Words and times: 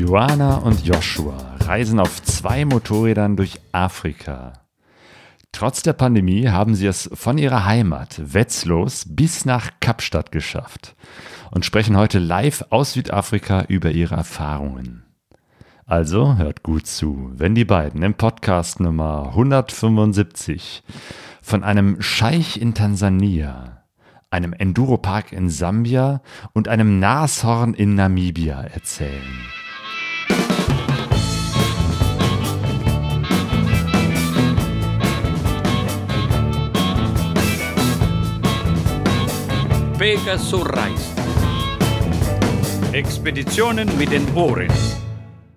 Joanna 0.00 0.56
und 0.56 0.82
Joshua 0.86 1.36
reisen 1.58 2.00
auf 2.00 2.22
zwei 2.22 2.64
Motorrädern 2.64 3.36
durch 3.36 3.60
Afrika. 3.70 4.54
Trotz 5.52 5.82
der 5.82 5.92
Pandemie 5.92 6.48
haben 6.48 6.74
sie 6.74 6.86
es 6.86 7.10
von 7.12 7.36
ihrer 7.36 7.66
Heimat 7.66 8.18
Wetzlos 8.32 9.04
bis 9.06 9.44
nach 9.44 9.72
Kapstadt 9.80 10.32
geschafft 10.32 10.96
und 11.50 11.66
sprechen 11.66 11.98
heute 11.98 12.18
live 12.18 12.64
aus 12.70 12.94
Südafrika 12.94 13.64
über 13.68 13.90
ihre 13.90 14.14
Erfahrungen. 14.14 15.04
Also 15.84 16.38
hört 16.38 16.62
gut 16.62 16.86
zu, 16.86 17.32
wenn 17.34 17.54
die 17.54 17.66
beiden 17.66 18.02
im 18.02 18.14
Podcast 18.14 18.80
Nummer 18.80 19.26
175 19.28 20.82
von 21.42 21.62
einem 21.62 22.00
Scheich 22.00 22.58
in 22.58 22.72
Tansania, 22.72 23.82
einem 24.30 24.54
Enduropark 24.54 25.30
in 25.32 25.50
Sambia 25.50 26.22
und 26.54 26.68
einem 26.68 27.00
Nashorn 27.00 27.74
in 27.74 27.96
Namibia 27.96 28.62
erzählen. 28.62 29.59
Pegasus 40.00 40.54
Reise. 40.54 41.14
Expeditionen 42.94 43.86
mit 43.98 44.10
den 44.10 44.34
Ohren. 44.34 44.72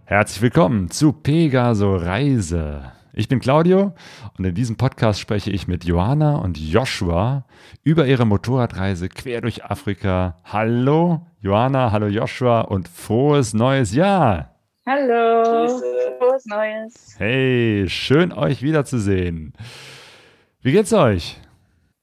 Herzlich 0.03 0.41
willkommen 0.41 0.91
zu 0.91 1.13
Pegaso 1.13 1.95
Reise. 1.95 2.91
Ich 3.13 3.29
bin 3.29 3.39
Claudio 3.39 3.93
und 4.37 4.43
in 4.43 4.53
diesem 4.53 4.75
Podcast 4.75 5.21
spreche 5.21 5.49
ich 5.49 5.69
mit 5.69 5.85
Johanna 5.85 6.35
und 6.35 6.57
Joshua 6.57 7.45
über 7.85 8.05
ihre 8.05 8.25
Motorradreise 8.25 9.07
quer 9.07 9.39
durch 9.39 9.63
Afrika. 9.63 10.35
Hallo 10.43 11.25
Johanna, 11.39 11.93
hallo 11.93 12.07
Joshua 12.07 12.63
und 12.63 12.89
frohes 12.89 13.53
neues 13.53 13.95
Jahr. 13.95 14.57
Hallo, 14.85 15.69
frohes 16.19 16.45
neues. 16.47 17.15
Hey, 17.17 17.85
schön 17.87 18.33
euch 18.33 18.61
wiederzusehen. 18.61 19.53
Wie 20.61 20.73
geht's 20.73 20.91
euch? 20.91 21.39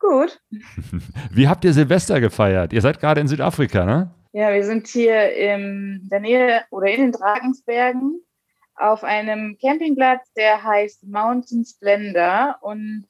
Gut. 0.00 0.40
Wie 1.30 1.46
habt 1.46 1.64
ihr 1.64 1.72
Silvester 1.72 2.20
gefeiert? 2.20 2.72
Ihr 2.72 2.80
seid 2.80 2.98
gerade 2.98 3.20
in 3.20 3.28
Südafrika, 3.28 3.84
ne? 3.84 4.14
Ja, 4.32 4.52
wir 4.52 4.64
sind 4.64 4.86
hier 4.86 5.32
in 5.32 6.08
der 6.10 6.20
Nähe 6.20 6.62
oder 6.70 6.86
in 6.86 7.00
den 7.00 7.12
Drakensbergen 7.12 8.20
auf 8.76 9.04
einem 9.04 9.58
Campingplatz, 9.60 10.32
der 10.34 10.62
heißt 10.62 11.06
Mountain 11.06 11.64
Splendor. 11.64 12.56
Und 12.62 13.06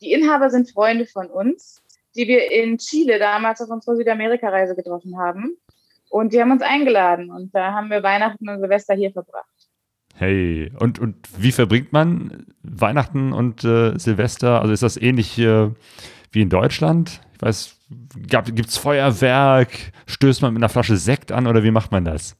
die 0.00 0.12
Inhaber 0.12 0.50
sind 0.50 0.70
Freunde 0.70 1.06
von 1.06 1.28
uns, 1.28 1.82
die 2.14 2.28
wir 2.28 2.50
in 2.50 2.78
Chile 2.78 3.18
damals 3.18 3.60
auf 3.62 3.70
unserer 3.70 3.96
Südamerika-Reise 3.96 4.76
getroffen 4.76 5.16
haben. 5.18 5.56
Und 6.10 6.32
die 6.32 6.40
haben 6.40 6.50
uns 6.50 6.62
eingeladen 6.62 7.30
und 7.30 7.54
da 7.54 7.72
haben 7.72 7.88
wir 7.88 8.02
Weihnachten 8.02 8.48
und 8.48 8.60
Silvester 8.60 8.94
hier 8.94 9.12
verbracht. 9.12 9.59
Hey, 10.20 10.70
und, 10.78 10.98
und 10.98 11.16
wie 11.38 11.50
verbringt 11.50 11.94
man 11.94 12.46
Weihnachten 12.62 13.32
und 13.32 13.64
äh, 13.64 13.98
Silvester? 13.98 14.60
Also 14.60 14.74
ist 14.74 14.82
das 14.82 14.98
ähnlich 14.98 15.38
äh, 15.38 15.70
wie 16.30 16.42
in 16.42 16.50
Deutschland? 16.50 17.22
Ich 17.36 17.40
weiß, 17.40 17.78
gibt 18.28 18.68
es 18.68 18.76
Feuerwerk? 18.76 19.70
Stößt 20.04 20.42
man 20.42 20.52
mit 20.52 20.60
einer 20.60 20.68
Flasche 20.68 20.98
Sekt 20.98 21.32
an 21.32 21.46
oder 21.46 21.64
wie 21.64 21.70
macht 21.70 21.90
man 21.90 22.04
das? 22.04 22.36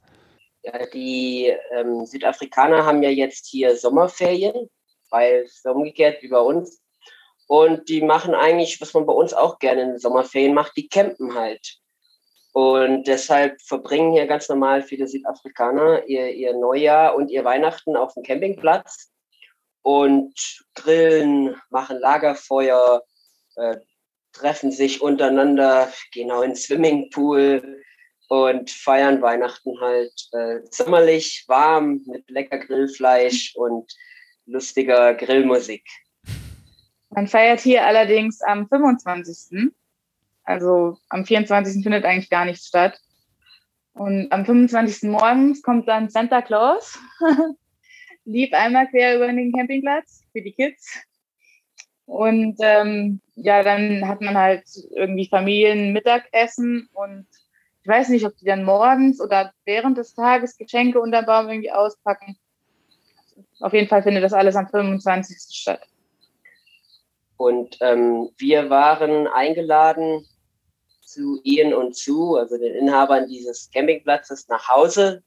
Ja, 0.63 0.75
die 0.93 1.55
ähm, 1.75 2.05
Südafrikaner 2.05 2.85
haben 2.85 3.03
ja 3.03 3.09
jetzt 3.09 3.47
hier 3.47 3.75
Sommerferien, 3.75 4.69
weil 5.09 5.45
es 5.47 5.65
umgekehrt 5.65 6.23
wie 6.23 6.29
bei 6.29 6.41
uns. 6.41 6.83
Und 7.47 7.89
die 7.89 8.03
machen 8.03 8.35
eigentlich, 8.35 8.79
was 8.83 8.93
man 8.93 9.07
bei 9.07 9.15
uns 9.15 9.33
auch 9.33 9.59
gerne 9.59 9.85
in 9.85 9.99
Sommerferien 9.99 10.53
macht, 10.53 10.77
die 10.77 10.87
campen 10.87 11.35
halt. 11.35 11.80
Und 12.53 13.05
deshalb 13.05 13.61
verbringen 13.63 14.13
hier 14.13 14.27
ganz 14.27 14.49
normal 14.49 14.83
viele 14.83 15.07
Südafrikaner 15.07 16.05
ihr, 16.07 16.31
ihr 16.31 16.55
Neujahr 16.55 17.15
und 17.15 17.31
ihr 17.31 17.45
Weihnachten 17.45 17.97
auf 17.97 18.15
dem 18.15 18.25
Campingplatz 18.25 19.11
und 19.83 20.35
grillen, 20.75 21.57
machen 21.71 21.99
Lagerfeuer, 21.99 23.03
äh, 23.57 23.77
treffen 24.33 24.73
sich 24.73 25.01
untereinander, 25.01 25.93
gehen 26.13 26.31
auch 26.31 26.43
ins 26.43 26.65
Swimmingpool 26.65 27.83
und 28.29 28.71
feiern 28.71 29.23
Weihnachten 29.23 29.81
halt 29.81 30.13
äh, 30.33 30.61
sommerlich, 30.71 31.45
warm, 31.49 32.03
mit 32.07 32.29
lecker 32.31 32.59
Grillfleisch 32.59 33.55
und 33.57 33.93
lustiger 34.47 35.15
Grillmusik. 35.15 35.85
Man 37.11 37.27
feiert 37.27 37.61
hier 37.61 37.85
allerdings 37.85 38.41
am 38.41 38.69
25. 38.69 39.73
Also 40.51 40.99
am 41.11 41.25
24. 41.25 41.81
findet 41.81 42.05
eigentlich 42.05 42.29
gar 42.29 42.45
nichts 42.45 42.67
statt. 42.67 42.99
Und 43.93 44.33
am 44.33 44.45
25. 44.45 45.09
morgens 45.09 45.63
kommt 45.63 45.87
dann 45.87 46.11
Santa 46.11 46.43
Claus, 46.43 46.99
lief 48.25 48.53
einmal 48.53 48.89
quer 48.89 49.15
über 49.15 49.29
den 49.29 49.53
Campingplatz 49.53 50.25
für 50.33 50.43
die 50.43 50.53
Kids. 50.53 50.99
Und 52.05 52.57
ähm, 52.61 53.21
ja, 53.37 53.63
dann 53.63 54.09
hat 54.09 54.21
man 54.23 54.37
halt 54.37 54.65
irgendwie 54.97 55.29
Familienmittagessen 55.29 56.89
und 56.95 57.29
ich 57.83 57.89
weiß 57.89 58.09
nicht, 58.09 58.27
ob 58.27 58.37
die 58.37 58.47
dann 58.47 58.65
morgens 58.65 59.21
oder 59.21 59.53
während 59.65 59.99
des 59.99 60.15
Tages 60.15 60.59
Geschenke 60.59 61.01
unter 61.01 61.23
Baum 61.23 61.49
irgendwie 61.49 61.71
auspacken. 61.71 62.37
Auf 63.61 63.73
jeden 63.73 63.89
Fall 63.89 64.03
findet 64.03 64.25
das 64.25 64.33
alles 64.33 64.57
am 64.57 64.69
25. 64.69 65.37
statt. 65.57 65.87
Und 67.37 67.79
ähm, 67.81 68.31
wir 68.37 68.69
waren 68.69 69.29
eingeladen 69.29 70.27
zu 71.11 71.41
Ian 71.43 71.75
und 71.75 71.97
zu, 71.97 72.37
also 72.37 72.57
den 72.57 72.75
Inhabern 72.75 73.27
dieses 73.29 73.71
Campingplatzes, 73.73 74.49
nach 74.49 74.69
Hause. 74.69 75.23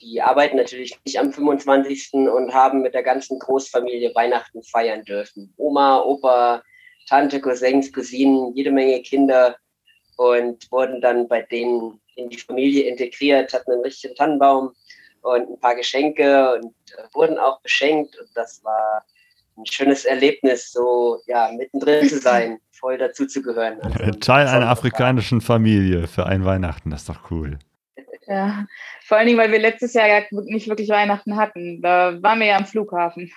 Die 0.00 0.20
arbeiten 0.20 0.56
natürlich 0.56 0.98
nicht 1.04 1.18
am 1.18 1.32
25. 1.32 2.14
und 2.14 2.52
haben 2.52 2.82
mit 2.82 2.92
der 2.92 3.02
ganzen 3.02 3.38
Großfamilie 3.38 4.14
Weihnachten 4.14 4.62
feiern 4.62 5.04
dürfen. 5.04 5.54
Oma, 5.56 6.02
Opa, 6.02 6.62
Tante, 7.08 7.40
Cousins, 7.40 7.92
Cousinen, 7.92 8.54
jede 8.54 8.70
Menge 8.70 9.00
Kinder 9.02 9.56
und 10.16 10.70
wurden 10.70 11.00
dann 11.00 11.28
bei 11.28 11.42
denen 11.42 12.00
in 12.16 12.28
die 12.28 12.38
Familie 12.38 12.84
integriert, 12.84 13.52
hatten 13.52 13.72
einen 13.72 13.82
richtigen 13.82 14.14
Tannenbaum 14.14 14.74
und 15.22 15.48
ein 15.48 15.60
paar 15.60 15.76
Geschenke 15.76 16.54
und 16.54 16.74
äh, 16.96 17.14
wurden 17.14 17.38
auch 17.38 17.60
beschenkt. 17.62 18.18
Und 18.18 18.28
das 18.34 18.62
war 18.64 19.04
ein 19.56 19.66
schönes 19.66 20.04
Erlebnis, 20.04 20.72
so 20.72 21.20
ja, 21.26 21.50
mittendrin 21.56 22.08
zu 22.08 22.18
sein 22.18 22.58
voll 22.82 22.98
dazu 22.98 23.26
zu 23.26 23.42
gehören. 23.42 23.80
Also 23.80 24.10
Teil 24.20 24.48
einer 24.48 24.68
afrikanischen 24.68 25.40
Familie 25.40 26.08
für 26.08 26.26
ein 26.26 26.44
Weihnachten, 26.44 26.90
das 26.90 27.02
ist 27.02 27.08
doch 27.08 27.30
cool. 27.30 27.58
Ja, 28.26 28.66
vor 29.04 29.18
allen 29.18 29.26
Dingen, 29.26 29.38
weil 29.38 29.52
wir 29.52 29.58
letztes 29.58 29.94
Jahr 29.94 30.08
ja 30.08 30.20
nicht 30.30 30.68
wirklich 30.68 30.88
Weihnachten 30.88 31.36
hatten. 31.36 31.80
Da 31.82 32.20
waren 32.22 32.40
wir 32.40 32.46
ja 32.46 32.56
am 32.56 32.66
Flughafen. 32.66 33.30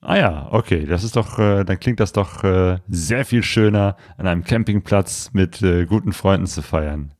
Ah 0.00 0.16
ja, 0.16 0.48
okay, 0.52 0.86
das 0.86 1.02
ist 1.02 1.16
doch, 1.16 1.38
äh, 1.38 1.64
dann 1.64 1.80
klingt 1.80 1.98
das 1.98 2.12
doch 2.12 2.44
äh, 2.44 2.78
sehr 2.88 3.24
viel 3.24 3.42
schöner, 3.42 3.96
an 4.16 4.28
einem 4.28 4.44
Campingplatz 4.44 5.30
mit 5.32 5.60
äh, 5.62 5.86
guten 5.86 6.12
Freunden 6.12 6.46
zu 6.46 6.62
feiern. 6.62 7.14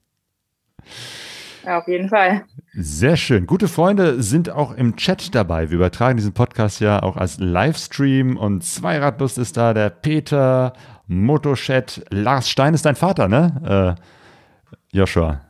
Ja, 1.68 1.80
auf 1.80 1.86
jeden 1.86 2.08
Fall. 2.08 2.46
Sehr 2.72 3.18
schön. 3.18 3.46
Gute 3.46 3.68
Freunde 3.68 4.22
sind 4.22 4.48
auch 4.48 4.72
im 4.72 4.96
Chat 4.96 5.34
dabei. 5.34 5.68
Wir 5.68 5.76
übertragen 5.76 6.16
diesen 6.16 6.32
Podcast 6.32 6.80
ja 6.80 7.02
auch 7.02 7.18
als 7.18 7.38
Livestream 7.40 8.38
und 8.38 8.64
Zweiradlust 8.64 9.36
ist 9.36 9.58
da, 9.58 9.74
der 9.74 9.90
Peter, 9.90 10.72
Motochat, 11.08 12.06
Lars 12.08 12.48
Stein 12.48 12.72
ist 12.72 12.86
dein 12.86 12.96
Vater, 12.96 13.28
ne? 13.28 13.96
Äh, 14.00 14.96
Joshua. 14.96 15.42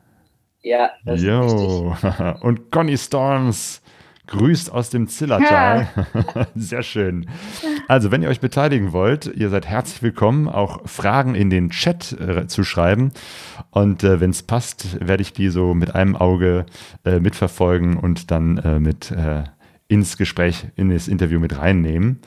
Ja, 0.60 0.90
das 1.04 1.22
jo. 1.22 1.92
ist 1.92 2.04
richtig. 2.04 2.42
Und 2.42 2.72
Conny 2.72 2.98
Storms 2.98 3.80
grüßt 4.28 4.70
aus 4.70 4.90
dem 4.90 5.08
Zillertal. 5.08 5.88
Ja. 5.96 6.46
Sehr 6.54 6.82
schön. 6.82 7.26
Also, 7.88 8.12
wenn 8.12 8.22
ihr 8.22 8.28
euch 8.28 8.40
beteiligen 8.40 8.92
wollt, 8.92 9.26
ihr 9.26 9.50
seid 9.50 9.66
herzlich 9.66 10.02
willkommen, 10.02 10.48
auch 10.48 10.88
Fragen 10.88 11.34
in 11.34 11.50
den 11.50 11.70
Chat 11.70 12.12
äh, 12.12 12.46
zu 12.46 12.62
schreiben. 12.62 13.10
Und 13.70 14.04
äh, 14.04 14.20
wenn 14.20 14.30
es 14.30 14.42
passt, 14.42 15.06
werde 15.06 15.22
ich 15.22 15.32
die 15.32 15.48
so 15.48 15.74
mit 15.74 15.94
einem 15.94 16.14
Auge 16.14 16.66
äh, 17.04 17.18
mitverfolgen 17.18 17.96
und 17.96 18.30
dann 18.30 18.58
äh, 18.58 18.78
mit 18.78 19.10
äh, 19.10 19.44
ins 19.88 20.16
Gespräch, 20.16 20.66
in 20.76 20.90
das 20.90 21.08
Interview 21.08 21.40
mit 21.40 21.58
reinnehmen. 21.58 22.20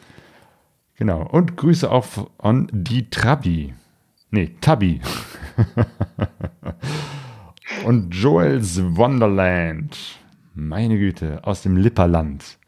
Genau. 0.96 1.24
Und 1.24 1.58
Grüße 1.58 1.90
auch 1.90 2.06
an 2.40 2.68
die 2.72 3.10
Trabi. 3.10 3.74
Nee, 4.32 4.56
Tabi. 4.62 5.02
und 7.86 8.16
Joel's 8.16 8.82
Wonderland. 8.96 10.21
Meine 10.68 11.00
Güte, 11.00 11.40
aus 11.42 11.64
dem 11.64 11.76
Lipperland. 11.76 12.60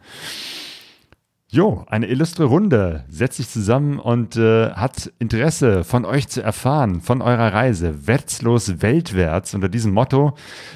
Jo, 1.47 1.85
eine 1.87 2.07
illustre 2.07 2.45
Runde 2.45 3.03
setzt 3.07 3.37
sich 3.37 3.47
zusammen 3.47 3.99
und 3.99 4.35
äh, 4.35 4.71
hat 4.71 5.13
Interesse 5.19 5.83
von 5.83 6.03
euch 6.03 6.27
zu 6.27 6.41
erfahren, 6.41 7.01
von 7.01 7.21
eurer 7.21 7.53
Reise. 7.53 8.07
Wertlos 8.07 8.81
weltwärts. 8.81 9.53
Unter 9.53 9.69
diesem 9.69 9.93
Motto 9.93 10.33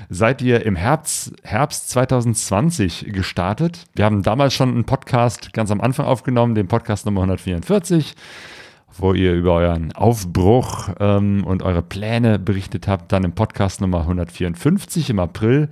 seid 0.09 0.43
ihr 0.43 0.63
im 0.63 0.75
Herbst, 0.75 1.33
Herbst 1.41 1.89
2020 1.89 3.07
gestartet. 3.11 3.85
Wir 3.95 4.05
haben 4.05 4.21
damals 4.21 4.53
schon 4.53 4.69
einen 4.69 4.85
Podcast 4.85 5.53
ganz 5.53 5.71
am 5.71 5.81
Anfang 5.81 6.05
aufgenommen, 6.05 6.53
den 6.53 6.67
Podcast 6.67 7.07
Nummer 7.07 7.21
144, 7.21 8.13
wo 8.95 9.15
ihr 9.15 9.33
über 9.33 9.53
euren 9.53 9.91
Aufbruch 9.93 10.89
ähm, 10.99 11.43
und 11.45 11.63
eure 11.63 11.81
Pläne 11.81 12.37
berichtet 12.37 12.87
habt. 12.87 13.11
Dann 13.11 13.23
im 13.23 13.31
Podcast 13.31 13.81
Nummer 13.81 14.01
154 14.01 15.09
im 15.09 15.19
April 15.19 15.69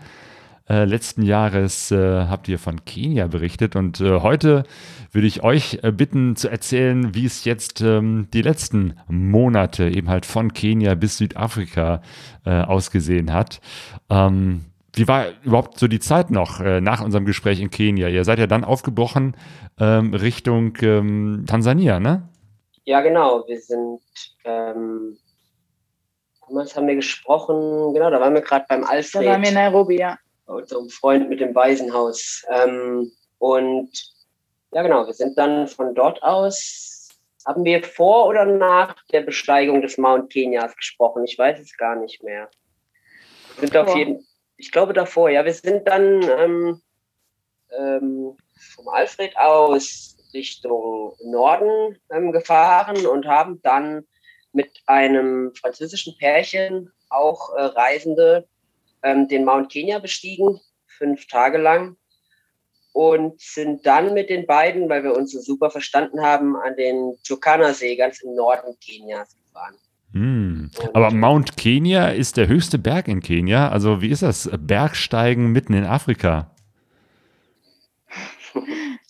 äh, 0.67 0.85
letzten 0.85 1.21
Jahres 1.21 1.91
äh, 1.91 2.25
habt 2.25 2.47
ihr 2.47 2.57
von 2.57 2.85
Kenia 2.85 3.27
berichtet 3.27 3.75
und 3.75 4.01
äh, 4.01 4.19
heute 4.21 4.63
würde 5.11 5.27
ich 5.27 5.43
euch 5.43 5.79
äh, 5.83 5.91
bitten 5.91 6.35
zu 6.35 6.49
erzählen, 6.49 7.13
wie 7.13 7.25
es 7.25 7.45
jetzt 7.45 7.81
ähm, 7.81 8.27
die 8.33 8.41
letzten 8.41 8.97
Monate 9.07 9.87
eben 9.89 10.09
halt 10.09 10.25
von 10.25 10.53
Kenia 10.53 10.95
bis 10.95 11.17
Südafrika 11.17 12.01
äh, 12.45 12.61
ausgesehen 12.61 13.31
hat. 13.31 13.61
Ähm, 14.09 14.65
wie 14.95 15.07
war 15.07 15.25
überhaupt 15.43 15.77
so 15.77 15.87
die 15.87 15.99
Zeit 15.99 16.31
noch 16.31 16.61
äh, 16.61 16.81
nach 16.81 17.03
unserem 17.03 17.25
Gespräch 17.25 17.59
in 17.59 17.69
Kenia? 17.69 18.07
Ihr 18.07 18.23
seid 18.23 18.39
ja 18.39 18.47
dann 18.47 18.63
aufgebrochen 18.63 19.35
ähm, 19.79 20.13
Richtung 20.13 20.75
ähm, 20.81 21.43
Tansania, 21.47 21.99
ne? 21.99 22.27
Ja, 22.85 23.01
genau. 23.01 23.43
Wir 23.47 23.59
sind, 23.59 23.99
ähm, 24.45 25.17
damals 26.47 26.75
haben 26.75 26.87
wir 26.87 26.95
gesprochen, 26.95 27.93
genau, 27.93 28.09
da 28.09 28.19
waren 28.19 28.33
wir 28.33 28.41
gerade 28.41 28.65
beim 28.69 28.83
Alfred. 28.83 29.25
Da 29.25 29.31
waren 29.31 29.41
wir 29.41 29.49
in 29.49 29.55
Nairobi, 29.55 29.99
ja. 29.99 30.17
Unserem 30.45 30.89
Freund 30.89 31.29
mit 31.29 31.39
dem 31.39 31.55
Waisenhaus. 31.55 32.43
Ähm, 32.49 33.11
und 33.39 33.89
ja, 34.71 34.81
genau, 34.81 35.05
wir 35.05 35.13
sind 35.13 35.37
dann 35.37 35.67
von 35.67 35.95
dort 35.95 36.21
aus, 36.23 37.09
haben 37.45 37.63
wir 37.63 37.83
vor 37.83 38.27
oder 38.27 38.45
nach 38.45 38.95
der 39.11 39.21
Besteigung 39.21 39.81
des 39.81 39.97
Mount 39.97 40.31
Kenias 40.31 40.75
gesprochen? 40.75 41.23
Ich 41.25 41.37
weiß 41.37 41.59
es 41.59 41.77
gar 41.77 41.95
nicht 41.95 42.23
mehr. 42.23 42.49
Wir 43.57 43.67
sind 43.67 43.77
auf 43.77 43.95
jeden 43.95 44.25
ich 44.57 44.71
glaube 44.71 44.93
davor, 44.93 45.29
ja, 45.29 45.45
wir 45.45 45.53
sind 45.53 45.87
dann 45.87 46.21
ähm, 46.23 46.81
ähm, 47.77 48.37
vom 48.75 48.87
Alfred 48.89 49.35
aus 49.37 50.17
Richtung 50.33 51.15
Norden 51.23 51.97
ähm, 52.11 52.31
gefahren 52.31 53.05
und 53.05 53.27
haben 53.27 53.61
dann 53.61 54.05
mit 54.53 54.71
einem 54.85 55.53
französischen 55.55 56.17
Pärchen, 56.17 56.91
auch 57.09 57.53
äh, 57.53 57.61
Reisende, 57.61 58.47
ähm, 59.05 59.29
den 59.29 59.45
Mount 59.45 59.71
Kenya 59.71 59.99
bestiegen, 59.99 60.59
fünf 60.87 61.27
Tage 61.27 61.57
lang. 61.57 61.95
Und 62.91 63.39
sind 63.41 63.85
dann 63.85 64.13
mit 64.13 64.29
den 64.29 64.45
beiden, 64.45 64.87
weil 64.87 65.03
wir 65.03 65.15
uns 65.15 65.31
so 65.33 65.41
super 65.41 65.69
verstanden 65.69 66.21
haben, 66.21 66.55
an 66.55 66.75
den 66.77 67.17
Turkana-See 67.27 67.97
ganz 67.97 68.21
im 68.21 68.35
Norden 68.35 68.73
Kenias 68.79 69.35
gefahren. 69.45 69.75
Hm. 70.13 70.71
Aber 70.93 71.11
Mount 71.11 71.57
Kenya 71.57 72.09
ist 72.09 72.37
der 72.37 72.47
höchste 72.47 72.77
Berg 72.79 73.09
in 73.09 73.19
Kenia. 73.19 73.67
Also 73.67 74.01
wie 74.01 74.11
ist 74.11 74.21
das? 74.21 74.49
Bergsteigen 74.57 75.51
mitten 75.51 75.73
in 75.73 75.83
Afrika. 75.83 76.51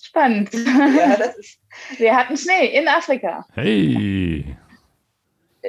Spannend. 0.02 0.50
Ja, 0.54 1.18
das 1.18 1.38
ist 1.38 1.60
Wir 1.98 2.16
hatten 2.16 2.38
Schnee 2.38 2.76
in 2.76 2.88
Afrika. 2.88 3.46
Hey. 3.54 4.58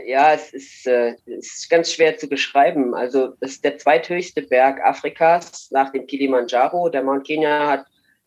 Ja, 0.05 0.33
es 0.33 0.53
ist, 0.53 0.87
äh, 0.87 1.15
es 1.27 1.59
ist 1.59 1.71
ganz 1.71 1.93
schwer 1.93 2.19
zu 2.19 2.29
beschreiben. 2.29 2.95
Also 2.95 3.35
es 3.41 3.53
ist 3.53 3.65
der 3.65 3.79
zweithöchste 3.79 4.43
Berg 4.43 4.81
Afrikas 4.85 5.71
nach 5.71 5.93
dem 5.93 6.07
Kilimanjaro. 6.07 6.89
Der 6.89 7.03
Mount 7.03 7.27
Kenya 7.27 7.67
hat 7.69 7.87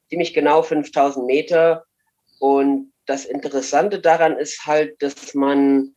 ziemlich 0.09 0.33
genau 0.33 0.63
5000 0.63 1.25
Meter. 1.25 1.85
Und 2.39 2.91
das 3.05 3.25
Interessante 3.25 3.99
daran 3.99 4.37
ist 4.37 4.65
halt, 4.65 5.01
dass 5.01 5.33
man 5.33 5.93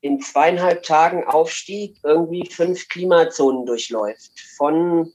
in 0.00 0.20
zweieinhalb 0.20 0.82
Tagen 0.82 1.24
Aufstieg 1.24 1.96
irgendwie 2.02 2.48
fünf 2.50 2.88
Klimazonen 2.88 3.66
durchläuft. 3.66 4.32
Von 4.56 5.12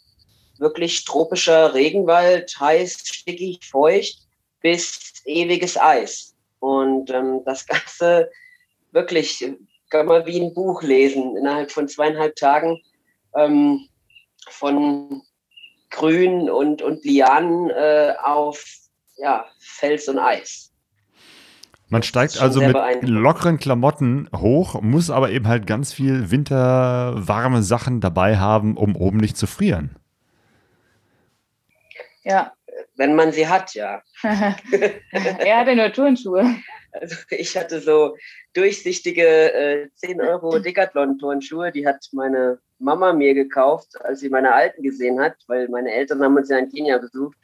wirklich 0.57 1.05
tropischer 1.05 1.73
Regenwald, 1.73 2.55
heiß, 2.59 2.99
stickig, 3.05 3.65
feucht, 3.65 4.19
bis 4.61 5.21
ewiges 5.25 5.77
Eis. 5.77 6.35
Und 6.59 7.09
ähm, 7.09 7.41
das 7.45 7.65
Ganze 7.65 8.29
wirklich 8.93 9.45
kann 9.89 10.05
man 10.05 10.25
wie 10.25 10.41
ein 10.41 10.53
Buch 10.53 10.81
lesen 10.81 11.35
innerhalb 11.35 11.71
von 11.71 11.87
zweieinhalb 11.87 12.35
Tagen 12.35 12.81
ähm, 13.35 13.87
von 14.49 15.21
Grün 15.89 16.49
und, 16.49 16.81
und 16.81 17.03
Lianen 17.03 17.69
äh, 17.69 18.13
auf 18.23 18.63
ja, 19.17 19.45
Fels 19.59 20.07
und 20.07 20.17
Eis. 20.17 20.71
Man 21.89 22.01
steigt 22.01 22.41
also 22.41 22.59
mit 22.59 22.75
lockeren 23.03 23.59
Klamotten 23.59 24.27
hoch, 24.35 24.81
muss 24.81 25.11
aber 25.11 25.29
eben 25.29 25.47
halt 25.47 25.67
ganz 25.67 25.93
viel 25.93 26.31
winterwarme 26.31 27.61
Sachen 27.61 28.01
dabei 28.01 28.37
haben, 28.37 28.77
um 28.77 28.95
oben 28.95 29.17
nicht 29.17 29.37
zu 29.37 29.45
frieren. 29.45 29.95
Ja. 32.23 32.53
Wenn 32.95 33.15
man 33.15 33.31
sie 33.31 33.47
hat, 33.47 33.73
ja. 33.73 34.03
er 34.21 35.57
hatte 35.57 35.75
nur 35.75 35.91
Turnschuhe. 35.91 36.55
Also 36.91 37.15
ich 37.31 37.57
hatte 37.57 37.81
so 37.81 38.15
durchsichtige 38.53 39.53
äh, 39.53 39.89
10 39.95 40.21
Euro 40.21 40.59
Decathlon-Turnschuhe, 40.59 41.71
die 41.71 41.87
hat 41.87 42.07
meine 42.11 42.59
Mama 42.77 43.13
mir 43.13 43.33
gekauft, 43.33 43.99
als 44.01 44.19
sie 44.19 44.29
meine 44.29 44.53
alten 44.53 44.83
gesehen 44.83 45.19
hat, 45.19 45.37
weil 45.47 45.67
meine 45.69 45.91
Eltern 45.91 46.21
haben 46.21 46.35
uns 46.35 46.49
ja 46.49 46.57
in 46.59 46.69
Kenia 46.69 46.99
besucht. 46.99 47.37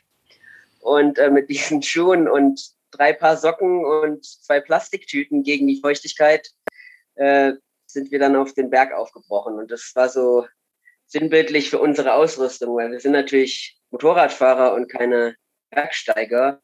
Und 0.82 1.18
äh, 1.18 1.32
mit 1.32 1.50
diesen 1.50 1.82
Schuhen 1.82 2.30
und 2.30 2.62
drei 2.92 3.14
Paar 3.14 3.38
Socken 3.38 3.84
und 3.86 4.24
zwei 4.24 4.60
Plastiktüten 4.60 5.44
gegen 5.44 5.68
die 5.68 5.80
Feuchtigkeit 5.82 6.50
äh, 7.16 7.54
sind 7.86 8.12
wir 8.12 8.20
dann 8.20 8.36
auf 8.36 8.54
den 8.54 8.70
Berg 8.70 8.94
aufgebrochen. 8.94 9.56
Und 9.56 9.72
das 9.72 9.92
war 9.96 10.10
so 10.10 10.46
sinnbildlich 11.08 11.70
für 11.70 11.80
unsere 11.80 12.14
Ausrüstung, 12.14 12.76
weil 12.76 12.92
wir 12.92 13.00
sind 13.00 13.14
natürlich 13.14 13.79
Motorradfahrer 13.92 14.74
und 14.74 14.92
keine 14.92 15.36
Bergsteiger. 15.70 16.62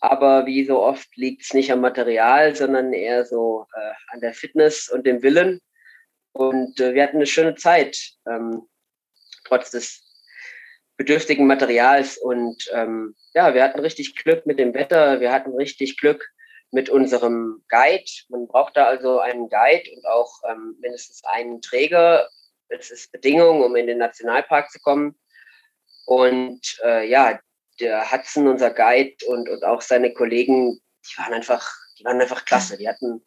Aber 0.00 0.46
wie 0.46 0.64
so 0.64 0.80
oft 0.80 1.08
liegt 1.16 1.42
es 1.42 1.54
nicht 1.54 1.72
am 1.72 1.80
Material, 1.80 2.54
sondern 2.54 2.92
eher 2.92 3.24
so 3.24 3.66
äh, 3.74 3.92
an 4.08 4.20
der 4.20 4.32
Fitness 4.32 4.88
und 4.88 5.06
dem 5.06 5.22
Willen. 5.22 5.60
Und 6.32 6.78
äh, 6.80 6.94
wir 6.94 7.02
hatten 7.02 7.16
eine 7.16 7.26
schöne 7.26 7.56
Zeit, 7.56 7.98
ähm, 8.30 8.68
trotz 9.44 9.72
des 9.72 10.04
bedürftigen 10.96 11.46
Materials. 11.46 12.16
Und 12.16 12.70
ähm, 12.72 13.16
ja, 13.34 13.54
wir 13.54 13.64
hatten 13.64 13.80
richtig 13.80 14.14
Glück 14.14 14.46
mit 14.46 14.58
dem 14.58 14.74
Wetter, 14.74 15.20
wir 15.20 15.32
hatten 15.32 15.54
richtig 15.54 15.96
Glück 15.96 16.28
mit 16.70 16.90
unserem 16.90 17.64
Guide. 17.68 18.10
Man 18.28 18.46
braucht 18.46 18.76
da 18.76 18.84
also 18.84 19.18
einen 19.18 19.48
Guide 19.48 19.90
und 19.96 20.06
auch 20.06 20.30
ähm, 20.48 20.76
mindestens 20.80 21.22
einen 21.24 21.60
Träger. 21.60 22.28
Das 22.68 22.90
ist 22.90 23.10
Bedingung, 23.10 23.62
um 23.62 23.74
in 23.74 23.86
den 23.86 23.98
Nationalpark 23.98 24.70
zu 24.70 24.78
kommen. 24.80 25.18
Und 26.08 26.80
äh, 26.82 27.06
ja, 27.06 27.38
der 27.80 28.10
Hudson, 28.10 28.48
unser 28.48 28.70
Guide 28.70 29.14
und, 29.26 29.46
und 29.46 29.62
auch 29.62 29.82
seine 29.82 30.14
Kollegen, 30.14 30.80
die 31.04 31.18
waren 31.18 31.34
einfach, 31.34 31.70
die 31.98 32.04
waren 32.06 32.18
einfach 32.18 32.46
klasse. 32.46 32.78
Die 32.78 32.88
hatten 32.88 33.20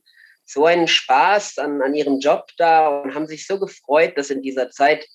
so 0.46 0.66
einen 0.66 0.88
Spaß 0.88 1.60
an, 1.60 1.84
an 1.84 1.94
ihrem 1.94 2.20
Job 2.20 2.48
da 2.58 2.88
und 2.88 3.14
haben 3.14 3.28
sich 3.28 3.46
so 3.46 3.60
gefreut, 3.60 4.18
dass 4.18 4.32
in 4.32 4.42
dieser 4.42 4.72
Zeit 4.72 5.08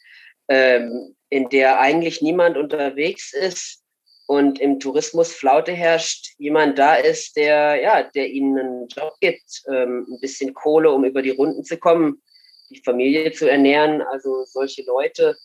ähm, 0.47 1.17
in 1.29 1.49
der 1.49 1.81
eigentlich 1.81 2.23
niemand 2.23 2.57
unterwegs 2.57 3.33
ist 3.35 3.83
und 4.27 4.61
im 4.61 4.79
Tourismus 4.79 5.33
Flaute 5.33 5.73
herrscht, 5.73 6.37
jemand 6.39 6.79
da 6.79 6.95
ist, 6.95 7.37
der, 7.37 7.81
ja, 7.83 8.05
der 8.05 8.29
ihnen 8.29 8.59
einen 8.61 8.87
Job 8.87 9.15
gibt, 9.21 9.65
ähm, 9.69 10.07
ein 10.09 10.21
bisschen 10.21 10.55
Kohle, 10.55 10.93
um 10.93 11.05
über 11.05 11.21
die 11.21 11.31
Runden 11.31 11.65
zu 11.65 11.79
kommen, 11.79 12.23
die 12.71 12.81
Familie 12.85 13.33
zu 13.33 13.51
ernähren. 13.51 14.03
Also 14.03 14.45
solche 14.45 14.85
Leute, 14.85 15.37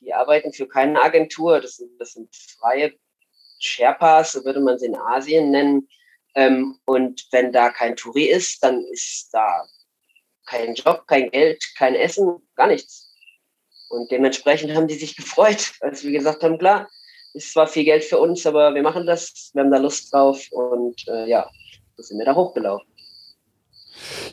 die 0.00 0.12
arbeiten 0.12 0.52
für 0.52 0.66
keine 0.66 1.00
Agentur, 1.00 1.60
das 1.60 1.76
sind, 1.76 1.90
das 2.00 2.12
sind 2.12 2.34
freie 2.58 2.92
Sherpas, 3.58 4.32
so 4.32 4.44
würde 4.44 4.60
man 4.60 4.78
sie 4.78 4.86
in 4.86 4.96
Asien 4.96 5.50
nennen. 5.50 5.88
Ähm, 6.34 6.78
und 6.86 7.26
wenn 7.32 7.52
da 7.52 7.70
kein 7.70 7.96
Touri 7.96 8.24
ist, 8.24 8.62
dann 8.62 8.84
ist 8.86 9.28
da 9.32 9.66
kein 10.46 10.74
Job, 10.74 11.06
kein 11.06 11.30
Geld, 11.30 11.62
kein 11.76 11.94
Essen, 11.94 12.48
gar 12.54 12.66
nichts. 12.66 13.14
Und 13.88 14.10
dementsprechend 14.10 14.74
haben 14.74 14.88
die 14.88 14.94
sich 14.94 15.16
gefreut, 15.16 15.72
als 15.80 16.04
wir 16.04 16.12
gesagt 16.12 16.42
haben, 16.42 16.58
klar, 16.58 16.88
ist 17.34 17.52
zwar 17.52 17.66
viel 17.66 17.84
Geld 17.84 18.04
für 18.04 18.18
uns, 18.18 18.46
aber 18.46 18.74
wir 18.74 18.82
machen 18.82 19.06
das, 19.06 19.50
wir 19.52 19.62
haben 19.62 19.70
da 19.70 19.78
Lust 19.78 20.12
drauf 20.12 20.46
und 20.50 21.06
äh, 21.08 21.28
ja, 21.28 21.48
so 21.96 22.02
sind 22.02 22.18
wir 22.18 22.26
da 22.26 22.34
hochgelaufen. 22.34 22.89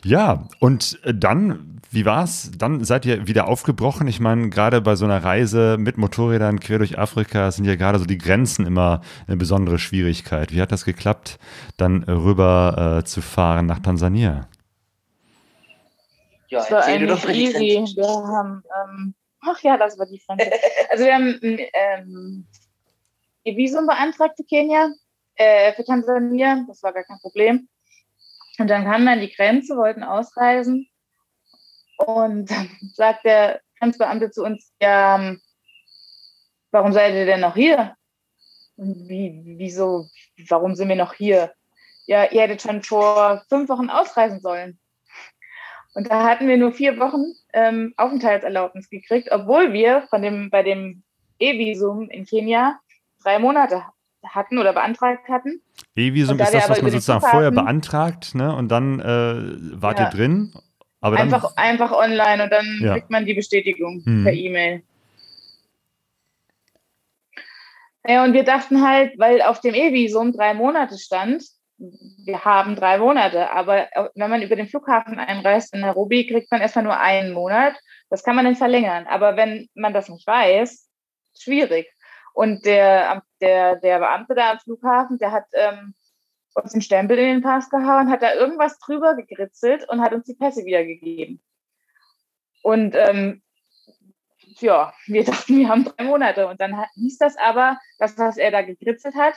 Ja, 0.04 0.48
und 0.60 0.98
dann, 1.04 1.80
wie 1.90 2.04
war's? 2.04 2.50
Dann 2.56 2.84
seid 2.84 3.06
ihr 3.06 3.26
wieder 3.26 3.48
aufgebrochen. 3.48 4.06
Ich 4.06 4.20
meine, 4.20 4.50
gerade 4.50 4.80
bei 4.80 4.96
so 4.96 5.04
einer 5.04 5.22
Reise 5.22 5.76
mit 5.78 5.98
Motorrädern 5.98 6.60
quer 6.60 6.78
durch 6.78 6.98
Afrika 6.98 7.50
sind 7.50 7.64
ja 7.64 7.76
gerade 7.76 7.98
so 7.98 8.04
die 8.04 8.18
Grenzen 8.18 8.66
immer 8.66 9.00
eine 9.26 9.36
besondere 9.36 9.78
Schwierigkeit. 9.78 10.52
Wie 10.52 10.60
hat 10.60 10.72
das 10.72 10.84
geklappt, 10.84 11.38
dann 11.76 12.04
rüber 12.04 12.98
äh, 13.00 13.04
zu 13.04 13.20
fahren 13.20 13.66
nach 13.66 13.80
Tansania? 13.80 14.48
Ja, 16.48 16.60
das 16.60 16.70
war 16.70 16.84
eigentlich 16.84 17.24
easy. 17.56 17.96
Wir 17.96 18.06
haben 18.06 18.62
ähm, 18.84 19.14
Ach 19.40 19.60
ja, 19.62 19.76
das 19.76 19.98
war 19.98 20.06
die 20.06 20.18
Frage. 20.18 20.50
Also 20.90 21.04
wir 21.04 21.14
haben 21.14 21.38
ähm, 21.42 22.46
ihr 23.44 23.56
Visum 23.56 23.86
beantragt 23.86 24.36
für 24.36 24.44
Kenia, 24.44 24.90
äh, 25.36 25.72
für 25.74 25.84
Tansania. 25.84 26.64
Das 26.66 26.82
war 26.82 26.92
gar 26.92 27.04
kein 27.04 27.18
Problem. 27.20 27.68
Und 28.58 28.68
dann 28.68 28.84
kamen 28.84 29.04
wir 29.04 29.12
an 29.12 29.20
die 29.20 29.32
Grenze, 29.32 29.76
wollten 29.76 30.02
ausreisen. 30.02 30.88
Und 31.96 32.50
dann 32.50 32.70
sagt 32.94 33.24
der 33.24 33.60
Grenzbeamte 33.78 34.30
zu 34.30 34.44
uns, 34.44 34.72
ja, 34.80 35.16
ähm, 35.16 35.40
warum 36.70 36.92
seid 36.92 37.14
ihr 37.14 37.26
denn 37.26 37.40
noch 37.40 37.54
hier? 37.54 37.96
Und 38.76 39.08
wie, 39.08 39.42
wieso, 39.58 40.06
warum 40.48 40.74
sind 40.74 40.88
wir 40.88 40.96
noch 40.96 41.14
hier? 41.14 41.52
Ja, 42.06 42.24
ihr 42.30 42.42
hättet 42.42 42.62
schon 42.62 42.82
vor 42.82 43.44
fünf 43.48 43.68
Wochen 43.68 43.90
ausreisen 43.90 44.40
sollen. 44.40 44.78
Und 45.94 46.10
da 46.10 46.24
hatten 46.24 46.46
wir 46.46 46.56
nur 46.56 46.72
vier 46.72 46.98
Wochen 46.98 47.34
ähm, 47.52 47.92
Aufenthaltserlaubnis 47.96 48.88
gekriegt, 48.88 49.30
obwohl 49.32 49.72
wir 49.72 50.02
von 50.10 50.22
dem, 50.22 50.50
bei 50.50 50.62
dem 50.62 51.02
E-Visum 51.38 52.08
in 52.08 52.24
Kenia 52.24 52.78
drei 53.22 53.38
Monate 53.38 53.84
hatten 54.26 54.58
oder 54.58 54.72
beantragt 54.72 55.28
hatten. 55.28 55.60
E-Visum 55.94 56.38
ist 56.38 56.54
das, 56.54 56.68
was 56.68 56.82
man 56.82 56.90
sozusagen 56.90 57.20
vorher 57.20 57.50
beantragt, 57.50 58.34
ne? 58.34 58.54
Und 58.54 58.68
dann 58.68 59.00
äh, 59.00 59.80
wart 59.80 59.98
ja. 59.98 60.06
ihr 60.06 60.10
drin. 60.10 60.52
Aber 61.00 61.16
dann, 61.16 61.32
einfach, 61.32 61.56
einfach 61.56 61.92
online 61.92 62.42
und 62.44 62.50
dann 62.50 62.66
ja. 62.80 62.94
kriegt 62.94 63.10
man 63.10 63.24
die 63.24 63.34
Bestätigung 63.34 64.02
hm. 64.04 64.24
per 64.24 64.32
E-Mail. 64.32 64.82
Ja, 68.06 68.24
und 68.24 68.32
wir 68.32 68.44
dachten 68.44 68.86
halt, 68.86 69.18
weil 69.18 69.42
auf 69.42 69.60
dem 69.60 69.74
E-Visum 69.74 70.32
drei 70.32 70.54
Monate 70.54 70.98
stand, 70.98 71.44
wir 71.78 72.44
haben 72.44 72.74
drei 72.74 72.98
Monate, 72.98 73.50
aber 73.50 73.88
wenn 74.14 74.30
man 74.30 74.42
über 74.42 74.56
den 74.56 74.66
Flughafen 74.66 75.18
einreist 75.18 75.72
in 75.74 75.80
Nairobi, 75.80 76.26
kriegt 76.26 76.50
man 76.50 76.60
erstmal 76.60 76.84
nur 76.84 76.98
einen 76.98 77.32
Monat. 77.32 77.76
Das 78.10 78.24
kann 78.24 78.34
man 78.34 78.44
dann 78.44 78.56
verlängern. 78.56 79.06
Aber 79.06 79.36
wenn 79.36 79.68
man 79.74 79.92
das 79.92 80.08
nicht 80.08 80.26
weiß, 80.26 80.88
schwierig. 81.38 81.86
Und 82.38 82.66
der, 82.66 83.24
der, 83.40 83.74
der 83.80 83.98
Beamte 83.98 84.36
da 84.36 84.52
am 84.52 84.60
Flughafen, 84.60 85.18
der 85.18 85.32
hat 85.32 85.46
ähm, 85.54 85.92
uns 86.54 86.70
den 86.70 86.82
Stempel 86.82 87.18
in 87.18 87.26
den 87.26 87.42
Pass 87.42 87.68
gehauen, 87.68 88.08
hat 88.08 88.22
da 88.22 88.32
irgendwas 88.32 88.78
drüber 88.78 89.16
gekritzelt 89.16 89.88
und 89.88 90.00
hat 90.00 90.12
uns 90.12 90.26
die 90.26 90.36
Pässe 90.36 90.64
wiedergegeben. 90.64 91.42
Und 92.62 92.94
ähm, 92.94 93.42
ja, 94.60 94.94
wir 95.06 95.24
dachten, 95.24 95.56
wir 95.58 95.68
haben 95.68 95.82
drei 95.82 96.04
Monate. 96.04 96.46
Und 96.46 96.60
dann 96.60 96.80
hieß 96.94 97.18
das 97.18 97.36
aber, 97.36 97.76
das, 97.98 98.16
was 98.18 98.36
er 98.36 98.52
da 98.52 98.62
gekritzelt 98.62 99.16
hat, 99.16 99.34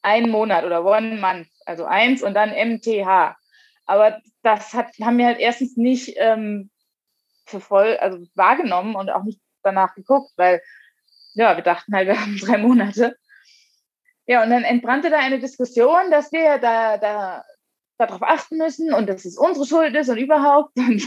ein 0.00 0.30
Monat 0.30 0.64
oder 0.64 0.82
one 0.82 1.20
month, 1.20 1.48
also 1.66 1.84
eins 1.84 2.22
und 2.22 2.32
dann 2.32 2.52
MTH. 2.52 3.36
Aber 3.84 4.18
das 4.42 4.72
hat, 4.72 4.94
haben 5.02 5.18
wir 5.18 5.26
halt 5.26 5.40
erstens 5.40 5.76
nicht 5.76 6.14
ähm, 6.16 6.70
für 7.44 7.60
voll, 7.60 7.98
also 7.98 8.24
wahrgenommen 8.34 8.94
und 8.94 9.10
auch 9.10 9.24
nicht 9.24 9.42
danach 9.62 9.94
geguckt, 9.94 10.32
weil 10.36 10.62
ja, 11.34 11.56
wir 11.56 11.62
dachten 11.62 11.94
halt, 11.94 12.08
wir 12.08 12.20
haben 12.20 12.38
drei 12.38 12.58
Monate. 12.58 13.16
Ja, 14.26 14.42
und 14.42 14.50
dann 14.50 14.64
entbrannte 14.64 15.10
da 15.10 15.18
eine 15.18 15.38
Diskussion, 15.38 16.10
dass 16.10 16.32
wir 16.32 16.58
da, 16.58 16.96
da 16.96 17.44
darauf 17.98 18.22
achten 18.22 18.56
müssen 18.56 18.92
und 18.92 19.08
dass 19.08 19.24
es 19.24 19.36
unsere 19.36 19.66
Schuld 19.66 19.94
ist 19.94 20.08
und 20.08 20.18
überhaupt. 20.18 20.76
Und 20.78 21.04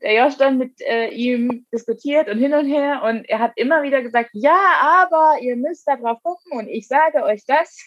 der 0.00 0.14
Josh 0.14 0.38
dann 0.38 0.56
mit 0.56 0.80
äh, 0.80 1.08
ihm 1.08 1.66
diskutiert 1.70 2.26
und 2.30 2.38
hin 2.38 2.54
und 2.54 2.66
her 2.66 3.02
und 3.02 3.28
er 3.28 3.40
hat 3.40 3.52
immer 3.56 3.82
wieder 3.82 4.00
gesagt, 4.00 4.30
ja, 4.32 4.56
aber 4.80 5.36
ihr 5.42 5.54
müsst 5.54 5.86
da 5.86 5.96
drauf 5.96 6.16
gucken 6.22 6.52
und 6.52 6.66
ich 6.66 6.88
sage 6.88 7.22
euch 7.22 7.44
das. 7.46 7.86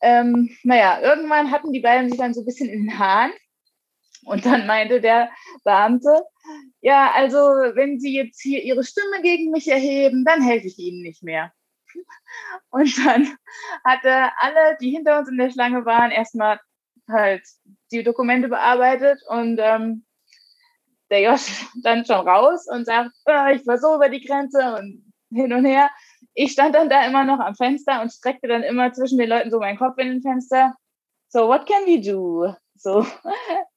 Ähm, 0.00 0.56
naja, 0.62 1.00
irgendwann 1.00 1.50
hatten 1.50 1.72
die 1.72 1.80
beiden 1.80 2.08
sich 2.08 2.18
dann 2.18 2.34
so 2.34 2.42
ein 2.42 2.46
bisschen 2.46 2.68
in 2.68 2.84
den 2.84 2.98
Haaren 3.00 3.32
und 4.28 4.44
dann 4.46 4.66
meinte 4.66 5.00
der 5.00 5.30
Beamte, 5.64 6.22
ja, 6.80 7.12
also 7.14 7.38
wenn 7.38 7.98
Sie 7.98 8.14
jetzt 8.14 8.40
hier 8.40 8.62
Ihre 8.62 8.84
Stimme 8.84 9.22
gegen 9.22 9.50
mich 9.50 9.68
erheben, 9.68 10.24
dann 10.24 10.42
helfe 10.42 10.66
ich 10.66 10.78
Ihnen 10.78 11.02
nicht 11.02 11.22
mehr. 11.22 11.52
Und 12.70 13.06
dann 13.06 13.36
hatte 13.84 14.30
alle, 14.36 14.76
die 14.80 14.90
hinter 14.90 15.18
uns 15.18 15.28
in 15.28 15.38
der 15.38 15.50
Schlange 15.50 15.84
waren, 15.86 16.10
erstmal 16.10 16.60
halt 17.08 17.42
die 17.90 18.02
Dokumente 18.02 18.48
bearbeitet 18.48 19.18
und 19.28 19.58
ähm, 19.58 20.04
der 21.10 21.22
Josh 21.22 21.66
dann 21.82 22.04
schon 22.04 22.28
raus 22.28 22.66
und 22.68 22.84
sagt, 22.84 23.10
oh, 23.26 23.46
ich 23.54 23.66
war 23.66 23.78
so 23.78 23.94
über 23.94 24.08
die 24.08 24.24
Grenze 24.24 24.74
und 24.74 25.12
hin 25.30 25.52
und 25.52 25.64
her. 25.64 25.90
Ich 26.34 26.52
stand 26.52 26.74
dann 26.74 26.88
da 26.88 27.06
immer 27.06 27.24
noch 27.24 27.40
am 27.40 27.54
Fenster 27.54 28.00
und 28.02 28.12
streckte 28.12 28.48
dann 28.48 28.62
immer 28.62 28.92
zwischen 28.92 29.18
den 29.18 29.28
Leuten 29.28 29.50
so 29.50 29.58
meinen 29.58 29.78
Kopf 29.78 29.98
in 29.98 30.08
den 30.08 30.22
Fenster. 30.22 30.74
So, 31.28 31.48
what 31.48 31.66
can 31.66 31.84
we 31.86 32.00
do? 32.00 32.54
So, 32.78 33.04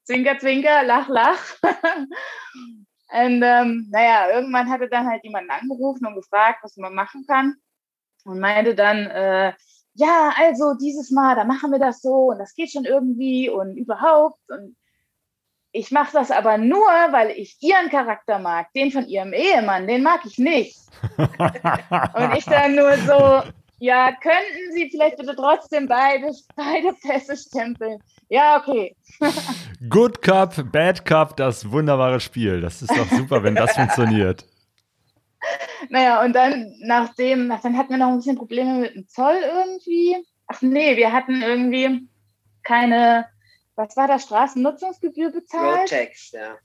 zwinker, 0.04 0.38
zwinker, 0.38 0.84
lach, 0.84 1.08
lach. 1.08 1.56
und 1.62 3.42
ähm, 3.42 3.88
naja, 3.90 4.30
irgendwann 4.30 4.70
hatte 4.70 4.88
dann 4.88 5.06
halt 5.06 5.24
jemand 5.24 5.50
angerufen 5.50 6.06
und 6.06 6.14
gefragt, 6.14 6.60
was 6.62 6.76
man 6.76 6.94
machen 6.94 7.24
kann. 7.26 7.56
Und 8.24 8.38
meinte 8.38 8.74
dann, 8.74 9.06
äh, 9.06 9.52
ja, 9.94 10.32
also 10.38 10.74
dieses 10.74 11.10
Mal, 11.10 11.34
da 11.34 11.44
machen 11.44 11.72
wir 11.72 11.78
das 11.78 12.00
so 12.00 12.30
und 12.30 12.38
das 12.38 12.54
geht 12.54 12.70
schon 12.70 12.84
irgendwie 12.84 13.50
und 13.50 13.76
überhaupt. 13.76 14.40
Und 14.48 14.76
ich 15.72 15.90
mache 15.90 16.12
das 16.12 16.30
aber 16.30 16.56
nur, 16.58 16.86
weil 17.10 17.30
ich 17.30 17.56
ihren 17.60 17.90
Charakter 17.90 18.38
mag, 18.38 18.72
den 18.74 18.92
von 18.92 19.06
ihrem 19.08 19.32
Ehemann, 19.32 19.86
den 19.86 20.02
mag 20.02 20.20
ich 20.24 20.38
nicht. 20.38 20.78
und 21.18 22.36
ich 22.36 22.44
dann 22.44 22.76
nur 22.76 22.96
so, 22.98 23.42
ja, 23.82 24.12
könnten 24.12 24.72
Sie 24.72 24.90
vielleicht 24.90 25.16
bitte 25.16 25.34
trotzdem 25.34 25.88
beide, 25.88 26.32
beide 26.56 26.94
Pässe 27.02 27.36
stempeln? 27.36 28.02
Ja, 28.28 28.58
okay. 28.58 28.96
Good 29.88 30.22
Cup, 30.22 30.70
Bad 30.70 31.04
Cup, 31.04 31.36
das 31.36 31.70
wunderbare 31.70 32.20
Spiel. 32.20 32.60
Das 32.60 32.80
ist 32.80 32.90
doch 32.90 33.08
super, 33.10 33.42
wenn 33.42 33.54
das 33.54 33.74
funktioniert. 33.74 34.46
Naja, 35.90 36.22
und 36.24 36.32
dann 36.34 36.72
nachdem, 36.82 37.48
dann 37.48 37.76
hatten 37.76 37.90
wir 37.90 37.98
noch 37.98 38.08
ein 38.08 38.18
bisschen 38.18 38.36
Probleme 38.36 38.78
mit 38.78 38.94
dem 38.94 39.08
Zoll 39.08 39.36
irgendwie. 39.42 40.16
Ach 40.46 40.62
nee, 40.62 40.96
wir 40.96 41.12
hatten 41.12 41.42
irgendwie 41.42 42.08
keine 42.62 43.26
was 43.74 43.96
war 43.96 44.06
das, 44.06 44.24
Straßennutzungsgebühr 44.24 45.30
bezahlt? 45.30 45.92
Roadtax, 45.92 46.32
ja. 46.32 46.58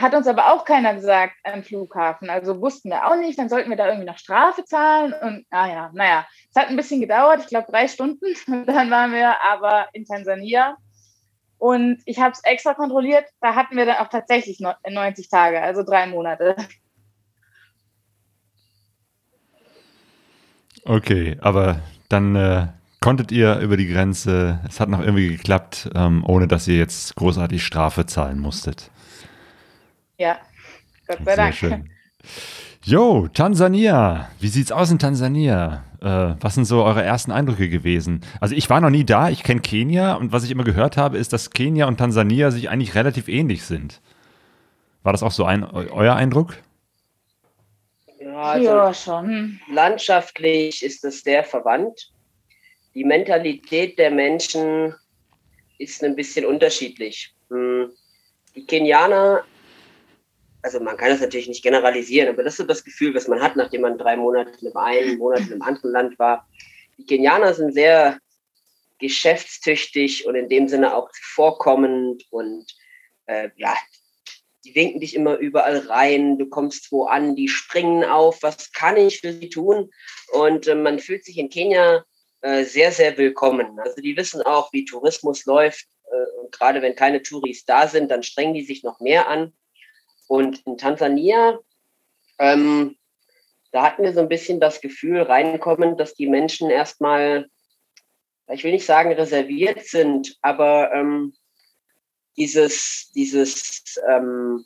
Hat 0.00 0.14
uns 0.14 0.26
aber 0.28 0.52
auch 0.52 0.64
keiner 0.64 0.94
gesagt 0.94 1.34
am 1.42 1.62
Flughafen. 1.64 2.30
Also 2.30 2.60
wussten 2.60 2.90
wir 2.90 3.06
auch 3.06 3.16
nicht. 3.16 3.38
Dann 3.38 3.48
sollten 3.48 3.68
wir 3.68 3.76
da 3.76 3.88
irgendwie 3.88 4.06
noch 4.06 4.18
Strafe 4.18 4.64
zahlen. 4.64 5.12
Und 5.12 5.44
naja, 5.50 5.86
ah 5.86 5.90
naja, 5.92 6.26
es 6.50 6.60
hat 6.60 6.68
ein 6.68 6.76
bisschen 6.76 7.00
gedauert. 7.00 7.40
Ich 7.40 7.48
glaube 7.48 7.66
drei 7.70 7.88
Stunden. 7.88 8.26
Und 8.46 8.66
dann 8.66 8.90
waren 8.90 9.12
wir 9.12 9.42
aber 9.42 9.88
in 9.92 10.04
Tansania. 10.04 10.76
Und 11.58 12.00
ich 12.04 12.20
habe 12.20 12.32
es 12.32 12.44
extra 12.44 12.74
kontrolliert. 12.74 13.24
Da 13.40 13.56
hatten 13.56 13.76
wir 13.76 13.86
dann 13.86 13.96
auch 13.96 14.08
tatsächlich 14.08 14.60
90 14.60 15.28
Tage, 15.28 15.60
also 15.60 15.82
drei 15.82 16.06
Monate. 16.06 16.54
Okay, 20.84 21.36
aber 21.40 21.80
dann 22.08 22.36
äh, 22.36 22.68
konntet 23.00 23.32
ihr 23.32 23.58
über 23.58 23.76
die 23.76 23.88
Grenze, 23.88 24.60
es 24.68 24.78
hat 24.78 24.88
noch 24.88 25.00
irgendwie 25.00 25.28
geklappt, 25.28 25.90
ähm, 25.94 26.24
ohne 26.24 26.46
dass 26.46 26.68
ihr 26.68 26.76
jetzt 26.76 27.16
großartig 27.16 27.64
Strafe 27.64 28.06
zahlen 28.06 28.38
musstet. 28.38 28.90
Ja, 30.18 30.38
Gott 31.06 31.18
sei 31.24 31.36
Dank. 31.36 31.54
Schön. 31.54 31.90
Jo, 32.84 33.28
Tansania. 33.28 34.30
Wie 34.40 34.48
sieht's 34.48 34.72
aus 34.72 34.90
in 34.90 34.98
Tansania? 34.98 35.84
Äh, 36.00 36.36
was 36.40 36.54
sind 36.54 36.64
so 36.64 36.84
eure 36.84 37.02
ersten 37.02 37.32
Eindrücke 37.32 37.68
gewesen? 37.68 38.24
Also 38.40 38.54
ich 38.54 38.70
war 38.70 38.80
noch 38.80 38.88
nie 38.88 39.04
da, 39.04 39.28
ich 39.28 39.42
kenne 39.42 39.60
Kenia 39.60 40.14
und 40.14 40.32
was 40.32 40.44
ich 40.44 40.50
immer 40.50 40.64
gehört 40.64 40.96
habe, 40.96 41.18
ist, 41.18 41.34
dass 41.34 41.50
Kenia 41.50 41.86
und 41.86 41.98
Tansania 41.98 42.50
sich 42.50 42.70
eigentlich 42.70 42.94
relativ 42.94 43.28
ähnlich 43.28 43.64
sind. 43.64 44.00
War 45.02 45.12
das 45.12 45.22
auch 45.22 45.32
so 45.32 45.44
ein, 45.44 45.64
euer 45.64 46.14
Eindruck? 46.14 46.56
Ja, 48.20 48.36
also 48.36 48.64
ja, 48.64 48.94
schon. 48.94 49.60
Landschaftlich 49.70 50.82
ist 50.82 51.04
es 51.04 51.20
sehr 51.20 51.44
verwandt 51.44 52.10
die 52.98 53.04
Mentalität 53.04 53.96
der 53.96 54.10
Menschen 54.10 54.92
ist 55.78 56.02
ein 56.02 56.16
bisschen 56.16 56.44
unterschiedlich. 56.44 57.32
Hm, 57.48 57.92
die 58.56 58.66
Kenianer, 58.66 59.44
also 60.62 60.80
man 60.80 60.96
kann 60.96 61.10
das 61.10 61.20
natürlich 61.20 61.48
nicht 61.48 61.62
generalisieren, 61.62 62.28
aber 62.28 62.42
das 62.42 62.54
ist 62.54 62.58
so 62.58 62.64
das 62.64 62.84
Gefühl, 62.84 63.14
was 63.14 63.28
man 63.28 63.40
hat, 63.40 63.56
nachdem 63.56 63.82
man 63.82 63.98
drei 63.98 64.16
Monate 64.16 64.52
in 64.60 64.74
einem 64.74 65.18
Monat 65.18 65.40
in 65.40 65.52
einem 65.52 65.62
anderen 65.62 65.92
Land 65.92 66.18
war. 66.18 66.48
Die 66.96 67.06
Kenianer 67.06 67.54
sind 67.54 67.72
sehr 67.72 68.18
geschäftstüchtig 68.98 70.26
und 70.26 70.34
in 70.34 70.48
dem 70.48 70.68
Sinne 70.68 70.94
auch 70.94 71.10
zuvorkommend 71.12 72.24
und 72.30 72.66
äh, 73.26 73.50
ja, 73.56 73.76
die 74.64 74.74
winken 74.74 75.00
dich 75.00 75.14
immer 75.14 75.36
überall 75.36 75.78
rein, 75.78 76.38
du 76.38 76.48
kommst 76.48 76.90
wo 76.90 77.04
an, 77.04 77.36
die 77.36 77.48
springen 77.48 78.04
auf, 78.04 78.42
was 78.42 78.72
kann 78.72 78.96
ich 78.96 79.20
für 79.20 79.32
sie 79.32 79.48
tun? 79.48 79.90
Und 80.32 80.66
äh, 80.66 80.74
man 80.74 80.98
fühlt 80.98 81.24
sich 81.24 81.38
in 81.38 81.48
Kenia 81.48 82.04
äh, 82.40 82.64
sehr, 82.64 82.92
sehr 82.92 83.16
willkommen. 83.16 83.78
Also 83.78 84.00
die 84.02 84.16
wissen 84.16 84.42
auch, 84.42 84.72
wie 84.72 84.84
Tourismus 84.84 85.44
läuft. 85.44 85.86
Äh, 86.10 86.40
und 86.40 86.52
gerade 86.52 86.82
wenn 86.82 86.96
keine 86.96 87.22
Touris 87.22 87.64
da 87.64 87.86
sind, 87.86 88.10
dann 88.10 88.22
strengen 88.22 88.54
die 88.54 88.64
sich 88.64 88.82
noch 88.82 89.00
mehr 89.00 89.28
an. 89.28 89.52
Und 90.28 90.64
in 90.66 90.78
Tansania, 90.78 91.58
ähm, 92.38 92.96
da 93.72 93.82
hatten 93.82 94.04
wir 94.04 94.12
so 94.12 94.20
ein 94.20 94.28
bisschen 94.28 94.60
das 94.60 94.80
Gefühl 94.80 95.22
reinkommen, 95.22 95.96
dass 95.96 96.14
die 96.14 96.28
Menschen 96.28 96.70
erstmal, 96.70 97.48
ich 98.50 98.62
will 98.62 98.72
nicht 98.72 98.86
sagen 98.86 99.12
reserviert 99.12 99.84
sind, 99.84 100.36
aber 100.40 100.92
ähm, 100.94 101.34
dieses, 102.36 103.10
dieses, 103.16 104.00
ähm, 104.08 104.64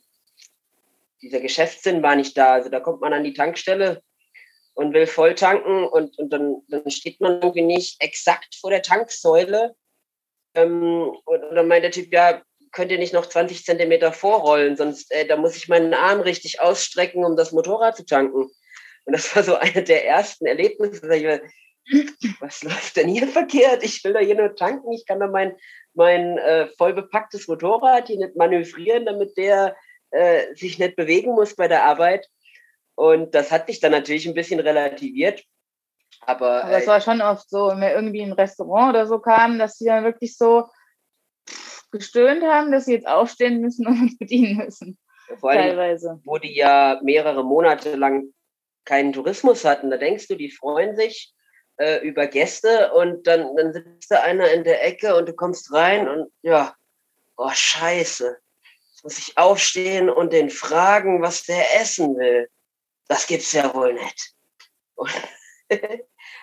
dieser 1.22 1.40
Geschäftssinn 1.40 2.02
war 2.02 2.16
nicht 2.16 2.36
da. 2.36 2.52
Also 2.52 2.68
da 2.68 2.80
kommt 2.80 3.00
man 3.00 3.14
an 3.14 3.24
die 3.24 3.32
Tankstelle, 3.32 4.02
und 4.74 4.94
will 4.94 5.06
voll 5.06 5.34
tanken 5.34 5.84
und, 5.84 6.18
und 6.18 6.30
dann, 6.30 6.62
dann 6.68 6.90
steht 6.90 7.20
man 7.20 7.42
irgendwie 7.42 7.62
nicht 7.62 8.00
exakt 8.00 8.54
vor 8.54 8.70
der 8.70 8.82
Tanksäule. 8.82 9.74
Ähm, 10.54 11.10
und, 11.24 11.44
und 11.44 11.54
dann 11.54 11.68
meint 11.68 11.84
der 11.84 11.90
Typ, 11.90 12.12
ja, 12.12 12.42
könnt 12.72 12.90
ihr 12.90 12.98
nicht 12.98 13.12
noch 13.12 13.26
20 13.26 13.64
Zentimeter 13.64 14.12
vorrollen, 14.12 14.76
sonst 14.76 15.12
äh, 15.12 15.26
da 15.26 15.36
muss 15.36 15.56
ich 15.56 15.68
meinen 15.68 15.94
Arm 15.94 16.20
richtig 16.20 16.60
ausstrecken, 16.60 17.24
um 17.24 17.36
das 17.36 17.52
Motorrad 17.52 17.96
zu 17.96 18.04
tanken. 18.04 18.50
Und 19.04 19.12
das 19.12 19.34
war 19.36 19.42
so 19.42 19.54
eine 19.56 19.82
der 19.82 20.06
ersten 20.06 20.46
Erlebnisse. 20.46 21.02
was 22.40 22.62
läuft 22.62 22.96
denn 22.96 23.08
hier 23.08 23.28
verkehrt? 23.28 23.82
Ich 23.82 24.02
will 24.04 24.14
da 24.14 24.20
hier 24.20 24.36
nur 24.36 24.54
tanken, 24.56 24.92
ich 24.92 25.06
kann 25.06 25.20
da 25.20 25.26
mein, 25.26 25.54
mein 25.94 26.38
äh, 26.38 26.68
voll 26.78 26.94
bepacktes 26.94 27.46
Motorrad 27.48 28.08
hier 28.08 28.18
nicht 28.18 28.36
manövrieren, 28.36 29.04
damit 29.04 29.36
der 29.36 29.76
äh, 30.10 30.54
sich 30.54 30.78
nicht 30.78 30.96
bewegen 30.96 31.32
muss 31.32 31.54
bei 31.54 31.68
der 31.68 31.84
Arbeit. 31.84 32.26
Und 32.94 33.34
das 33.34 33.50
hat 33.50 33.66
sich 33.66 33.80
dann 33.80 33.92
natürlich 33.92 34.26
ein 34.26 34.34
bisschen 34.34 34.60
relativiert. 34.60 35.42
Aber, 36.20 36.64
Aber 36.64 36.76
es 36.76 36.84
äh, 36.84 36.86
war 36.86 37.00
schon 37.00 37.20
oft 37.20 37.48
so, 37.50 37.68
wenn 37.68 37.80
wir 37.80 37.94
irgendwie 37.94 38.20
in 38.20 38.30
ein 38.30 38.34
Restaurant 38.34 38.90
oder 38.90 39.06
so 39.06 39.18
kamen, 39.18 39.58
dass 39.58 39.78
sie 39.78 39.86
dann 39.86 40.04
wirklich 40.04 40.36
so 40.36 40.68
gestöhnt 41.92 42.42
haben, 42.42 42.72
dass 42.72 42.86
sie 42.86 42.94
jetzt 42.94 43.06
aufstehen 43.06 43.60
müssen 43.60 43.86
und 43.86 44.00
uns 44.00 44.18
bedienen 44.18 44.56
müssen. 44.56 44.98
vor 45.38 45.50
allem, 45.50 45.76
Teilweise. 45.76 46.20
wo 46.24 46.38
die 46.38 46.56
ja 46.56 47.00
mehrere 47.02 47.44
Monate 47.44 47.94
lang 47.94 48.32
keinen 48.84 49.12
Tourismus 49.12 49.64
hatten, 49.64 49.90
da 49.90 49.96
denkst 49.96 50.26
du, 50.28 50.34
die 50.34 50.50
freuen 50.50 50.96
sich 50.96 51.32
äh, 51.76 51.98
über 52.06 52.26
Gäste 52.26 52.92
und 52.92 53.26
dann, 53.26 53.54
dann 53.56 53.72
sitzt 53.72 54.10
da 54.10 54.22
einer 54.22 54.50
in 54.50 54.64
der 54.64 54.84
Ecke 54.84 55.14
und 55.14 55.28
du 55.28 55.34
kommst 55.34 55.72
rein 55.72 56.08
und 56.08 56.32
ja, 56.42 56.74
oh 57.36 57.50
scheiße, 57.50 58.36
jetzt 58.90 59.04
muss 59.04 59.18
ich 59.18 59.38
aufstehen 59.38 60.10
und 60.10 60.32
den 60.32 60.50
fragen, 60.50 61.22
was 61.22 61.44
der 61.44 61.80
essen 61.80 62.16
will. 62.16 62.48
Das 63.08 63.26
gibt's 63.26 63.52
ja 63.52 63.72
wohl 63.74 63.94
nicht. 63.94 64.32
Und, 64.94 65.10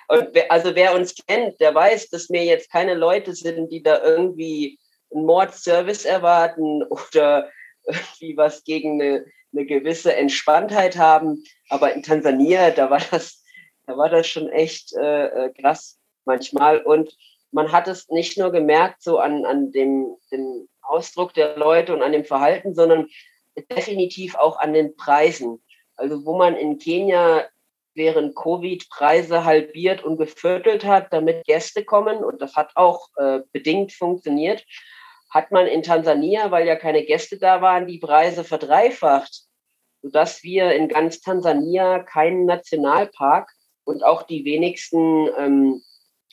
und 0.07 0.29
wer, 0.33 0.51
also 0.51 0.75
wer 0.75 0.93
uns 0.93 1.15
kennt, 1.27 1.59
der 1.59 1.73
weiß, 1.73 2.09
dass 2.09 2.29
wir 2.29 2.43
jetzt 2.43 2.71
keine 2.71 2.93
Leute 2.93 3.33
sind, 3.33 3.71
die 3.71 3.83
da 3.83 4.01
irgendwie 4.03 4.79
einen 5.13 5.25
Mordservice 5.25 6.05
erwarten 6.05 6.83
oder 6.83 7.49
irgendwie 7.85 8.37
was 8.37 8.63
gegen 8.63 9.01
eine, 9.01 9.25
eine 9.53 9.65
gewisse 9.65 10.15
Entspanntheit 10.15 10.97
haben. 10.97 11.43
Aber 11.69 11.93
in 11.93 12.03
Tansania, 12.03 12.71
da 12.71 12.89
war 12.89 13.01
das, 13.11 13.43
da 13.87 13.97
war 13.97 14.09
das 14.09 14.27
schon 14.27 14.49
echt 14.49 14.93
äh, 14.95 15.25
äh, 15.25 15.53
krass 15.53 15.99
manchmal. 16.25 16.81
Und 16.81 17.15
man 17.51 17.71
hat 17.71 17.87
es 17.87 18.09
nicht 18.09 18.37
nur 18.37 18.51
gemerkt, 18.51 19.01
so 19.01 19.17
an, 19.17 19.45
an 19.45 19.71
dem, 19.71 20.15
dem 20.31 20.67
Ausdruck 20.81 21.33
der 21.33 21.57
Leute 21.57 21.93
und 21.93 22.01
an 22.01 22.11
dem 22.11 22.25
Verhalten, 22.25 22.75
sondern 22.75 23.07
definitiv 23.71 24.35
auch 24.35 24.59
an 24.59 24.73
den 24.73 24.95
Preisen. 24.95 25.61
Also 25.95 26.25
wo 26.25 26.37
man 26.37 26.55
in 26.55 26.77
Kenia 26.77 27.47
während 27.95 28.35
Covid 28.35 28.89
Preise 28.89 29.43
halbiert 29.43 30.03
und 30.03 30.17
geviertelt 30.17 30.85
hat, 30.85 31.11
damit 31.11 31.45
Gäste 31.45 31.83
kommen, 31.83 32.23
und 32.23 32.41
das 32.41 32.55
hat 32.55 32.71
auch 32.75 33.09
äh, 33.17 33.39
bedingt 33.51 33.91
funktioniert, 33.91 34.65
hat 35.29 35.51
man 35.51 35.67
in 35.67 35.83
Tansania, 35.83 36.51
weil 36.51 36.67
ja 36.67 36.75
keine 36.75 37.03
Gäste 37.03 37.37
da 37.37 37.61
waren, 37.61 37.87
die 37.87 37.99
Preise 37.99 38.43
verdreifacht, 38.43 39.43
sodass 40.01 40.43
wir 40.43 40.73
in 40.73 40.87
ganz 40.87 41.21
Tansania 41.21 41.99
keinen 41.99 42.45
Nationalpark 42.45 43.51
und 43.83 44.03
auch 44.03 44.23
die 44.23 44.45
wenigsten 44.45 45.29
ähm, 45.37 45.81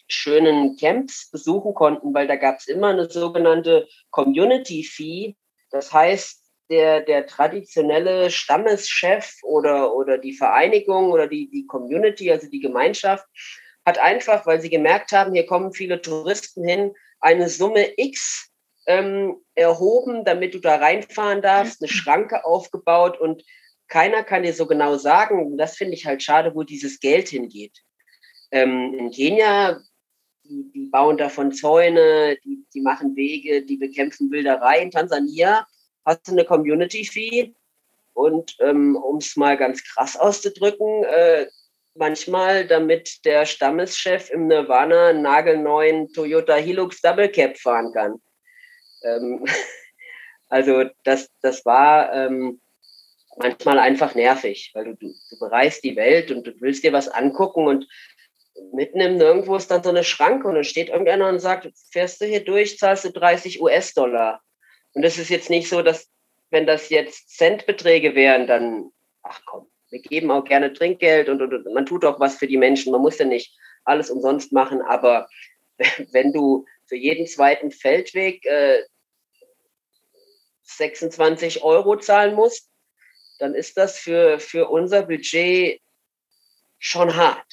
schönen 0.09 0.77
Camps 0.77 1.31
besuchen 1.31 1.75
konnten, 1.75 2.15
weil 2.15 2.27
da 2.27 2.37
gab 2.37 2.59
es 2.59 2.69
immer 2.69 2.89
eine 2.89 3.11
sogenannte 3.11 3.89
Community 4.11 4.85
Fee. 4.85 5.37
Das 5.71 5.93
heißt, 5.93 6.43
der, 6.71 7.01
der 7.01 7.27
traditionelle 7.27 8.31
Stammeschef 8.31 9.39
oder, 9.43 9.95
oder 9.95 10.19
die 10.19 10.33
Vereinigung 10.33 11.11
oder 11.11 11.27
die, 11.27 11.51
die 11.51 11.67
Community, 11.67 12.31
also 12.31 12.49
die 12.49 12.61
Gemeinschaft, 12.61 13.27
hat 13.85 13.99
einfach, 13.99 14.47
weil 14.47 14.61
sie 14.61 14.71
gemerkt 14.71 15.13
haben, 15.13 15.33
hier 15.33 15.47
kommen 15.47 15.73
viele 15.73 16.01
Touristen 16.03 16.67
hin, 16.67 16.93
eine 17.21 17.49
Summe 17.49 17.93
X 17.97 18.51
ähm, 18.87 19.37
erhoben, 19.55 20.25
damit 20.25 20.55
du 20.55 20.59
da 20.59 20.77
reinfahren 20.77 21.43
darfst, 21.43 21.83
eine 21.83 21.89
Schranke 21.89 22.45
aufgebaut 22.45 23.21
und 23.21 23.43
keiner 23.89 24.25
kann 24.25 24.43
dir 24.43 24.53
so 24.53 24.67
genau 24.67 24.97
sagen, 24.97 25.57
das 25.57 25.77
finde 25.77 25.95
ich 25.95 26.07
halt 26.07 26.23
schade, 26.23 26.55
wo 26.55 26.63
dieses 26.63 26.99
Geld 27.01 27.29
hingeht. 27.29 27.79
Ähm, 28.51 28.95
in 28.99 29.11
Kenia, 29.11 29.81
die, 30.45 30.71
die 30.73 30.87
bauen 30.87 31.17
davon 31.17 31.53
Zäune, 31.53 32.37
die, 32.45 32.65
die 32.75 32.81
machen 32.81 33.17
Wege, 33.17 33.63
die 33.63 33.77
bekämpfen 33.77 34.31
Wilderei. 34.31 34.81
In 34.81 34.91
Tansania 34.91 35.67
hast 36.05 36.27
du 36.27 36.33
eine 36.33 36.45
Community-Fee 36.45 37.55
und 38.15 38.57
ähm, 38.61 38.97
um 38.97 39.19
es 39.19 39.37
mal 39.37 39.57
ganz 39.57 39.83
krass 39.85 40.17
auszudrücken, 40.17 41.05
äh, 41.05 41.47
manchmal, 41.95 42.67
damit 42.67 43.25
der 43.25 43.47
Stammeschef 43.47 44.31
im 44.31 44.47
Nirvana 44.47 45.09
einen 45.09 45.23
nagelneuen 45.23 46.13
Toyota 46.13 46.55
Hilux 46.55 47.01
Double 47.01 47.29
Cap 47.29 47.57
fahren 47.59 47.93
kann. 47.93 48.21
Ähm, 49.07 49.45
also 50.49 50.85
das, 51.05 51.31
das 51.41 51.65
war 51.65 52.13
ähm, 52.13 52.61
manchmal 53.37 53.79
einfach 53.79 54.15
nervig, 54.15 54.71
weil 54.75 54.85
du, 54.85 54.95
du, 54.97 55.15
du 55.31 55.39
bereist 55.39 55.85
die 55.85 55.97
Welt 55.97 56.31
und 56.31 56.47
du 56.47 56.53
willst 56.61 56.85
dir 56.85 56.93
was 56.93 57.09
angucken 57.09 57.67
und 57.67 57.87
mitten 58.73 59.01
im 59.01 59.17
Nirgendwo 59.17 59.57
ist 59.57 59.71
dann 59.71 59.83
so 59.83 59.91
eine 59.91 60.05
Schranke 60.05 60.49
und 60.49 60.55
dann 60.55 60.65
steht 60.65 60.89
irgendeiner 60.89 61.29
und 61.29 61.41
sagt, 61.41 61.69
fährst 61.91 62.21
du 62.21 62.27
hier 62.27 62.45
durch, 62.45 62.79
zahlst 62.79 63.05
du 63.05 63.11
30 63.11 63.61
US-Dollar. 63.61 64.41
Und 64.95 65.05
es 65.05 65.19
ist 65.19 65.29
jetzt 65.29 65.51
nicht 65.51 65.69
so, 65.69 65.83
dass 65.83 66.09
wenn 66.51 66.67
das 66.67 66.89
jetzt 66.89 67.37
Centbeträge 67.37 68.15
wären, 68.15 68.47
dann, 68.47 68.91
ach 69.23 69.41
komm, 69.45 69.67
wir 69.91 70.01
geben 70.01 70.31
auch 70.31 70.45
gerne 70.45 70.73
Trinkgeld 70.73 71.29
und, 71.29 71.43
und, 71.43 71.53
und 71.53 71.75
man 71.75 71.87
tut 71.87 72.05
auch 72.05 72.19
was 72.19 72.37
für 72.37 72.47
die 72.47 72.57
Menschen. 72.57 72.93
Man 72.93 73.03
muss 73.03 73.19
ja 73.19 73.27
nicht 73.27 73.57
alles 73.85 74.11
umsonst 74.11 74.53
machen, 74.53 74.81
aber 74.83 75.29
wenn 76.13 76.33
du 76.33 76.65
für 76.87 76.97
jeden 76.97 77.27
zweiten 77.27 77.71
Feldweg 77.71 78.45
äh, 78.47 78.83
26 80.67 81.63
Euro 81.63 81.97
zahlen 81.97 82.35
musst, 82.35 82.69
dann 83.39 83.55
ist 83.55 83.77
das 83.77 83.99
für, 83.99 84.39
für 84.39 84.69
unser 84.69 85.03
Budget 85.03 85.81
schon 86.79 87.17
hart. 87.17 87.47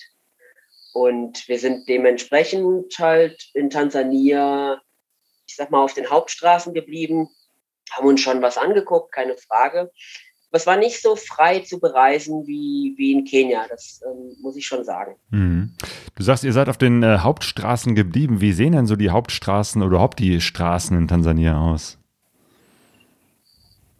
Und 0.93 1.47
wir 1.47 1.59
sind 1.59 1.89
dementsprechend 1.89 2.97
halt 2.99 3.49
in 3.53 3.69
Tansania, 3.69 4.81
ich 5.47 5.55
sag 5.55 5.71
mal, 5.71 5.83
auf 5.83 5.93
den 5.93 6.09
Hauptstraßen 6.09 6.73
geblieben, 6.73 7.29
haben 7.91 8.07
uns 8.07 8.21
schon 8.21 8.41
was 8.41 8.57
angeguckt, 8.57 9.11
keine 9.11 9.35
Frage. 9.37 9.91
Aber 10.49 10.59
es 10.59 10.67
war 10.67 10.77
nicht 10.77 11.01
so 11.01 11.15
frei 11.15 11.61
zu 11.61 11.79
bereisen 11.79 12.45
wie, 12.45 12.93
wie 12.95 13.11
in 13.11 13.25
Kenia, 13.25 13.65
das 13.67 14.01
ähm, 14.05 14.35
muss 14.39 14.55
ich 14.55 14.67
schon 14.67 14.83
sagen. 14.83 15.15
Mhm. 15.31 15.73
Du 16.15 16.21
sagst, 16.21 16.43
ihr 16.43 16.53
seid 16.53 16.69
auf 16.69 16.77
den 16.77 17.01
äh, 17.01 17.17
Hauptstraßen 17.17 17.95
geblieben. 17.95 18.39
Wie 18.39 18.53
sehen 18.53 18.73
denn 18.73 18.85
so 18.85 18.95
die 18.95 19.09
Hauptstraßen 19.09 19.81
oder 19.81 19.95
überhaupt 19.95 20.19
die 20.19 20.41
Straßen 20.41 20.95
in 20.95 21.07
Tansania 21.07 21.59
aus? 21.59 21.97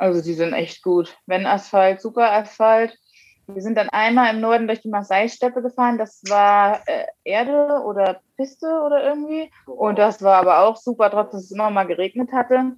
Also 0.04 0.22
die 0.22 0.34
sind 0.34 0.52
echt 0.52 0.84
gut. 0.84 1.18
Wenn 1.28 1.46
Asphalt, 1.46 2.02
super 2.02 2.30
Asphalt. 2.34 3.00
Wir 3.48 3.62
sind 3.62 3.78
dann 3.78 3.88
einmal 3.88 4.34
im 4.34 4.42
Norden 4.42 4.68
durch 4.68 4.82
die 4.82 4.90
Maasai-Steppe 4.90 5.62
gefahren. 5.62 5.98
Das 5.98 6.22
war 6.28 6.82
äh, 6.90 7.06
Erde 7.24 7.82
oder 7.86 8.20
Piste 8.36 8.68
oder 8.86 9.02
irgendwie. 9.02 9.50
Und 9.66 9.98
das 9.98 10.22
war 10.22 10.42
aber 10.42 10.60
auch 10.60 10.76
super, 10.76 11.10
trotz 11.10 11.32
dass 11.32 11.46
es 11.46 11.52
immer 11.52 11.70
mal 11.70 11.86
geregnet 11.86 12.34
hatte. 12.34 12.74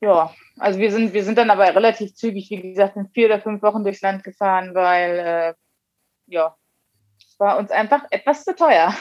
Ja, 0.00 0.32
also 0.60 0.78
wir 0.78 0.92
sind, 0.92 1.12
wir 1.12 1.24
sind 1.24 1.38
dann 1.38 1.50
aber 1.50 1.74
relativ 1.74 2.14
zügig, 2.14 2.48
wie 2.50 2.62
gesagt, 2.62 2.94
in 2.94 3.08
vier 3.08 3.26
oder 3.26 3.40
fünf 3.40 3.62
Wochen 3.62 3.82
durchs 3.82 4.02
Land 4.02 4.22
gefahren, 4.22 4.76
weil 4.76 5.18
äh, 5.18 5.54
ja, 6.26 6.54
es 7.18 7.34
war 7.40 7.58
uns 7.58 7.72
einfach 7.72 8.04
etwas 8.10 8.44
zu 8.44 8.54
teuer. 8.54 8.94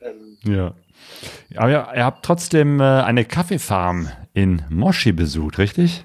Ähm, 0.00 0.38
Ja. 0.44 0.74
Aber 1.56 1.70
ja, 1.70 1.92
ihr 1.94 2.04
habt 2.04 2.24
trotzdem 2.24 2.80
äh, 2.80 2.84
eine 2.84 3.24
Kaffeefarm 3.24 4.08
in 4.38 4.64
Moshi 4.70 5.10
besucht, 5.10 5.58
richtig? 5.58 6.04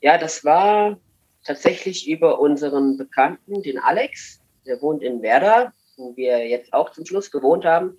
Ja, 0.00 0.16
das 0.16 0.44
war 0.44 0.98
tatsächlich 1.44 2.08
über 2.08 2.40
unseren 2.40 2.96
Bekannten, 2.96 3.62
den 3.62 3.78
Alex. 3.78 4.40
Der 4.66 4.80
wohnt 4.80 5.02
in 5.02 5.20
Werder, 5.20 5.74
wo 5.98 6.16
wir 6.16 6.48
jetzt 6.48 6.72
auch 6.72 6.90
zum 6.90 7.04
Schluss 7.04 7.30
gewohnt 7.30 7.66
haben. 7.66 7.98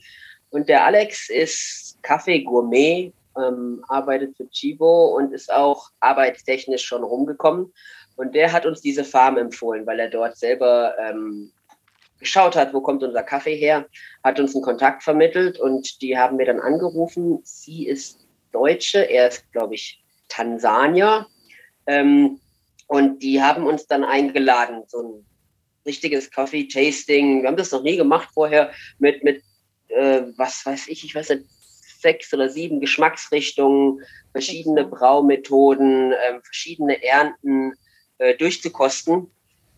Und 0.50 0.68
der 0.68 0.84
Alex 0.84 1.30
ist 1.30 2.00
Kaffee-Gourmet, 2.02 3.14
ähm, 3.38 3.86
arbeitet 3.88 4.36
für 4.36 4.50
Chibo 4.50 5.16
und 5.16 5.34
ist 5.34 5.54
auch 5.54 5.92
arbeitstechnisch 6.00 6.84
schon 6.84 7.04
rumgekommen. 7.04 7.72
Und 8.16 8.34
der 8.34 8.52
hat 8.52 8.66
uns 8.66 8.82
diese 8.82 9.04
Farm 9.04 9.38
empfohlen, 9.38 9.86
weil 9.86 10.00
er 10.00 10.10
dort 10.10 10.38
selber 10.38 10.96
ähm, 10.98 11.52
geschaut 12.20 12.56
hat, 12.56 12.74
wo 12.74 12.82
kommt 12.82 13.04
unser 13.04 13.24
Kaffee 13.24 13.56
her, 13.56 13.88
hat 14.24 14.40
uns 14.40 14.56
einen 14.56 14.64
Kontakt 14.64 15.04
vermittelt 15.04 15.60
und 15.60 16.02
die 16.02 16.18
haben 16.18 16.38
wir 16.38 16.46
dann 16.46 16.60
angerufen. 16.60 17.40
Sie 17.44 17.88
ist 17.88 18.28
Deutsche, 18.52 19.00
er 19.00 19.28
ist, 19.28 19.52
glaube 19.52 19.76
ich, 19.76 20.04
Tansanier. 20.30 21.28
Ähm, 21.86 22.40
und 22.88 23.22
die 23.22 23.42
haben 23.42 23.66
uns 23.66 23.86
dann 23.88 24.04
eingeladen, 24.04 24.84
so 24.88 25.02
ein 25.02 25.26
richtiges 25.86 26.32
Coffee-Tasting. 26.32 27.42
Wir 27.42 27.48
haben 27.48 27.58
das 27.58 27.72
noch 27.72 27.84
nie 27.84 27.98
gemacht 27.98 28.30
vorher 28.34 28.72
mit, 29.00 29.24
mit 29.24 29.44
äh, 29.90 30.24
was 30.38 30.66
weiß 30.66 30.88
ich, 30.88 31.04
ich 31.04 31.16
weiß 31.16 31.30
nicht, 31.30 31.46
sechs 32.00 32.34
oder 32.34 32.50
sieben 32.50 32.80
Geschmacksrichtungen, 32.80 34.02
verschiedene 34.32 34.86
Braumethoden, 34.86 36.12
äh, 36.12 36.40
verschiedene 36.44 37.04
Ernten 37.04 37.74
äh, 38.20 38.36
durchzukosten. 38.36 39.32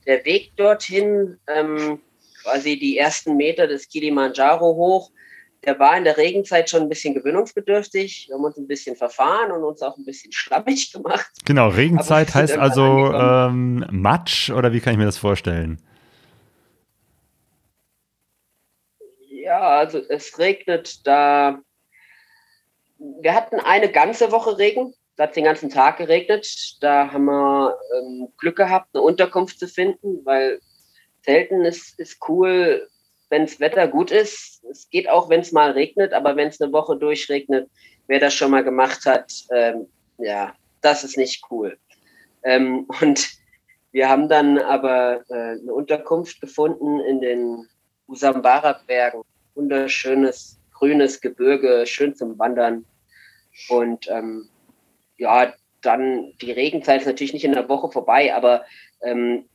Der 0.05 0.25
Weg 0.25 0.55
dorthin, 0.57 1.37
ähm, 1.47 2.01
quasi 2.41 2.77
die 2.77 2.97
ersten 2.97 3.35
Meter 3.35 3.67
des 3.67 3.87
Kilimanjaro 3.87 4.75
hoch, 4.75 5.11
der 5.65 5.77
war 5.77 5.97
in 5.97 6.05
der 6.05 6.17
Regenzeit 6.17 6.69
schon 6.69 6.83
ein 6.83 6.89
bisschen 6.89 7.13
gewöhnungsbedürftig. 7.13 8.27
Wir 8.27 8.35
haben 8.35 8.43
uns 8.43 8.57
ein 8.57 8.67
bisschen 8.67 8.95
verfahren 8.95 9.51
und 9.51 9.63
uns 9.63 9.81
auch 9.81 9.97
ein 9.97 10.05
bisschen 10.05 10.31
schlammig 10.31 10.93
gemacht. 10.93 11.29
Genau, 11.45 11.67
Regenzeit 11.69 12.33
heißt 12.33 12.57
also 12.57 13.11
ähm, 13.13 13.85
Matsch 13.91 14.49
oder 14.51 14.71
wie 14.71 14.79
kann 14.79 14.93
ich 14.93 14.99
mir 14.99 15.05
das 15.05 15.17
vorstellen? 15.17 15.81
Ja, 19.29 19.59
also 19.59 19.99
es 20.09 20.37
regnet 20.39 21.05
da. 21.05 21.59
Wir 22.97 23.33
hatten 23.33 23.59
eine 23.59 23.91
ganze 23.91 24.31
Woche 24.31 24.57
Regen. 24.57 24.93
da 25.15 25.23
hat 25.23 25.35
den 25.35 25.43
ganzen 25.43 25.69
Tag 25.69 25.97
geregnet. 25.97 26.77
Da 26.81 27.11
haben 27.11 27.25
wir 27.25 27.77
ähm, 27.97 28.27
Glück 28.37 28.55
gehabt, 28.55 28.89
eine 28.93 29.01
Unterkunft 29.01 29.59
zu 29.59 29.67
finden, 29.67 30.23
weil 30.23 30.59
Zelten 31.23 31.65
ist, 31.65 31.99
ist 31.99 32.17
cool, 32.27 32.87
wenn 33.29 33.43
das 33.43 33.59
Wetter 33.59 33.87
gut 33.87 34.11
ist. 34.11 34.63
Es 34.71 34.89
geht 34.89 35.09
auch, 35.09 35.29
wenn 35.29 35.41
es 35.41 35.51
mal 35.51 35.71
regnet, 35.71 36.13
aber 36.13 36.35
wenn 36.35 36.47
es 36.47 36.61
eine 36.61 36.71
Woche 36.71 36.97
durchregnet, 36.97 37.69
wer 38.07 38.19
das 38.19 38.33
schon 38.33 38.51
mal 38.51 38.63
gemacht 38.63 39.05
hat, 39.05 39.31
ähm, 39.51 39.87
ja, 40.17 40.53
das 40.81 41.03
ist 41.03 41.17
nicht 41.17 41.43
cool. 41.51 41.77
Ähm, 42.43 42.87
und 43.01 43.29
wir 43.91 44.09
haben 44.09 44.29
dann 44.29 44.59
aber 44.59 45.23
äh, 45.29 45.59
eine 45.59 45.73
Unterkunft 45.73 46.41
gefunden 46.41 46.99
in 46.99 47.21
den 47.21 47.67
Usambara-Bergen. 48.07 49.23
Wunderschönes 49.55 50.59
grünes 50.79 51.21
Gebirge, 51.21 51.85
schön 51.85 52.15
zum 52.15 52.39
Wandern. 52.39 52.85
Und 53.67 54.09
ähm, 54.09 54.49
ja, 55.17 55.53
dann 55.81 56.33
die 56.41 56.51
Regenzeit 56.51 57.01
ist 57.01 57.07
natürlich 57.07 57.33
nicht 57.33 57.45
in 57.45 57.53
der 57.53 57.69
Woche 57.69 57.91
vorbei, 57.91 58.33
aber 58.33 58.65
ähm, 59.01 59.45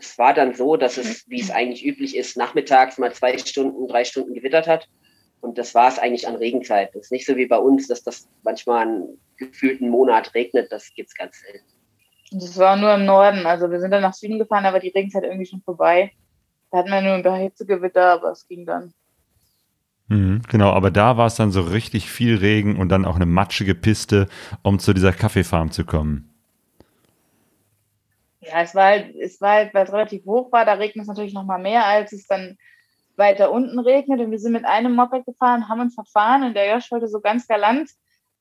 es 0.00 0.18
war 0.18 0.34
dann 0.34 0.54
so, 0.54 0.76
dass 0.76 0.96
es, 0.96 1.28
wie 1.28 1.40
es 1.40 1.50
eigentlich 1.50 1.84
üblich 1.84 2.16
ist, 2.16 2.36
nachmittags 2.36 2.98
mal 2.98 3.12
zwei 3.12 3.36
Stunden, 3.38 3.86
drei 3.86 4.04
Stunden 4.04 4.34
gewittert 4.34 4.66
hat. 4.66 4.88
Und 5.40 5.58
das 5.58 5.74
war 5.74 5.88
es 5.88 5.98
eigentlich 5.98 6.28
an 6.28 6.36
Regenzeit. 6.36 6.94
Das 6.94 7.04
ist 7.04 7.12
nicht 7.12 7.26
so 7.26 7.36
wie 7.36 7.46
bei 7.46 7.58
uns, 7.58 7.88
dass 7.88 8.02
das 8.02 8.28
manchmal 8.42 8.86
einen 8.86 9.18
gefühlten 9.36 9.88
Monat 9.88 10.34
regnet. 10.34 10.70
Das 10.70 10.92
gibt 10.94 11.08
es 11.08 11.14
ganz 11.14 11.40
selten. 11.40 11.66
Das 12.32 12.58
war 12.58 12.76
nur 12.76 12.94
im 12.94 13.04
Norden. 13.04 13.46
Also 13.46 13.70
wir 13.70 13.80
sind 13.80 13.90
dann 13.90 14.02
nach 14.02 14.14
Süden 14.14 14.38
gefahren, 14.38 14.66
aber 14.66 14.80
die 14.80 14.90
Regenzeit 14.90 15.24
irgendwie 15.24 15.46
schon 15.46 15.62
vorbei. 15.62 16.12
Da 16.70 16.78
hatten 16.78 16.90
wir 16.90 17.00
nur 17.00 17.14
ein 17.14 17.22
paar 17.22 17.38
Hitzegewitter, 17.38 18.12
aber 18.12 18.30
es 18.30 18.46
ging 18.46 18.64
dann. 18.66 18.92
Mhm, 20.08 20.42
genau, 20.48 20.70
aber 20.70 20.90
da 20.90 21.16
war 21.16 21.26
es 21.26 21.36
dann 21.36 21.50
so 21.50 21.62
richtig 21.62 22.10
viel 22.10 22.36
Regen 22.36 22.76
und 22.76 22.88
dann 22.88 23.04
auch 23.04 23.16
eine 23.16 23.26
matschige 23.26 23.74
Piste, 23.74 24.28
um 24.62 24.78
zu 24.78 24.92
dieser 24.92 25.12
Kaffeefarm 25.12 25.70
zu 25.70 25.84
kommen. 25.84 26.29
Ja, 28.40 28.62
es 28.62 28.74
war 28.74 28.84
halt, 28.84 29.14
es 29.16 29.40
war 29.40 29.52
halt, 29.52 29.74
weil 29.74 29.84
es 29.84 29.92
relativ 29.92 30.24
hoch 30.24 30.50
war, 30.50 30.64
da 30.64 30.74
regnet 30.74 31.02
es 31.02 31.08
natürlich 31.08 31.34
noch 31.34 31.44
mal 31.44 31.58
mehr, 31.58 31.84
als 31.86 32.12
es 32.12 32.26
dann 32.26 32.56
weiter 33.16 33.52
unten 33.52 33.78
regnet. 33.78 34.20
Und 34.20 34.30
wir 34.30 34.38
sind 34.38 34.52
mit 34.52 34.64
einem 34.64 34.94
Moped 34.94 35.26
gefahren, 35.26 35.68
haben 35.68 35.80
uns 35.80 35.94
verfahren 35.94 36.42
und 36.42 36.54
der 36.54 36.72
Josh 36.72 36.90
wollte 36.90 37.08
so 37.08 37.20
ganz 37.20 37.46
galant 37.46 37.90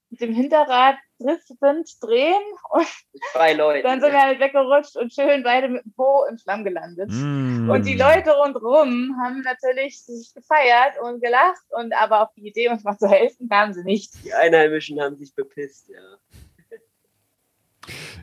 mit 0.09 0.21
dem 0.21 0.33
Hinterrad 0.33 0.95
driftend 1.19 1.91
drehen 2.01 2.41
und 2.71 2.87
Zwei 3.33 3.53
Leute. 3.53 3.83
dann 3.83 4.01
sind 4.01 4.11
wir 4.11 4.21
halt 4.21 4.39
weggerutscht 4.39 4.95
und 4.95 5.13
schön 5.13 5.43
beide 5.43 5.69
mit 5.69 5.83
dem 5.83 5.93
Po 5.93 6.25
im 6.29 6.37
Schlamm 6.37 6.63
gelandet. 6.63 7.09
Mm. 7.11 7.69
Und 7.69 7.85
die 7.85 7.95
Leute 7.95 8.31
rundherum 8.31 9.15
haben 9.21 9.41
natürlich 9.41 10.03
sich 10.03 10.33
gefeiert 10.33 10.99
und 11.01 11.21
gelacht 11.21 11.61
und 11.69 11.93
aber 11.93 12.23
auf 12.23 12.33
die 12.33 12.47
Idee, 12.47 12.69
uns 12.69 12.83
mal 12.83 12.97
zu 12.97 13.07
helfen, 13.07 13.49
kamen 13.49 13.73
sie 13.73 13.83
nicht. 13.83 14.13
Die 14.23 14.33
Einheimischen 14.33 14.99
haben 14.99 15.17
sich 15.17 15.35
bepisst, 15.35 15.89
ja. 15.89 16.17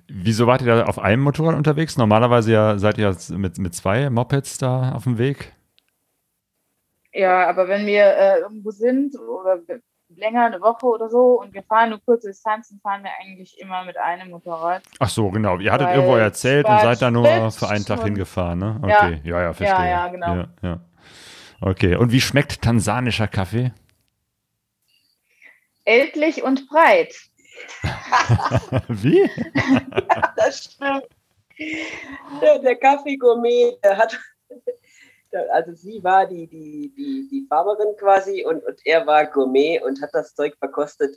Wieso 0.09 0.47
wart 0.47 0.63
ihr 0.63 0.75
da 0.75 0.85
auf 0.85 0.99
einem 0.99 1.23
Motorrad 1.23 1.55
unterwegs? 1.55 1.97
Normalerweise 1.97 2.53
ja 2.53 2.79
seid 2.79 2.99
ihr 2.99 3.17
mit, 3.31 3.59
mit 3.59 3.75
zwei 3.75 4.11
Mopeds 4.11 4.59
da 4.59 4.93
auf 4.93 5.05
dem 5.05 5.19
Weg. 5.19 5.53
Ja, 7.13 7.49
aber 7.49 7.69
wenn 7.69 7.87
wir 7.87 8.05
äh, 8.05 8.41
irgendwo 8.41 8.71
sind 8.71 9.19
oder 9.19 9.61
länger 10.09 10.47
eine 10.47 10.61
Woche 10.61 10.87
oder 10.87 11.09
so 11.09 11.41
und 11.41 11.55
wir 11.55 11.63
fahren 11.63 11.91
nur 11.91 12.01
kurze 12.05 12.29
Distanzen, 12.29 12.79
fahren 12.81 13.03
wir 13.03 13.11
eigentlich 13.21 13.59
immer 13.59 13.85
mit 13.85 13.97
einem 13.97 14.31
Motorrad. 14.31 14.83
Ach 14.99 15.09
so, 15.09 15.31
genau. 15.31 15.59
Ihr 15.59 15.73
hattet 15.73 15.89
Weil 15.89 15.97
irgendwo 15.97 16.17
erzählt 16.17 16.67
und 16.67 16.81
seid 16.81 17.03
da 17.03 17.11
nur 17.11 17.51
für 17.51 17.69
einen 17.69 17.85
Tag 17.85 18.03
hingefahren, 18.03 18.59
ne? 18.59 18.81
Ja. 18.87 18.99
Okay, 18.99 19.21
ja, 19.25 19.43
ja, 19.43 19.53
verstehe. 19.53 19.79
Ja, 19.79 19.89
ja, 19.89 20.09
genau. 20.09 20.35
Ja, 20.35 20.49
ja. 20.63 20.81
Okay, 21.61 21.97
und 21.97 22.13
wie 22.13 22.21
schmeckt 22.21 22.63
tansanischer 22.63 23.29
Kaffee? 23.29 23.73
Ältlich 25.85 26.43
und 26.43 26.69
breit. 26.69 27.15
wie? 28.89 29.31
Das 30.37 30.65
stimmt. 30.65 31.09
Der, 32.43 32.59
der 32.59 32.77
Kaffee-Gourmet, 32.77 33.79
der 33.83 33.97
hat, 33.97 34.19
also 35.51 35.73
sie 35.73 36.03
war 36.05 36.27
die, 36.27 36.47
die, 36.47 36.93
die, 36.97 37.29
die 37.31 37.47
Farmerin 37.49 37.97
quasi 37.99 38.45
und, 38.45 38.65
und 38.65 38.81
er 38.85 39.07
war 39.07 39.27
Gourmet 39.27 39.81
und 39.81 40.01
hat 40.03 40.11
das 40.13 40.35
Zeug 40.35 40.55
verkostet. 40.59 41.17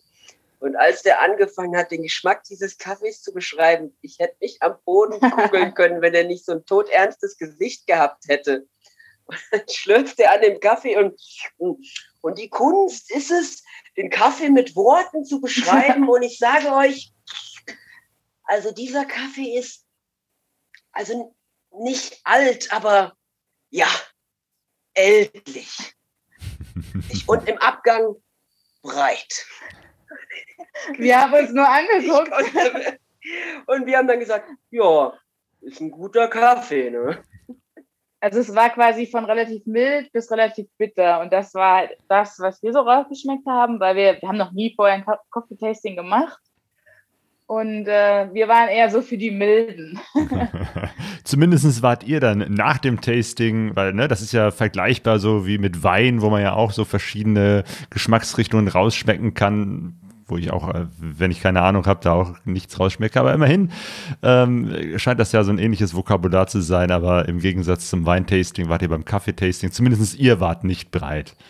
Und 0.59 0.75
als 0.75 1.03
der 1.03 1.21
angefangen 1.21 1.77
hat, 1.77 1.91
den 1.91 2.03
Geschmack 2.03 2.43
dieses 2.43 2.77
Kaffees 2.77 3.21
zu 3.21 3.33
beschreiben, 3.33 3.95
ich 4.01 4.19
hätte 4.19 4.35
mich 4.41 4.57
am 4.61 4.75
Boden 4.83 5.19
kugeln 5.19 5.73
können, 5.73 6.01
wenn 6.01 6.13
er 6.13 6.25
nicht 6.25 6.45
so 6.45 6.51
ein 6.51 6.65
todernstes 6.65 7.37
Gesicht 7.37 7.87
gehabt 7.87 8.25
hätte. 8.27 8.67
Und 9.29 9.37
dann 9.51 9.61
schlürft 9.69 10.19
er 10.19 10.33
an 10.33 10.41
dem 10.41 10.59
Kaffee 10.59 10.97
und, 10.97 11.19
und 12.21 12.37
die 12.37 12.49
Kunst 12.49 13.11
ist 13.11 13.31
es, 13.31 13.63
den 13.95 14.09
Kaffee 14.09 14.49
mit 14.49 14.75
Worten 14.75 15.23
zu 15.23 15.39
beschreiben. 15.41 16.07
Und 16.09 16.21
ich 16.23 16.37
sage 16.37 16.73
euch, 16.73 17.11
also 18.43 18.71
dieser 18.71 19.05
Kaffee 19.05 19.57
ist 19.57 19.85
also 20.91 21.35
nicht 21.71 22.19
alt, 22.23 22.71
aber 22.71 23.15
ja, 23.69 23.87
ältlich. 24.93 25.95
Und 27.27 27.47
im 27.47 27.57
Abgang 27.57 28.15
breit. 28.81 29.45
Wir 30.97 31.19
haben 31.19 31.33
uns 31.33 31.51
nur 31.51 31.67
angeguckt. 31.67 32.31
Und 33.67 33.85
wir 33.85 33.97
haben 33.97 34.07
dann 34.07 34.19
gesagt, 34.19 34.49
ja, 34.71 35.13
ist 35.61 35.81
ein 35.81 35.91
guter 35.91 36.27
Kaffee, 36.29 36.89
ne? 36.89 37.23
Also 38.21 38.39
es 38.39 38.53
war 38.53 38.69
quasi 38.69 39.07
von 39.07 39.25
relativ 39.25 39.65
mild 39.65 40.11
bis 40.11 40.29
relativ 40.31 40.67
bitter. 40.77 41.21
Und 41.21 41.31
das 41.31 41.53
war 41.53 41.77
halt 41.77 41.91
das, 42.09 42.37
was 42.39 42.61
wir 42.61 42.73
so 42.73 42.79
rausgeschmeckt 42.79 43.45
haben, 43.47 43.79
weil 43.79 43.95
wir, 43.95 44.17
wir 44.21 44.27
haben 44.27 44.37
noch 44.37 44.51
nie 44.51 44.73
vorher 44.75 44.95
ein 44.95 45.05
Co- 45.05 45.17
Coffee-Tasting 45.31 45.95
gemacht. 45.95 46.39
Und 47.47 47.87
äh, 47.87 48.29
wir 48.31 48.47
waren 48.47 48.69
eher 48.69 48.91
so 48.91 49.01
für 49.01 49.17
die 49.17 49.31
Milden. 49.31 49.99
Zumindest 51.23 51.81
wart 51.81 52.03
ihr 52.03 52.19
dann 52.19 52.45
nach 52.49 52.77
dem 52.77 53.01
Tasting, 53.01 53.75
weil 53.75 53.93
ne, 53.93 54.07
das 54.07 54.21
ist 54.21 54.33
ja 54.33 54.51
vergleichbar 54.51 55.17
so 55.19 55.47
wie 55.47 55.57
mit 55.57 55.83
Wein, 55.83 56.21
wo 56.21 56.29
man 56.29 56.41
ja 56.41 56.53
auch 56.53 56.71
so 56.71 56.85
verschiedene 56.85 57.63
Geschmacksrichtungen 57.89 58.67
rausschmecken 58.67 59.33
kann, 59.33 59.95
wo 60.29 60.37
ich 60.37 60.51
auch, 60.51 60.73
äh, 60.73 60.85
wenn 60.99 61.31
ich 61.31 61.41
keine 61.41 61.61
Ahnung 61.61 61.85
habe, 61.85 61.99
da 62.03 62.13
auch 62.13 62.35
nichts 62.45 62.79
rausschmecke. 62.79 63.19
Aber 63.19 63.33
immerhin 63.33 63.71
ähm, 64.23 64.97
scheint 64.97 65.19
das 65.19 65.31
ja 65.31 65.43
so 65.43 65.51
ein 65.51 65.57
ähnliches 65.59 65.93
Vokabular 65.95 66.47
zu 66.47 66.61
sein, 66.61 66.91
aber 66.91 67.27
im 67.27 67.39
Gegensatz 67.39 67.89
zum 67.89 68.05
Weintasting 68.05 68.69
wart 68.69 68.81
ihr 68.81 68.89
beim 68.89 69.05
Kaffeetasting, 69.05 69.71
zumindest 69.71 70.17
ihr 70.19 70.39
wart 70.39 70.63
nicht 70.63 70.91
bereit. 70.91 71.35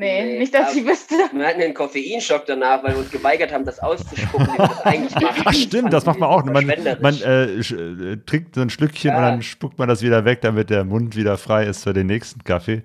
Nee, 0.00 0.24
Nee, 0.24 0.38
nicht, 0.38 0.54
dass 0.54 0.76
ich 0.76 0.86
wüsste. 0.86 1.16
Wir 1.32 1.44
hatten 1.44 1.60
einen 1.60 1.74
Koffeinschock 1.74 2.46
danach, 2.46 2.84
weil 2.84 2.92
wir 2.92 2.98
uns 3.00 3.10
geweigert 3.10 3.52
haben, 3.52 3.64
das 3.64 3.80
auszuspucken, 3.80 4.46
wie 4.46 4.52
wir 4.58 4.68
das 4.68 4.80
eigentlich. 4.82 5.12
Ach 5.44 5.52
stimmt, 5.52 5.92
das 5.92 6.06
macht 6.06 6.20
man 6.20 6.28
auch. 6.28 6.44
Man, 6.44 6.66
man 6.66 7.14
äh, 7.16 7.58
sch- 7.58 8.12
äh, 8.12 8.16
trinkt 8.24 8.54
so 8.54 8.60
ein 8.60 8.70
Schlückchen 8.70 9.10
Ja. 9.10 9.16
und 9.16 9.22
dann 9.24 9.42
spuckt 9.42 9.76
man 9.76 9.88
das 9.88 10.00
wieder 10.00 10.24
weg, 10.24 10.40
damit 10.42 10.70
der 10.70 10.84
Mund 10.84 11.16
wieder 11.16 11.36
frei 11.36 11.64
ist 11.64 11.82
für 11.82 11.94
den 11.94 12.06
nächsten 12.06 12.44
Kaffee. 12.44 12.84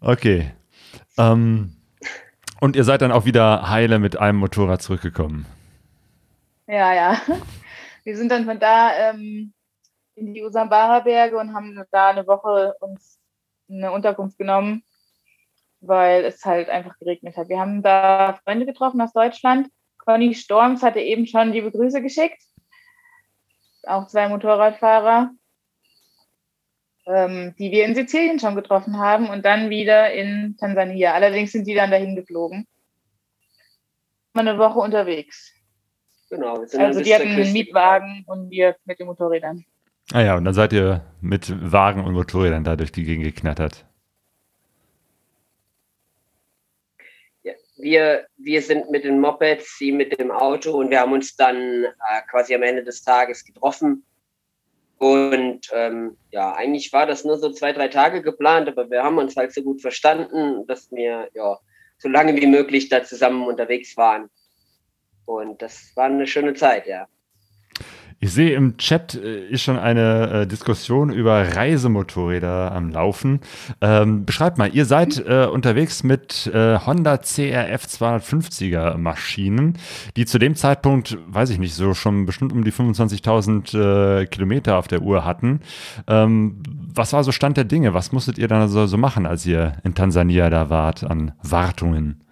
Okay. 0.00 0.52
Ähm, 1.18 1.74
und 2.60 2.76
ihr 2.76 2.84
seid 2.84 3.02
dann 3.02 3.12
auch 3.12 3.24
wieder 3.24 3.68
heile 3.68 3.98
mit 3.98 4.18
einem 4.18 4.38
Motorrad 4.38 4.82
zurückgekommen. 4.82 5.46
Ja, 6.66 6.94
ja. 6.94 7.20
Wir 8.04 8.16
sind 8.16 8.30
dann 8.30 8.44
von 8.44 8.58
da 8.58 9.10
ähm, 9.10 9.52
in 10.14 10.34
die 10.34 10.42
Usambara-Berge 10.42 11.36
und 11.36 11.54
haben 11.54 11.82
da 11.90 12.08
eine 12.10 12.26
Woche 12.26 12.74
uns 12.80 13.18
eine 13.68 13.92
Unterkunft 13.92 14.38
genommen, 14.38 14.82
weil 15.80 16.24
es 16.24 16.44
halt 16.44 16.68
einfach 16.68 16.98
geregnet 16.98 17.36
hat. 17.36 17.48
Wir 17.48 17.58
haben 17.58 17.82
da 17.82 18.38
Freunde 18.44 18.66
getroffen 18.66 19.00
aus 19.00 19.12
Deutschland. 19.12 19.68
Conny 19.98 20.34
Storms 20.34 20.82
hatte 20.82 21.00
eben 21.00 21.26
schon 21.26 21.52
liebe 21.52 21.70
Grüße 21.70 22.02
geschickt. 22.02 22.42
Auch 23.84 24.06
zwei 24.06 24.28
Motorradfahrer, 24.28 25.30
ähm, 27.06 27.54
die 27.58 27.70
wir 27.70 27.84
in 27.84 27.94
Sizilien 27.94 28.38
schon 28.38 28.54
getroffen 28.54 28.98
haben 28.98 29.28
und 29.28 29.44
dann 29.44 29.70
wieder 29.70 30.12
in 30.12 30.56
Tansania. 30.58 31.14
Allerdings 31.14 31.52
sind 31.52 31.66
die 31.66 31.74
dann 31.74 31.90
dahin 31.90 32.16
geflogen. 32.16 32.66
Mal 34.32 34.46
eine 34.46 34.58
Woche 34.58 34.78
unterwegs. 34.78 35.52
Genau, 36.30 36.60
wir 36.60 36.68
sind 36.68 36.80
Also 36.80 37.00
die 37.00 37.12
hatten 37.12 37.28
einen 37.28 37.52
Mietwagen 37.52 38.24
und 38.26 38.50
wir 38.50 38.76
mit 38.84 39.00
den 39.00 39.06
Motorrädern. 39.06 39.64
Ah 40.12 40.22
ja, 40.22 40.36
und 40.36 40.44
dann 40.44 40.54
seid 40.54 40.72
ihr 40.72 41.04
mit 41.20 41.52
Wagen 41.72 42.04
und 42.04 42.14
Motorrädern 42.14 42.64
da 42.64 42.76
durch 42.76 42.92
die 42.92 43.04
Gegend 43.04 43.24
geknattert. 43.24 43.84
Ja, 47.42 47.52
wir, 47.76 48.26
wir 48.36 48.62
sind 48.62 48.90
mit 48.90 49.04
den 49.04 49.20
Mopeds, 49.20 49.78
sie 49.78 49.90
mit 49.90 50.18
dem 50.18 50.30
Auto 50.30 50.78
und 50.78 50.90
wir 50.90 51.00
haben 51.00 51.12
uns 51.12 51.34
dann 51.34 51.56
äh, 51.56 52.22
quasi 52.30 52.54
am 52.54 52.62
Ende 52.62 52.84
des 52.84 53.02
Tages 53.02 53.44
getroffen. 53.44 54.04
Und 55.00 55.70
ähm, 55.72 56.18
ja, 56.30 56.52
eigentlich 56.52 56.92
war 56.92 57.06
das 57.06 57.24
nur 57.24 57.38
so 57.38 57.50
zwei, 57.50 57.72
drei 57.72 57.88
Tage 57.88 58.20
geplant, 58.20 58.68
aber 58.68 58.90
wir 58.90 59.02
haben 59.02 59.16
uns 59.16 59.34
halt 59.34 59.50
so 59.54 59.62
gut 59.62 59.80
verstanden, 59.80 60.66
dass 60.66 60.92
wir 60.92 61.30
ja 61.32 61.58
so 61.96 62.08
lange 62.10 62.36
wie 62.36 62.46
möglich 62.46 62.90
da 62.90 63.02
zusammen 63.02 63.46
unterwegs 63.46 63.96
waren. 63.96 64.28
Und 65.24 65.62
das 65.62 65.92
war 65.96 66.04
eine 66.04 66.26
schöne 66.26 66.52
Zeit, 66.52 66.86
ja. 66.86 67.06
Ich 68.22 68.34
sehe 68.34 68.54
im 68.54 68.76
Chat 68.76 69.14
äh, 69.14 69.46
ist 69.46 69.62
schon 69.62 69.78
eine 69.78 70.42
äh, 70.42 70.46
Diskussion 70.46 71.10
über 71.10 71.56
Reisemotorräder 71.56 72.70
am 72.70 72.90
Laufen. 72.90 73.40
Ähm, 73.80 74.26
beschreibt 74.26 74.58
mal, 74.58 74.74
ihr 74.74 74.84
seid 74.84 75.24
äh, 75.26 75.46
unterwegs 75.46 76.02
mit 76.02 76.46
äh, 76.48 76.78
Honda 76.80 77.16
CRF 77.16 77.86
250er 77.86 78.98
Maschinen, 78.98 79.78
die 80.16 80.26
zu 80.26 80.38
dem 80.38 80.54
Zeitpunkt, 80.54 81.16
weiß 81.28 81.48
ich 81.48 81.58
nicht, 81.58 81.74
so 81.74 81.94
schon 81.94 82.26
bestimmt 82.26 82.52
um 82.52 82.62
die 82.62 82.72
25.000 82.72 84.20
äh, 84.20 84.26
Kilometer 84.26 84.76
auf 84.76 84.86
der 84.86 85.00
Uhr 85.00 85.24
hatten. 85.24 85.60
Ähm, 86.06 86.62
was 86.94 87.14
war 87.14 87.24
so 87.24 87.32
Stand 87.32 87.56
der 87.56 87.64
Dinge? 87.64 87.94
Was 87.94 88.12
musstet 88.12 88.36
ihr 88.36 88.48
dann 88.48 88.68
so, 88.68 88.84
so 88.84 88.98
machen, 88.98 89.24
als 89.24 89.46
ihr 89.46 89.78
in 89.82 89.94
Tansania 89.94 90.50
da 90.50 90.68
wart 90.68 91.04
an 91.04 91.32
Wartungen? 91.42 92.22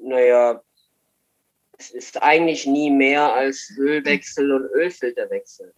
Naja, 0.00 0.60
ist 1.90 2.22
eigentlich 2.22 2.66
nie 2.66 2.90
mehr 2.90 3.32
als 3.32 3.72
Ölwechsel 3.78 4.52
und 4.52 4.70
Ölfilterwechsel. 4.72 5.72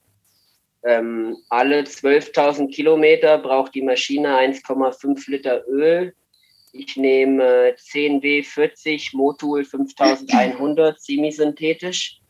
Ähm, 0.84 1.36
alle 1.48 1.80
12.000 1.80 2.70
Kilometer 2.70 3.38
braucht 3.38 3.74
die 3.74 3.82
Maschine 3.82 4.38
1,5 4.38 5.30
Liter 5.30 5.66
Öl. 5.66 6.14
Ich 6.72 6.96
nehme 6.96 7.74
10W40 7.76 9.16
Motul 9.16 9.64
5100 9.64 11.00
semisynthetisch. 11.00 12.20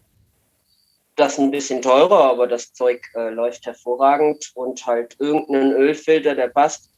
Das 1.16 1.34
ist 1.34 1.38
ein 1.40 1.50
bisschen 1.50 1.82
teurer, 1.82 2.30
aber 2.30 2.46
das 2.46 2.72
Zeug 2.72 3.02
äh, 3.14 3.30
läuft 3.30 3.66
hervorragend 3.66 4.52
und 4.54 4.86
halt 4.86 5.16
irgendeinen 5.18 5.72
Ölfilter, 5.72 6.34
der 6.34 6.48
passt. 6.48 6.90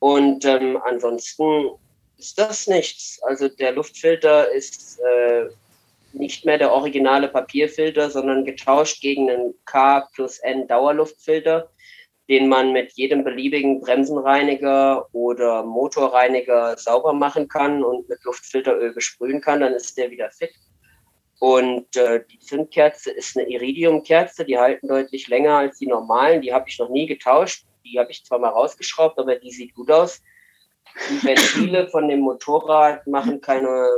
Und 0.00 0.44
ähm, 0.44 0.78
ansonsten 0.84 1.70
ist 2.18 2.38
das 2.38 2.66
nichts. 2.66 3.22
Also 3.22 3.48
der 3.48 3.72
Luftfilter 3.72 4.50
ist 4.50 4.98
äh, 5.00 5.46
nicht 6.14 6.44
mehr 6.44 6.58
der 6.58 6.72
originale 6.72 7.28
Papierfilter, 7.28 8.10
sondern 8.10 8.44
getauscht 8.44 9.00
gegen 9.00 9.30
einen 9.30 9.54
K 9.64 10.08
plus 10.14 10.38
N 10.38 10.66
Dauerluftfilter, 10.66 11.70
den 12.28 12.48
man 12.48 12.72
mit 12.72 12.92
jedem 12.92 13.24
beliebigen 13.24 13.80
Bremsenreiniger 13.80 15.06
oder 15.12 15.62
Motorreiniger 15.62 16.76
sauber 16.78 17.12
machen 17.12 17.48
kann 17.48 17.84
und 17.84 18.08
mit 18.08 18.22
Luftfilteröl 18.24 18.94
besprühen 18.94 19.40
kann, 19.40 19.60
dann 19.60 19.74
ist 19.74 19.98
der 19.98 20.10
wieder 20.10 20.30
fit. 20.30 20.52
Und 21.40 21.96
äh, 21.96 22.24
die 22.30 22.38
Zündkerze 22.38 23.10
ist 23.10 23.36
eine 23.36 23.48
Iridiumkerze, 23.48 24.44
die 24.44 24.58
halten 24.58 24.88
deutlich 24.88 25.28
länger 25.28 25.56
als 25.58 25.78
die 25.78 25.86
normalen. 25.86 26.40
Die 26.40 26.54
habe 26.54 26.68
ich 26.68 26.78
noch 26.78 26.88
nie 26.88 27.06
getauscht. 27.06 27.66
Die 27.84 27.98
habe 27.98 28.10
ich 28.10 28.24
zwar 28.24 28.38
mal 28.38 28.48
rausgeschraubt, 28.48 29.18
aber 29.18 29.36
die 29.36 29.50
sieht 29.50 29.74
gut 29.74 29.90
aus. 29.90 30.22
Die 31.10 31.22
Ventile 31.26 31.88
von 31.88 32.08
dem 32.08 32.20
Motorrad 32.20 33.06
machen 33.06 33.40
keine 33.40 33.88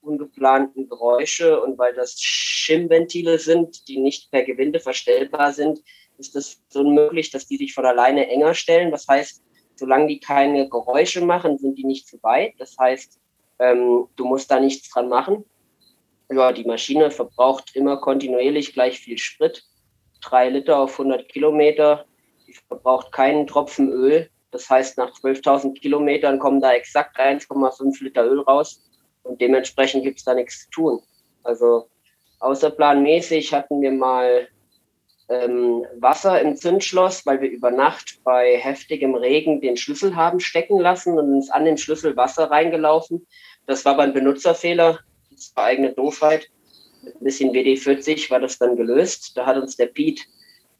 ungeplanten 0.00 0.88
Geräusche 0.88 1.60
und 1.60 1.78
weil 1.78 1.94
das 1.94 2.20
Schimmventile 2.20 3.38
sind, 3.38 3.88
die 3.88 3.98
nicht 3.98 4.30
per 4.30 4.44
Gewinde 4.44 4.80
verstellbar 4.80 5.52
sind, 5.52 5.80
ist 6.18 6.36
es 6.36 6.62
so 6.68 6.84
möglich, 6.84 7.30
dass 7.30 7.46
die 7.46 7.56
sich 7.56 7.74
von 7.74 7.86
alleine 7.86 8.28
enger 8.28 8.54
stellen. 8.54 8.90
Das 8.90 9.06
heißt, 9.06 9.42
solange 9.76 10.08
die 10.08 10.20
keine 10.20 10.68
Geräusche 10.68 11.24
machen, 11.24 11.58
sind 11.58 11.76
die 11.78 11.84
nicht 11.84 12.08
zu 12.08 12.22
weit. 12.22 12.54
Das 12.58 12.76
heißt, 12.78 13.18
ähm, 13.60 14.08
du 14.16 14.24
musst 14.24 14.50
da 14.50 14.60
nichts 14.60 14.90
dran 14.90 15.08
machen. 15.08 15.44
Ja, 16.30 16.52
die 16.52 16.64
Maschine 16.64 17.10
verbraucht 17.10 17.74
immer 17.74 17.96
kontinuierlich 17.98 18.74
gleich 18.74 18.98
viel 18.98 19.18
Sprit. 19.18 19.64
Drei 20.20 20.50
Liter 20.50 20.78
auf 20.78 20.98
100 20.98 21.28
Kilometer. 21.28 22.04
Die 22.46 22.52
verbraucht 22.52 23.12
keinen 23.12 23.46
Tropfen 23.46 23.90
Öl. 23.90 24.28
Das 24.50 24.68
heißt, 24.68 24.98
nach 24.98 25.12
12.000 25.12 25.74
Kilometern 25.74 26.38
kommen 26.38 26.60
da 26.60 26.72
exakt 26.72 27.18
1,5 27.18 28.02
Liter 28.02 28.24
Öl 28.24 28.40
raus. 28.40 28.87
Und 29.28 29.40
dementsprechend 29.42 30.04
gibt 30.04 30.18
es 30.18 30.24
da 30.24 30.32
nichts 30.32 30.64
zu 30.64 30.70
tun. 30.70 31.02
Also 31.42 31.88
außerplanmäßig 32.40 33.52
hatten 33.52 33.82
wir 33.82 33.92
mal 33.92 34.48
ähm, 35.28 35.84
Wasser 35.98 36.40
im 36.40 36.56
Zündschloss, 36.56 37.26
weil 37.26 37.42
wir 37.42 37.50
über 37.50 37.70
Nacht 37.70 38.20
bei 38.24 38.56
heftigem 38.56 39.14
Regen 39.14 39.60
den 39.60 39.76
Schlüssel 39.76 40.16
haben 40.16 40.40
stecken 40.40 40.78
lassen 40.80 41.18
und 41.18 41.34
uns 41.34 41.50
an 41.50 41.66
den 41.66 41.76
Schlüssel 41.76 42.16
Wasser 42.16 42.50
reingelaufen. 42.50 43.26
Das 43.66 43.84
war 43.84 43.96
beim 43.98 44.14
Benutzerfehler, 44.14 45.00
das 45.30 45.52
war 45.54 45.64
eigene 45.64 45.92
Doofheit. 45.92 46.48
Mit 47.02 47.16
ein 47.16 47.24
bisschen 47.24 47.52
WD-40 47.52 48.30
war 48.30 48.40
das 48.40 48.58
dann 48.58 48.76
gelöst. 48.76 49.36
Da 49.36 49.44
hat 49.44 49.58
uns 49.58 49.76
der 49.76 49.86
Pete 49.86 50.22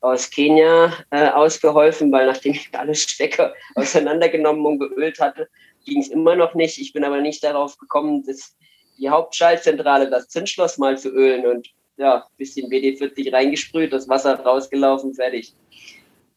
aus 0.00 0.30
Kenia 0.30 0.94
äh, 1.10 1.28
ausgeholfen, 1.28 2.10
weil 2.10 2.26
nachdem 2.26 2.52
ich 2.52 2.70
alle 2.72 2.94
Stecker 2.94 3.52
auseinandergenommen 3.74 4.64
und 4.64 4.78
geölt 4.78 5.20
hatte, 5.20 5.48
ging 5.88 6.00
es 6.00 6.08
immer 6.08 6.36
noch 6.36 6.54
nicht. 6.54 6.78
Ich 6.78 6.92
bin 6.92 7.04
aber 7.04 7.20
nicht 7.20 7.42
darauf 7.42 7.78
gekommen, 7.78 8.24
das, 8.26 8.54
die 8.98 9.08
Hauptschaltzentrale, 9.08 10.10
das 10.10 10.28
Zündschloss 10.28 10.78
mal 10.78 10.98
zu 10.98 11.10
ölen 11.10 11.46
und 11.46 11.68
ja, 11.96 12.16
ein 12.18 12.36
bisschen 12.36 12.70
WD-40 12.70 13.32
reingesprüht, 13.32 13.92
das 13.92 14.08
Wasser 14.08 14.38
rausgelaufen, 14.38 15.14
fertig. 15.14 15.52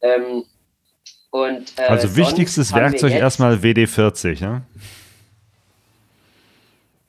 Ähm, 0.01 0.43
und, 1.29 1.73
äh, 1.77 1.83
also 1.83 2.15
wichtigstes 2.15 2.73
Werkzeug 2.73 3.13
erstmal 3.13 3.55
WD-40, 3.55 4.41
ne? 4.41 4.63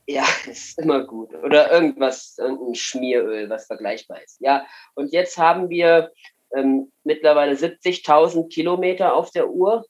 Ja, 0.07 0.25
ist 0.51 0.79
immer 0.79 1.05
gut. 1.05 1.35
Oder 1.35 1.73
irgendwas, 1.73 2.37
irgendein 2.39 2.75
Schmieröl, 2.75 3.49
was 3.49 3.67
vergleichbar 3.67 4.23
ist. 4.23 4.41
Ja, 4.41 4.67
und 4.95 5.13
jetzt 5.13 5.39
haben 5.39 5.71
wir 5.71 6.11
ähm, 6.55 6.93
mittlerweile 7.05 7.55
70.000 7.55 8.49
Kilometer 8.49 9.15
auf 9.15 9.31
der 9.31 9.49
Uhr 9.49 9.87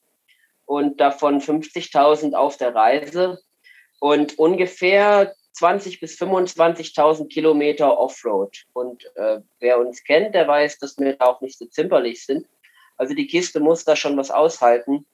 und 0.65 0.99
davon 0.99 1.39
50.000 1.39 2.33
auf 2.33 2.57
der 2.57 2.73
Reise 2.73 3.39
und 3.99 4.37
ungefähr 4.39 5.33
20.000 5.59 5.99
bis 5.99 6.19
25.000 6.19 7.27
Kilometer 7.29 7.97
Offroad. 7.97 8.65
Und 8.73 9.05
äh, 9.15 9.39
wer 9.59 9.79
uns 9.79 10.03
kennt, 10.03 10.33
der 10.33 10.47
weiß, 10.47 10.79
dass 10.79 10.97
wir 10.97 11.15
auch 11.19 11.41
nicht 11.41 11.57
so 11.57 11.65
zimperlich 11.65 12.25
sind. 12.25 12.47
Also 12.97 13.13
die 13.13 13.27
Kiste 13.27 13.59
muss 13.59 13.85
da 13.85 13.95
schon 13.95 14.17
was 14.17 14.31
aushalten, 14.31 15.05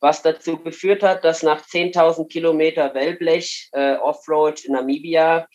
was 0.00 0.22
dazu 0.22 0.58
geführt 0.58 1.02
hat, 1.02 1.24
dass 1.24 1.42
nach 1.42 1.64
10.000 1.64 2.28
Kilometer 2.28 2.94
Wellblech 2.94 3.70
äh, 3.72 3.96
Offroad 3.96 4.64
in 4.64 4.74
Namibia 4.74 5.48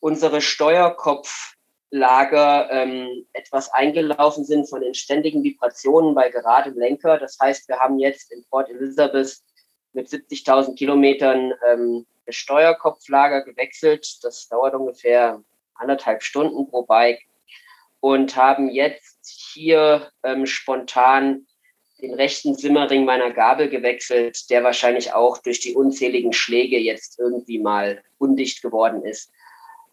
unsere 0.00 0.40
Steuerkopf 0.40 1.54
Lager 1.90 2.70
ähm, 2.70 3.26
etwas 3.32 3.72
eingelaufen 3.72 4.44
sind 4.44 4.68
von 4.68 4.80
den 4.80 4.94
ständigen 4.94 5.42
Vibrationen 5.42 6.14
bei 6.14 6.28
geradem 6.28 6.76
Lenker. 6.76 7.18
Das 7.18 7.38
heißt, 7.40 7.68
wir 7.68 7.78
haben 7.78 7.98
jetzt 7.98 8.32
in 8.32 8.44
Port 8.50 8.68
Elizabeth 8.68 9.38
mit 9.92 10.08
70.000 10.08 10.74
Kilometern 10.74 11.52
ähm, 11.68 12.06
das 12.26 12.34
Steuerkopflager 12.34 13.42
gewechselt. 13.42 14.18
Das 14.22 14.48
dauert 14.48 14.74
ungefähr 14.74 15.42
anderthalb 15.74 16.22
Stunden 16.22 16.68
pro 16.68 16.82
Bike 16.82 17.20
und 18.00 18.36
haben 18.36 18.70
jetzt 18.70 19.50
hier 19.54 20.10
ähm, 20.22 20.46
spontan 20.46 21.46
den 22.02 22.14
rechten 22.14 22.54
Simmering 22.54 23.04
meiner 23.04 23.30
Gabel 23.30 23.68
gewechselt, 23.68 24.50
der 24.50 24.64
wahrscheinlich 24.64 25.12
auch 25.12 25.38
durch 25.38 25.60
die 25.60 25.74
unzähligen 25.74 26.32
Schläge 26.32 26.78
jetzt 26.78 27.18
irgendwie 27.18 27.58
mal 27.58 28.02
undicht 28.18 28.62
geworden 28.62 29.04
ist. 29.04 29.30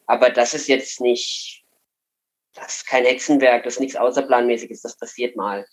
Aber 0.08 0.30
das 0.30 0.54
ist 0.54 0.67
jetzt 0.67 0.99
nicht 0.99 1.61
das 2.56 2.78
ist 2.78 2.88
kein 2.88 3.06
Hexenwerk, 3.06 3.64
das 3.64 3.76
ist 3.76 3.80
nichts 3.80 3.96
Außerplanmäßiges, 3.96 4.82
das 4.82 4.98
passiert 4.98 5.36
mal. 5.36 5.66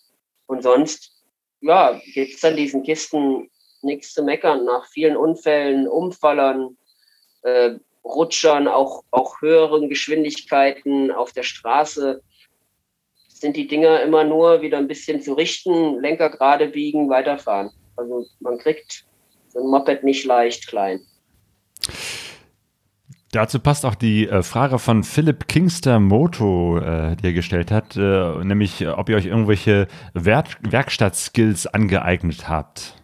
Und 0.47 0.62
sonst, 0.62 1.12
ja, 1.61 2.01
gibt 2.14 2.35
es 2.35 2.45
an 2.45 2.57
diesen 2.57 2.83
Kisten 2.83 3.51
nichts 3.83 4.14
zu 4.14 4.23
meckern. 4.23 4.64
Nach 4.64 4.87
vielen 4.87 5.17
Unfällen, 5.17 5.88
Umfallern, 5.88 6.77
äh, 7.43 7.73
Rutschern, 8.05 8.69
auch, 8.69 9.05
auch 9.11 9.41
höheren 9.41 9.88
Geschwindigkeiten 9.88 11.11
auf 11.11 11.33
der 11.33 11.43
Straße, 11.43 12.23
sind 13.29 13.57
die 13.57 13.69
Dinger 13.69 14.03
immer 14.03 14.25
nur 14.25 14.62
wieder 14.62 14.79
ein 14.79 14.88
bisschen 14.88 15.21
zu 15.21 15.35
richten, 15.35 16.01
Lenker 16.01 16.31
gerade 16.31 16.69
biegen, 16.69 17.09
weiterfahren. 17.09 17.71
Also 17.97 18.27
man 18.41 18.59
kriegt 18.59 19.05
so 19.49 19.61
ein 19.61 19.67
Moped 19.67 20.03
nicht 20.03 20.25
leicht 20.25 20.67
klein. 20.69 21.05
Dazu 23.31 23.61
passt 23.61 23.85
auch 23.85 23.95
die 23.95 24.27
äh, 24.27 24.43
Frage 24.43 24.79
von 24.79 25.05
Philipp 25.05 25.49
Kingster 25.49 26.01
Moto, 26.01 26.79
äh, 26.79 27.14
die 27.17 27.27
er 27.27 27.33
gestellt 27.35 27.71
hat, 27.71 27.95
äh, 27.95 28.43
nämlich 28.43 28.88
ob 28.88 29.11
ihr 29.11 29.17
euch 29.17 29.27
irgendwelche 29.27 29.87
Werk 30.14 30.57
Werkstattskills 30.62 31.67
angeeignet 31.67 32.49
habt. 32.49 32.95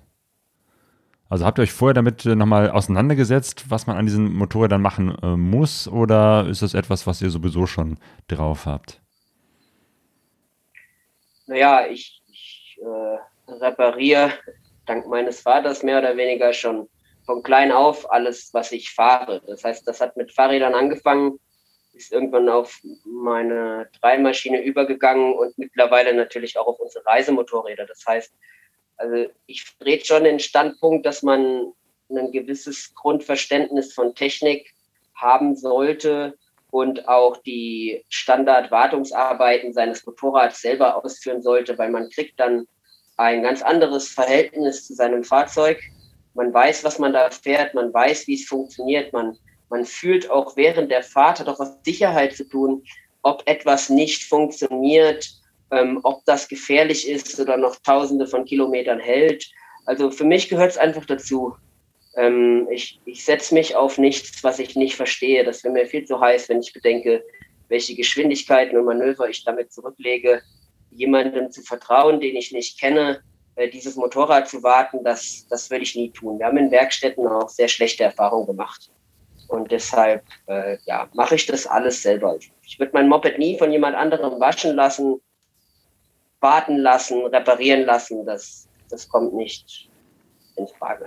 Also 1.28 1.44
habt 1.44 1.58
ihr 1.58 1.62
euch 1.62 1.72
vorher 1.72 1.94
damit 1.94 2.24
nochmal 2.24 2.70
auseinandergesetzt, 2.70 3.66
was 3.68 3.86
man 3.86 3.96
an 3.96 4.06
diesen 4.06 4.32
Motorrädern 4.32 4.80
machen 4.80 5.16
muss, 5.36 5.88
oder 5.88 6.46
ist 6.46 6.62
das 6.62 6.74
etwas, 6.74 7.06
was 7.08 7.20
ihr 7.22 7.30
sowieso 7.30 7.66
schon 7.66 7.98
drauf 8.28 8.66
habt? 8.66 9.00
Naja, 11.46 11.86
ich, 11.90 12.22
ich 12.28 12.78
repariere 13.48 14.32
dank 14.86 15.08
meines 15.08 15.40
Vaters 15.40 15.82
mehr 15.82 15.98
oder 15.98 16.16
weniger 16.16 16.52
schon 16.52 16.88
von 17.24 17.42
klein 17.42 17.72
auf 17.72 18.10
alles, 18.10 18.52
was 18.52 18.72
ich 18.72 18.92
fahre. 18.92 19.42
Das 19.46 19.64
heißt, 19.64 19.86
das 19.86 20.00
hat 20.00 20.16
mit 20.16 20.32
Fahrrädern 20.32 20.74
angefangen, 20.74 21.38
ist 21.92 22.12
irgendwann 22.12 22.48
auf 22.48 22.80
meine 23.04 23.88
Dreimaschine 24.00 24.62
übergegangen 24.62 25.34
und 25.34 25.56
mittlerweile 25.56 26.12
natürlich 26.14 26.58
auch 26.58 26.66
auf 26.66 26.80
unsere 26.80 27.06
Reisemotorräder. 27.06 27.86
Das 27.86 28.04
heißt, 28.06 28.32
also 28.96 29.30
ich 29.46 29.64
drehe 29.78 30.04
schon 30.04 30.24
den 30.24 30.40
Standpunkt, 30.40 31.06
dass 31.06 31.22
man 31.22 31.72
ein 32.10 32.32
gewisses 32.32 32.94
Grundverständnis 32.94 33.92
von 33.92 34.14
Technik 34.14 34.72
haben 35.14 35.56
sollte, 35.56 36.36
und 36.74 37.06
auch 37.06 37.36
die 37.36 38.04
Standardwartungsarbeiten 38.08 39.72
seines 39.72 40.04
Motorrads 40.04 40.60
selber 40.60 40.96
ausführen 40.96 41.40
sollte, 41.40 41.78
weil 41.78 41.88
man 41.88 42.10
kriegt 42.10 42.40
dann 42.40 42.66
ein 43.16 43.44
ganz 43.44 43.62
anderes 43.62 44.08
Verhältnis 44.08 44.84
zu 44.84 44.94
seinem 44.94 45.22
Fahrzeug. 45.22 45.78
Man 46.34 46.52
weiß, 46.52 46.84
was 46.84 46.98
man 46.98 47.12
da 47.12 47.30
fährt, 47.30 47.74
man 47.74 47.92
weiß, 47.92 48.26
wie 48.26 48.34
es 48.34 48.46
funktioniert, 48.46 49.12
man, 49.12 49.36
man 49.70 49.84
fühlt 49.84 50.30
auch 50.30 50.56
während 50.56 50.90
der 50.90 51.02
Fahrt, 51.02 51.40
hat 51.40 51.48
auch 51.48 51.60
was 51.60 51.78
Sicherheit 51.84 52.36
zu 52.36 52.44
tun, 52.48 52.82
ob 53.22 53.42
etwas 53.46 53.88
nicht 53.88 54.24
funktioniert, 54.24 55.28
ähm, 55.70 56.00
ob 56.02 56.24
das 56.24 56.48
gefährlich 56.48 57.08
ist 57.08 57.38
oder 57.40 57.56
noch 57.56 57.76
tausende 57.76 58.26
von 58.26 58.44
Kilometern 58.44 59.00
hält. 59.00 59.46
Also 59.86 60.10
für 60.10 60.24
mich 60.24 60.48
gehört 60.48 60.72
es 60.72 60.78
einfach 60.78 61.04
dazu. 61.04 61.54
Ähm, 62.16 62.68
ich 62.70 63.00
ich 63.04 63.24
setze 63.24 63.54
mich 63.54 63.74
auf 63.74 63.98
nichts, 63.98 64.44
was 64.44 64.58
ich 64.58 64.76
nicht 64.76 64.96
verstehe. 64.96 65.44
Das 65.44 65.64
wäre 65.64 65.74
mir 65.74 65.86
viel 65.86 66.04
zu 66.04 66.20
heiß, 66.20 66.48
wenn 66.48 66.60
ich 66.60 66.72
bedenke, 66.72 67.24
welche 67.68 67.94
Geschwindigkeiten 67.94 68.76
und 68.76 68.84
Manöver 68.84 69.28
ich 69.28 69.44
damit 69.44 69.72
zurücklege. 69.72 70.42
Jemandem 70.90 71.50
zu 71.50 71.62
vertrauen, 71.62 72.20
den 72.20 72.36
ich 72.36 72.52
nicht 72.52 72.78
kenne, 72.78 73.22
dieses 73.72 73.96
Motorrad 73.96 74.48
zu 74.48 74.62
warten, 74.62 75.04
das, 75.04 75.46
das 75.48 75.70
würde 75.70 75.84
ich 75.84 75.94
nie 75.94 76.10
tun. 76.10 76.38
Wir 76.38 76.46
haben 76.46 76.56
in 76.56 76.70
Werkstätten 76.70 77.26
auch 77.26 77.48
sehr 77.48 77.68
schlechte 77.68 78.04
Erfahrungen 78.04 78.46
gemacht. 78.46 78.90
Und 79.48 79.70
deshalb 79.70 80.24
äh, 80.46 80.78
ja, 80.86 81.08
mache 81.12 81.36
ich 81.36 81.46
das 81.46 81.66
alles 81.66 82.02
selber. 82.02 82.36
Ich 82.62 82.78
würde 82.78 82.92
mein 82.94 83.08
Moped 83.08 83.38
nie 83.38 83.58
von 83.58 83.70
jemand 83.70 83.94
anderem 83.94 84.40
waschen 84.40 84.74
lassen, 84.74 85.20
warten 86.40 86.78
lassen, 86.78 87.26
reparieren 87.26 87.84
lassen. 87.84 88.24
Das, 88.24 88.68
das 88.90 89.08
kommt 89.08 89.34
nicht 89.34 89.88
in 90.56 90.66
Frage. 90.66 91.06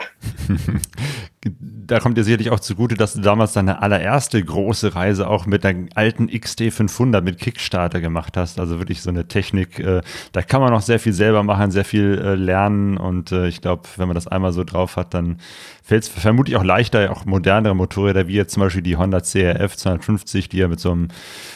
Da 1.88 2.00
kommt 2.00 2.18
dir 2.18 2.24
sicherlich 2.24 2.50
auch 2.52 2.60
zugute, 2.60 2.96
dass 2.96 3.14
du 3.14 3.22
damals 3.22 3.54
deine 3.54 3.82
allererste 3.82 4.44
große 4.44 4.96
Reise 4.96 5.28
auch 5.28 5.46
mit 5.46 5.64
der 5.64 5.76
alten 5.96 6.30
XT500 6.30 7.22
mit 7.22 7.40
Kickstarter 7.40 8.02
gemacht 8.02 8.36
hast. 8.38 8.60
Also 8.60 8.80
wirklich 8.80 9.02
so 9.02 9.10
eine 9.10 9.28
Technik, 9.28 9.80
äh, 9.80 10.02
da 10.32 10.42
kann 10.42 10.62
man 10.62 10.72
noch 10.72 10.82
sehr 10.82 11.00
viel 11.00 11.14
selber 11.14 11.44
machen, 11.44 11.72
sehr 11.72 11.86
viel 11.86 12.20
äh, 12.24 12.36
lernen 12.36 12.98
und 12.98 13.32
äh, 13.32 13.48
ich 13.48 13.62
glaube, 13.62 13.84
wenn 13.98 14.08
man 14.08 14.16
das 14.16 14.28
einmal 14.28 14.52
so 14.52 14.64
drauf 14.64 14.98
hat, 14.98 15.14
dann 15.14 15.38
fällt 15.84 16.04
es 16.04 16.10
vermutlich 16.10 16.58
auch 16.58 16.64
leichter, 16.64 17.12
auch 17.12 17.26
modernere 17.26 17.76
Motorräder, 17.76 18.28
wie 18.28 18.34
jetzt 18.34 18.54
zum 18.54 18.62
Beispiel 18.62 18.82
die 18.82 18.98
Honda 18.98 19.22
CRF 19.22 19.78
250, 19.78 20.50
die 20.50 20.58
ja 20.58 20.68
mit 20.68 20.80
so 20.80 20.92
einem 20.92 21.08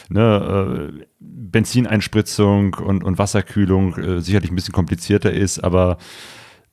ne, 0.08 0.90
äh, 0.92 1.04
Benzineinspritzung 1.20 2.74
und, 2.74 3.04
und 3.04 3.18
Wasserkühlung 3.18 3.96
äh, 3.96 4.20
sicherlich 4.20 4.50
ein 4.50 4.54
bisschen 4.54 4.72
komplizierter 4.72 5.32
ist, 5.32 5.62
aber 5.62 5.98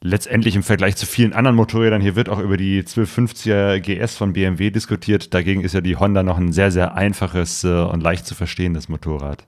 letztendlich 0.01 0.55
im 0.55 0.63
Vergleich 0.63 0.95
zu 0.95 1.05
vielen 1.05 1.33
anderen 1.33 1.55
Motorrädern, 1.55 2.01
hier 2.01 2.15
wird 2.15 2.29
auch 2.29 2.39
über 2.39 2.57
die 2.57 2.83
1250er 2.83 3.79
GS 3.79 4.15
von 4.15 4.33
BMW 4.33 4.71
diskutiert. 4.71 5.33
Dagegen 5.33 5.63
ist 5.63 5.73
ja 5.73 5.81
die 5.81 5.97
Honda 5.97 6.23
noch 6.23 6.37
ein 6.37 6.53
sehr, 6.53 6.71
sehr 6.71 6.95
einfaches 6.95 7.63
äh, 7.63 7.67
und 7.67 8.01
leicht 8.01 8.25
zu 8.25 8.35
verstehendes 8.35 8.87
Motorrad. 8.87 9.45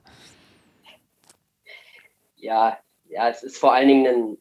Ja, 2.36 2.76
ja, 3.08 3.28
es 3.28 3.42
ist 3.42 3.58
vor 3.58 3.72
allen 3.72 3.88
Dingen 3.88 4.36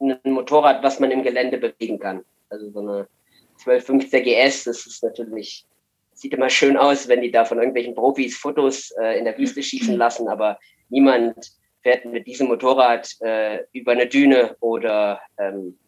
ein, 0.00 0.18
ein 0.24 0.32
Motorrad, 0.32 0.82
was 0.82 1.00
man 1.00 1.10
im 1.10 1.22
Gelände 1.22 1.58
bewegen 1.58 1.98
kann. 1.98 2.24
Also 2.50 2.70
so 2.70 2.80
eine 2.80 3.06
1250er 3.64 4.20
GS, 4.20 4.64
das 4.64 4.86
ist 4.86 5.02
natürlich, 5.02 5.64
sieht 6.12 6.34
immer 6.34 6.50
schön 6.50 6.76
aus, 6.76 7.08
wenn 7.08 7.22
die 7.22 7.30
da 7.30 7.44
von 7.44 7.58
irgendwelchen 7.58 7.94
Profis 7.94 8.36
Fotos 8.36 8.90
äh, 9.00 9.18
in 9.18 9.24
der 9.24 9.38
Wüste 9.38 9.62
schießen 9.62 9.96
lassen, 9.96 10.28
aber 10.28 10.58
niemand 10.90 11.52
fährt 11.82 12.04
mit 12.04 12.26
diesem 12.26 12.48
Motorrad 12.48 13.08
äh, 13.20 13.60
über 13.72 13.92
eine 13.92 14.06
Düne 14.06 14.56
oder 14.60 15.20
ähm, 15.38 15.78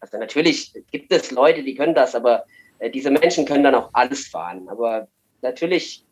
also 0.00 0.18
natürlich 0.18 0.72
gibt 0.90 1.12
es 1.12 1.30
Leute, 1.30 1.62
die 1.62 1.74
können 1.74 1.94
das, 1.94 2.14
aber 2.14 2.44
äh, 2.78 2.90
diese 2.90 3.10
Menschen 3.10 3.44
können 3.44 3.64
dann 3.64 3.74
auch 3.74 3.90
alles 3.92 4.28
fahren. 4.28 4.68
Aber 4.68 5.08
natürlich, 5.42 6.04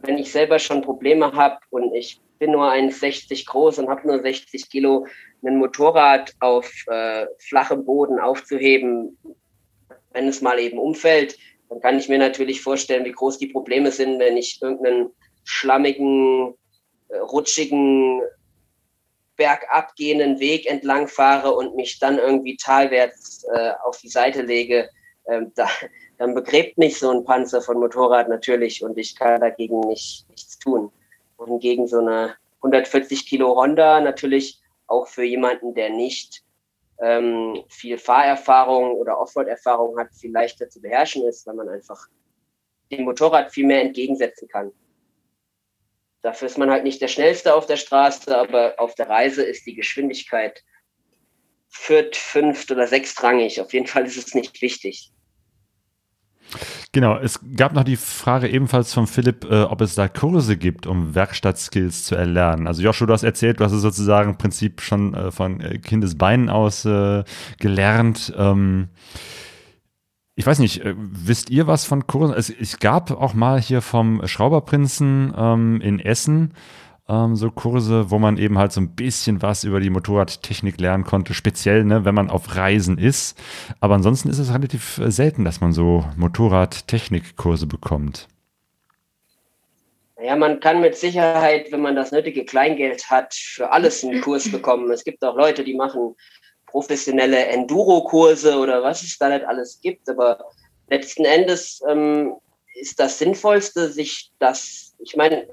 wenn 0.00 0.18
ich 0.18 0.32
selber 0.32 0.58
schon 0.58 0.82
Probleme 0.82 1.32
habe 1.32 1.58
und 1.70 1.94
ich 1.94 2.20
bin 2.38 2.52
nur 2.52 2.70
1,60 2.70 3.46
groß 3.46 3.78
und 3.78 3.88
habe 3.88 4.06
nur 4.06 4.20
60 4.20 4.70
Kilo, 4.70 5.06
ein 5.44 5.58
Motorrad 5.58 6.34
auf 6.40 6.70
äh, 6.88 7.26
flachem 7.38 7.84
Boden 7.84 8.18
aufzuheben, 8.18 9.16
wenn 10.12 10.28
es 10.28 10.40
mal 10.40 10.58
eben 10.58 10.78
umfällt, 10.78 11.36
dann 11.68 11.80
kann 11.80 11.98
ich 11.98 12.08
mir 12.08 12.18
natürlich 12.18 12.62
vorstellen, 12.62 13.04
wie 13.04 13.12
groß 13.12 13.38
die 13.38 13.48
Probleme 13.48 13.90
sind, 13.90 14.18
wenn 14.18 14.36
ich 14.36 14.60
irgendeinen 14.62 15.10
schlammigen, 15.44 16.54
äh, 17.08 17.18
rutschigen 17.18 18.22
bergab 19.36 19.94
gehenden 19.96 20.40
Weg 20.40 20.66
entlang 20.66 21.08
fahre 21.08 21.52
und 21.52 21.76
mich 21.76 21.98
dann 21.98 22.18
irgendwie 22.18 22.56
talwärts 22.56 23.44
äh, 23.54 23.72
auf 23.84 23.98
die 23.98 24.08
Seite 24.08 24.42
lege, 24.42 24.88
ähm, 25.28 25.52
da, 25.54 25.68
dann 26.18 26.34
begräbt 26.34 26.78
mich 26.78 26.98
so 26.98 27.10
ein 27.10 27.24
Panzer 27.24 27.60
von 27.60 27.78
Motorrad 27.78 28.28
natürlich 28.28 28.82
und 28.82 28.96
ich 28.98 29.16
kann 29.16 29.40
dagegen 29.40 29.80
nicht, 29.80 30.26
nichts 30.30 30.58
tun. 30.58 30.90
Und 31.36 31.60
gegen 31.60 31.86
so 31.86 31.98
eine 31.98 32.34
140 32.62 33.26
Kilo 33.26 33.54
Honda 33.56 34.00
natürlich 34.00 34.60
auch 34.86 35.06
für 35.06 35.24
jemanden, 35.24 35.74
der 35.74 35.90
nicht 35.90 36.42
ähm, 37.00 37.62
viel 37.68 37.98
Fahrerfahrung 37.98 38.94
oder 38.94 39.20
Offroad-Erfahrung 39.20 39.98
hat, 39.98 40.14
viel 40.14 40.32
leichter 40.32 40.68
zu 40.70 40.80
beherrschen 40.80 41.26
ist, 41.26 41.46
weil 41.46 41.54
man 41.54 41.68
einfach 41.68 42.08
dem 42.90 43.04
Motorrad 43.04 43.52
viel 43.52 43.66
mehr 43.66 43.82
entgegensetzen 43.82 44.48
kann. 44.48 44.72
Dafür 46.26 46.46
ist 46.46 46.58
man 46.58 46.70
halt 46.70 46.82
nicht 46.82 47.00
der 47.00 47.06
Schnellste 47.06 47.54
auf 47.54 47.66
der 47.66 47.76
Straße, 47.76 48.36
aber 48.36 48.74
auf 48.78 48.96
der 48.96 49.08
Reise 49.08 49.44
ist 49.44 49.64
die 49.64 49.76
Geschwindigkeit 49.76 50.64
viert, 51.68 52.16
fünft 52.16 52.68
oder 52.72 52.88
sechstrangig. 52.88 53.60
Auf 53.60 53.72
jeden 53.72 53.86
Fall 53.86 54.04
ist 54.06 54.16
es 54.16 54.34
nicht 54.34 54.60
wichtig. 54.60 55.12
Genau, 56.90 57.16
es 57.16 57.38
gab 57.56 57.74
noch 57.74 57.84
die 57.84 57.94
Frage 57.94 58.48
ebenfalls 58.48 58.92
von 58.92 59.06
Philipp, 59.06 59.44
äh, 59.44 59.62
ob 59.62 59.80
es 59.82 59.94
da 59.94 60.08
Kurse 60.08 60.56
gibt, 60.56 60.88
um 60.88 61.14
Werkstattskills 61.14 62.02
zu 62.02 62.16
erlernen. 62.16 62.66
Also 62.66 62.82
Joshua, 62.82 63.06
du 63.06 63.12
hast 63.12 63.22
erzählt, 63.22 63.60
du 63.60 63.64
hast 63.64 63.72
es 63.72 63.82
sozusagen 63.82 64.30
im 64.30 64.36
Prinzip 64.36 64.80
schon 64.80 65.14
äh, 65.14 65.30
von 65.30 65.60
äh, 65.60 65.78
Kindesbeinen 65.78 66.48
aus 66.48 66.84
äh, 66.84 67.22
gelernt. 67.60 68.34
Ähm, 68.36 68.88
ich 70.36 70.46
weiß 70.46 70.58
nicht, 70.60 70.84
äh, 70.84 70.94
wisst 70.96 71.50
ihr 71.50 71.66
was 71.66 71.84
von 71.84 72.06
Kursen? 72.06 72.36
Es, 72.36 72.50
es 72.50 72.78
gab 72.78 73.10
auch 73.10 73.34
mal 73.34 73.60
hier 73.60 73.82
vom 73.82 74.24
Schrauberprinzen 74.26 75.34
ähm, 75.36 75.80
in 75.80 75.98
Essen 75.98 76.52
ähm, 77.08 77.36
so 77.36 77.50
Kurse, 77.50 78.10
wo 78.10 78.18
man 78.18 78.36
eben 78.36 78.58
halt 78.58 78.72
so 78.72 78.80
ein 78.80 78.94
bisschen 78.94 79.42
was 79.42 79.64
über 79.64 79.80
die 79.80 79.90
Motorradtechnik 79.90 80.80
lernen 80.80 81.04
konnte, 81.04 81.34
speziell, 81.34 81.84
ne, 81.84 82.04
wenn 82.04 82.14
man 82.14 82.30
auf 82.30 82.56
Reisen 82.56 82.98
ist. 82.98 83.38
Aber 83.80 83.94
ansonsten 83.94 84.28
ist 84.28 84.38
es 84.38 84.52
relativ 84.52 84.98
äh, 84.98 85.10
selten, 85.10 85.44
dass 85.44 85.60
man 85.60 85.72
so 85.72 86.04
Motorradtechnikkurse 86.16 87.66
bekommt. 87.66 88.28
Ja, 90.22 90.34
man 90.34 90.60
kann 90.60 90.80
mit 90.80 90.96
Sicherheit, 90.96 91.70
wenn 91.70 91.82
man 91.82 91.94
das 91.94 92.10
nötige 92.10 92.44
Kleingeld 92.44 93.10
hat, 93.10 93.34
für 93.34 93.70
alles 93.70 94.02
einen 94.02 94.20
Kurs 94.22 94.50
bekommen. 94.50 94.90
Es 94.90 95.04
gibt 95.04 95.22
auch 95.22 95.36
Leute, 95.36 95.62
die 95.62 95.74
machen 95.74 96.16
professionelle 96.76 97.46
Enduro-Kurse 97.46 98.58
oder 98.58 98.82
was 98.82 99.02
es 99.02 99.16
da 99.16 99.30
nicht 99.30 99.46
alles 99.46 99.80
gibt. 99.80 100.06
Aber 100.10 100.44
letzten 100.88 101.24
Endes 101.24 101.80
ähm, 101.88 102.36
ist 102.74 103.00
das 103.00 103.18
Sinnvollste, 103.18 103.88
sich 103.88 104.30
das, 104.40 104.94
ich 104.98 105.16
meine, 105.16 105.48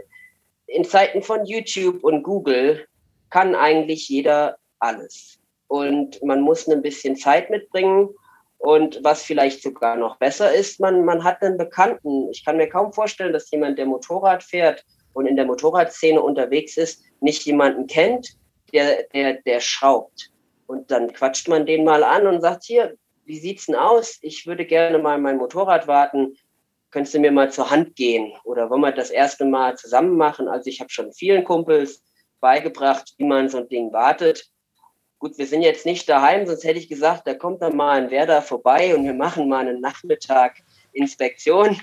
in 0.68 0.84
Zeiten 0.84 1.22
von 1.22 1.46
YouTube 1.46 2.04
und 2.04 2.24
Google 2.24 2.86
kann 3.30 3.56
eigentlich 3.56 4.10
jeder 4.10 4.58
alles. 4.80 5.40
Und 5.70 6.22
man 6.24 6.42
muss 6.42 6.68
ein 6.68 6.82
bisschen 6.82 7.16
Zeit 7.16 7.50
mitbringen. 7.50 8.10
Und 8.58 9.00
was 9.02 9.24
vielleicht 9.24 9.64
sogar 9.64 9.96
noch 9.96 10.18
besser 10.18 10.54
ist, 10.54 10.82
man, 10.82 11.06
man 11.06 11.24
hat 11.24 11.42
einen 11.42 11.58
Bekannten. 11.58 12.30
Ich 12.32 12.44
kann 12.44 12.58
mir 12.58 12.68
kaum 12.68 12.92
vorstellen, 12.92 13.32
dass 13.32 13.50
jemand, 13.50 13.78
der 13.78 13.86
Motorrad 13.86 14.44
fährt 14.44 14.84
und 15.14 15.26
in 15.26 15.38
der 15.38 15.46
Motorradszene 15.46 16.22
unterwegs 16.22 16.76
ist, 16.76 17.02
nicht 17.22 17.46
jemanden 17.46 17.88
kennt, 17.88 18.36
der, 18.74 19.04
der, 19.14 19.42
der 19.44 19.62
schraubt. 19.62 20.33
Und 20.74 20.90
dann 20.90 21.14
quatscht 21.14 21.48
man 21.48 21.68
den 21.68 21.84
mal 21.84 22.04
an 22.04 22.26
und 22.26 22.42
sagt, 22.42 22.64
hier, 22.64 22.98
wie 23.26 23.38
sieht's 23.38 23.68
denn 23.68 23.76
aus? 23.76 24.18
Ich 24.22 24.48
würde 24.48 24.66
gerne 24.66 24.98
mal 24.98 25.20
mein 25.20 25.38
Motorrad 25.38 25.88
warten. 25.88 26.36
Könntest 26.90 27.14
du 27.14 27.20
mir 27.20 27.32
mal 27.32 27.52
zur 27.52 27.70
Hand 27.70 27.96
gehen? 27.96 28.34
Oder 28.44 28.72
wollen 28.72 28.82
wir 28.82 28.92
das 28.92 29.12
erste 29.12 29.46
Mal 29.46 29.78
zusammen 29.78 30.18
machen? 30.18 30.48
Also 30.48 30.72
ich 30.72 30.80
habe 30.80 30.90
schon 30.90 31.14
vielen 31.14 31.44
Kumpels 31.44 32.02
beigebracht, 32.40 33.14
wie 33.18 33.26
man 33.26 33.50
so 33.50 33.60
ein 33.60 33.70
Ding 33.70 33.94
wartet. 33.94 34.50
Gut, 35.20 35.38
wir 35.38 35.46
sind 35.46 35.62
jetzt 35.62 35.86
nicht 35.86 36.10
daheim, 36.10 36.48
sonst 36.48 36.64
hätte 36.64 36.80
ich 36.80 36.90
gesagt, 36.90 37.28
da 37.28 37.36
kommt 37.36 37.62
dann 37.62 37.78
mal 37.78 38.02
ein 38.02 38.10
Werder 38.10 38.42
vorbei 38.42 38.96
und 38.96 39.06
wir 39.06 39.14
machen 39.14 39.48
mal 39.48 39.60
einen 39.60 39.80
Nachmittag 39.80 40.58
Inspektion. 40.92 41.80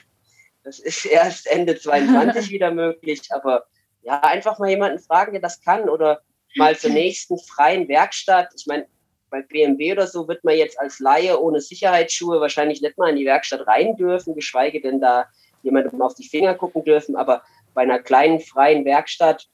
Das 0.65 0.81
ist 0.81 1.07
erst 1.07 1.47
Ende 1.47 1.79
22 1.79 2.51
wieder 2.51 2.73
möglich, 2.73 3.23
aber 3.31 3.67
ja, 4.03 4.19
einfach 4.21 4.59
mal 4.59 4.69
jemanden 4.69 4.99
fragen, 4.99 5.31
der 5.33 5.41
das 5.41 5.63
kann 5.63 5.89
oder 5.89 6.23
mal 6.57 6.77
zur 6.77 6.91
nächsten 6.91 7.39
freien 7.39 7.89
Werkstatt. 7.89 8.49
Ich 8.57 8.67
meine, 8.67 8.87
bei 9.31 9.43
BMW 9.43 9.93
oder 9.93 10.07
so 10.07 10.27
wird 10.29 10.45
man 10.45 10.57
jetzt 10.57 10.79
als 10.79 10.99
Laie 10.99 11.41
ohne 11.41 11.61
Sicherheitsschuhe 11.61 12.41
wahrscheinlich 12.41 12.83
nicht 12.83 12.99
mal 12.99 13.11
in 13.11 13.17
die 13.17 13.27
Werkstatt 13.27 13.67
rein 13.67 13.97
dürfen, 13.97 14.35
geschweige 14.35 14.81
denn 14.81 15.01
da 15.01 15.27
jemandem 15.63 16.03
auf 16.03 16.15
die 16.15 16.29
Finger 16.29 16.55
gucken 16.55 16.85
dürfen. 16.85 17.17
Aber 17.17 17.43
bei 17.75 17.83
einer 17.83 18.01
kleinen 18.01 18.41
freien 18.41 18.85
Werkstatt 18.85 19.49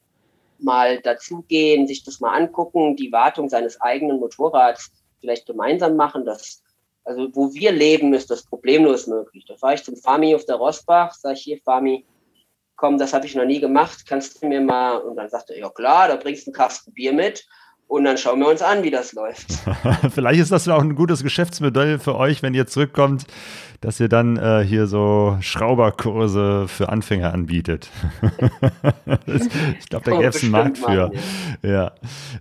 mal 0.59 1.01
dazugehen, 1.01 1.87
sich 1.87 2.05
das 2.05 2.21
mal 2.21 2.35
angucken, 2.35 2.97
die 2.97 3.13
Wartung 3.13 3.49
seines 3.49 3.81
eigenen 3.81 4.19
Motorrads 4.19 4.91
vielleicht 5.21 5.47
gemeinsam 5.47 5.97
machen. 5.97 6.25
Das, 6.25 6.63
also 7.05 7.29
wo 7.35 7.53
wir 7.53 7.73
leben, 7.73 8.15
ist 8.15 8.31
das 8.31 8.45
problemlos 8.45 9.07
möglich. 9.07 9.45
Da 9.47 9.57
fahre 9.57 9.75
ich 9.75 9.85
zum 9.85 9.97
Fami 9.97 10.35
auf 10.35 10.47
der 10.47 10.57
Rosbach, 10.57 11.13
sage 11.15 11.35
ich 11.35 11.43
hier, 11.43 11.61
Fami, 11.63 12.07
komm, 12.77 12.99
das 12.99 13.13
habe 13.13 13.27
ich 13.27 13.35
noch 13.35 13.45
nie 13.45 13.61
gemacht, 13.61 14.05
kannst 14.07 14.43
du 14.43 14.47
mir 14.47 14.61
mal, 14.61 14.99
und 14.99 15.17
dann 15.17 15.29
sagte 15.29 15.55
er, 15.55 15.61
ja 15.61 15.71
klar, 15.71 16.09
da 16.09 16.17
bringst 16.17 16.47
du 16.47 16.51
einen 16.51 16.57
Kasten 16.57 16.93
Bier 16.93 17.13
mit 17.13 17.47
und 17.89 18.05
dann 18.05 18.19
schauen 18.19 18.41
wir 18.41 18.49
uns 18.49 18.63
an, 18.63 18.83
wie 18.83 18.91
das 18.91 19.13
läuft. 19.13 19.47
Vielleicht 20.13 20.41
ist 20.41 20.53
das 20.53 20.69
auch 20.69 20.83
ein 20.83 20.97
gutes 20.97 21.23
Geschäftsmodell 21.23 21.99
für 21.99 22.17
euch, 22.17 22.43
wenn 22.43 22.55
ihr 22.55 22.67
zurückkommt, 22.67 23.27
dass 23.81 24.01
ihr 24.01 24.09
dann 24.09 24.37
äh, 24.37 24.65
hier 24.67 24.87
so 24.87 25.37
Schrauberkurse 25.41 26.67
für 26.69 26.89
Anfänger 26.89 27.33
anbietet. 27.33 27.91
das, 29.27 29.49
ich 29.79 29.89
glaube, 29.89 30.11
da 30.11 30.17
gäbe 30.17 30.29
es 30.29 30.43
einen 30.43 30.53
Markt 30.53 30.79
für. 30.79 31.13
Ja. 31.63 31.69
ja. 31.69 31.93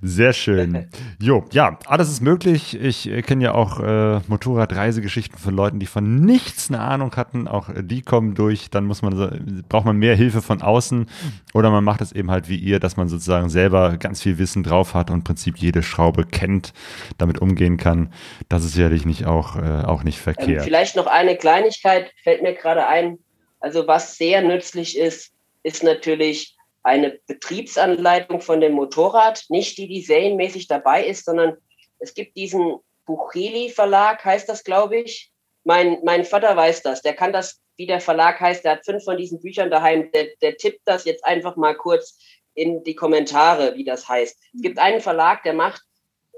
sehr 0.01 0.33
schön. 0.33 0.87
Jo, 1.19 1.45
ja, 1.51 1.77
alles 1.85 2.09
ist 2.09 2.21
möglich. 2.21 2.79
Ich 2.79 3.09
äh, 3.09 3.21
kenne 3.21 3.45
ja 3.45 3.53
auch 3.53 3.79
äh, 3.79 4.19
Motorradreisegeschichten 4.27 5.37
von 5.39 5.55
Leuten, 5.55 5.79
die 5.79 5.85
von 5.85 6.21
nichts 6.21 6.69
eine 6.69 6.81
Ahnung 6.81 7.15
hatten. 7.15 7.47
Auch 7.47 7.69
die 7.79 8.01
kommen 8.01 8.35
durch. 8.35 8.69
Dann 8.69 8.85
muss 8.85 9.01
man, 9.01 9.63
braucht 9.69 9.85
man 9.85 9.97
mehr 9.97 10.15
Hilfe 10.15 10.41
von 10.41 10.61
außen 10.61 11.07
oder 11.53 11.71
man 11.71 11.83
macht 11.83 12.01
es 12.01 12.11
eben 12.11 12.31
halt 12.31 12.49
wie 12.49 12.57
ihr, 12.57 12.79
dass 12.79 12.97
man 12.97 13.07
sozusagen 13.07 13.49
selber 13.49 13.97
ganz 13.97 14.21
viel 14.21 14.37
Wissen 14.37 14.63
drauf 14.63 14.93
hat 14.93 15.09
und 15.09 15.23
Prinzip 15.35 15.57
jede 15.57 15.83
Schraube 15.83 16.25
kennt, 16.25 16.71
damit 17.17 17.41
umgehen 17.41 17.75
kann. 17.75 18.13
Das 18.47 18.63
ist 18.63 18.71
sicherlich 18.71 19.05
nicht 19.05 19.25
auch, 19.25 19.57
äh, 19.57 19.83
auch 19.85 20.03
nicht 20.03 20.17
ähm, 20.19 20.23
verkehrt. 20.23 20.59
Ähm, 20.59 20.63
vielleicht 20.63 20.95
noch 20.95 21.07
ein 21.07 21.25
eine 21.25 21.37
Kleinigkeit 21.37 22.11
fällt 22.23 22.41
mir 22.41 22.53
gerade 22.53 22.87
ein. 22.87 23.19
Also 23.59 23.87
was 23.87 24.17
sehr 24.17 24.41
nützlich 24.41 24.97
ist, 24.97 25.33
ist 25.63 25.83
natürlich 25.83 26.55
eine 26.83 27.19
Betriebsanleitung 27.27 28.41
von 28.41 28.61
dem 28.61 28.73
Motorrad, 28.73 29.43
nicht 29.49 29.77
die, 29.77 29.87
die 29.87 30.01
serienmäßig 30.01 30.67
dabei 30.67 31.05
ist, 31.05 31.25
sondern 31.25 31.57
es 31.99 32.13
gibt 32.13 32.37
diesen 32.37 32.75
Bucheli 33.05 33.69
Verlag, 33.69 34.23
heißt 34.23 34.47
das, 34.47 34.63
glaube 34.63 34.97
ich. 34.97 35.31
Mein, 35.63 35.97
mein 36.03 36.25
Vater 36.25 36.55
weiß 36.55 36.83
das, 36.83 37.01
der 37.01 37.15
kann 37.15 37.33
das, 37.33 37.59
wie 37.75 37.87
der 37.87 37.99
Verlag 37.99 38.39
heißt, 38.39 38.63
der 38.63 38.73
hat 38.73 38.85
fünf 38.85 39.03
von 39.03 39.17
diesen 39.17 39.41
Büchern 39.41 39.71
daheim, 39.71 40.11
der, 40.11 40.27
der 40.41 40.57
tippt 40.57 40.81
das 40.85 41.05
jetzt 41.05 41.25
einfach 41.25 41.55
mal 41.55 41.75
kurz 41.75 42.19
in 42.55 42.83
die 42.83 42.95
Kommentare, 42.95 43.75
wie 43.75 43.83
das 43.83 44.07
heißt. 44.09 44.37
Es 44.55 44.61
gibt 44.61 44.79
einen 44.79 45.01
Verlag, 45.01 45.43
der 45.43 45.53
macht 45.53 45.81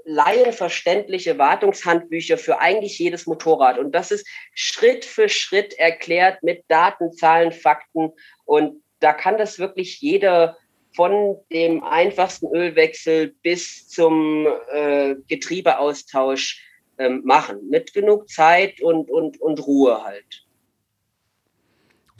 laienverständliche 0.04 1.38
Wartungshandbücher 1.38 2.38
für 2.38 2.58
eigentlich 2.60 2.98
jedes 2.98 3.26
Motorrad. 3.26 3.78
Und 3.78 3.92
das 3.92 4.10
ist 4.10 4.26
Schritt 4.54 5.04
für 5.04 5.28
Schritt 5.28 5.78
erklärt 5.78 6.42
mit 6.42 6.64
Daten, 6.68 7.12
Zahlen, 7.12 7.52
Fakten. 7.52 8.12
Und 8.44 8.82
da 9.00 9.12
kann 9.12 9.36
das 9.36 9.58
wirklich 9.58 10.00
jeder 10.00 10.56
von 10.96 11.36
dem 11.52 11.84
einfachsten 11.84 12.48
Ölwechsel 12.54 13.34
bis 13.42 13.88
zum 13.88 14.46
äh, 14.72 15.14
Getriebeaustausch 15.28 16.64
ähm, 16.96 17.20
machen. 17.24 17.68
Mit 17.68 17.92
genug 17.92 18.30
Zeit 18.30 18.80
und, 18.80 19.10
und, 19.10 19.40
und 19.40 19.66
Ruhe 19.66 20.02
halt. 20.02 20.47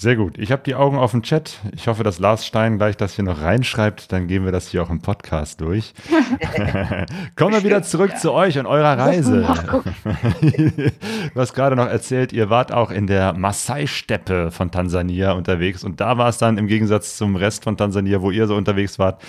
Sehr 0.00 0.14
gut. 0.14 0.38
Ich 0.38 0.52
habe 0.52 0.62
die 0.62 0.76
Augen 0.76 0.96
auf 0.96 1.10
dem 1.10 1.24
Chat. 1.24 1.58
Ich 1.74 1.88
hoffe, 1.88 2.04
dass 2.04 2.20
Lars 2.20 2.46
Stein 2.46 2.78
gleich 2.78 2.96
das 2.96 3.16
hier 3.16 3.24
noch 3.24 3.42
reinschreibt. 3.42 4.12
Dann 4.12 4.28
gehen 4.28 4.44
wir 4.44 4.52
das 4.52 4.68
hier 4.68 4.80
auch 4.84 4.90
im 4.90 5.02
Podcast 5.02 5.60
durch. 5.60 5.92
Kommen 7.34 7.52
wir 7.52 7.64
wieder 7.64 7.82
zurück 7.82 8.10
ja. 8.12 8.16
zu 8.16 8.32
euch 8.32 8.60
und 8.60 8.66
eurer 8.66 8.96
Reise. 8.96 9.40
du 9.40 11.34
hast 11.34 11.52
gerade 11.54 11.74
noch 11.74 11.88
erzählt, 11.88 12.32
ihr 12.32 12.48
wart 12.48 12.70
auch 12.70 12.92
in 12.92 13.08
der 13.08 13.32
Maasai-Steppe 13.32 14.52
von 14.52 14.70
Tansania 14.70 15.32
unterwegs. 15.32 15.82
Und 15.82 16.00
da 16.00 16.16
war 16.16 16.28
es 16.28 16.38
dann 16.38 16.58
im 16.58 16.68
Gegensatz 16.68 17.16
zum 17.16 17.34
Rest 17.34 17.64
von 17.64 17.76
Tansania, 17.76 18.22
wo 18.22 18.30
ihr 18.30 18.46
so 18.46 18.54
unterwegs 18.54 19.00
wart, 19.00 19.20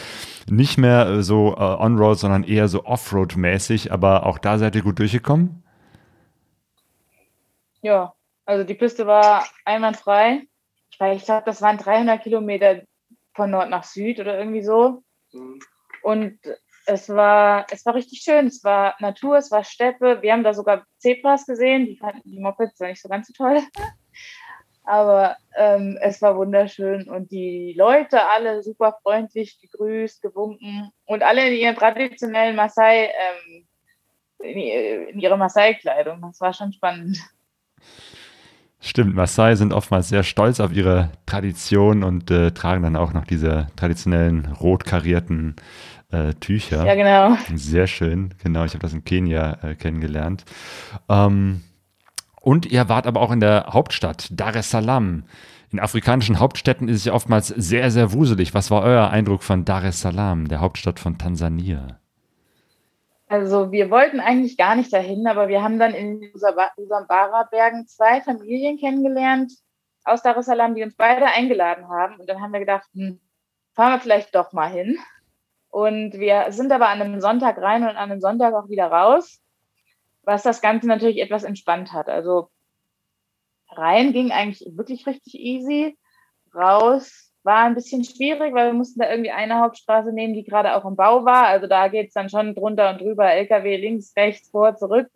nicht 0.47 0.77
mehr 0.77 1.23
so 1.23 1.55
äh, 1.57 1.61
On-Road, 1.61 2.19
sondern 2.19 2.43
eher 2.43 2.67
so 2.67 2.85
Offroad-mäßig. 2.85 3.91
Aber 3.91 4.27
auch 4.27 4.37
da 4.37 4.59
seid 4.59 4.75
ihr 4.75 4.83
gut 4.83 4.99
durchgekommen? 4.99 5.63
Ja, 7.81 8.13
also 8.45 8.63
die 8.63 8.75
Piste 8.75 9.07
war 9.07 9.45
einwandfrei 9.65 10.43
weil 10.99 11.17
ich 11.17 11.25
glaube, 11.25 11.43
das 11.45 11.61
waren 11.61 11.77
300 11.77 12.21
Kilometer 12.21 12.83
von 13.33 13.49
Nord 13.49 13.69
nach 13.69 13.83
Süd 13.83 14.19
oder 14.19 14.37
irgendwie 14.37 14.63
so. 14.63 15.01
Mhm. 15.31 15.59
Und 16.03 16.39
es 16.85 17.09
war, 17.09 17.65
es 17.71 17.85
war 17.85 17.95
richtig 17.95 18.21
schön. 18.21 18.47
Es 18.47 18.63
war 18.63 18.95
Natur, 18.99 19.37
es 19.37 19.51
war 19.51 19.63
Steppe. 19.63 20.21
Wir 20.21 20.33
haben 20.33 20.43
da 20.43 20.53
sogar 20.53 20.85
Zebras 20.97 21.45
gesehen. 21.45 21.85
Die 21.85 21.97
fanden 21.97 22.21
die 22.29 22.39
Mopeds 22.39 22.75
zwar 22.75 22.89
nicht 22.89 23.01
so 23.01 23.09
ganz 23.09 23.27
so 23.27 23.33
toll. 23.33 23.61
Aber 24.83 25.37
ähm, 25.55 25.99
es 26.01 26.21
war 26.21 26.35
wunderschön 26.35 27.07
und 27.07 27.31
die 27.31 27.75
Leute 27.77 28.27
alle 28.27 28.63
super 28.63 28.97
freundlich 29.03 29.59
gegrüßt, 29.61 30.19
gewunken 30.23 30.89
und 31.05 31.21
alle 31.21 31.47
in 31.47 31.53
ihren 31.53 31.75
traditionellen 31.75 32.55
Maasai, 32.55 33.05
ähm, 33.05 33.67
in, 34.39 34.57
in 35.09 35.19
ihrer 35.19 35.37
Maasai-Kleidung. 35.37 36.21
Das 36.21 36.41
war 36.41 36.53
schon 36.53 36.73
spannend. 36.73 37.19
Stimmt, 38.81 39.13
Maasai 39.13 39.55
sind 39.55 39.73
oftmals 39.73 40.07
sehr 40.07 40.23
stolz 40.23 40.61
auf 40.61 40.71
ihre 40.71 41.09
Tradition 41.25 42.03
und 42.03 42.31
äh, 42.31 42.51
tragen 42.51 42.81
dann 42.81 42.95
auch 42.95 43.11
noch 43.11 43.25
diese 43.25 43.67
traditionellen 43.75 44.45
rot 44.59 44.85
karierten 44.85 45.55
äh, 46.11 46.33
Tücher. 46.35 46.85
Ja, 46.85 46.95
genau. 46.95 47.37
Sehr 47.55 47.87
schön, 47.87 48.33
genau. 48.41 48.63
Ich 48.63 48.71
habe 48.71 48.81
das 48.81 48.93
in 48.93 49.03
Kenia 49.03 49.57
äh, 49.61 49.75
kennengelernt. 49.75 50.45
Ähm, 51.09 51.61
und 52.39 52.65
ihr 52.67 52.87
wart 52.87 53.05
aber 53.05 53.19
auch 53.19 53.31
in 53.31 53.41
der 53.41 53.67
Hauptstadt, 53.71 54.29
Dar 54.31 54.55
es 54.55 54.71
Salaam. 54.71 55.23
In 55.71 55.79
afrikanischen 55.79 56.39
Hauptstädten 56.39 56.87
ist 56.87 56.97
es 56.97 57.05
ja 57.05 57.13
oftmals 57.13 57.49
sehr, 57.49 57.91
sehr 57.91 58.13
wuselig. 58.13 58.53
Was 58.53 58.71
war 58.71 58.81
euer 58.81 59.09
Eindruck 59.09 59.43
von 59.43 59.65
Dar 59.65 59.83
es 59.83 60.01
Salaam, 60.01 60.47
der 60.47 60.61
Hauptstadt 60.61 60.99
von 60.99 61.17
Tansania? 61.17 61.98
Also 63.29 63.71
wir 63.71 63.91
wollten 63.91 64.19
eigentlich 64.19 64.57
gar 64.57 64.75
nicht 64.75 64.91
dahin, 64.91 65.27
aber 65.27 65.47
wir 65.49 65.61
haben 65.61 65.77
dann 65.77 65.93
in 65.93 66.33
Usambara-Bergen 66.33 67.85
zwei 67.85 68.21
Familien 68.21 68.79
kennengelernt 68.79 69.53
aus 70.03 70.23
Dar 70.23 70.35
es 70.35 70.47
Salaam, 70.47 70.73
die 70.73 70.81
uns 70.81 70.95
beide 70.95 71.27
eingeladen 71.27 71.87
haben. 71.87 72.19
Und 72.19 72.27
dann 72.27 72.41
haben 72.41 72.51
wir 72.51 72.59
gedacht, 72.59 72.89
hm, 72.93 73.19
fahren 73.75 73.93
wir 73.93 73.99
vielleicht 73.99 74.33
doch 74.33 74.51
mal 74.51 74.71
hin. 74.71 74.97
Und 75.69 76.13
wir 76.13 76.51
sind 76.51 76.71
aber 76.71 76.89
an 76.89 77.03
einem 77.03 77.21
Sonntag 77.21 77.59
rein 77.59 77.83
und 77.83 77.89
an 77.89 77.97
einem 77.97 78.19
Sonntag 78.19 78.55
auch 78.55 78.67
wieder 78.67 78.87
raus, 78.87 79.39
was 80.23 80.41
das 80.41 80.59
Ganze 80.59 80.87
natürlich 80.87 81.19
etwas 81.19 81.43
entspannt 81.43 81.93
hat. 81.93 82.09
Also 82.09 82.49
rein 83.69 84.11
ging 84.11 84.31
eigentlich 84.31 84.65
wirklich 84.75 85.05
richtig 85.05 85.35
easy. 85.35 85.99
Raus 86.55 87.28
war 87.43 87.63
ein 87.63 87.75
bisschen 87.75 88.03
schwierig, 88.03 88.53
weil 88.53 88.67
wir 88.67 88.73
mussten 88.73 88.99
da 88.99 89.09
irgendwie 89.09 89.31
eine 89.31 89.59
Hauptstraße 89.59 90.11
nehmen, 90.11 90.33
die 90.33 90.43
gerade 90.43 90.75
auch 90.75 90.85
im 90.85 90.95
Bau 90.95 91.25
war. 91.25 91.47
Also 91.47 91.67
da 91.67 91.87
geht 91.87 92.07
es 92.07 92.13
dann 92.13 92.29
schon 92.29 92.53
drunter 92.53 92.91
und 92.91 93.01
drüber, 93.01 93.31
LKW 93.31 93.77
links, 93.77 94.13
rechts, 94.15 94.49
vor, 94.49 94.75
zurück. 94.75 95.07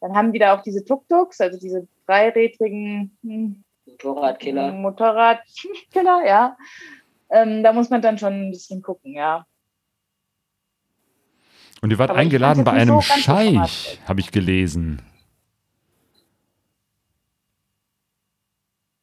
Dann 0.00 0.14
haben 0.14 0.32
die 0.32 0.38
da 0.38 0.56
auch 0.56 0.62
diese 0.62 0.84
Tuk-Tuks, 0.84 1.40
also 1.40 1.58
diese 1.58 1.86
dreirädrigen 2.06 3.16
hm, 3.22 3.64
Motorradkiller. 3.86 4.72
Motorradkiller, 4.72 6.22
ja. 6.26 6.56
Ähm, 7.30 7.62
da 7.62 7.72
muss 7.72 7.90
man 7.90 8.02
dann 8.02 8.18
schon 8.18 8.48
ein 8.48 8.50
bisschen 8.50 8.82
gucken, 8.82 9.14
ja. 9.14 9.46
Und 11.82 11.90
ihr 11.90 11.98
wart 11.98 12.10
Aber 12.10 12.18
eingeladen 12.18 12.64
bei 12.64 12.72
einem 12.72 12.96
so 12.96 13.00
Scheich, 13.00 14.00
habe 14.06 14.20
ich 14.20 14.32
gelesen. 14.32 15.00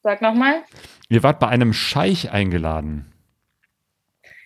Sag 0.08 0.22
nochmal. 0.22 0.64
Ihr 1.10 1.22
wart 1.22 1.41
bei 1.41 1.49
einem 1.49 1.74
Scheich 1.74 2.32
eingeladen. 2.32 3.12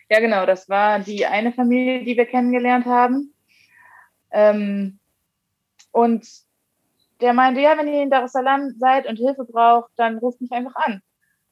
Ja, 0.10 0.20
genau. 0.20 0.48
Das 0.48 0.70
war 0.70 0.98
die 0.98 1.28
eine 1.28 1.52
Familie, 1.52 2.04
die 2.04 2.18
wir 2.18 2.26
kennengelernt 2.26 2.88
haben. 2.88 3.32
Ähm, 4.32 4.98
und 5.92 6.28
der 7.22 7.34
meinte, 7.34 7.62
ja, 7.62 7.78
wenn 7.78 7.88
ihr 7.88 8.02
in 8.02 8.10
Dar 8.10 8.24
es 8.24 8.32
Salaam 8.32 8.72
seid 8.80 9.06
und 9.06 9.18
Hilfe 9.18 9.46
braucht, 9.46 9.92
dann 9.98 10.18
ruft 10.18 10.42
mich 10.42 10.52
einfach 10.52 10.76
an. 10.78 11.04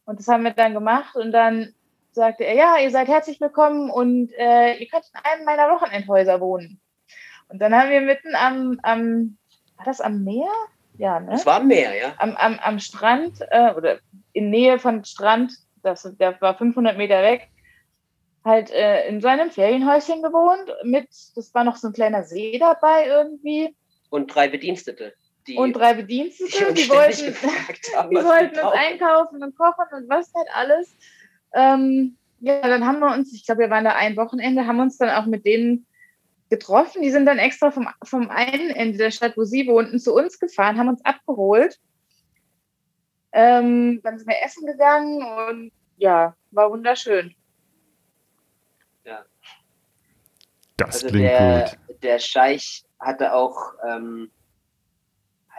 Und 0.05 0.17
das 0.17 0.27
haben 0.27 0.43
wir 0.43 0.53
dann 0.53 0.73
gemacht. 0.73 1.15
Und 1.15 1.31
dann 1.31 1.75
sagte 2.11 2.45
er, 2.45 2.55
ja, 2.55 2.77
ihr 2.79 2.89
seid 2.89 3.09
herzlich 3.09 3.39
willkommen 3.39 3.91
und 3.91 4.31
äh, 4.39 4.73
ihr 4.77 4.87
könnt 4.87 5.05
in 5.13 5.19
einem 5.23 5.45
meiner 5.45 5.69
Wochenendhäuser 5.69 6.41
wohnen. 6.41 6.81
Und 7.47 7.59
dann 7.59 7.75
haben 7.75 7.91
wir 7.91 8.01
mitten 8.01 8.33
am, 8.33 8.79
am 8.81 9.37
war 9.77 9.85
das 9.85 10.01
am 10.01 10.23
Meer? 10.23 10.49
Ja, 10.99 11.21
ne? 11.21 11.31
Es 11.33 11.45
war 11.45 11.61
am 11.61 11.67
Meer, 11.67 11.95
ja. 11.95 12.13
Am, 12.17 12.35
am, 12.35 12.59
am 12.59 12.77
Strand 12.79 13.39
äh, 13.51 13.71
oder 13.71 13.99
in 14.33 14.49
Nähe 14.49 14.79
von 14.79 15.05
Strand, 15.05 15.53
das, 15.81 16.03
der 16.19 16.39
war 16.41 16.57
500 16.57 16.97
Meter 16.97 17.23
weg, 17.23 17.47
halt 18.43 18.69
äh, 18.71 19.07
in 19.07 19.21
seinem 19.21 19.49
Ferienhäuschen 19.49 20.21
gewohnt. 20.21 20.69
Mit, 20.83 21.07
das 21.35 21.53
war 21.53 21.63
noch 21.63 21.77
so 21.77 21.87
ein 21.87 21.93
kleiner 21.93 22.23
See 22.23 22.59
dabei 22.59 23.07
irgendwie. 23.07 23.73
Und 24.09 24.35
drei 24.35 24.49
Bedienstete. 24.49 25.13
Die 25.47 25.55
und 25.55 25.71
drei 25.71 25.93
Bedienstete, 25.93 26.73
die 26.73 26.89
wollten, 26.89 27.33
haben, 27.95 28.09
die 28.09 28.17
wollten 28.17 28.59
uns 28.59 28.75
einkaufen 28.75 29.41
und 29.41 29.57
kochen 29.57 29.85
und 29.93 30.09
was 30.09 30.29
halt 30.35 30.49
alles. 30.53 30.93
Ähm, 31.53 32.17
ja, 32.41 32.59
dann 32.59 32.85
haben 32.85 32.99
wir 32.99 33.13
uns, 33.13 33.33
ich 33.33 33.45
glaube, 33.45 33.61
wir 33.61 33.69
waren 33.69 33.85
da 33.85 33.95
ein 33.95 34.17
Wochenende, 34.17 34.67
haben 34.67 34.81
uns 34.81 34.97
dann 34.97 35.11
auch 35.11 35.27
mit 35.27 35.45
denen 35.45 35.85
getroffen. 36.49 37.01
Die 37.01 37.11
sind 37.11 37.25
dann 37.25 37.37
extra 37.37 37.71
vom, 37.71 37.87
vom 38.03 38.29
einen 38.29 38.71
Ende 38.71 38.97
der 38.97 39.11
Stadt, 39.11 39.37
wo 39.37 39.43
sie 39.43 39.67
wohnten, 39.67 39.99
zu 39.99 40.13
uns 40.13 40.39
gefahren, 40.39 40.77
haben 40.77 40.89
uns 40.89 41.03
abgeholt 41.05 41.79
ähm, 43.31 44.01
dann 44.03 44.17
sind 44.17 44.27
wir 44.27 44.41
essen 44.43 44.65
gegangen 44.65 45.23
und 45.23 45.71
ja, 45.97 46.35
war 46.51 46.71
wunderschön. 46.71 47.35
Ja. 49.03 49.25
Das 50.77 50.95
also 50.95 51.07
klingt 51.09 51.25
der, 51.25 51.71
gut. 51.87 52.03
Der 52.03 52.19
Scheich 52.19 52.83
hatte 52.99 53.33
auch, 53.33 53.73
ähm, 53.87 54.31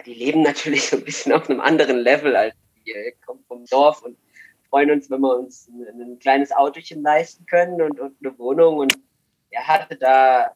die 0.05 0.15
leben 0.15 0.43
natürlich 0.43 0.87
so 0.89 0.97
ein 0.97 1.05
bisschen 1.05 1.33
auf 1.33 1.49
einem 1.49 1.61
anderen 1.61 1.99
Level 1.99 2.35
als 2.35 2.55
wir. 2.85 2.97
Er 2.97 3.13
kommt 3.25 3.47
vom 3.47 3.65
Dorf 3.67 4.03
und 4.03 4.17
freuen 4.69 4.91
uns, 4.91 5.11
wenn 5.11 5.21
wir 5.21 5.39
uns 5.39 5.69
ein, 5.69 6.01
ein 6.01 6.19
kleines 6.19 6.53
Autochen 6.53 7.03
leisten 7.03 7.47
können 7.47 7.81
und, 7.83 8.01
und 8.01 8.17
eine 8.21 8.37
Wohnung. 8.39 8.79
Und 8.79 8.99
er 9.51 9.67
hatte 9.67 9.97
da, 9.97 10.53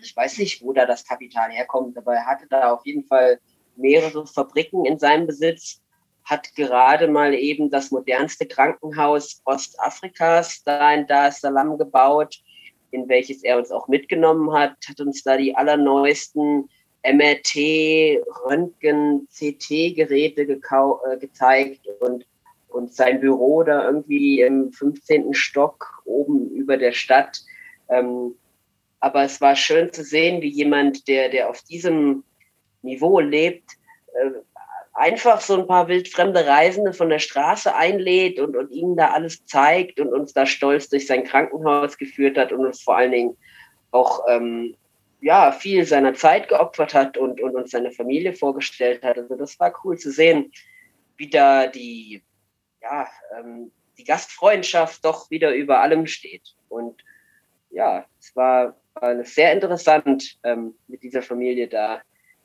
ich 0.00 0.16
weiß 0.16 0.38
nicht, 0.38 0.62
wo 0.62 0.72
da 0.72 0.86
das 0.86 1.06
Kapital 1.06 1.50
herkommt, 1.50 1.96
aber 1.96 2.14
er 2.14 2.26
hatte 2.26 2.46
da 2.48 2.72
auf 2.72 2.84
jeden 2.84 3.04
Fall 3.04 3.40
mehrere 3.76 4.26
Fabriken 4.26 4.84
in 4.84 4.98
seinem 4.98 5.26
Besitz, 5.26 5.80
hat 6.24 6.54
gerade 6.54 7.08
mal 7.08 7.34
eben 7.34 7.70
das 7.70 7.90
modernste 7.90 8.46
Krankenhaus 8.46 9.42
Ostafrikas 9.44 10.62
da 10.64 10.92
in 10.92 11.06
Dar 11.06 11.28
es 11.28 11.40
Salaam 11.40 11.76
gebaut, 11.76 12.40
in 12.90 13.08
welches 13.08 13.42
er 13.42 13.58
uns 13.58 13.70
auch 13.70 13.88
mitgenommen 13.88 14.52
hat, 14.52 14.76
hat 14.88 15.00
uns 15.00 15.22
da 15.22 15.36
die 15.36 15.54
allerneuesten 15.54 16.68
MRT, 17.04 18.24
Röntgen, 18.46 19.28
CT-Geräte 19.28 20.42
äh, 20.42 21.18
gezeigt 21.18 21.86
und, 22.00 22.26
und 22.68 22.94
sein 22.94 23.20
Büro 23.20 23.62
da 23.62 23.84
irgendwie 23.84 24.40
im 24.40 24.72
15. 24.72 25.34
Stock 25.34 26.02
oben 26.06 26.48
über 26.50 26.78
der 26.78 26.92
Stadt. 26.92 27.42
Ähm, 27.90 28.34
aber 29.04 29.22
es 29.22 29.38
war 29.42 29.54
schön 29.54 29.92
zu 29.92 30.02
sehen, 30.02 30.40
wie 30.40 30.48
jemand, 30.48 31.08
der, 31.08 31.28
der 31.28 31.50
auf 31.50 31.60
diesem 31.60 32.24
Niveau 32.80 33.20
lebt, 33.20 33.72
äh, 34.14 34.30
einfach 34.94 35.42
so 35.42 35.58
ein 35.58 35.66
paar 35.66 35.88
wildfremde 35.88 36.46
Reisende 36.46 36.94
von 36.94 37.10
der 37.10 37.18
Straße 37.18 37.74
einlädt 37.74 38.40
und, 38.40 38.56
und 38.56 38.70
ihnen 38.70 38.96
da 38.96 39.08
alles 39.10 39.44
zeigt 39.44 40.00
und 40.00 40.08
uns 40.08 40.32
da 40.32 40.46
stolz 40.46 40.88
durch 40.88 41.06
sein 41.06 41.24
Krankenhaus 41.24 41.98
geführt 41.98 42.38
hat 42.38 42.50
und 42.50 42.64
uns 42.64 42.82
vor 42.82 42.96
allen 42.96 43.12
Dingen 43.12 43.36
auch 43.90 44.24
ähm, 44.26 44.74
ja, 45.20 45.52
viel 45.52 45.84
seiner 45.84 46.14
Zeit 46.14 46.48
geopfert 46.48 46.94
hat 46.94 47.18
und, 47.18 47.42
und 47.42 47.54
uns 47.56 47.72
seine 47.72 47.90
Familie 47.90 48.32
vorgestellt 48.32 49.02
hat. 49.02 49.18
Also 49.18 49.36
das 49.36 49.60
war 49.60 49.78
cool 49.84 49.98
zu 49.98 50.12
sehen, 50.12 50.50
wie 51.18 51.28
da 51.28 51.66
die, 51.66 52.22
ja, 52.80 53.06
ähm, 53.38 53.70
die 53.98 54.04
Gastfreundschaft 54.04 55.04
doch 55.04 55.30
wieder 55.30 55.54
über 55.54 55.80
allem 55.80 56.06
steht. 56.06 56.54
Und 56.70 57.04
ja, 57.68 58.06
es 58.18 58.34
war, 58.34 58.76
war 58.94 59.24
sehr 59.24 59.52
interessant, 59.52 60.38
ähm, 60.42 60.74
mit 60.88 61.02
dieser 61.02 61.22
Familie 61.22 61.68
da 61.68 62.00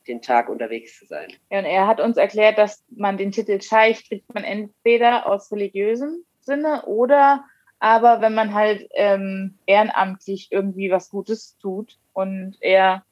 den 0.08 0.22
Tag 0.22 0.50
unterwegs 0.50 0.98
zu 0.98 1.06
sein. 1.06 1.32
Ja, 1.52 1.60
und 1.60 1.66
er 1.66 1.88
hat 1.88 2.00
uns 2.00 2.18
erklärt, 2.18 2.58
dass 2.58 2.84
man 2.90 3.18
den 3.18 3.32
Titel 3.32 3.62
Scheich 3.62 4.08
kriegt 4.08 4.34
man 4.34 4.44
entweder 4.44 5.28
aus 5.28 5.52
religiösem 5.52 6.24
Sinne 6.40 6.84
oder 6.86 7.46
aber 7.80 8.20
wenn 8.20 8.34
man 8.34 8.54
halt 8.54 8.90
ähm, 8.94 9.58
ehrenamtlich 9.66 10.50
irgendwie 10.52 10.92
was 10.92 11.10
Gutes 11.10 11.58
tut 11.60 11.98
und 12.12 12.58
er 12.60 13.06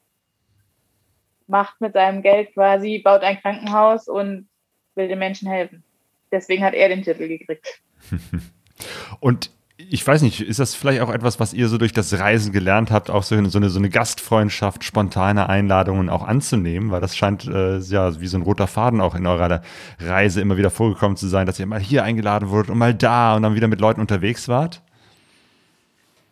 macht 1.46 1.80
mit 1.80 1.94
seinem 1.94 2.20
Geld 2.22 2.52
quasi, 2.52 2.98
baut 2.98 3.22
ein 3.22 3.40
Krankenhaus 3.40 4.08
und 4.08 4.48
will 4.94 5.08
den 5.08 5.18
Menschen 5.18 5.48
helfen. 5.48 5.82
Deswegen 6.30 6.62
hat 6.62 6.74
er 6.74 6.90
den 6.90 7.02
Titel 7.02 7.28
gekriegt. 7.28 7.80
und 9.20 9.50
ich 9.80 10.04
weiß 10.04 10.22
nicht, 10.22 10.40
ist 10.40 10.58
das 10.58 10.74
vielleicht 10.74 11.00
auch 11.02 11.08
etwas, 11.08 11.38
was 11.38 11.54
ihr 11.54 11.68
so 11.68 11.78
durch 11.78 11.92
das 11.92 12.18
Reisen 12.18 12.52
gelernt 12.52 12.90
habt, 12.90 13.10
auch 13.10 13.22
so 13.22 13.36
eine, 13.36 13.48
so 13.48 13.58
eine, 13.58 13.70
so 13.70 13.78
eine 13.78 13.90
Gastfreundschaft, 13.90 14.82
spontane 14.82 15.48
Einladungen 15.48 16.10
auch 16.10 16.26
anzunehmen? 16.26 16.90
Weil 16.90 17.00
das 17.00 17.16
scheint 17.16 17.46
äh, 17.46 17.78
ja 17.78 18.20
wie 18.20 18.26
so 18.26 18.36
ein 18.36 18.42
roter 18.42 18.66
Faden 18.66 19.00
auch 19.00 19.14
in 19.14 19.24
eurer 19.24 19.62
Reise 20.00 20.40
immer 20.40 20.56
wieder 20.56 20.70
vorgekommen 20.70 21.16
zu 21.16 21.28
sein, 21.28 21.46
dass 21.46 21.60
ihr 21.60 21.66
mal 21.66 21.78
hier 21.78 22.02
eingeladen 22.02 22.50
wurdet 22.50 22.70
und 22.70 22.78
mal 22.78 22.92
da 22.92 23.36
und 23.36 23.42
dann 23.42 23.54
wieder 23.54 23.68
mit 23.68 23.80
Leuten 23.80 24.00
unterwegs 24.00 24.48
wart? 24.48 24.82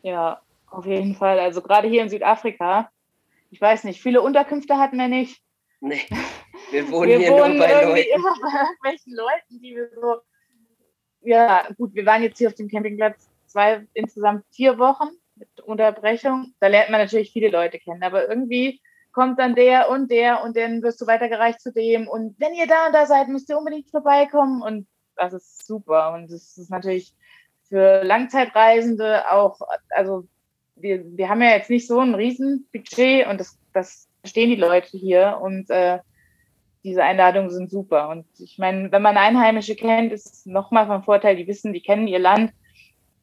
Ja, 0.03 0.41
auf 0.69 0.85
jeden 0.85 1.15
Fall. 1.15 1.39
Also 1.39 1.63
gerade 1.63 1.87
hier 1.87 2.03
in 2.03 2.09
Südafrika, 2.09 2.91
ich 3.53 3.61
weiß 3.61 3.85
nicht, 3.85 4.03
viele 4.03 4.23
Unterkünfte 4.23 4.77
hatten 4.77 4.99
wir 4.99 5.09
nicht. 5.09 5.41
Nee, 5.81 6.01
wir 6.73 6.91
wohnen 6.91 7.11
wir 7.11 7.19
hier 7.19 7.31
wohnen 7.31 7.59
nur 7.59 7.67
bei 7.67 7.73
Leuten. 7.73 7.97
Immer 8.13 8.35
bei 8.43 8.59
irgendwelchen 8.59 9.15
Leuten, 9.15 9.61
die 9.63 9.77
wir 9.77 9.89
so 9.95 10.17
ja, 11.23 11.67
gut, 11.77 11.93
wir 11.95 12.07
waren 12.07 12.23
jetzt 12.23 12.39
hier 12.39 12.47
auf 12.49 12.55
dem 12.55 12.69
Campingplatz 12.69 13.29
zwei, 13.57 13.87
insgesamt 13.95 14.45
vier 14.53 14.79
Wochen 14.79 15.09
mit 15.35 15.49
Unterbrechung. 15.61 16.55
Da 16.61 16.67
lernt 16.67 16.91
man 16.91 17.01
natürlich 17.01 17.33
viele 17.33 17.49
Leute 17.49 17.79
kennen, 17.79 18.03
aber 18.03 18.29
irgendwie 18.29 18.83
kommt 19.13 19.39
dann 19.39 19.55
der 19.55 19.89
und 19.89 20.11
der 20.11 20.45
und 20.45 20.59
dann 20.59 20.83
wirst 20.83 21.01
du 21.01 21.07
weitergereicht 21.07 21.61
zu 21.63 21.73
dem. 21.73 22.07
Und 22.07 22.39
wenn 22.39 22.53
ihr 22.53 22.67
da 22.67 22.87
und 22.87 22.95
da 22.95 23.07
seid, 23.07 23.29
müsst 23.29 23.49
ihr 23.49 23.57
unbedingt 23.57 23.91
vorbeikommen. 23.91 24.61
Und 24.61 24.87
das 25.17 25.33
ist 25.33 25.67
super. 25.67 26.13
Und 26.13 26.31
das 26.31 26.59
ist 26.59 26.71
natürlich 26.71 27.15
für 27.67 28.05
Langzeitreisende 28.05 29.33
auch, 29.33 29.59
also 29.89 30.25
wir, 30.75 31.03
wir 31.17 31.31
haben 31.31 31.41
ja 31.41 31.53
jetzt 31.53 31.71
nicht 31.71 31.89
so 31.89 31.99
ein 32.01 32.15
Riesenbudget 32.15 33.27
und 33.27 33.41
das, 33.41 33.59
das 33.73 34.07
verstehen 34.21 34.51
die 34.51 34.57
Leute 34.57 34.99
hier. 34.99 35.39
Und 35.41 35.71
äh, 35.71 36.01
diese 36.85 37.03
Einladungen 37.03 37.49
sind 37.49 37.71
super. 37.71 38.11
Und 38.11 38.27
ich 38.39 38.59
meine, 38.59 38.93
wenn 38.93 39.01
man 39.01 39.17
Einheimische 39.17 39.77
kennt, 39.77 40.13
ist 40.13 40.27
es 40.27 40.47
nochmal 40.47 40.87
von 40.87 41.05
Vorteil, 41.05 41.37
die 41.37 41.47
wissen, 41.47 41.73
die 41.73 41.81
kennen 41.81 42.07
ihr 42.07 42.19
Land 42.19 42.53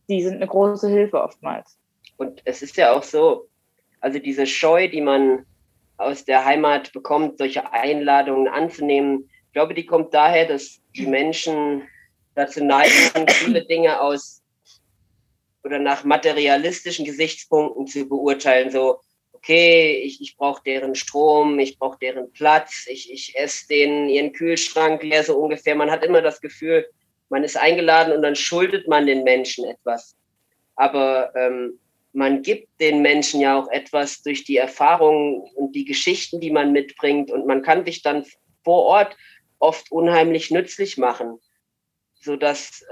die 0.10 0.24
sind 0.24 0.36
eine 0.36 0.48
große 0.48 0.90
Hilfe 0.90 1.22
oftmals. 1.22 1.78
Und 2.18 2.42
es 2.46 2.62
ist 2.62 2.78
ja 2.78 2.94
auch 2.94 3.04
so, 3.04 3.48
also 4.00 4.20
diese 4.20 4.46
Scheu, 4.46 4.88
die 4.88 5.02
man 5.02 5.46
aus 5.98 6.26
der 6.26 6.46
Heimat 6.46 6.92
bekommt, 6.94 7.38
solche 7.38 7.72
Einladungen 7.72 8.48
anzunehmen, 8.48 9.30
ich 9.48 9.54
glaube, 9.54 9.76
die 9.76 9.86
kommt 9.86 10.14
daher, 10.16 10.48
dass 10.48 10.82
die 10.96 11.06
Menschen 11.06 11.84
dazu 12.34 12.64
neigen, 12.64 13.28
viele 13.30 13.64
Dinge 13.64 14.02
aus 14.02 14.42
oder 15.64 15.78
nach 15.78 16.04
materialistischen 16.04 17.06
Gesichtspunkten 17.06 17.86
zu 17.86 18.10
beurteilen. 18.10 18.72
So, 18.72 19.00
okay, 19.32 20.02
ich, 20.04 20.22
ich 20.22 20.36
brauche 20.38 20.64
deren 20.64 20.96
Strom, 20.96 21.60
ich 21.60 21.78
brauche 21.78 22.00
deren 22.00 22.32
Platz, 22.32 22.88
ich, 22.88 23.12
ich 23.12 23.38
esse 23.38 23.68
den 23.68 24.10
ihren 24.10 24.34
Kühlschrank 24.34 25.04
leer, 25.04 25.24
so 25.24 25.38
ungefähr. 25.38 25.76
Man 25.76 25.92
hat 25.92 26.04
immer 26.04 26.22
das 26.22 26.42
Gefühl, 26.42 26.88
man 27.34 27.44
ist 27.44 27.58
eingeladen 27.58 28.14
und 28.14 28.22
dann 28.22 28.36
schuldet 28.36 28.88
man 28.88 29.08
den 29.08 29.24
Menschen 29.24 29.66
etwas. 29.66 30.16
Aber 30.76 31.36
ähm, 31.36 31.80
man 32.14 32.44
gibt 32.44 32.68
den 32.80 33.02
Menschen 33.02 33.42
ja 33.42 33.58
auch 33.58 33.68
etwas 33.72 34.22
durch 34.22 34.44
die 34.44 34.58
Erfahrungen 34.58 35.42
und 35.56 35.74
die 35.74 35.84
Geschichten, 35.84 36.40
die 36.40 36.52
man 36.52 36.72
mitbringt. 36.72 37.32
Und 37.32 37.48
man 37.48 37.64
kann 37.64 37.86
sich 37.86 38.04
dann 38.04 38.24
vor 38.64 38.84
Ort 38.84 39.18
oft 39.58 39.92
unheimlich 39.92 40.52
nützlich 40.52 41.00
machen, 41.00 41.40
sodass 42.14 42.86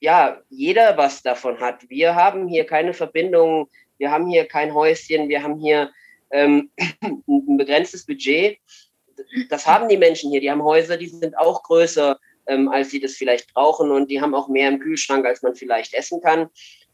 ja 0.00 0.42
jeder 0.50 0.98
was 0.98 1.22
davon 1.22 1.58
hat. 1.58 1.88
Wir 1.88 2.14
haben 2.14 2.46
hier 2.46 2.66
keine 2.66 2.92
Verbindungen, 2.92 3.68
wir 3.96 4.10
haben 4.10 4.28
hier 4.28 4.46
kein 4.46 4.74
Häuschen, 4.74 5.30
wir 5.30 5.42
haben 5.42 5.58
hier 5.58 5.90
ähm, 6.30 6.70
ein 7.00 7.56
begrenztes 7.56 8.04
Budget. 8.04 8.58
Das 9.48 9.66
haben 9.66 9.88
die 9.88 9.96
Menschen 9.96 10.30
hier. 10.30 10.42
Die 10.42 10.50
haben 10.50 10.62
Häuser, 10.62 10.98
die 10.98 11.08
sind 11.08 11.38
auch 11.38 11.62
größer 11.62 12.18
ähm, 12.48 12.68
als 12.68 12.90
sie 12.90 13.00
das 13.00 13.14
vielleicht 13.14 13.52
brauchen 13.54 13.90
und 13.90 14.10
die 14.10 14.20
haben 14.20 14.34
auch 14.34 14.48
mehr 14.48 14.68
im 14.68 14.80
Kühlschrank, 14.80 15.24
als 15.26 15.42
man 15.42 15.54
vielleicht 15.54 15.94
essen 15.94 16.20
kann. 16.20 16.48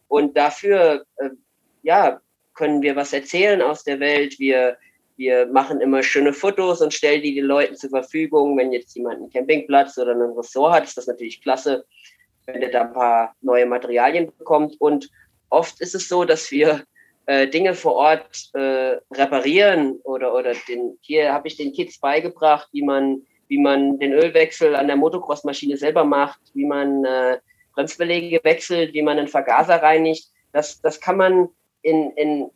Und 0.08 0.36
dafür, 0.36 1.04
äh, 1.16 1.30
ja, 1.82 2.20
können 2.54 2.82
wir 2.82 2.96
was 2.96 3.12
erzählen 3.12 3.62
aus 3.62 3.84
der 3.84 4.00
Welt. 4.00 4.38
Wir, 4.38 4.76
wir 5.16 5.46
machen 5.46 5.80
immer 5.80 6.02
schöne 6.02 6.32
Fotos 6.32 6.80
und 6.80 6.94
stellen 6.94 7.22
die 7.22 7.34
den 7.34 7.44
Leuten 7.44 7.76
zur 7.76 7.90
Verfügung. 7.90 8.56
Wenn 8.56 8.72
jetzt 8.72 8.94
jemand 8.96 9.16
einen 9.16 9.30
Campingplatz 9.30 9.98
oder 9.98 10.12
ein 10.12 10.20
Ressort 10.22 10.72
hat, 10.72 10.84
ist 10.84 10.96
das 10.96 11.06
natürlich 11.06 11.42
klasse, 11.42 11.84
wenn 12.46 12.60
der 12.60 12.70
da 12.70 12.82
ein 12.82 12.92
paar 12.92 13.34
neue 13.40 13.66
Materialien 13.66 14.32
bekommt. 14.38 14.76
Und 14.80 15.10
oft 15.50 15.80
ist 15.80 15.94
es 15.94 16.08
so, 16.08 16.24
dass 16.24 16.50
wir 16.50 16.84
äh, 17.26 17.48
Dinge 17.48 17.74
vor 17.74 17.94
Ort 17.94 18.50
äh, 18.54 18.98
reparieren 19.12 19.98
oder, 20.04 20.34
oder 20.34 20.52
den, 20.68 20.98
hier 21.00 21.32
habe 21.32 21.48
ich 21.48 21.56
den 21.56 21.72
Kids 21.72 21.98
beigebracht, 21.98 22.68
wie 22.72 22.82
man 22.82 23.22
wie 23.54 23.60
man 23.60 24.00
den 24.00 24.12
Ölwechsel 24.12 24.74
an 24.74 24.88
der 24.88 24.96
Motocross-Maschine 24.96 25.76
selber 25.76 26.02
macht, 26.02 26.40
wie 26.54 26.64
man 26.64 27.04
äh, 27.04 27.38
Bremsbeläge 27.74 28.40
wechselt, 28.42 28.94
wie 28.94 29.02
man 29.02 29.16
einen 29.16 29.28
Vergaser 29.28 29.80
reinigt. 29.80 30.28
Das, 30.50 30.80
das 30.80 31.00
kann 31.00 31.16
man 31.16 31.48
in, 31.82 32.10
in, 32.16 32.50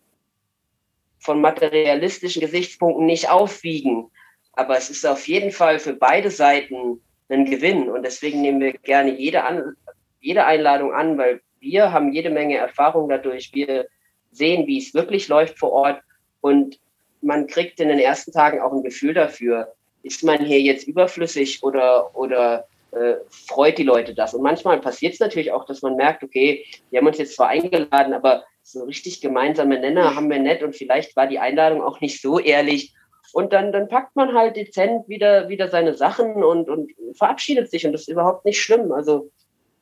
von 1.21 1.41
materialistischen 1.41 2.41
Gesichtspunkten 2.41 3.07
nicht 3.07 3.31
aufwiegen. 3.31 4.11
Aber 4.55 4.77
es 4.77 4.91
ist 4.91 5.07
auf 5.07 5.29
jeden 5.29 5.53
Fall 5.53 5.79
für 5.79 5.95
beide 5.95 6.33
Seiten 6.33 7.01
ein 7.29 7.45
Gewinn. 7.45 7.89
Und 7.89 8.03
deswegen 8.03 8.43
nehmen 8.43 8.61
wir 8.61 8.73
gerne 8.73 9.17
jede, 9.17 9.45
an, 9.45 9.77
jede 10.19 10.47
Einladung 10.47 10.93
an, 10.93 11.17
weil 11.17 11.41
wir 11.61 11.93
haben 11.93 12.13
jede 12.13 12.31
Menge 12.31 12.57
Erfahrung 12.57 13.09
dadurch. 13.09 13.55
Wir 13.55 13.87
sehen, 14.33 14.67
wie 14.67 14.79
es 14.79 14.95
wirklich 14.95 15.29
läuft 15.29 15.61
vor 15.61 15.71
Ort. 15.71 16.03
Und 16.41 16.81
man 17.21 17.47
kriegt 17.47 17.79
in 17.79 17.87
den 17.87 18.01
ersten 18.01 18.33
Tagen 18.33 18.61
auch 18.61 18.73
ein 18.73 18.83
Gefühl 18.83 19.15
dafür, 19.15 19.75
ist 20.03 20.25
man 20.25 20.45
hier 20.45 20.61
jetzt 20.61 20.87
überflüssig 20.87 21.63
oder, 21.63 22.17
oder 22.17 22.67
äh, 22.93 23.15
freut 23.29 23.79
die 23.79 23.85
Leute 23.85 24.15
das? 24.15 24.35
Und 24.35 24.43
manchmal 24.43 24.81
passiert 24.81 25.15
es 25.15 25.21
natürlich 25.21 25.53
auch, 25.53 25.65
dass 25.65 25.83
man 25.83 25.97
merkt, 25.97 26.23
okay, 26.23 26.65
wir 26.91 27.01
haben 27.01 27.07
uns 27.07 27.19
jetzt 27.19 27.37
zwar 27.37 27.49
eingeladen, 27.49 28.15
aber 28.15 28.45
so 28.63 28.85
richtig 28.85 29.21
gemeinsame 29.21 29.79
Nenner 29.79 30.15
haben 30.15 30.31
wir 30.31 30.39
nicht 30.39 30.63
und 30.63 30.77
vielleicht 30.77 31.17
war 31.17 31.27
die 31.27 31.39
Einladung 31.39 31.83
auch 31.83 32.01
nicht 32.01 32.21
so 32.21 32.39
ehrlich. 32.39 32.95
Und 33.33 33.53
dann, 33.53 33.73
dann 33.73 33.89
packt 33.89 34.17
man 34.17 34.35
halt 34.35 34.57
dezent 34.57 35.09
wieder, 35.09 35.49
wieder 35.49 35.69
seine 35.69 35.95
Sachen 35.95 36.43
und, 36.43 36.69
und 36.69 36.91
verabschiedet 37.15 37.71
sich 37.71 37.87
und 37.87 37.93
das 37.93 38.03
ist 38.03 38.09
überhaupt 38.09 38.45
nicht 38.45 38.61
schlimm. 38.61 38.93
Also 38.93 39.31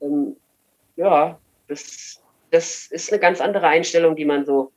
ähm, 0.01 0.37
ja, 0.97 1.39
das, 1.69 2.23
das 2.51 2.87
ist 2.87 3.13
eine 3.13 3.21
ganz 3.21 3.41
andere 3.41 3.67
Einstellung, 3.69 4.17
die 4.17 4.25
man 4.25 4.45
so 4.45 4.73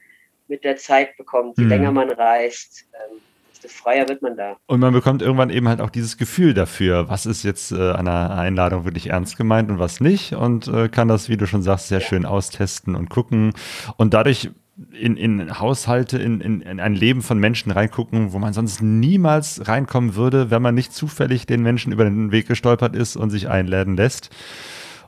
mit 0.47 0.63
der 0.63 0.77
Zeit 0.77 1.15
bekommt, 1.17 1.57
je 1.57 1.63
mhm. 1.63 1.69
länger 1.69 1.91
man 1.91 2.11
reist. 2.11 2.85
Ähm, 2.93 3.19
desto 3.62 3.84
freier 3.84 4.07
wird 4.07 4.22
man 4.22 4.38
da. 4.38 4.57
Und 4.68 4.80
man 4.80 4.93
bekommt 4.93 5.22
irgendwann 5.22 5.49
eben 5.49 5.68
halt 5.68 5.82
auch 5.82 5.89
dieses 5.89 6.18
Gefühl 6.18 6.53
dafür, 6.53 7.10
was 7.10 7.26
ist 7.26 7.43
jetzt 7.43 7.72
äh, 7.72 7.91
einer 7.91 8.32
Einladung 8.32 8.86
wirklich 8.86 9.10
ernst 9.10 9.38
gemeint 9.38 9.70
und 9.70 9.80
was 9.80 9.99
nicht 9.99 10.34
und 10.34 10.68
äh, 10.68 10.89
kann 10.89 11.07
das, 11.07 11.30
wie 11.30 11.38
du 11.38 11.45
schon 11.45 11.62
sagst, 11.62 11.88
sehr 11.88 11.99
ja. 11.99 12.05
schön 12.05 12.26
austesten 12.26 12.95
und 12.95 13.10
gucken. 13.10 13.53
Und 13.97 14.14
dadurch 14.14 14.49
in, 14.93 15.18
in 15.18 15.60
Haushalte, 15.60 16.18
in, 16.18 16.39
in, 16.39 16.62
in, 16.62 16.80
ein 16.80 16.95
Leben 16.95 17.22
von 17.22 17.38
Menschen 17.38 17.72
reingucken, 17.72 18.32
wo 18.32 18.39
man 18.39 18.53
sonst 18.53 18.82
niemals 18.82 19.68
reinkommen 19.68 20.16
würde, 20.16 20.51
wenn 20.51 20.62
man 20.62 20.76
nicht 20.76 20.93
zufällig 20.93 21.45
den 21.45 21.62
Menschen 21.62 21.91
über 21.91 22.05
den 22.05 22.32
Weg 22.32 22.47
gestolpert 22.47 22.95
ist 22.95 23.18
und 23.18 23.30
sich 23.30 23.49
einladen 23.49 23.97
lässt. 23.97 24.30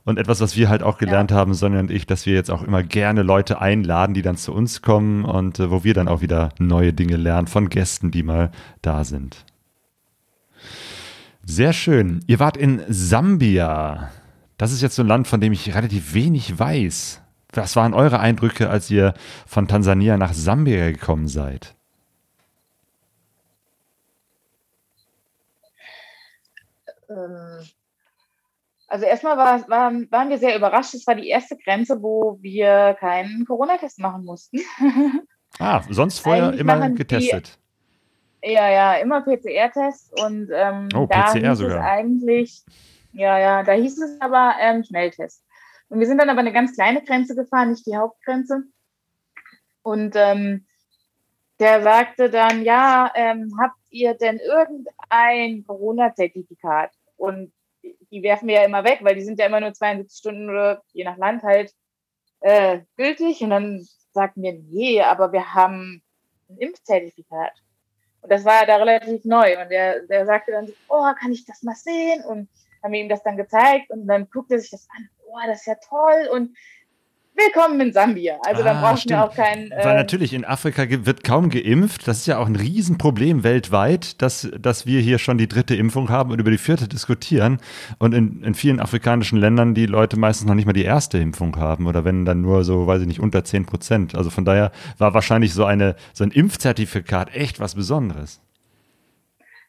Und 0.04 0.18
etwas, 0.18 0.41
was 0.41 0.58
wir 0.58 0.68
halt 0.70 0.82
auch 0.82 0.97
gelernt 0.97 1.32
ja. 1.32 1.38
haben, 1.38 1.54
Sonja 1.54 1.80
und 1.80 1.91
ich, 1.91 2.08
dass 2.08 2.26
wir 2.26 2.34
jetzt 2.34 2.49
auch 2.49 2.64
immer 2.64 2.82
gerne 2.82 3.22
Leute 3.22 3.62
einladen, 3.62 4.14
die 4.14 4.24
dann 4.24 4.36
zu 4.36 4.52
uns 4.52 4.82
kommen 4.82 5.26
und 5.26 5.60
äh, 5.60 5.70
wo 5.70 5.84
wir 5.84 5.93
dann 5.93 6.08
auch 6.08 6.22
wieder 6.22 6.49
neue 6.58 6.91
Dinge 6.91 7.18
lernen 7.18 7.47
von 7.47 7.70
Gästen, 7.70 8.10
die 8.10 8.24
mal 8.24 8.52
da 8.82 9.04
sind. 9.04 9.45
Sehr 11.43 11.74
schön. 11.74 12.22
Ihr 12.28 12.39
wart 12.39 12.58
in 12.58 12.82
Sambia. 12.88 14.12
Das 14.58 14.72
ist 14.72 14.82
jetzt 14.82 14.95
so 14.95 15.04
ein 15.04 15.08
Land, 15.08 15.28
von 15.28 15.41
dem 15.41 15.54
ich 15.54 15.74
relativ 15.76 16.14
wenig 16.14 16.58
weiß. 16.58 17.22
Was 17.54 17.76
waren 17.76 17.93
eure 17.93 18.20
Eindrücke, 18.20 18.70
als 18.70 18.89
ihr 18.89 19.14
von 19.45 19.68
Tansania 19.68 20.18
nach 20.18 20.34
Sambia 20.34 20.91
gekommen 20.91 21.28
seid? 21.28 21.76
Also 28.92 29.06
erstmal 29.06 29.38
war, 29.38 29.70
war, 29.70 29.94
waren 30.12 30.30
wir 30.30 30.38
sehr 30.38 30.56
überrascht. 30.56 30.94
Es 30.94 31.08
war 31.08 31.16
die 31.16 31.30
erste 31.30 31.56
Grenze, 31.56 32.02
wo 32.02 32.38
wir 32.42 32.98
keinen 33.00 33.46
Corona-Test 33.46 34.00
machen 34.00 34.26
mussten. 34.26 34.60
Ah, 35.60 35.84
sonst 35.89 36.20
vorher 36.20 36.54
immer 36.54 36.89
getestet. 36.92 37.60
Die, 38.42 38.54
ja, 38.54 38.70
ja, 38.70 38.94
immer 38.96 39.22
PCR-Test 39.22 40.18
und 40.24 40.50
ähm, 40.54 40.88
oh, 40.96 41.06
da 41.10 41.24
PCR 41.24 41.50
hieß 41.50 41.58
sogar. 41.58 41.78
es 41.78 41.84
eigentlich, 41.84 42.64
ja, 43.12 43.38
ja, 43.38 43.62
da 43.62 43.74
hieß 43.74 44.02
es 44.02 44.22
aber 44.22 44.56
ähm, 44.62 44.82
Schnelltest. 44.86 45.44
Und 45.89 46.00
wir 46.00 46.08
sind 46.08 46.20
dann 46.20 46.30
aber 46.30 46.39
eine 46.39 46.54
ganz 46.54 46.74
kleine 46.74 47.04
Grenze 47.04 47.36
gefahren, 47.36 47.72
nicht 47.72 47.86
die 47.86 47.98
Hauptgrenze. 47.98 48.64
Und 49.84 50.16
ähm, 50.16 50.66
der 51.60 51.84
sagte 51.84 52.30
dann, 52.30 52.64
ja, 52.64 53.12
ähm, 53.14 53.54
habt 53.62 53.78
ihr 53.89 54.14
denn 54.14 54.39
irgendein 54.39 55.66
Corona-Zertifikat? 55.68 56.92
Und 57.18 57.52
die 58.12 58.24
werfen 58.24 58.47
wir 58.47 58.55
ja 58.55 58.66
immer 58.66 58.84
weg, 58.84 58.99
weil 59.01 59.16
die 59.16 59.24
sind 59.24 59.39
ja 59.39 59.45
immer 59.45 59.59
nur 59.59 59.74
72 59.74 60.18
Stunden 60.18 60.49
oder 60.49 60.84
je 60.93 61.03
nach 61.03 61.18
Land 61.18 61.43
halt 61.43 61.74
äh, 62.41 62.82
gültig. 62.97 63.41
Und 63.41 63.51
dann 63.51 63.88
sagten 64.12 64.43
wir, 64.43 64.53
nee, 64.53 65.01
aber 65.01 65.32
wir 65.32 65.53
haben 65.53 66.03
ein 66.49 66.57
Impfzertifikat. 66.57 67.53
Und 68.22 68.32
das 68.32 68.45
war 68.45 68.66
da 68.66 68.76
relativ 68.76 69.26
neu. 69.26 69.59
Und 69.62 69.70
der, 69.70 70.01
der 70.01 70.26
sagte 70.26 70.51
dann 70.51 70.68
so, 70.68 70.74
oh, 70.89 71.12
kann 71.20 71.32
ich 71.32 71.45
das 71.45 71.64
mal 71.64 71.76
sehen? 71.76 72.24
Und 72.26 72.49
haben 72.84 72.93
wir 72.93 72.99
ihm 72.99 73.09
das 73.09 73.24
dann 73.24 73.38
gezeigt 73.38 73.91
und 73.91 74.07
dann 74.07 74.28
guckte 74.30 74.55
er 74.55 74.59
sich 74.59 74.72
das 74.72 74.88
an 74.95 75.07
boah, 75.32 75.47
das 75.47 75.62
ist 75.62 75.68
ja 75.68 75.76
toll 75.76 76.30
und 76.32 76.55
willkommen 77.46 77.80
in 77.82 77.94
Sambia. 77.94 78.38
Also 78.46 78.62
ah, 78.62 78.66
da 78.66 78.82
brauchen 78.82 79.10
wir 79.10 79.24
auch 79.24 79.34
keinen. 79.34 79.72
Äh 79.72 79.86
Weil 79.86 79.96
natürlich 79.96 80.34
in 80.34 80.46
Afrika 80.46 80.84
wird 80.88 81.24
kaum 81.24 81.50
geimpft. 81.50 82.08
Das 82.08 82.18
ist 82.18 82.28
ja 82.28 82.38
auch 82.38 82.46
ein 82.46 82.56
Riesenproblem 82.56 83.44
weltweit, 83.44 84.22
dass, 84.22 84.50
dass 84.60 84.86
wir 84.86 85.02
hier 85.02 85.20
schon 85.20 85.38
die 85.38 85.48
dritte 85.48 85.76
Impfung 85.76 86.10
haben 86.10 86.32
und 86.32 86.39
über 86.39 86.52
die 86.52 86.58
vierte 86.58 86.88
diskutieren. 86.88 87.60
Und 88.00 88.14
in, 88.14 88.44
in 88.44 88.54
vielen 88.54 88.80
afrikanischen 88.80 89.39
Ländern 89.39 89.74
die 89.74 89.86
Leute 89.86 90.18
meistens 90.18 90.48
noch 90.48 90.56
nicht 90.56 90.66
mal 90.66 90.74
die 90.74 90.84
erste 90.84 91.18
Impfung 91.18 91.56
haben 91.58 91.88
oder 91.88 92.06
wenn 92.06 92.26
dann 92.26 92.42
nur 92.42 92.64
so, 92.64 92.88
weiß 92.88 93.02
ich 93.02 93.08
nicht, 93.08 93.20
unter 93.20 93.44
10 93.44 93.66
Prozent. 93.66 94.16
Also 94.16 94.30
von 94.30 94.46
daher 94.46 94.72
war 94.98 95.14
wahrscheinlich 95.14 95.54
so, 95.54 95.66
eine, 95.66 95.96
so 96.14 96.24
ein 96.24 96.32
Impfzertifikat 96.32 97.34
echt 97.36 97.60
was 97.60 97.76
Besonderes. 97.76 98.42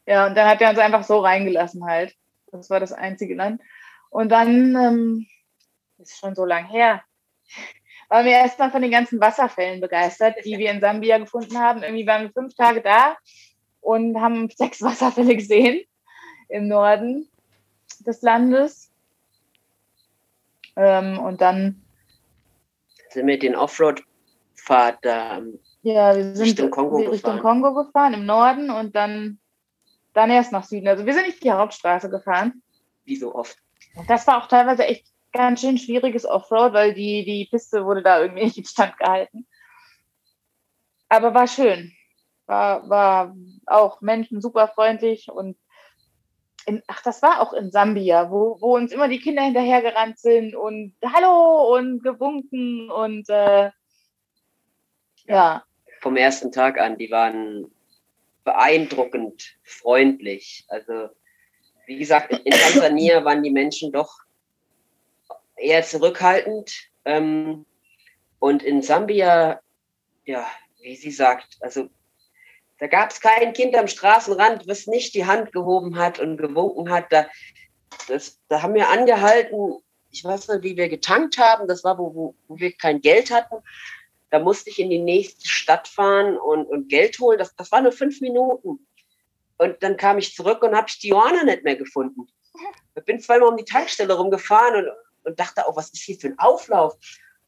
Ja, 0.05 0.27
und 0.27 0.35
dann 0.35 0.47
hat 0.47 0.61
er 0.61 0.69
uns 0.69 0.79
einfach 0.79 1.03
so 1.03 1.19
reingelassen 1.19 1.85
halt. 1.85 2.15
Das 2.51 2.69
war 2.69 2.79
das 2.79 2.93
einzige 2.93 3.35
Land. 3.35 3.61
Und 4.09 4.31
dann 4.31 4.75
ähm, 4.75 5.25
ist 5.97 6.19
schon 6.19 6.35
so 6.35 6.45
lang 6.45 6.65
her, 6.65 7.01
waren 8.09 8.25
wir 8.25 8.33
erstmal 8.33 8.71
von 8.71 8.81
den 8.81 8.91
ganzen 8.91 9.19
Wasserfällen 9.19 9.81
begeistert, 9.81 10.35
die 10.45 10.57
wir 10.57 10.71
in 10.71 10.81
Sambia 10.81 11.17
gefunden 11.17 11.57
haben. 11.57 11.83
Irgendwie 11.83 12.05
waren 12.05 12.23
wir 12.23 12.31
fünf 12.31 12.53
Tage 12.55 12.81
da 12.81 13.17
und 13.81 14.19
haben 14.19 14.49
sechs 14.49 14.81
Wasserfälle 14.83 15.35
gesehen 15.35 15.83
im 16.49 16.67
Norden 16.67 17.27
des 18.05 18.21
Landes. 18.21 18.91
Ähm, 20.75 21.19
und 21.19 21.41
dann 21.41 21.81
sind 23.09 23.27
wir 23.27 23.39
den 23.39 23.55
Offroad-Pfad 23.55 24.97
da 25.01 25.41
ja, 25.83 26.15
wir 26.15 26.23
sind 26.23 26.45
Richtung 26.45 26.71
Kongo, 26.71 26.95
Richtung 26.95 27.35
gefahren. 27.35 27.41
Kongo 27.41 27.73
gefahren, 27.73 28.13
im 28.13 28.25
Norden 28.25 28.69
und 28.69 28.95
dann, 28.95 29.37
dann 30.13 30.31
erst 30.31 30.53
nach 30.53 30.63
Süden. 30.63 30.87
Also 30.87 31.05
wir 31.05 31.13
sind 31.13 31.27
nicht 31.27 31.43
die 31.43 31.51
Hauptstraße 31.51 32.09
gefahren. 32.09 32.63
Wie 33.03 33.17
so 33.17 33.35
oft. 33.35 33.57
Das 34.07 34.25
war 34.25 34.41
auch 34.41 34.47
teilweise 34.47 34.85
echt 34.85 35.12
ganz 35.33 35.61
schön 35.61 35.77
schwieriges 35.77 36.25
Offroad, 36.25 36.73
weil 36.73 36.93
die, 36.93 37.25
die 37.25 37.47
Piste 37.49 37.85
wurde 37.85 38.03
da 38.03 38.21
irgendwie 38.21 38.43
nicht 38.45 38.57
in 38.57 38.65
Stand 38.65 38.97
gehalten. 38.97 39.47
Aber 41.09 41.33
war 41.33 41.47
schön. 41.47 41.91
War, 42.45 42.89
war 42.89 43.35
auch 43.65 44.01
Menschen 44.01 44.41
super 44.41 44.67
freundlich 44.67 45.29
und 45.29 45.57
in, 46.65 46.81
ach, 46.87 47.01
das 47.03 47.21
war 47.21 47.41
auch 47.41 47.53
in 47.53 47.71
Sambia, 47.71 48.31
wo, 48.31 48.57
wo 48.61 48.75
uns 48.75 48.91
immer 48.91 49.07
die 49.07 49.19
Kinder 49.19 49.43
hinterhergerannt 49.43 50.17
sind 50.17 50.55
und 50.55 50.95
Hallo 51.05 51.75
und 51.75 52.01
gewunken 52.03 52.89
und 52.89 53.29
äh, 53.29 53.71
ja. 55.25 55.63
Vom 56.01 56.15
ersten 56.15 56.51
Tag 56.51 56.79
an, 56.79 56.97
die 56.97 57.11
waren 57.11 57.71
beeindruckend 58.43 59.57
freundlich. 59.63 60.65
Also, 60.67 61.09
wie 61.85 61.97
gesagt, 61.97 62.33
in 62.33 62.51
Tansania 62.51 63.23
waren 63.23 63.43
die 63.43 63.51
Menschen 63.51 63.91
doch 63.91 64.22
eher 65.63 65.83
zurückhaltend. 65.83 66.71
Ähm, 67.05 67.65
und 68.39 68.63
in 68.63 68.81
Sambia, 68.81 69.61
ja, 70.25 70.45
wie 70.81 70.95
sie 70.95 71.11
sagt, 71.11 71.57
also 71.61 71.89
da 72.79 72.87
gab 72.87 73.11
es 73.11 73.21
kein 73.21 73.53
Kind 73.53 73.75
am 73.75 73.87
Straßenrand, 73.87 74.67
was 74.67 74.87
nicht 74.87 75.13
die 75.13 75.25
Hand 75.25 75.53
gehoben 75.53 75.97
hat 75.97 76.19
und 76.19 76.37
gewunken 76.37 76.89
hat. 76.89 77.11
Da, 77.11 77.27
das, 78.07 78.41
da 78.49 78.61
haben 78.61 78.73
wir 78.73 78.89
angehalten, 78.89 79.77
ich 80.11 80.23
weiß 80.23 80.49
nicht, 80.49 80.63
wie 80.63 80.77
wir 80.77 80.89
getankt 80.89 81.37
haben, 81.37 81.67
das 81.67 81.83
war, 81.83 81.97
wo, 81.97 82.13
wo, 82.13 82.35
wo 82.47 82.59
wir 82.59 82.73
kein 82.73 83.01
Geld 83.01 83.31
hatten. 83.31 83.55
Da 84.29 84.39
musste 84.39 84.69
ich 84.69 84.79
in 84.79 84.89
die 84.89 84.99
nächste 84.99 85.47
Stadt 85.47 85.87
fahren 85.87 86.37
und, 86.37 86.65
und 86.65 86.89
Geld 86.89 87.19
holen. 87.19 87.37
Das, 87.37 87.55
das 87.55 87.71
war 87.71 87.81
nur 87.81 87.91
fünf 87.91 88.19
Minuten. 88.19 88.85
Und 89.57 89.81
dann 89.81 89.95
kam 89.95 90.17
ich 90.17 90.35
zurück 90.35 90.61
und 90.63 90.75
habe 90.75 90.87
ich 90.89 90.99
die 90.99 91.09
Johanna 91.09 91.43
nicht 91.43 91.63
mehr 91.63 91.75
gefunden. 91.75 92.27
Ich 92.95 93.05
bin 93.05 93.19
zweimal 93.19 93.49
um 93.49 93.57
die 93.57 93.65
Tankstelle 93.65 94.13
rumgefahren 94.13 94.85
und, 94.85 94.91
und 95.25 95.39
dachte 95.39 95.67
auch, 95.67 95.75
was 95.75 95.89
ist 95.89 96.03
hier 96.03 96.17
für 96.17 96.27
ein 96.27 96.39
Auflauf? 96.39 96.95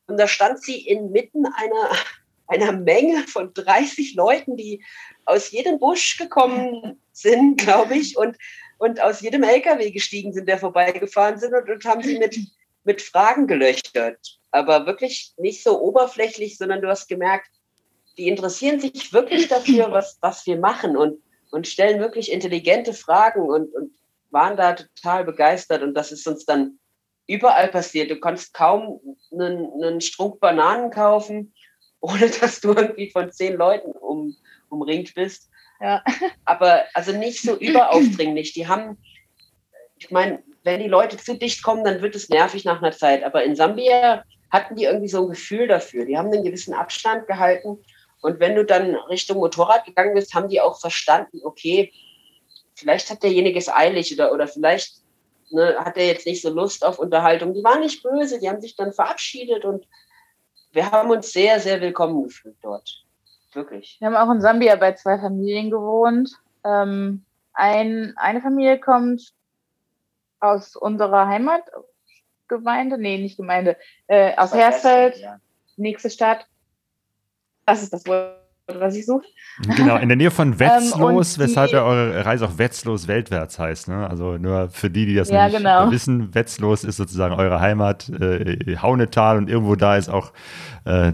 Und 0.07 0.17
da 0.17 0.27
stand 0.27 0.61
sie 0.61 0.87
inmitten 0.87 1.45
einer, 1.45 1.89
einer 2.47 2.71
Menge 2.73 3.23
von 3.27 3.53
30 3.53 4.15
Leuten, 4.15 4.55
die 4.55 4.83
aus 5.25 5.51
jedem 5.51 5.79
Busch 5.79 6.17
gekommen 6.17 7.01
sind, 7.11 7.57
glaube 7.57 7.95
ich, 7.95 8.17
und, 8.17 8.37
und 8.77 9.01
aus 9.01 9.21
jedem 9.21 9.43
LKW 9.43 9.91
gestiegen 9.91 10.33
sind, 10.33 10.47
der 10.47 10.57
vorbeigefahren 10.57 11.39
sind 11.39 11.53
und, 11.53 11.69
und 11.69 11.85
haben 11.85 12.03
sie 12.03 12.19
mit, 12.19 12.37
mit 12.83 13.01
Fragen 13.01 13.47
gelöchert. 13.47 14.39
Aber 14.51 14.85
wirklich 14.85 15.33
nicht 15.37 15.63
so 15.63 15.81
oberflächlich, 15.81 16.57
sondern 16.57 16.81
du 16.81 16.87
hast 16.87 17.07
gemerkt, 17.07 17.49
die 18.17 18.27
interessieren 18.27 18.79
sich 18.79 19.11
wirklich 19.11 19.47
dafür, 19.47 19.91
was, 19.91 20.17
was 20.21 20.45
wir 20.45 20.57
machen 20.57 20.95
und, 20.95 21.21
und 21.51 21.67
stellen 21.67 21.99
wirklich 21.99 22.31
intelligente 22.31 22.93
Fragen 22.93 23.41
und, 23.41 23.73
und 23.73 23.91
waren 24.31 24.57
da 24.57 24.73
total 24.73 25.23
begeistert. 25.23 25.81
Und 25.81 25.93
das 25.93 26.11
ist 26.11 26.27
uns 26.27 26.45
dann 26.45 26.79
überall 27.27 27.67
passiert. 27.69 28.11
Du 28.11 28.19
kannst 28.19 28.53
kaum 28.53 28.99
einen, 29.31 29.71
einen 29.73 30.01
Strunk 30.01 30.39
Bananen 30.39 30.91
kaufen, 30.91 31.53
ohne 31.99 32.29
dass 32.29 32.61
du 32.61 32.73
irgendwie 32.73 33.09
von 33.09 33.31
zehn 33.31 33.55
Leuten 33.55 33.91
um, 33.91 34.35
umringt 34.69 35.15
bist. 35.15 35.49
Ja. 35.81 36.03
Aber 36.45 36.83
also 36.93 37.11
nicht 37.11 37.41
so 37.41 37.55
überaufdringlich. 37.55 38.53
Die 38.53 38.67
haben, 38.67 38.97
ich 39.97 40.11
meine, 40.11 40.43
wenn 40.63 40.81
die 40.81 40.87
Leute 40.87 41.17
zu 41.17 41.37
dicht 41.37 41.63
kommen, 41.63 41.83
dann 41.83 42.01
wird 42.01 42.15
es 42.15 42.29
nervig 42.29 42.65
nach 42.65 42.81
einer 42.81 42.91
Zeit. 42.91 43.23
Aber 43.23 43.43
in 43.43 43.55
Sambia 43.55 44.23
hatten 44.51 44.75
die 44.75 44.83
irgendwie 44.83 45.07
so 45.07 45.23
ein 45.23 45.29
Gefühl 45.29 45.67
dafür. 45.67 46.05
Die 46.05 46.17
haben 46.17 46.31
einen 46.31 46.43
gewissen 46.43 46.73
Abstand 46.73 47.27
gehalten. 47.27 47.79
Und 48.21 48.39
wenn 48.39 48.55
du 48.55 48.65
dann 48.65 48.95
Richtung 48.95 49.37
Motorrad 49.37 49.85
gegangen 49.85 50.15
bist, 50.15 50.33
haben 50.33 50.49
die 50.49 50.61
auch 50.61 50.79
verstanden, 50.79 51.41
okay, 51.43 51.91
vielleicht 52.75 53.09
hat 53.09 53.23
derjenige 53.23 53.59
es 53.59 53.69
eilig 53.69 54.13
oder, 54.13 54.31
oder 54.31 54.47
vielleicht 54.47 55.04
ne, 55.55 55.75
hat 55.79 55.97
er 55.97 56.05
jetzt 56.05 56.27
nicht 56.27 56.41
so 56.41 56.49
Lust 56.49 56.85
auf 56.85 56.99
Unterhaltung. 56.99 57.53
Die 57.53 57.63
waren 57.63 57.79
nicht 57.79 58.03
böse, 58.03 58.39
die 58.39 58.49
haben 58.49 58.61
sich 58.61 58.75
dann 58.75 58.93
verabschiedet 58.93 59.65
und 59.65 59.87
wir 60.71 60.91
haben 60.91 61.09
uns 61.09 61.31
sehr, 61.31 61.59
sehr 61.59 61.81
willkommen 61.81 62.23
gefühlt 62.23 62.57
dort. 62.61 63.03
Wirklich. 63.53 63.97
Wir 63.99 64.07
haben 64.07 64.15
auch 64.15 64.31
in 64.31 64.41
Sambia 64.41 64.75
bei 64.75 64.93
zwei 64.93 65.17
Familien 65.17 65.71
gewohnt. 65.71 66.31
Ähm, 66.65 67.23
ein, 67.53 68.13
eine 68.17 68.41
Familie 68.41 68.79
kommt 68.79 69.33
aus 70.41 70.75
unserer 70.75 71.27
Heimatgemeinde, 71.27 72.97
nee, 72.97 73.17
nicht 73.17 73.37
Gemeinde, 73.37 73.77
äh, 74.07 74.35
aus 74.35 74.53
Hersfeld, 74.53 75.17
ja. 75.17 75.39
nächste 75.77 76.09
Stadt. 76.09 76.45
Das 77.65 77.81
ist 77.81 77.93
das 77.93 78.05
Wort, 78.05 78.44
was 78.67 78.95
ich 78.95 79.05
suche. 79.05 79.25
Genau, 79.75 79.97
in 79.97 80.09
der 80.09 80.15
Nähe 80.15 80.31
von 80.31 80.59
Wetzlos, 80.59 80.95
Ähm, 80.95 81.03
und 81.03 81.39
weshalb 81.39 81.71
ja 81.71 81.83
eure 81.83 82.25
Reise 82.25 82.45
auch 82.45 82.57
Wetzlos 82.57 83.07
weltwärts 83.07 83.59
heißt. 83.59 83.87
Ne? 83.87 84.09
Also 84.09 84.37
nur 84.37 84.69
für 84.69 84.89
die, 84.89 85.05
die 85.05 85.15
das 85.15 85.29
Ja, 85.29 85.47
nicht 85.47 85.57
genau. 85.57 85.91
wissen, 85.91 86.33
Wetzlos 86.33 86.83
ist 86.83 86.97
sozusagen 86.97 87.35
eure 87.35 87.59
Heimat, 87.59 88.09
äh, 88.09 88.77
Haunetal 88.77 89.37
und 89.37 89.49
irgendwo 89.49 89.75
da 89.75 89.97
ist 89.97 90.09
auch, 90.09 90.33
äh, 90.85 91.13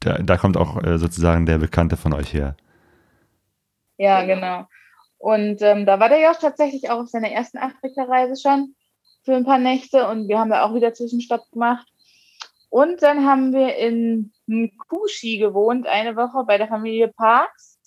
da, 0.00 0.18
da 0.18 0.36
kommt 0.36 0.56
auch 0.56 0.82
äh, 0.82 0.98
sozusagen 0.98 1.44
der 1.46 1.58
Bekannte 1.58 1.96
von 1.96 2.12
euch 2.14 2.32
her. 2.32 2.56
Ja, 3.98 4.24
genau. 4.24 4.66
Und 5.18 5.60
ähm, 5.62 5.84
da 5.84 5.98
war 5.98 6.08
der 6.08 6.22
Josh 6.22 6.38
tatsächlich 6.40 6.90
auch 6.90 7.00
auf 7.00 7.08
seiner 7.08 7.30
ersten 7.30 7.58
Afrika-Reise 7.58 8.40
schon 8.40 8.74
für 9.24 9.34
ein 9.34 9.44
paar 9.44 9.58
Nächte 9.58 10.08
und 10.08 10.28
wir 10.28 10.38
haben 10.38 10.50
da 10.50 10.62
auch 10.64 10.74
wieder 10.74 10.94
Zwischenstopp 10.94 11.50
gemacht. 11.52 11.86
Und 12.70 13.02
dann 13.02 13.26
haben 13.26 13.52
wir 13.52 13.76
in 13.76 14.32
Mkushi 14.48 15.38
gewohnt, 15.38 15.86
eine 15.86 16.16
Woche 16.16 16.44
bei 16.44 16.58
der 16.58 16.68
Familie 16.68 17.08
Parks. 17.08 17.78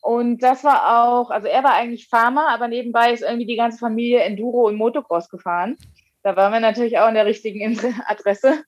Und 0.00 0.42
das 0.42 0.64
war 0.64 1.04
auch, 1.04 1.30
also 1.30 1.46
er 1.46 1.62
war 1.62 1.74
eigentlich 1.74 2.08
Farmer, 2.08 2.48
aber 2.48 2.66
nebenbei 2.68 3.12
ist 3.12 3.22
irgendwie 3.22 3.46
die 3.46 3.56
ganze 3.56 3.78
Familie 3.78 4.20
Enduro 4.20 4.66
und 4.66 4.76
Motocross 4.76 5.28
gefahren. 5.28 5.76
Da 6.22 6.34
waren 6.36 6.52
wir 6.52 6.60
natürlich 6.60 6.98
auch 6.98 7.06
an 7.06 7.14
der 7.14 7.26
richtigen 7.26 7.78
Adresse. 8.06 8.64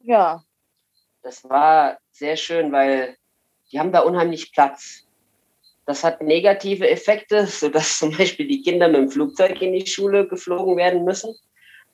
Ja, 0.00 0.42
Das 1.22 1.48
war 1.48 1.98
sehr 2.12 2.36
schön, 2.36 2.70
weil 2.70 3.16
die 3.72 3.80
haben 3.80 3.92
da 3.92 4.00
unheimlich 4.00 4.52
Platz. 4.52 5.06
Das 5.86 6.04
hat 6.04 6.22
negative 6.22 6.88
Effekte, 6.88 7.46
sodass 7.48 7.98
zum 7.98 8.16
Beispiel 8.16 8.46
die 8.46 8.62
Kinder 8.62 8.88
mit 8.88 8.96
dem 8.96 9.10
Flugzeug 9.10 9.60
in 9.62 9.72
die 9.72 9.86
Schule 9.86 10.28
geflogen 10.28 10.76
werden 10.76 11.04
müssen. 11.04 11.34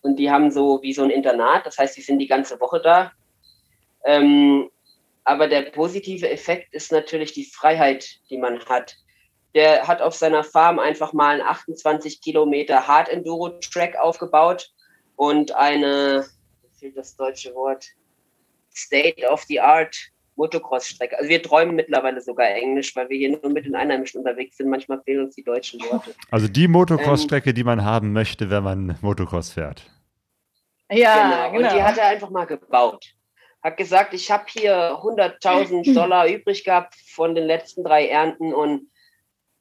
Und 0.03 0.17
die 0.17 0.31
haben 0.31 0.51
so 0.51 0.81
wie 0.83 0.93
so 0.93 1.03
ein 1.03 1.11
Internat, 1.11 1.67
das 1.67 1.79
heißt, 1.79 1.97
die 1.97 2.03
sind 2.03 2.19
die 2.19 2.27
ganze 2.27 2.59
Woche 2.61 2.81
da. 2.81 3.13
Ähm, 4.05 4.71
aber 5.25 5.49
der 5.49 5.63
positive 5.71 6.29
Effekt 6.29 6.75
ist 6.75 6.93
natürlich 6.93 7.33
die 7.33 7.45
Freiheit, 7.45 8.19
die 8.31 8.39
man 8.39 8.65
hat. 8.67 8.97
Der 9.55 9.87
hat 9.87 10.01
auf 10.01 10.15
seiner 10.15 10.45
Farm 10.45 10.79
einfach 10.79 11.13
mal 11.13 11.41
einen 11.41 11.49
28 11.49 12.21
Kilometer 12.21 12.87
Hard 12.87 13.09
Enduro 13.09 13.51
Track 13.61 13.97
aufgebaut 13.97 14.71
und 15.17 15.55
eine, 15.55 16.27
mir 16.63 16.71
fehlt 16.79 16.97
das 16.97 17.17
deutsche 17.17 17.55
Wort, 17.55 17.87
State 18.73 19.27
of 19.29 19.43
the 19.43 19.61
Art 19.61 19.97
Motocross-Strecke. 20.37 21.19
Also 21.19 21.29
wir 21.29 21.43
träumen 21.43 21.77
mittlerweile 21.77 22.21
sogar 22.21 22.49
Englisch, 22.49 22.97
weil 22.97 23.09
wir 23.11 23.19
hier 23.19 23.31
nur 23.31 23.53
mit 23.53 23.67
den 23.67 23.75
Einheimischen 23.75 24.21
unterwegs 24.21 24.57
sind. 24.57 24.71
Manchmal 24.71 25.03
fehlen 25.03 25.27
uns 25.27 25.35
die 25.35 25.45
deutschen 25.45 25.81
Worte. 25.83 26.15
Also 26.31 26.49
die 26.49 26.67
Motocross-Strecke, 26.67 27.53
die 27.53 27.65
man 27.65 27.85
haben 27.85 28.13
möchte, 28.13 28.49
wenn 28.49 28.63
man 28.63 28.99
Motocross 29.03 29.53
fährt. 29.53 29.83
ja, 30.91 31.49
Und 31.49 31.59
die 31.59 31.63
genau. 31.63 31.83
hat 31.83 31.99
er 31.99 32.07
einfach 32.07 32.31
mal 32.31 32.47
gebaut. 32.47 33.15
Hat 33.63 33.77
gesagt, 33.77 34.15
ich 34.15 34.31
habe 34.31 34.45
hier 34.49 34.99
100.000 35.03 35.95
Dollar 35.95 36.27
übrig 36.27 36.65
gehabt 36.65 36.95
von 37.15 37.35
den 37.35 37.45
letzten 37.45 37.85
drei 37.85 38.09
Ernten 38.09 38.55
und 38.55 38.91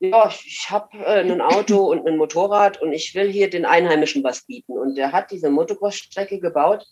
ja, 0.01 0.31
ich 0.45 0.67
habe 0.69 0.97
äh, 0.97 1.19
ein 1.19 1.41
Auto 1.41 1.77
und 1.91 2.07
ein 2.07 2.17
Motorrad 2.17 2.81
und 2.81 2.93
ich 2.93 3.13
will 3.15 3.29
hier 3.29 3.49
den 3.49 3.65
Einheimischen 3.65 4.23
was 4.23 4.45
bieten. 4.45 4.77
Und 4.77 4.95
der 4.95 5.11
hat 5.11 5.31
diese 5.31 5.49
Motocross-Strecke 5.49 6.39
gebaut 6.39 6.85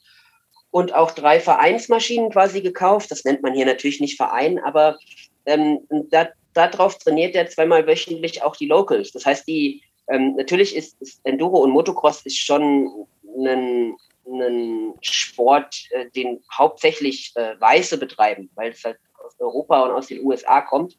und 0.71 0.93
auch 0.93 1.11
drei 1.11 1.39
Vereinsmaschinen 1.39 2.31
quasi 2.31 2.61
gekauft. 2.61 3.09
Das 3.09 3.23
nennt 3.23 3.41
man 3.41 3.53
hier 3.53 3.65
natürlich 3.65 4.01
nicht 4.01 4.17
Verein, 4.17 4.59
aber 4.59 4.97
ähm, 5.45 5.79
da, 6.11 6.27
darauf 6.53 6.97
trainiert 6.97 7.35
er 7.35 7.47
zweimal 7.47 7.87
wöchentlich 7.87 8.43
auch 8.43 8.55
die 8.55 8.67
Locals. 8.67 9.11
Das 9.11 9.25
heißt, 9.25 9.47
die 9.47 9.81
ähm, 10.09 10.35
natürlich 10.35 10.75
ist, 10.75 11.01
ist 11.01 11.21
Enduro 11.23 11.59
und 11.59 11.71
Motocross 11.71 12.25
ist 12.25 12.37
schon 12.37 13.07
ein, 13.23 13.95
ein 14.27 14.93
Sport, 15.01 15.85
äh, 15.91 16.09
den 16.09 16.43
hauptsächlich 16.51 17.31
äh, 17.35 17.59
Weiße 17.59 17.97
betreiben, 17.97 18.49
weil 18.55 18.71
es 18.71 18.83
halt 18.83 18.97
aus 19.25 19.39
Europa 19.39 19.83
und 19.83 19.91
aus 19.91 20.07
den 20.07 20.25
USA 20.25 20.61
kommt. 20.61 20.97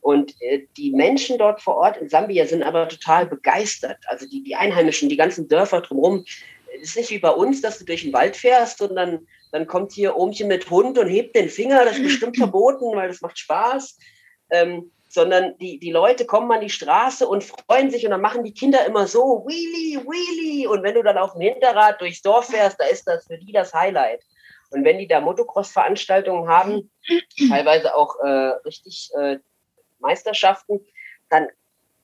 Und 0.00 0.34
äh, 0.40 0.66
die 0.76 0.92
Menschen 0.92 1.38
dort 1.38 1.60
vor 1.60 1.76
Ort 1.76 1.98
in 1.98 2.08
Sambia 2.08 2.46
sind 2.46 2.62
aber 2.62 2.88
total 2.88 3.26
begeistert. 3.26 3.98
Also 4.06 4.26
die, 4.26 4.42
die 4.42 4.54
Einheimischen, 4.54 5.08
die 5.08 5.16
ganzen 5.16 5.48
Dörfer 5.48 5.82
drumherum. 5.82 6.24
Es 6.80 6.90
ist 6.90 6.96
nicht 6.96 7.10
wie 7.10 7.18
bei 7.18 7.30
uns, 7.30 7.60
dass 7.60 7.78
du 7.78 7.84
durch 7.84 8.02
den 8.02 8.12
Wald 8.12 8.36
fährst 8.36 8.80
und 8.80 8.96
dann, 8.96 9.26
dann 9.52 9.66
kommt 9.66 9.92
hier 9.92 10.16
Ohmchen 10.16 10.48
mit 10.48 10.70
Hund 10.70 10.96
und 10.98 11.08
hebt 11.08 11.36
den 11.36 11.48
Finger. 11.48 11.84
Das 11.84 11.96
ist 11.96 12.04
bestimmt 12.04 12.36
verboten, 12.38 12.96
weil 12.96 13.08
das 13.08 13.20
macht 13.20 13.38
Spaß. 13.38 13.98
Ähm, 14.50 14.90
sondern 15.12 15.58
die, 15.58 15.78
die 15.80 15.90
Leute 15.90 16.24
kommen 16.24 16.50
an 16.52 16.60
die 16.60 16.70
Straße 16.70 17.26
und 17.26 17.42
freuen 17.42 17.90
sich 17.90 18.04
und 18.04 18.12
dann 18.12 18.20
machen 18.20 18.44
die 18.44 18.54
Kinder 18.54 18.86
immer 18.86 19.08
so, 19.08 19.44
Wheelie, 19.46 20.04
Wheelie. 20.04 20.68
Und 20.68 20.84
wenn 20.84 20.94
du 20.94 21.02
dann 21.02 21.18
auf 21.18 21.32
dem 21.32 21.40
Hinterrad 21.40 22.00
durchs 22.00 22.22
Dorf 22.22 22.46
fährst, 22.46 22.78
da 22.78 22.84
ist 22.84 23.08
das 23.08 23.26
für 23.26 23.36
die 23.36 23.52
das 23.52 23.74
Highlight. 23.74 24.22
Und 24.70 24.84
wenn 24.84 24.98
die 24.98 25.08
da 25.08 25.20
Motocross-Veranstaltungen 25.20 26.48
haben, 26.48 26.92
teilweise 27.48 27.96
auch 27.96 28.20
äh, 28.20 28.52
richtig 28.64 29.10
äh, 29.18 29.38
Meisterschaften, 29.98 30.86
dann 31.28 31.48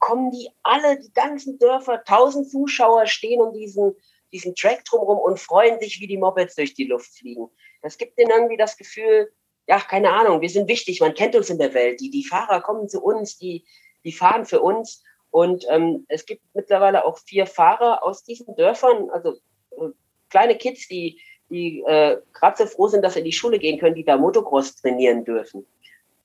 kommen 0.00 0.32
die 0.32 0.50
alle, 0.64 0.98
die 0.98 1.12
ganzen 1.12 1.60
Dörfer, 1.60 2.02
tausend 2.02 2.50
Zuschauer 2.50 3.06
stehen 3.06 3.40
um 3.40 3.54
diesen, 3.54 3.94
diesen 4.32 4.56
Track 4.56 4.84
drumherum 4.84 5.18
und 5.18 5.38
freuen 5.38 5.78
sich, 5.78 6.00
wie 6.00 6.08
die 6.08 6.18
Mopeds 6.18 6.56
durch 6.56 6.74
die 6.74 6.86
Luft 6.86 7.16
fliegen. 7.16 7.48
Das 7.82 7.98
gibt 7.98 8.18
denen 8.18 8.30
irgendwie 8.30 8.56
das 8.56 8.76
Gefühl, 8.76 9.32
ja, 9.68 9.80
keine 9.80 10.12
Ahnung, 10.12 10.40
wir 10.40 10.48
sind 10.48 10.68
wichtig, 10.68 11.00
man 11.00 11.14
kennt 11.14 11.34
uns 11.34 11.50
in 11.50 11.58
der 11.58 11.74
Welt. 11.74 12.00
Die, 12.00 12.10
die 12.10 12.24
Fahrer 12.24 12.60
kommen 12.60 12.88
zu 12.88 13.02
uns, 13.02 13.36
die, 13.38 13.64
die 14.04 14.12
fahren 14.12 14.46
für 14.46 14.60
uns. 14.60 15.02
Und 15.30 15.66
ähm, 15.68 16.06
es 16.08 16.24
gibt 16.24 16.42
mittlerweile 16.54 17.04
auch 17.04 17.18
vier 17.18 17.46
Fahrer 17.46 18.02
aus 18.02 18.24
diesen 18.24 18.54
Dörfern, 18.56 19.10
also 19.10 19.32
äh, 19.72 19.90
kleine 20.30 20.56
Kids, 20.56 20.88
die, 20.88 21.20
die 21.50 21.82
äh, 21.86 22.18
gerade 22.32 22.56
so 22.56 22.66
froh 22.66 22.88
sind, 22.88 23.02
dass 23.02 23.14
sie 23.14 23.20
in 23.20 23.24
die 23.24 23.32
Schule 23.32 23.58
gehen 23.58 23.78
können, 23.78 23.96
die 23.96 24.04
da 24.04 24.16
Motocross 24.16 24.76
trainieren 24.76 25.24
dürfen. 25.24 25.66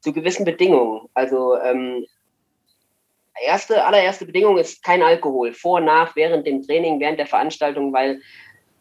Zu 0.01 0.13
gewissen 0.13 0.45
Bedingungen. 0.45 1.09
Also 1.13 1.57
ähm, 1.57 2.05
erste, 3.43 3.83
allererste 3.85 4.25
Bedingung 4.25 4.57
ist 4.57 4.83
kein 4.83 5.01
Alkohol. 5.01 5.53
Vor, 5.53 5.81
nach, 5.81 6.15
während 6.15 6.45
dem 6.45 6.61
Training, 6.61 6.99
während 6.99 7.19
der 7.19 7.27
Veranstaltung, 7.27 7.91
weil 7.93 8.21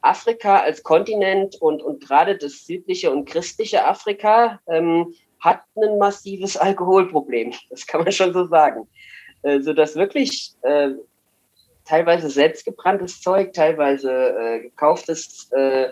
Afrika 0.02 0.60
als 0.60 0.82
Kontinent 0.82 1.56
und, 1.60 1.82
und 1.82 2.06
gerade 2.06 2.36
das 2.36 2.66
südliche 2.66 3.10
und 3.10 3.26
christliche 3.26 3.86
Afrika 3.86 4.60
ähm, 4.66 5.14
hat 5.40 5.62
ein 5.76 5.98
massives 5.98 6.56
Alkoholproblem. 6.56 7.52
Das 7.70 7.86
kann 7.86 8.02
man 8.02 8.12
schon 8.12 8.32
so 8.32 8.46
sagen. 8.46 8.88
Äh, 9.42 9.60
sodass 9.60 9.96
wirklich 9.96 10.52
äh, 10.62 10.90
teilweise 11.84 12.28
selbstgebranntes 12.28 13.20
Zeug, 13.20 13.52
teilweise 13.52 14.10
äh, 14.12 14.60
gekauftes 14.60 15.50
äh, 15.52 15.88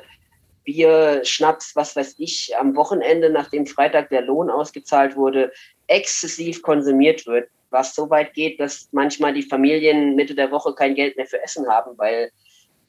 Bier, 0.65 1.23
Schnaps, 1.25 1.75
was 1.77 1.97
weiß 1.97 2.17
ich, 2.19 2.55
am 2.59 2.77
Wochenende, 2.77 3.31
nachdem 3.31 3.67
Freitag 3.67 4.11
der 4.11 4.21
Lohn 4.21 4.51
ausgezahlt 4.51 5.17
wurde, 5.17 5.51
exzessiv 5.87 6.61
konsumiert 6.61 7.27
wird, 7.27 7.49
was 7.71 7.95
so 7.95 8.11
weit 8.11 8.35
geht, 8.35 8.61
dass 8.61 8.89
manchmal 8.93 9.33
die 9.33 9.43
Familien 9.43 10.15
Mitte 10.15 10.35
der 10.35 10.51
Woche 10.51 10.75
kein 10.75 10.95
Geld 10.95 11.17
mehr 11.17 11.27
für 11.27 11.43
Essen 11.43 11.67
haben, 11.69 11.97
weil 11.97 12.31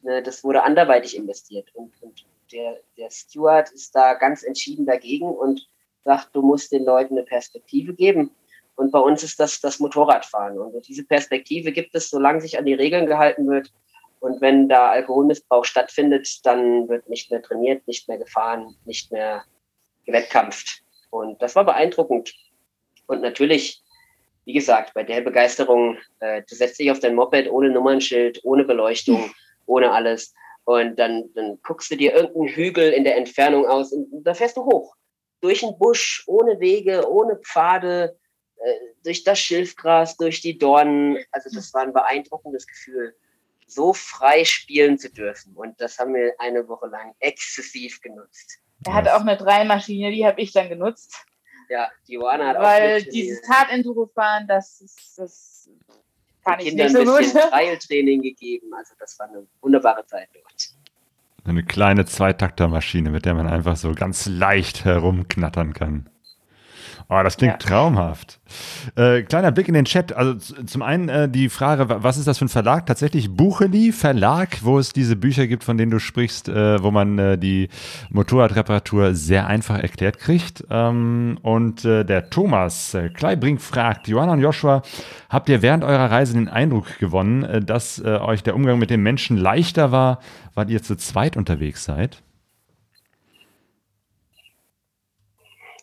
das 0.01 0.43
wurde 0.43 0.63
anderweitig 0.63 1.15
investiert. 1.15 1.69
Und, 1.73 1.93
und 2.01 2.25
der, 2.51 2.79
der 2.97 3.09
Steward 3.09 3.71
ist 3.71 3.95
da 3.95 4.13
ganz 4.13 4.43
entschieden 4.43 4.85
dagegen 4.85 5.29
und 5.29 5.67
sagt, 6.03 6.29
du 6.35 6.41
musst 6.41 6.71
den 6.71 6.85
Leuten 6.85 7.15
eine 7.17 7.25
Perspektive 7.25 7.93
geben. 7.93 8.31
Und 8.75 8.91
bei 8.91 8.99
uns 8.99 9.23
ist 9.23 9.39
das 9.39 9.59
das 9.59 9.79
Motorradfahren. 9.79 10.57
Und 10.57 10.87
diese 10.87 11.03
Perspektive 11.03 11.71
gibt 11.71 11.93
es, 11.95 12.09
solange 12.09 12.41
sich 12.41 12.57
an 12.57 12.65
die 12.65 12.73
Regeln 12.73 13.07
gehalten 13.07 13.47
wird. 13.49 13.71
Und 14.21 14.41
wenn 14.41 14.69
da 14.69 14.89
Alkoholmissbrauch 14.89 15.65
stattfindet, 15.65 16.45
dann 16.45 16.87
wird 16.87 17.09
nicht 17.09 17.29
mehr 17.31 17.41
trainiert, 17.41 17.87
nicht 17.87 18.07
mehr 18.07 18.17
gefahren, 18.17 18.75
nicht 18.85 19.11
mehr 19.11 19.43
gewettkampft. 20.05 20.81
Und 21.09 21.41
das 21.41 21.55
war 21.55 21.65
beeindruckend. 21.65 22.33
Und 23.07 23.21
natürlich, 23.21 23.81
wie 24.45 24.53
gesagt, 24.53 24.93
bei 24.93 25.03
der 25.03 25.21
Begeisterung, 25.21 25.97
äh, 26.19 26.43
du 26.47 26.55
setzt 26.55 26.79
dich 26.79 26.91
auf 26.91 26.99
dein 26.99 27.15
Moped 27.15 27.49
ohne 27.49 27.69
Nummernschild, 27.69 28.41
ohne 28.43 28.63
Beleuchtung, 28.63 29.31
ohne 29.69 29.91
alles. 29.91 30.33
Und 30.65 30.97
dann, 30.99 31.29
dann 31.33 31.59
guckst 31.63 31.89
du 31.89 31.95
dir 31.95 32.13
irgendeinen 32.13 32.49
Hügel 32.49 32.91
in 32.91 33.03
der 33.03 33.17
Entfernung 33.17 33.65
aus 33.65 33.91
und 33.91 34.23
da 34.23 34.33
fährst 34.33 34.57
du 34.57 34.65
hoch. 34.65 34.95
Durch 35.41 35.61
den 35.61 35.77
Busch, 35.77 36.23
ohne 36.27 36.59
Wege, 36.59 37.09
ohne 37.09 37.37
Pfade, 37.37 38.17
äh, 38.57 38.73
durch 39.03 39.23
das 39.23 39.39
Schilfgras, 39.39 40.17
durch 40.17 40.41
die 40.41 40.57
Dornen. 40.57 41.17
Also 41.31 41.49
das 41.53 41.73
war 41.73 41.83
ein 41.83 41.93
beeindruckendes 41.93 42.67
Gefühl, 42.67 43.15
so 43.65 43.93
frei 43.93 44.43
spielen 44.43 44.97
zu 44.97 45.11
dürfen. 45.11 45.55
Und 45.55 45.79
das 45.79 45.97
haben 45.97 46.13
wir 46.13 46.33
eine 46.39 46.67
Woche 46.67 46.87
lang 46.87 47.15
exzessiv 47.19 48.01
genutzt. 48.01 48.59
Er 48.85 48.93
hatte 48.93 49.15
auch 49.15 49.21
eine 49.21 49.37
Dreimaschine, 49.37 50.11
die 50.11 50.25
habe 50.25 50.41
ich 50.41 50.51
dann 50.51 50.69
genutzt. 50.69 51.25
Ja, 51.69 51.89
die 52.07 52.13
Johanna 52.13 52.47
hat 52.47 52.57
auch 52.57 52.63
Weil 52.63 53.01
mit, 53.01 53.13
dieses 53.13 53.47
Hard-Enduro-Fahren, 53.47 54.47
das, 54.47 54.81
ist, 54.81 55.17
das 55.17 55.69
kann 56.43 56.59
ich 56.59 56.69
Kindern 56.69 56.93
nicht 56.93 57.05
so 57.05 57.13
ein 57.13 57.17
bisschen 57.17 57.41
gut. 57.41 57.51
Trial-Training 57.51 58.21
gegeben. 58.21 58.73
Also 58.77 58.93
das 58.99 59.17
war 59.19 59.29
eine 59.29 59.45
wunderbare 59.61 60.05
Zeit 60.05 60.29
dort. 60.33 60.69
Eine 61.45 61.63
kleine 61.63 62.05
Zweitaktermaschine, 62.05 63.09
mit 63.09 63.25
der 63.25 63.33
man 63.33 63.47
einfach 63.47 63.75
so 63.75 63.93
ganz 63.93 64.25
leicht 64.27 64.85
herumknattern 64.85 65.73
kann. 65.73 66.09
Oh, 67.07 67.21
das 67.23 67.37
klingt 67.37 67.53
ja. 67.53 67.57
traumhaft. 67.57 68.39
Äh, 68.95 69.23
kleiner 69.23 69.51
Blick 69.51 69.67
in 69.67 69.73
den 69.73 69.85
Chat. 69.85 70.13
Also 70.13 70.35
zum 70.35 70.81
einen 70.81 71.09
äh, 71.09 71.29
die 71.29 71.49
Frage, 71.49 71.85
was 72.03 72.17
ist 72.17 72.27
das 72.27 72.37
für 72.37 72.45
ein 72.45 72.49
Verlag? 72.49 72.85
Tatsächlich 72.85 73.35
Bucheli 73.35 73.91
Verlag, 73.91 74.63
wo 74.63 74.79
es 74.79 74.91
diese 74.91 75.15
Bücher 75.15 75.47
gibt, 75.47 75.63
von 75.63 75.77
denen 75.77 75.91
du 75.91 75.99
sprichst, 75.99 76.49
äh, 76.49 76.81
wo 76.81 76.91
man 76.91 77.17
äh, 77.17 77.37
die 77.37 77.69
Motorradreparatur 78.09 79.13
sehr 79.15 79.47
einfach 79.47 79.79
erklärt 79.79 80.19
kriegt. 80.19 80.63
Ähm, 80.69 81.37
und 81.41 81.85
äh, 81.85 82.03
der 82.03 82.29
Thomas 82.29 82.93
äh, 82.93 83.09
Kleibrink 83.09 83.61
fragt, 83.61 84.07
Johanna 84.07 84.33
und 84.33 84.41
Joshua, 84.41 84.81
habt 85.29 85.49
ihr 85.49 85.61
während 85.61 85.83
eurer 85.83 86.11
Reise 86.11 86.33
den 86.33 86.49
Eindruck 86.49 86.99
gewonnen, 86.99 87.65
dass 87.65 88.03
euch 88.03 88.43
der 88.43 88.55
Umgang 88.55 88.79
mit 88.79 88.89
den 88.89 89.01
Menschen 89.01 89.37
leichter 89.37 89.91
war, 89.91 90.19
weil 90.55 90.69
ihr 90.69 90.81
zu 90.81 90.95
zweit 90.95 91.37
unterwegs 91.37 91.83
seid? 91.83 92.21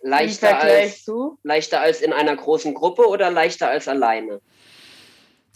Leichter 0.07 0.61
als, 0.61 1.11
leichter 1.43 1.81
als 1.81 2.01
in 2.01 2.13
einer 2.13 2.37
großen 2.37 2.75
Gruppe 2.75 3.09
oder 3.09 3.31
leichter 3.31 3.69
als 3.69 3.89
alleine? 3.89 4.41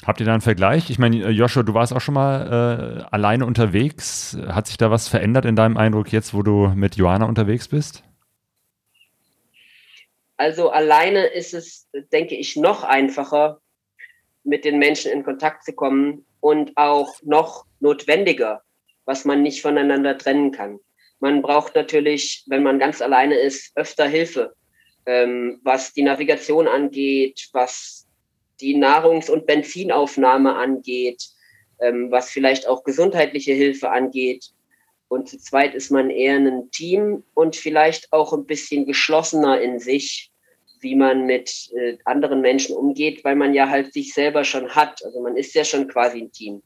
Habt 0.05 0.19
ihr 0.19 0.27
da 0.27 0.33
einen 0.33 0.41
Vergleich? 0.41 0.91
Ich 0.91 0.99
meine, 0.99 1.25
äh, 1.25 1.31
Joshua, 1.31 1.63
du 1.63 1.75
warst 1.75 1.93
auch 1.93 2.01
schon 2.01 2.15
mal 2.15 3.05
äh, 3.07 3.15
alleine 3.15 3.47
unterwegs. 3.47 4.37
Hat 4.49 4.67
sich 4.67 4.77
da 4.77 4.91
was 4.91 5.09
verändert 5.09 5.45
in 5.45 5.57
deinem 5.57 5.77
Eindruck 5.77 6.11
jetzt, 6.11 6.35
wo 6.35 6.43
du 6.43 6.69
mit 6.75 6.97
Johanna 6.97 7.27
unterwegs 7.27 7.69
bist? 7.69 8.03
Also 10.37 10.71
alleine 10.71 11.27
ist 11.27 11.55
es, 11.55 11.89
denke 12.13 12.35
ich, 12.35 12.57
noch 12.57 12.83
einfacher, 12.83 13.61
mit 14.43 14.65
den 14.65 14.79
Menschen 14.79 15.13
in 15.13 15.23
Kontakt 15.23 15.65
zu 15.65 15.75
kommen 15.75 16.25
und 16.41 16.77
auch 16.77 17.15
noch 17.23 17.67
notwendiger, 17.79 18.63
was 19.05 19.27
man 19.27 19.43
nicht 19.43 19.61
voneinander 19.61 20.17
trennen 20.17 20.51
kann. 20.51 20.81
Man 21.21 21.43
braucht 21.43 21.75
natürlich, 21.75 22.45
wenn 22.47 22.63
man 22.63 22.79
ganz 22.79 23.01
alleine 23.03 23.37
ist, 23.37 23.73
öfter 23.77 24.09
Hilfe, 24.09 24.55
ähm, 25.07 25.61
was 25.63 25.93
die 25.93 26.03
Navigation 26.03 26.67
angeht, 26.67 27.49
was 27.53 28.07
die 28.61 28.75
Nahrungs- 28.75 29.31
und 29.31 29.47
Benzinaufnahme 29.47 30.57
angeht, 30.57 31.23
ähm, 31.81 32.11
was 32.11 32.31
vielleicht 32.31 32.67
auch 32.67 32.85
gesundheitliche 32.85 33.53
Hilfe 33.53 33.91
angeht. 33.91 34.51
Und 35.09 35.29
zu 35.29 35.39
zweit 35.39 35.75
ist 35.75 35.91
man 35.91 36.09
eher 36.09 36.37
ein 36.37 36.71
Team 36.71 37.25
und 37.35 37.57
vielleicht 37.57 38.13
auch 38.13 38.33
ein 38.33 38.47
bisschen 38.47 38.87
geschlossener 38.87 39.61
in 39.61 39.79
sich, 39.79 40.31
wie 40.81 40.95
man 40.95 41.27
mit 41.27 41.71
äh, 41.77 41.99
anderen 42.05 42.41
Menschen 42.41 42.75
umgeht, 42.77 43.25
weil 43.25 43.37
man 43.37 43.53
ja 43.53 43.69
halt 43.69 43.93
sich 43.93 44.15
selber 44.15 44.45
schon 44.45 44.71
hat. 44.75 45.05
Also 45.05 45.21
man 45.21 45.37
ist 45.37 45.55
ja 45.55 45.65
schon 45.65 45.89
quasi 45.89 46.21
ein 46.23 46.33
Team. 46.33 46.63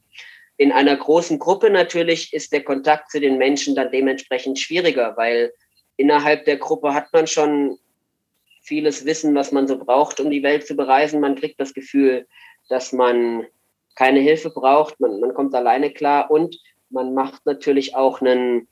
In 0.57 0.71
einer 0.71 0.95
großen 0.95 1.39
Gruppe 1.39 1.69
natürlich 1.69 2.33
ist 2.33 2.53
der 2.53 2.63
Kontakt 2.63 3.11
zu 3.11 3.19
den 3.19 3.37
Menschen 3.37 3.75
dann 3.75 3.91
dementsprechend 3.91 4.59
schwieriger, 4.59 5.15
weil 5.17 5.51
innerhalb 5.97 6.45
der 6.45 6.57
Gruppe 6.57 6.93
hat 6.93 7.11
man 7.11 7.27
schon 7.27 7.77
vieles 8.61 9.05
Wissen, 9.05 9.35
was 9.35 9.51
man 9.51 9.67
so 9.67 9.77
braucht, 9.77 10.19
um 10.19 10.31
die 10.31 10.43
Welt 10.43 10.65
zu 10.65 10.75
bereisen. 10.75 11.19
Man 11.19 11.35
kriegt 11.35 11.59
das 11.59 11.73
Gefühl, 11.73 12.27
dass 12.69 12.93
man 12.93 13.45
keine 13.95 14.19
Hilfe 14.19 14.49
braucht, 14.49 14.99
man, 14.99 15.19
man 15.19 15.33
kommt 15.33 15.53
alleine 15.53 15.91
klar 15.91 16.31
und 16.31 16.57
man 16.89 17.13
macht 17.13 17.45
natürlich 17.45 17.95
auch 17.95 18.21
einen 18.21 18.67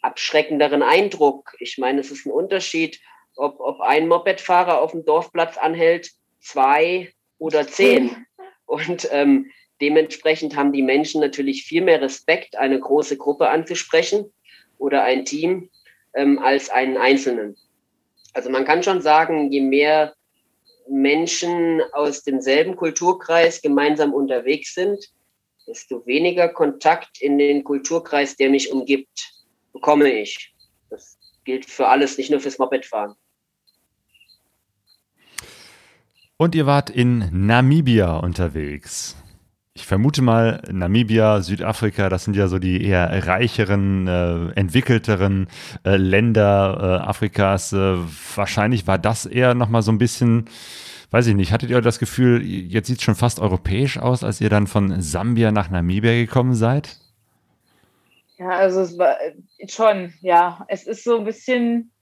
abschreckenderen 0.00 0.82
Eindruck. 0.82 1.54
Ich 1.60 1.78
meine, 1.78 2.00
es 2.00 2.10
ist 2.10 2.26
ein 2.26 2.32
Unterschied, 2.32 3.00
ob, 3.36 3.60
ob 3.60 3.80
ein 3.80 4.08
Mopedfahrer 4.08 4.80
auf 4.80 4.92
dem 4.92 5.04
Dorfplatz 5.04 5.56
anhält, 5.56 6.10
zwei 6.40 7.12
oder 7.38 7.66
zehn. 7.66 8.26
Und 8.66 9.08
ähm, 9.12 9.50
Dementsprechend 9.80 10.56
haben 10.56 10.72
die 10.72 10.82
Menschen 10.82 11.20
natürlich 11.20 11.64
viel 11.64 11.82
mehr 11.82 12.00
Respekt, 12.00 12.56
eine 12.56 12.78
große 12.78 13.16
Gruppe 13.16 13.48
anzusprechen 13.48 14.32
oder 14.78 15.02
ein 15.02 15.24
Team 15.24 15.70
ähm, 16.14 16.38
als 16.38 16.70
einen 16.70 16.96
Einzelnen. 16.96 17.56
Also 18.32 18.50
man 18.50 18.64
kann 18.64 18.82
schon 18.82 19.02
sagen, 19.02 19.50
je 19.50 19.60
mehr 19.60 20.14
Menschen 20.88 21.80
aus 21.92 22.22
demselben 22.22 22.76
Kulturkreis 22.76 23.62
gemeinsam 23.62 24.12
unterwegs 24.12 24.74
sind, 24.74 25.12
desto 25.66 26.04
weniger 26.06 26.48
Kontakt 26.48 27.20
in 27.20 27.38
den 27.38 27.64
Kulturkreis, 27.64 28.36
der 28.36 28.50
mich 28.50 28.72
umgibt, 28.72 29.32
bekomme 29.72 30.12
ich. 30.12 30.54
Das 30.90 31.18
gilt 31.44 31.66
für 31.66 31.88
alles, 31.88 32.18
nicht 32.18 32.30
nur 32.30 32.40
fürs 32.40 32.58
Mopedfahren. 32.58 33.14
Und 36.36 36.54
ihr 36.54 36.66
wart 36.66 36.90
in 36.90 37.28
Namibia 37.46 38.16
unterwegs. 38.16 39.16
Ich 39.74 39.86
vermute 39.86 40.20
mal, 40.20 40.60
Namibia, 40.70 41.40
Südafrika, 41.40 42.10
das 42.10 42.24
sind 42.24 42.36
ja 42.36 42.46
so 42.46 42.58
die 42.58 42.84
eher 42.84 43.26
reicheren, 43.26 44.06
äh, 44.06 44.50
entwickelteren 44.54 45.48
äh, 45.86 45.96
Länder 45.96 47.00
äh, 47.02 47.08
Afrikas. 47.08 47.72
Äh, 47.72 47.96
wahrscheinlich 48.36 48.86
war 48.86 48.98
das 48.98 49.24
eher 49.24 49.54
nochmal 49.54 49.80
so 49.80 49.90
ein 49.90 49.96
bisschen, 49.96 50.44
weiß 51.10 51.26
ich 51.26 51.34
nicht, 51.34 51.52
hattet 51.52 51.70
ihr 51.70 51.80
das 51.80 51.98
Gefühl, 51.98 52.44
jetzt 52.44 52.88
sieht 52.88 52.98
es 52.98 53.02
schon 53.02 53.14
fast 53.14 53.40
europäisch 53.40 53.96
aus, 53.96 54.22
als 54.24 54.42
ihr 54.42 54.50
dann 54.50 54.66
von 54.66 55.00
Sambia 55.00 55.52
nach 55.52 55.70
Namibia 55.70 56.12
gekommen 56.12 56.52
seid? 56.52 56.98
Ja, 58.36 58.50
also 58.50 58.82
es 58.82 58.98
war 58.98 59.16
äh, 59.22 59.68
schon, 59.68 60.12
ja. 60.20 60.66
Es 60.68 60.86
ist 60.86 61.02
so 61.02 61.16
ein 61.16 61.24
bisschen, 61.24 61.92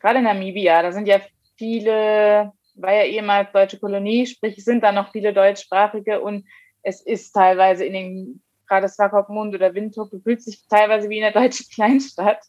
gerade 0.00 0.22
Namibia, 0.22 0.82
da 0.82 0.90
sind 0.90 1.06
ja 1.06 1.20
viele, 1.56 2.50
war 2.74 2.92
ja 2.92 3.04
ehemals 3.04 3.52
deutsche 3.52 3.78
Kolonie, 3.78 4.26
sprich, 4.26 4.56
sind 4.64 4.82
da 4.82 4.90
noch 4.90 5.12
viele 5.12 5.32
deutschsprachige 5.32 6.20
und 6.20 6.46
es 6.82 7.00
ist 7.00 7.32
teilweise 7.32 7.84
in 7.84 7.92
den, 7.92 8.42
gerade 8.68 8.88
Swakopmund 8.88 9.54
oder 9.54 9.74
Windhoek, 9.74 10.10
fühlt 10.22 10.42
sich 10.42 10.66
teilweise 10.68 11.08
wie 11.08 11.18
in 11.18 11.24
einer 11.24 11.32
deutschen 11.32 11.66
Kleinstadt. 11.74 12.44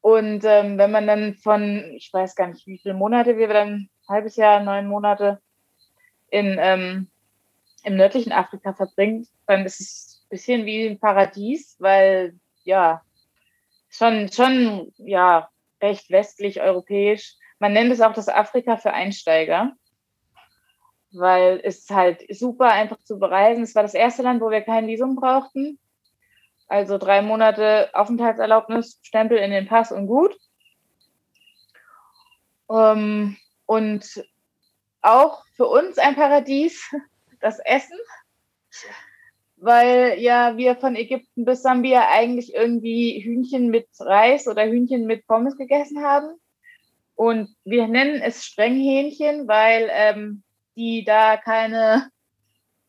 Und 0.00 0.44
ähm, 0.44 0.78
wenn 0.78 0.92
man 0.92 1.06
dann 1.06 1.34
von, 1.34 1.92
ich 1.96 2.12
weiß 2.12 2.34
gar 2.34 2.48
nicht, 2.48 2.66
wie 2.66 2.78
viele 2.78 2.94
Monate 2.94 3.36
wir 3.36 3.48
dann, 3.48 3.68
ein 3.68 3.90
halbes 4.08 4.36
Jahr, 4.36 4.62
neun 4.62 4.86
Monate 4.86 5.40
in, 6.30 6.56
ähm, 6.58 7.08
im 7.82 7.96
nördlichen 7.96 8.32
Afrika 8.32 8.72
verbringt, 8.72 9.28
dann 9.46 9.66
ist 9.66 9.80
es 9.80 10.22
ein 10.24 10.28
bisschen 10.30 10.66
wie 10.66 10.86
ein 10.86 11.00
Paradies, 11.00 11.76
weil 11.78 12.38
ja, 12.64 13.02
schon, 13.88 14.30
schon, 14.30 14.92
ja, 14.98 15.50
recht 15.80 16.10
westlich, 16.10 16.60
europäisch. 16.60 17.34
Man 17.58 17.72
nennt 17.72 17.92
es 17.92 18.00
auch 18.00 18.12
das 18.12 18.28
Afrika 18.28 18.76
für 18.76 18.92
Einsteiger 18.92 19.72
weil 21.12 21.60
es 21.64 21.88
halt 21.90 22.24
super 22.30 22.70
einfach 22.70 22.98
zu 23.04 23.18
bereisen. 23.18 23.62
Es 23.62 23.74
war 23.74 23.82
das 23.82 23.94
erste 23.94 24.22
Land, 24.22 24.40
wo 24.40 24.50
wir 24.50 24.60
kein 24.60 24.86
Visum 24.86 25.16
brauchten. 25.16 25.78
Also 26.68 26.98
drei 26.98 27.22
Monate 27.22 27.90
Aufenthaltserlaubnis, 27.94 29.00
Stempel 29.02 29.38
in 29.38 29.50
den 29.50 29.66
Pass 29.66 29.90
und 29.90 30.06
gut. 30.06 30.36
Um, 32.66 32.76
ähm, 32.76 33.36
und 33.64 34.22
auch 35.00 35.44
für 35.56 35.66
uns 35.66 35.96
ein 35.96 36.14
Paradies, 36.14 36.94
das 37.40 37.58
Essen, 37.60 37.98
weil 39.56 40.18
ja 40.18 40.56
wir 40.58 40.76
von 40.76 40.94
Ägypten 40.94 41.46
bis 41.46 41.62
Sambia 41.62 42.08
eigentlich 42.10 42.54
irgendwie 42.54 43.20
Hühnchen 43.20 43.68
mit 43.70 43.88
Reis 43.98 44.46
oder 44.46 44.66
Hühnchen 44.66 45.06
mit 45.06 45.26
Pommes 45.26 45.56
gegessen 45.56 46.04
haben. 46.04 46.38
Und 47.14 47.56
wir 47.64 47.88
nennen 47.88 48.20
es 48.22 48.44
Strenghähnchen, 48.44 49.48
weil 49.48 49.88
ähm, 49.90 50.42
die 50.78 51.02
da 51.02 51.36
keine 51.36 52.08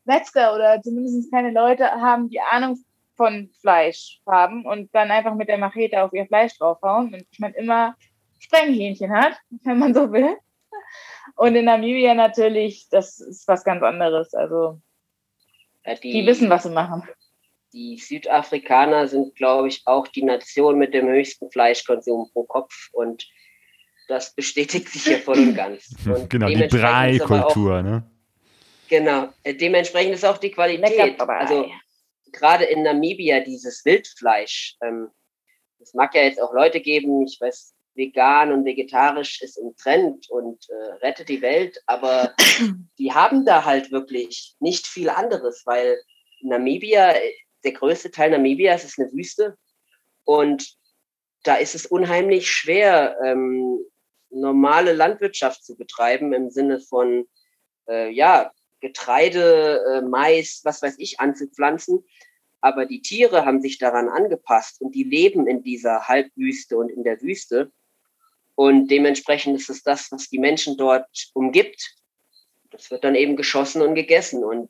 Metzger 0.06 0.54
oder 0.54 0.80
zumindest 0.82 1.32
keine 1.32 1.52
Leute 1.52 1.90
haben, 1.90 2.30
die 2.30 2.40
Ahnung 2.40 2.78
von 3.18 3.50
Fleisch 3.62 4.22
haben 4.28 4.64
und 4.66 4.94
dann 4.94 5.10
einfach 5.10 5.34
mit 5.34 5.50
der 5.50 5.58
Machete 5.58 6.04
auf 6.04 6.14
ihr 6.14 6.28
Fleisch 6.28 6.56
draufhauen 6.58 7.14
und 7.16 7.26
man 7.40 7.54
immer 7.56 7.96
Sprenghähnchen 8.38 9.12
hat, 9.12 9.34
wenn 9.64 9.80
man 9.80 9.94
so 9.96 10.12
will. 10.12 10.38
Und 11.36 11.56
in 11.56 11.66
Namibia 11.66 12.14
natürlich, 12.14 12.88
das 12.90 13.20
ist 13.20 13.48
was 13.48 13.64
ganz 13.64 13.82
anderes. 13.82 14.36
Also 14.36 14.80
ja, 15.84 15.96
die, 15.96 16.12
die 16.12 16.26
wissen, 16.28 16.50
was 16.50 16.64
sie 16.64 16.70
machen. 16.70 17.04
Die 17.74 17.98
Südafrikaner 17.98 19.08
sind, 19.08 19.36
glaube 19.36 19.68
ich, 19.68 19.82
auch 19.86 20.08
die 20.08 20.24
Nation 20.24 20.78
mit 20.78 20.94
dem 20.94 21.08
höchsten 21.08 21.52
Fleischkonsum 21.52 22.30
pro 22.34 22.44
Kopf 22.44 22.90
und 22.94 23.28
das 24.10 24.34
bestätigt 24.34 24.90
sich 24.90 25.04
hier 25.04 25.20
voll 25.20 25.40
und 25.40 25.56
ganz. 25.56 25.94
Und 26.06 26.30
genau, 26.30 26.48
die 26.48 26.68
Brei-Kultur, 26.68 27.82
ne? 27.82 28.04
Genau, 28.90 29.30
äh, 29.44 29.54
dementsprechend 29.54 30.16
ist 30.16 30.26
auch 30.26 30.40
die 30.40 30.52
Qualität. 30.52 31.20
Also 31.22 31.70
gerade 32.32 32.66
in 32.66 32.84
Namibia 32.84 33.42
dieses 33.42 33.86
Wildfleisch, 33.86 34.76
ähm, 34.82 35.10
es 35.80 35.94
mag 35.94 36.14
ja 36.16 36.24
jetzt 36.24 36.42
auch 36.42 36.54
Leute 36.54 36.82
geben, 36.82 37.26
ich 37.26 37.40
weiß, 37.40 37.74
vegan 37.94 38.52
und 38.52 38.66
vegetarisch 38.66 39.42
ist 39.42 39.58
im 39.58 39.76
Trend 39.76 40.30
und 40.30 40.68
äh, 40.70 41.06
rettet 41.06 41.30
die 41.30 41.42
Welt, 41.42 41.82
aber 41.86 42.34
die 42.98 43.14
haben 43.14 43.46
da 43.46 43.66
halt 43.66 43.92
wirklich 43.92 44.56
nicht 44.60 44.88
viel 44.88 45.10
anderes, 45.10 45.64
weil 45.66 45.98
Namibia, 46.42 47.14
der 47.64 47.72
größte 47.74 48.10
Teil 48.10 48.32
Namibias 48.32 48.84
ist 48.84 48.98
eine 48.98 49.12
Wüste 49.12 49.58
und 50.24 50.78
da 51.44 51.56
ist 51.56 51.76
es 51.76 51.86
unheimlich 51.86 52.50
schwer, 52.50 53.18
ähm, 53.24 53.80
normale 54.30 54.94
Landwirtschaft 54.94 55.64
zu 55.64 55.76
betreiben 55.76 56.34
im 56.34 56.50
Sinne 56.50 56.80
von, 56.80 57.28
äh, 57.88 58.10
ja, 58.10 58.52
Getreide, 58.82 59.84
äh, 59.86 60.02
Mais, 60.02 60.62
was 60.64 60.82
weiß 60.82 60.96
ich, 61.00 61.20
anzupflanzen. 61.20 62.06
Aber 62.62 62.86
die 62.86 63.02
Tiere 63.02 63.46
haben 63.46 63.62
sich 63.62 63.78
daran 63.78 64.10
angepasst 64.10 64.82
und 64.82 64.94
die 64.94 65.04
leben 65.04 65.48
in 65.48 65.64
dieser 65.64 66.08
Halbwüste 66.08 66.78
und 66.78 66.90
in 66.90 67.04
der 67.04 67.22
Wüste. 67.22 67.72
Und 68.56 68.90
dementsprechend 68.90 69.56
ist 69.56 69.70
es 69.70 69.84
das, 69.84 70.12
was 70.12 70.30
die 70.30 70.40
Menschen 70.40 70.76
dort 70.78 71.30
umgibt. 71.34 71.96
Das 72.72 72.92
wird 72.92 73.04
dann 73.04 73.16
eben 73.16 73.38
geschossen 73.38 73.82
und 73.82 73.96
gegessen. 73.96 74.44
Und 74.44 74.70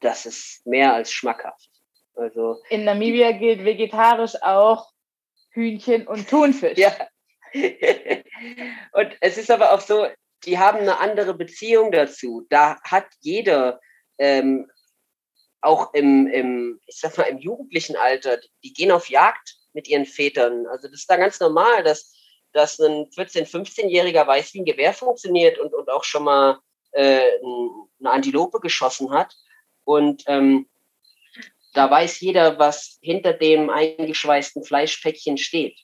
das 0.00 0.26
ist 0.26 0.64
mehr 0.66 0.94
als 0.94 1.10
schmackhaft. 1.10 1.68
Also 2.14 2.62
In 2.70 2.84
Namibia 2.84 3.32
gilt 3.32 3.64
vegetarisch 3.64 4.40
auch 4.40 4.92
Hühnchen 5.50 6.06
und 6.06 6.28
Thunfisch. 6.28 6.78
Ja. 6.78 6.92
und 8.92 9.16
es 9.20 9.38
ist 9.38 9.50
aber 9.50 9.72
auch 9.72 9.80
so, 9.80 10.06
die 10.44 10.58
haben 10.58 10.80
eine 10.80 10.98
andere 10.98 11.34
Beziehung 11.34 11.92
dazu. 11.92 12.46
Da 12.50 12.80
hat 12.82 13.06
jeder 13.20 13.80
ähm, 14.18 14.70
auch 15.60 15.94
im, 15.94 16.26
im, 16.26 16.80
ich 16.86 16.98
sag 16.98 17.16
mal, 17.16 17.24
im 17.24 17.38
jugendlichen 17.38 17.96
Alter, 17.96 18.38
die 18.62 18.72
gehen 18.72 18.90
auf 18.90 19.08
Jagd 19.08 19.56
mit 19.72 19.88
ihren 19.88 20.04
Vätern. 20.04 20.66
Also 20.66 20.88
das 20.88 21.00
ist 21.00 21.10
da 21.10 21.16
ganz 21.16 21.40
normal, 21.40 21.82
dass, 21.82 22.12
dass 22.52 22.78
ein 22.80 23.06
14-, 23.10 23.48
15-Jähriger 23.48 24.26
weiß, 24.26 24.52
wie 24.54 24.60
ein 24.60 24.66
Gewehr 24.66 24.92
funktioniert 24.92 25.58
und, 25.58 25.72
und 25.72 25.88
auch 25.88 26.04
schon 26.04 26.24
mal 26.24 26.58
äh, 26.92 27.30
eine 28.00 28.10
Antilope 28.10 28.60
geschossen 28.60 29.10
hat. 29.10 29.34
Und 29.84 30.24
ähm, 30.26 30.68
da 31.72 31.90
weiß 31.90 32.20
jeder, 32.20 32.58
was 32.58 32.98
hinter 33.00 33.32
dem 33.32 33.70
eingeschweißten 33.70 34.64
Fleischpäckchen 34.64 35.38
steht. 35.38 35.78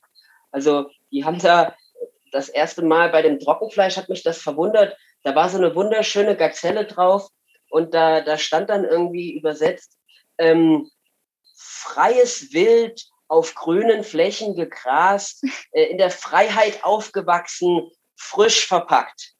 Also 0.53 0.91
die 1.11 1.25
haben 1.25 1.39
da 1.39 1.75
das 2.33 2.49
erste 2.49 2.83
Mal 2.83 3.11
bei 3.11 3.23
dem 3.23 3.39
Trockenfleisch 3.39 3.97
hat 3.97 4.09
mich 4.09 4.23
das 4.23 4.41
verwundert. 4.41 4.97
Da 5.23 5.35
war 5.35 5.49
so 5.49 5.59
eine 5.59 5.75
wunderschöne 5.75 6.37
Gazelle 6.37 6.87
drauf 6.87 7.29
und 7.71 7.95
da, 7.95 8.21
da 8.21 8.39
stand 8.39 8.71
dann 8.71 8.85
irgendwie 8.85 9.37
übersetzt, 9.37 9.97
ähm, 10.39 10.89
freies 11.57 12.53
Wild 12.53 13.05
auf 13.29 13.55
grünen 13.55 14.03
Flächen 14.03 14.55
gegrast, 14.57 15.45
äh, 15.73 15.85
in 15.85 15.99
der 15.99 16.11
Freiheit 16.11 16.85
aufgewachsen, 16.85 17.91
frisch 18.17 18.67
verpackt. 18.67 19.35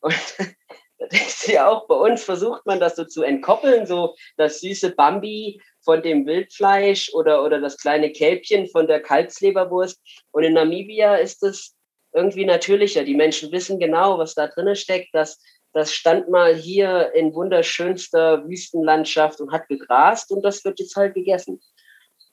Und 0.00 0.14
da 0.98 1.06
denkst 1.06 1.46
du 1.46 1.52
ja 1.52 1.68
auch, 1.68 1.86
bei 1.86 1.94
uns 1.94 2.24
versucht 2.24 2.64
man 2.66 2.80
das 2.80 2.96
so 2.96 3.04
zu 3.04 3.22
entkoppeln, 3.22 3.86
so 3.86 4.16
das 4.36 4.60
süße 4.60 4.94
Bambi 4.94 5.60
von 5.86 6.02
dem 6.02 6.26
Wildfleisch 6.26 7.14
oder, 7.14 7.44
oder 7.44 7.60
das 7.60 7.78
kleine 7.78 8.10
Kälbchen 8.10 8.66
von 8.66 8.88
der 8.88 9.00
Kalbsleberwurst. 9.00 9.98
Und 10.32 10.42
in 10.42 10.54
Namibia 10.54 11.14
ist 11.14 11.42
es 11.44 11.76
irgendwie 12.12 12.44
natürlicher. 12.44 13.04
Die 13.04 13.14
Menschen 13.14 13.52
wissen 13.52 13.78
genau, 13.78 14.18
was 14.18 14.34
da 14.34 14.48
drin 14.48 14.74
steckt. 14.74 15.10
Das, 15.14 15.40
das 15.72 15.94
stand 15.94 16.28
mal 16.28 16.54
hier 16.56 17.12
in 17.14 17.32
wunderschönster 17.32 18.46
Wüstenlandschaft 18.48 19.40
und 19.40 19.52
hat 19.52 19.68
gegrast 19.68 20.32
und 20.32 20.42
das 20.42 20.64
wird 20.64 20.80
jetzt 20.80 20.96
halt 20.96 21.14
gegessen. 21.14 21.62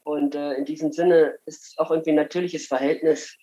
Und 0.03 0.33
äh, 0.33 0.53
in 0.55 0.65
diesem 0.65 0.91
Sinne 0.91 1.35
ist 1.45 1.63
es 1.63 1.77
auch 1.77 1.91
irgendwie 1.91 2.11
ein 2.11 2.15
natürliches 2.15 2.65
Verhältnis. 2.65 3.37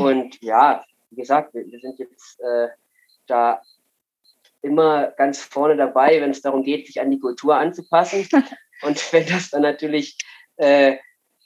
Und 0.00 0.42
ja, 0.42 0.84
wie 1.10 1.16
gesagt, 1.16 1.54
wir, 1.54 1.64
wir 1.66 1.78
sind 1.78 1.98
jetzt 2.00 2.40
äh, 2.40 2.68
da 3.28 3.62
immer 4.60 5.12
ganz 5.12 5.40
vorne 5.40 5.76
dabei, 5.76 6.20
wenn 6.20 6.30
es 6.30 6.42
darum 6.42 6.64
geht, 6.64 6.86
sich 6.86 7.00
an 7.00 7.10
die 7.10 7.20
Kultur 7.20 7.56
anzupassen. 7.56 8.28
Und 8.82 9.00
wenn 9.12 9.26
das 9.26 9.50
dann 9.50 9.62
natürlich 9.62 10.16
äh, 10.56 10.96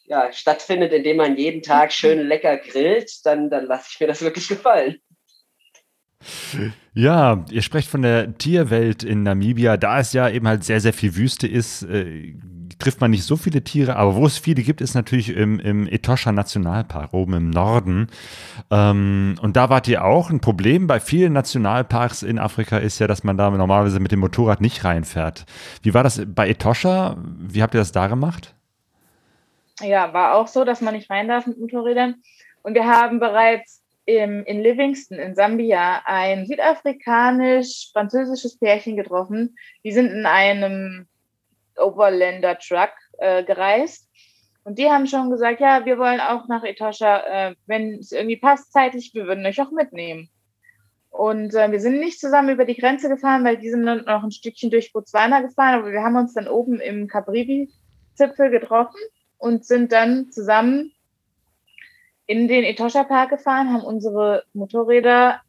ja, 0.04 0.32
stattfindet, 0.32 0.92
indem 0.92 1.18
man 1.18 1.36
jeden 1.36 1.62
Tag 1.62 1.92
schön 1.92 2.26
lecker 2.26 2.56
grillt, 2.56 3.10
dann, 3.24 3.48
dann 3.48 3.66
lasse 3.66 3.90
ich 3.92 4.00
mir 4.00 4.08
das 4.08 4.22
wirklich 4.22 4.48
gefallen. 4.48 5.00
Ja, 6.92 7.44
ihr 7.50 7.62
sprecht 7.62 7.88
von 7.88 8.02
der 8.02 8.36
Tierwelt 8.36 9.02
in 9.04 9.22
Namibia. 9.22 9.76
Da 9.76 10.00
es 10.00 10.12
ja 10.12 10.28
eben 10.28 10.46
halt 10.48 10.64
sehr, 10.64 10.80
sehr 10.80 10.92
viel 10.92 11.16
Wüste 11.16 11.46
ist, 11.46 11.82
äh, 11.84 12.34
trifft 12.80 13.00
man 13.00 13.10
nicht 13.10 13.24
so 13.24 13.36
viele 13.36 13.62
Tiere. 13.62 13.96
Aber 13.96 14.16
wo 14.16 14.26
es 14.26 14.38
viele 14.38 14.62
gibt, 14.62 14.80
ist 14.80 14.94
natürlich 14.94 15.30
im, 15.30 15.60
im 15.60 15.86
Etosha 15.86 16.32
Nationalpark, 16.32 17.14
oben 17.14 17.34
im 17.34 17.50
Norden. 17.50 18.08
Ähm, 18.70 19.36
und 19.40 19.56
da 19.56 19.70
wart 19.70 19.88
ihr 19.88 20.04
auch. 20.04 20.30
Ein 20.30 20.40
Problem 20.40 20.86
bei 20.86 21.00
vielen 21.00 21.32
Nationalparks 21.32 22.22
in 22.22 22.38
Afrika 22.38 22.78
ist 22.78 22.98
ja, 22.98 23.06
dass 23.06 23.24
man 23.24 23.36
da 23.36 23.50
normalerweise 23.50 24.00
mit 24.00 24.12
dem 24.12 24.20
Motorrad 24.20 24.60
nicht 24.60 24.84
reinfährt. 24.84 25.46
Wie 25.82 25.94
war 25.94 26.02
das 26.02 26.22
bei 26.26 26.48
Etosha? 26.48 27.16
Wie 27.38 27.62
habt 27.62 27.74
ihr 27.74 27.80
das 27.80 27.92
da 27.92 28.06
gemacht? 28.06 28.54
Ja, 29.80 30.12
war 30.12 30.34
auch 30.34 30.48
so, 30.48 30.64
dass 30.64 30.80
man 30.80 30.94
nicht 30.94 31.10
rein 31.10 31.28
darf 31.28 31.46
mit 31.46 31.58
Motorrädern. 31.58 32.16
Und 32.62 32.74
wir 32.74 32.86
haben 32.86 33.20
bereits 33.20 33.82
im, 34.04 34.44
in 34.44 34.60
Livingston 34.60 35.18
in 35.18 35.34
Sambia 35.34 36.02
ein 36.04 36.46
südafrikanisch-französisches 36.46 38.58
Pärchen 38.58 38.96
getroffen. 38.96 39.56
Die 39.84 39.92
sind 39.92 40.10
in 40.10 40.26
einem 40.26 41.06
Overlander-Truck 41.80 42.92
äh, 43.18 43.44
gereist. 43.44 44.08
Und 44.64 44.78
die 44.78 44.90
haben 44.90 45.06
schon 45.06 45.30
gesagt, 45.30 45.60
ja, 45.60 45.84
wir 45.84 45.98
wollen 45.98 46.20
auch 46.20 46.46
nach 46.48 46.62
Etosha, 46.64 47.20
äh, 47.20 47.54
wenn 47.66 47.94
es 47.94 48.12
irgendwie 48.12 48.36
passt 48.36 48.72
zeitlich, 48.72 49.12
wir 49.14 49.26
würden 49.26 49.46
euch 49.46 49.60
auch 49.60 49.70
mitnehmen. 49.70 50.28
Und 51.10 51.54
äh, 51.54 51.72
wir 51.72 51.80
sind 51.80 51.98
nicht 51.98 52.20
zusammen 52.20 52.50
über 52.50 52.64
die 52.64 52.76
Grenze 52.76 53.08
gefahren, 53.08 53.44
weil 53.44 53.56
die 53.56 53.70
sind 53.70 53.82
noch 53.82 54.22
ein 54.22 54.30
Stückchen 54.30 54.70
durch 54.70 54.92
Botswana 54.92 55.40
gefahren, 55.40 55.80
aber 55.80 55.92
wir 55.92 56.02
haben 56.02 56.16
uns 56.16 56.34
dann 56.34 56.46
oben 56.46 56.78
im 56.80 57.08
Kabrivi-Zipfel 57.08 58.50
getroffen 58.50 59.00
und 59.38 59.64
sind 59.64 59.92
dann 59.92 60.30
zusammen 60.30 60.92
in 62.26 62.46
den 62.46 62.62
Etosha 62.62 63.02
Park 63.02 63.30
gefahren, 63.30 63.72
haben 63.72 63.82
unsere 63.82 64.44
Motorräder 64.52 65.40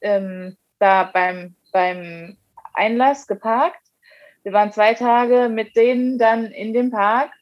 ähm, 0.00 0.56
da 0.80 1.04
beim, 1.04 1.54
beim 1.72 2.36
Einlass 2.74 3.28
geparkt. 3.28 3.81
Wir 4.42 4.52
waren 4.52 4.72
zwei 4.72 4.94
Tage 4.94 5.48
mit 5.48 5.76
denen 5.76 6.18
dann 6.18 6.46
in 6.46 6.72
dem 6.72 6.90
Park 6.90 7.32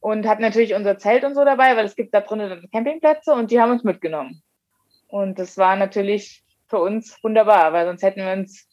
und 0.00 0.26
hatten 0.26 0.42
natürlich 0.42 0.74
unser 0.74 0.98
Zelt 0.98 1.24
und 1.24 1.34
so 1.34 1.44
dabei, 1.44 1.76
weil 1.76 1.86
es 1.86 1.96
gibt 1.96 2.14
da 2.14 2.20
drinnen 2.20 2.68
Campingplätze 2.70 3.32
und 3.32 3.50
die 3.50 3.60
haben 3.60 3.72
uns 3.72 3.84
mitgenommen. 3.84 4.42
Und 5.08 5.38
das 5.38 5.58
war 5.58 5.76
natürlich 5.76 6.44
für 6.68 6.78
uns 6.78 7.22
wunderbar, 7.22 7.72
weil 7.72 7.86
sonst 7.86 8.02
hätten 8.02 8.24
wir 8.24 8.32
uns 8.32 8.68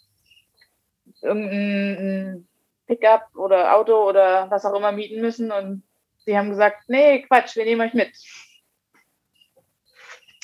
irgendein 1.22 2.48
Pickup 2.88 3.36
oder 3.36 3.76
Auto 3.76 4.08
oder 4.08 4.50
was 4.50 4.66
auch 4.66 4.76
immer 4.76 4.92
mieten 4.92 5.22
müssen 5.22 5.52
und 5.52 5.84
sie 6.26 6.38
haben 6.38 6.50
gesagt, 6.50 6.84
nee, 6.88 7.24
Quatsch, 7.24 7.56
wir 7.56 7.66
nehmen 7.66 7.82
euch 7.82 7.94
mit. 7.94 8.12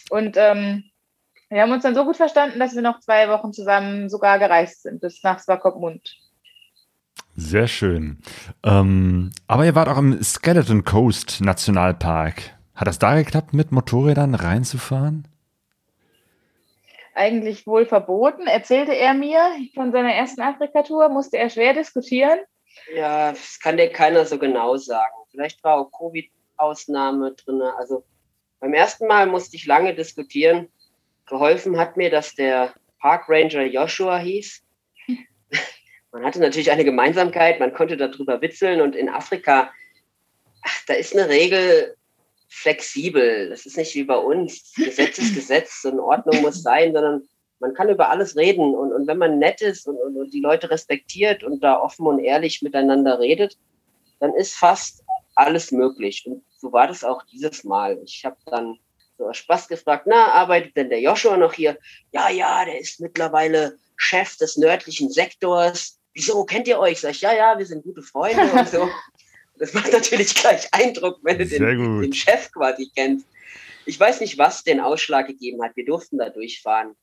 Und 0.10 0.38
ähm, 0.38 0.84
wir 1.50 1.62
haben 1.62 1.72
uns 1.72 1.84
dann 1.84 1.96
so 1.96 2.06
gut 2.06 2.18
verstanden, 2.18 2.60
dass 2.60 2.76
wir 2.76 2.82
noch 2.82 3.00
zwei 3.00 3.30
Wochen 3.30 3.54
zusammen 3.54 4.10
sogar 4.10 4.40
gereist 4.40 4.84
sind, 4.84 5.02
bis 5.02 5.24
nach 5.24 5.40
Swakopmund. 5.40 6.16
Sehr 7.36 7.68
schön. 7.68 8.20
Ähm, 8.64 9.32
aber 9.48 9.66
ihr 9.66 9.76
wart 9.76 9.90
auch 9.90 9.98
im 9.98 10.24
Skeleton 10.24 10.86
Coast 10.86 11.42
Nationalpark. 11.42 12.56
Hat 12.76 12.88
das 12.88 13.00
da 13.00 13.16
geklappt, 13.16 13.54
mit 13.54 13.72
Motorrädern 13.72 14.36
reinzufahren? 14.36 15.28
Eigentlich 17.14 17.66
wohl 17.68 17.86
verboten, 17.86 18.48
erzählte 18.48 18.94
er 18.94 19.14
mir 19.14 19.40
von 19.74 19.92
seiner 19.92 20.14
ersten 20.14 20.42
Afrika-Tour, 20.42 21.10
musste 21.10 21.38
er 21.38 21.50
schwer 21.50 21.74
diskutieren. 21.74 22.40
Ja, 22.94 23.32
das 23.32 23.60
kann 23.60 23.78
dir 23.78 23.90
keiner 23.90 24.26
so 24.26 24.38
genau 24.38 24.76
sagen. 24.76 25.14
Vielleicht 25.32 25.64
war 25.64 25.78
auch 25.78 25.92
Covid-Ausnahme 25.92 27.34
drin. 27.34 27.62
Also 27.78 28.04
beim 28.60 28.74
ersten 28.74 29.08
Mal 29.08 29.28
musste 29.28 29.56
ich 29.56 29.66
lange 29.66 29.94
diskutieren. 29.94 30.68
Geholfen 31.26 31.78
hat 31.78 31.98
mir, 31.98 32.10
dass 32.10 32.36
der 32.36 32.74
Park 33.00 33.30
Ranger 33.30 33.64
Joshua 33.64 34.18
hieß. 34.18 34.65
Man 36.16 36.24
hatte 36.24 36.40
natürlich 36.40 36.72
eine 36.72 36.86
Gemeinsamkeit, 36.86 37.60
man 37.60 37.74
konnte 37.74 37.98
darüber 37.98 38.40
witzeln 38.40 38.80
und 38.80 38.96
in 38.96 39.10
Afrika, 39.10 39.70
ach, 40.62 40.86
da 40.88 40.94
ist 40.94 41.14
eine 41.14 41.28
Regel 41.28 41.98
flexibel. 42.48 43.50
Das 43.50 43.66
ist 43.66 43.76
nicht 43.76 43.94
wie 43.96 44.06
bei 44.06 44.16
uns. 44.16 44.72
Gesetz 44.78 45.18
ist 45.18 45.36
Gesetz 45.36 45.84
und 45.84 46.00
Ordnung 46.00 46.42
muss 46.42 46.64
sein, 46.64 46.94
sondern 46.94 47.28
man 47.60 47.74
kann 47.74 47.90
über 47.90 48.10
alles 48.10 48.38
reden. 48.38 48.76
Und, 48.76 48.94
und 48.94 49.08
wenn 49.08 49.18
man 49.18 49.40
nett 49.40 49.60
ist 49.60 49.90
und, 49.90 49.98
und, 49.98 50.16
und 50.16 50.34
die 50.34 50.40
Leute 50.40 50.70
respektiert 50.70 51.44
und 51.44 51.62
da 51.62 51.82
offen 51.82 52.08
und 52.08 52.20
ehrlich 52.20 52.62
miteinander 52.62 53.20
redet, 53.20 53.58
dann 54.22 54.34
ist 54.36 54.56
fast 54.56 55.04
alles 55.36 55.74
möglich. 55.74 56.26
Und 56.26 56.46
so 56.58 56.72
war 56.72 56.88
das 56.88 57.04
auch 57.04 57.24
dieses 57.26 57.66
Mal. 57.66 58.00
Ich 58.06 58.24
habe 58.24 58.38
dann 58.46 58.80
so 59.18 59.28
aus 59.28 59.36
Spaß 59.36 59.68
gefragt, 59.68 60.06
na, 60.08 60.32
arbeitet 60.32 60.78
denn 60.78 60.90
der 60.90 61.02
Joshua 61.02 61.36
noch 61.36 61.52
hier? 61.52 61.78
Ja, 62.14 62.30
ja, 62.30 62.64
der 62.64 62.80
ist 62.80 63.02
mittlerweile 63.02 63.78
Chef 63.98 64.38
des 64.38 64.56
nördlichen 64.56 65.12
Sektors. 65.12 66.00
Wieso, 66.16 66.46
kennt 66.46 66.68
ihr 66.68 66.80
euch? 66.80 67.02
Sag 67.02 67.12
ich, 67.12 67.22
ja, 67.22 67.34
ja, 67.34 67.58
wir 67.58 67.66
sind 67.66 67.84
gute 67.84 68.02
Freunde 68.02 68.52
und 68.52 68.68
so. 68.68 68.90
Das 69.58 69.74
macht 69.74 69.94
natürlich 69.94 70.36
gleich 70.36 70.68
Eindruck, 70.74 71.20
wenn 71.24 71.38
du 71.38 71.46
den, 71.46 72.02
den, 72.02 72.12
Chef 72.12 72.52
quasi 72.52 72.92
kennst. 72.94 73.26
Ich 73.86 73.98
weiß 73.98 74.20
nicht, 74.20 74.38
was 74.38 74.66
den 74.66 74.82
Ausschlag 74.82 75.28
gegeben 75.28 75.64
hat. 75.64 75.78
Wir 75.78 75.86
durften 75.86 76.18
da 76.18 76.30
durchfahren. 76.30 76.94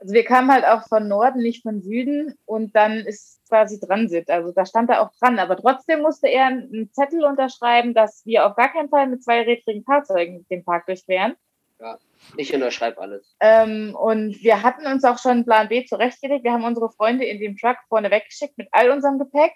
Also 0.00 0.12
wir 0.12 0.24
kamen 0.24 0.50
halt 0.50 0.64
auch 0.64 0.88
von 0.88 1.06
Norden, 1.06 1.40
nicht 1.40 1.62
von 1.62 1.82
Süden 1.82 2.34
und 2.46 2.74
dann 2.74 3.06
ist 3.06 3.38
quasi 3.48 3.78
Transit. 3.78 4.28
Also 4.28 4.50
da 4.50 4.66
stand 4.66 4.90
er 4.90 5.02
auch 5.02 5.12
dran. 5.20 5.38
Aber 5.38 5.56
trotzdem 5.56 6.00
musste 6.00 6.26
er 6.26 6.46
einen 6.46 6.90
Zettel 6.92 7.24
unterschreiben, 7.24 7.94
dass 7.94 8.26
wir 8.26 8.44
auf 8.44 8.56
gar 8.56 8.72
keinen 8.72 8.88
Fall 8.88 9.06
mit 9.06 9.22
zweirädrigen 9.22 9.84
Fahrzeugen 9.84 10.46
den 10.50 10.64
Park 10.64 10.86
durchqueren. 10.86 11.36
Ja, 11.80 11.98
ich 12.36 12.52
unterschreibe 12.54 13.00
alles. 13.00 13.34
Ähm, 13.40 13.94
und 13.94 14.42
wir 14.42 14.62
hatten 14.62 14.86
uns 14.86 15.02
auch 15.04 15.18
schon 15.18 15.44
Plan 15.44 15.68
B 15.68 15.86
zurechtgelegt. 15.86 16.44
Wir 16.44 16.52
haben 16.52 16.64
unsere 16.64 16.90
Freunde 16.90 17.24
in 17.24 17.40
dem 17.40 17.56
Truck 17.56 17.78
vorne 17.88 18.10
weggeschickt 18.10 18.58
mit 18.58 18.68
all 18.72 18.90
unserem 18.90 19.18
Gepäck 19.18 19.52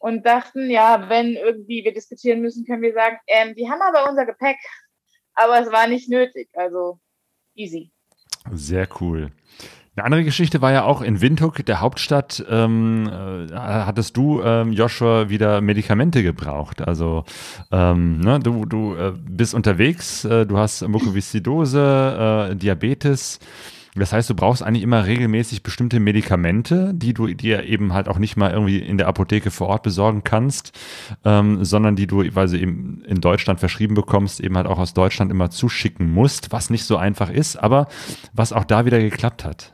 und 0.00 0.26
dachten, 0.26 0.70
ja, 0.70 1.08
wenn 1.08 1.34
irgendwie 1.34 1.84
wir 1.84 1.94
diskutieren 1.94 2.40
müssen, 2.40 2.66
können 2.66 2.82
wir 2.82 2.92
sagen, 2.92 3.18
ähm, 3.28 3.54
die 3.54 3.70
haben 3.70 3.80
aber 3.80 4.10
unser 4.10 4.26
Gepäck. 4.26 4.56
Aber 5.34 5.60
es 5.60 5.70
war 5.70 5.86
nicht 5.86 6.08
nötig. 6.08 6.48
Also 6.54 6.98
easy. 7.54 7.92
Sehr 8.52 8.88
cool. 9.00 9.30
Eine 9.96 10.04
andere 10.04 10.24
Geschichte 10.24 10.60
war 10.60 10.72
ja 10.72 10.84
auch 10.84 11.00
in 11.00 11.22
Windhoek, 11.22 11.64
der 11.64 11.80
Hauptstadt, 11.80 12.44
ähm, 12.50 13.08
äh, 13.08 13.54
hattest 13.54 14.14
du, 14.14 14.42
ähm, 14.42 14.72
Joshua, 14.72 15.30
wieder 15.30 15.62
Medikamente 15.62 16.22
gebraucht. 16.22 16.86
Also 16.86 17.24
ähm, 17.72 18.20
ne, 18.20 18.38
du, 18.38 18.66
du 18.66 18.94
äh, 18.94 19.14
bist 19.16 19.54
unterwegs, 19.54 20.26
äh, 20.26 20.44
du 20.44 20.58
hast 20.58 20.86
Mukoviszidose, 20.86 22.50
äh, 22.50 22.56
Diabetes. 22.56 23.38
Das 23.94 24.12
heißt, 24.12 24.28
du 24.28 24.34
brauchst 24.34 24.62
eigentlich 24.62 24.82
immer 24.82 25.06
regelmäßig 25.06 25.62
bestimmte 25.62 25.98
Medikamente, 25.98 26.92
die 26.92 27.14
du 27.14 27.28
dir 27.28 27.64
eben 27.64 27.94
halt 27.94 28.08
auch 28.08 28.18
nicht 28.18 28.36
mal 28.36 28.50
irgendwie 28.50 28.80
in 28.80 28.98
der 28.98 29.08
Apotheke 29.08 29.50
vor 29.50 29.68
Ort 29.68 29.82
besorgen 29.82 30.22
kannst, 30.22 30.78
ähm, 31.24 31.64
sondern 31.64 31.96
die 31.96 32.06
du, 32.06 32.22
weil 32.34 32.48
sie 32.48 32.60
eben 32.60 33.00
in 33.06 33.22
Deutschland 33.22 33.60
verschrieben 33.60 33.94
bekommst, 33.94 34.40
eben 34.40 34.58
halt 34.58 34.66
auch 34.66 34.78
aus 34.78 34.92
Deutschland 34.92 35.30
immer 35.30 35.48
zuschicken 35.48 36.12
musst, 36.12 36.52
was 36.52 36.68
nicht 36.68 36.84
so 36.84 36.98
einfach 36.98 37.30
ist, 37.30 37.56
aber 37.56 37.88
was 38.34 38.52
auch 38.52 38.64
da 38.64 38.84
wieder 38.84 38.98
geklappt 38.98 39.42
hat. 39.42 39.72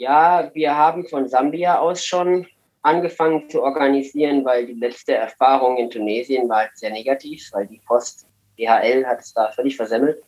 Ja, 0.00 0.50
wir 0.54 0.76
haben 0.76 1.06
von 1.06 1.28
Sambia 1.28 1.78
aus 1.78 2.06
schon 2.06 2.46
angefangen 2.80 3.50
zu 3.50 3.62
organisieren, 3.62 4.44
weil 4.46 4.66
die 4.66 4.72
letzte 4.72 5.14
Erfahrung 5.14 5.76
in 5.76 5.90
Tunesien 5.90 6.48
war 6.48 6.60
halt 6.60 6.70
sehr 6.74 6.90
negativ, 6.90 7.50
weil 7.52 7.66
die 7.66 7.82
Post 7.86 8.26
DHL 8.58 9.04
hat 9.06 9.20
es 9.20 9.34
da 9.34 9.50
völlig 9.52 9.76
versemmelt 9.76 10.22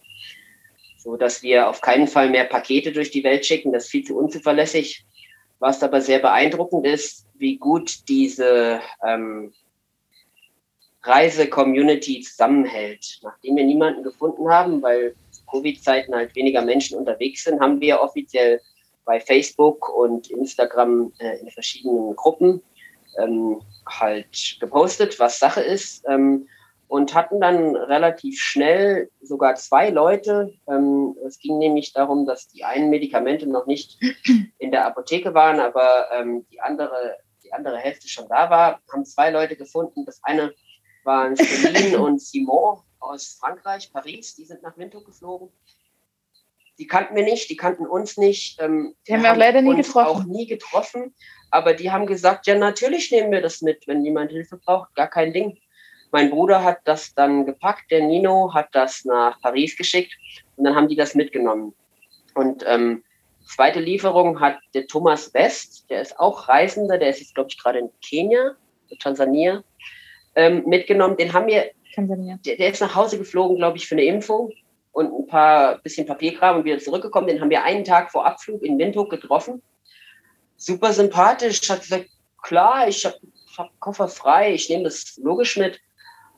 so 1.02 1.16
dass 1.16 1.42
wir 1.42 1.68
auf 1.68 1.80
keinen 1.80 2.06
Fall 2.06 2.30
mehr 2.30 2.44
Pakete 2.44 2.92
durch 2.92 3.10
die 3.10 3.24
Welt 3.24 3.44
schicken. 3.44 3.72
Das 3.72 3.84
ist 3.84 3.90
viel 3.90 4.04
zu 4.04 4.16
unzuverlässig. 4.16 5.04
Was 5.58 5.82
aber 5.82 6.00
sehr 6.00 6.18
beeindruckend 6.20 6.86
ist, 6.86 7.26
wie 7.34 7.56
gut 7.56 8.08
diese 8.08 8.80
ähm, 9.04 9.52
Reise-Community 11.02 12.20
zusammenhält. 12.20 13.20
Nachdem 13.22 13.56
wir 13.56 13.64
niemanden 13.64 14.02
gefunden 14.02 14.48
haben, 14.48 14.82
weil 14.82 15.14
Covid-Zeiten 15.50 16.14
halt 16.14 16.34
weniger 16.36 16.62
Menschen 16.62 16.98
unterwegs 16.98 17.44
sind, 17.44 17.60
haben 17.60 17.80
wir 17.80 18.00
offiziell 18.00 18.60
bei 19.04 19.20
Facebook 19.20 19.88
und 19.88 20.30
Instagram 20.30 21.12
äh, 21.18 21.38
in 21.38 21.50
verschiedenen 21.50 22.14
Gruppen 22.16 22.62
ähm, 23.18 23.60
halt 23.86 24.56
gepostet, 24.60 25.18
was 25.18 25.38
Sache 25.38 25.60
ist. 25.60 26.04
Ähm, 26.08 26.48
und 26.92 27.14
hatten 27.14 27.40
dann 27.40 27.74
relativ 27.74 28.38
schnell 28.38 29.10
sogar 29.22 29.54
zwei 29.54 29.88
Leute. 29.88 30.52
Ähm, 30.68 31.16
es 31.26 31.38
ging 31.38 31.56
nämlich 31.56 31.94
darum, 31.94 32.26
dass 32.26 32.48
die 32.48 32.64
einen 32.64 32.90
Medikamente 32.90 33.46
noch 33.48 33.64
nicht 33.64 33.98
in 34.58 34.70
der 34.70 34.86
Apotheke 34.86 35.32
waren, 35.32 35.58
aber 35.58 36.08
ähm, 36.12 36.44
die, 36.52 36.60
andere, 36.60 37.16
die 37.42 37.52
andere 37.54 37.78
Hälfte 37.78 38.08
schon 38.08 38.28
da 38.28 38.50
war. 38.50 38.82
Haben 38.92 39.06
zwei 39.06 39.30
Leute 39.30 39.56
gefunden. 39.56 40.04
Das 40.04 40.20
eine 40.22 40.52
waren 41.04 41.34
Céline 41.34 41.96
und 42.04 42.20
Simon 42.20 42.80
aus 42.98 43.38
Frankreich, 43.40 43.90
Paris. 43.90 44.34
Die 44.34 44.44
sind 44.44 44.62
nach 44.62 44.76
Windhoek 44.76 45.06
geflogen. 45.06 45.48
Die 46.78 46.86
kannten 46.86 47.14
wir 47.14 47.22
nicht, 47.22 47.50
die 47.50 47.56
kannten 47.56 47.86
uns 47.86 48.16
nicht. 48.16 48.60
Ähm, 48.60 48.94
die 49.06 49.12
haben 49.12 49.22
wir 49.22 49.32
auch 49.32 49.36
leider 49.36 49.62
nie 49.62 49.76
getroffen. 49.76 50.08
Auch 50.08 50.24
nie 50.24 50.46
getroffen. 50.46 51.14
Aber 51.50 51.74
die 51.74 51.90
haben 51.90 52.06
gesagt, 52.06 52.46
ja, 52.46 52.56
natürlich 52.56 53.10
nehmen 53.10 53.30
wir 53.30 53.42
das 53.42 53.60
mit, 53.60 53.86
wenn 53.86 54.04
jemand 54.04 54.32
Hilfe 54.32 54.56
braucht, 54.56 54.94
gar 54.94 55.08
kein 55.08 55.32
Ding. 55.32 55.58
Mein 56.10 56.30
Bruder 56.30 56.64
hat 56.64 56.78
das 56.84 57.14
dann 57.14 57.46
gepackt, 57.46 57.90
der 57.90 58.02
Nino 58.02 58.52
hat 58.52 58.68
das 58.72 59.04
nach 59.04 59.40
Paris 59.40 59.76
geschickt 59.76 60.12
und 60.56 60.64
dann 60.64 60.74
haben 60.74 60.88
die 60.88 60.96
das 60.96 61.14
mitgenommen. 61.14 61.74
Und 62.34 62.64
ähm, 62.66 63.02
zweite 63.46 63.80
Lieferung 63.80 64.40
hat 64.40 64.58
der 64.74 64.86
Thomas 64.86 65.32
West, 65.34 65.88
der 65.90 66.02
ist 66.02 66.18
auch 66.18 66.48
Reisender, 66.48 66.98
der 66.98 67.10
ist 67.10 67.20
jetzt, 67.20 67.34
glaube 67.34 67.48
ich, 67.50 67.58
gerade 67.58 67.78
in 67.78 67.90
Kenia, 68.06 68.56
Tansania, 68.98 69.64
ähm, 70.34 70.64
mitgenommen. 70.66 71.16
Den 71.16 71.32
haben 71.32 71.46
wir, 71.46 71.70
Tansania. 71.94 72.38
Der, 72.44 72.56
der 72.56 72.70
ist 72.70 72.80
nach 72.80 72.94
Hause 72.94 73.18
geflogen, 73.18 73.56
glaube 73.56 73.78
ich, 73.78 73.86
für 73.86 73.94
eine 73.94 74.04
Impfung 74.04 74.52
und 74.92 75.12
ein 75.12 75.26
paar 75.26 75.78
bisschen 75.78 76.06
Papierkram 76.06 76.58
und 76.58 76.64
wieder 76.64 76.78
zurückgekommen. 76.78 77.26
Den 77.26 77.40
haben 77.40 77.50
wir 77.50 77.64
einen 77.64 77.84
Tag 77.84 78.10
vor 78.10 78.26
Abflug 78.26 78.62
in 78.62 78.78
Windhoek 78.78 79.10
getroffen. 79.10 79.62
Super 80.56 80.92
sympathisch, 80.92 81.68
hat 81.68 81.80
gesagt, 81.82 82.06
klar, 82.42 82.86
ich 82.86 83.04
habe 83.04 83.16
hab 83.56 83.80
Koffer 83.80 84.08
frei, 84.08 84.54
ich 84.54 84.68
nehme 84.68 84.84
das 84.84 85.18
logisch 85.22 85.56
mit. 85.56 85.80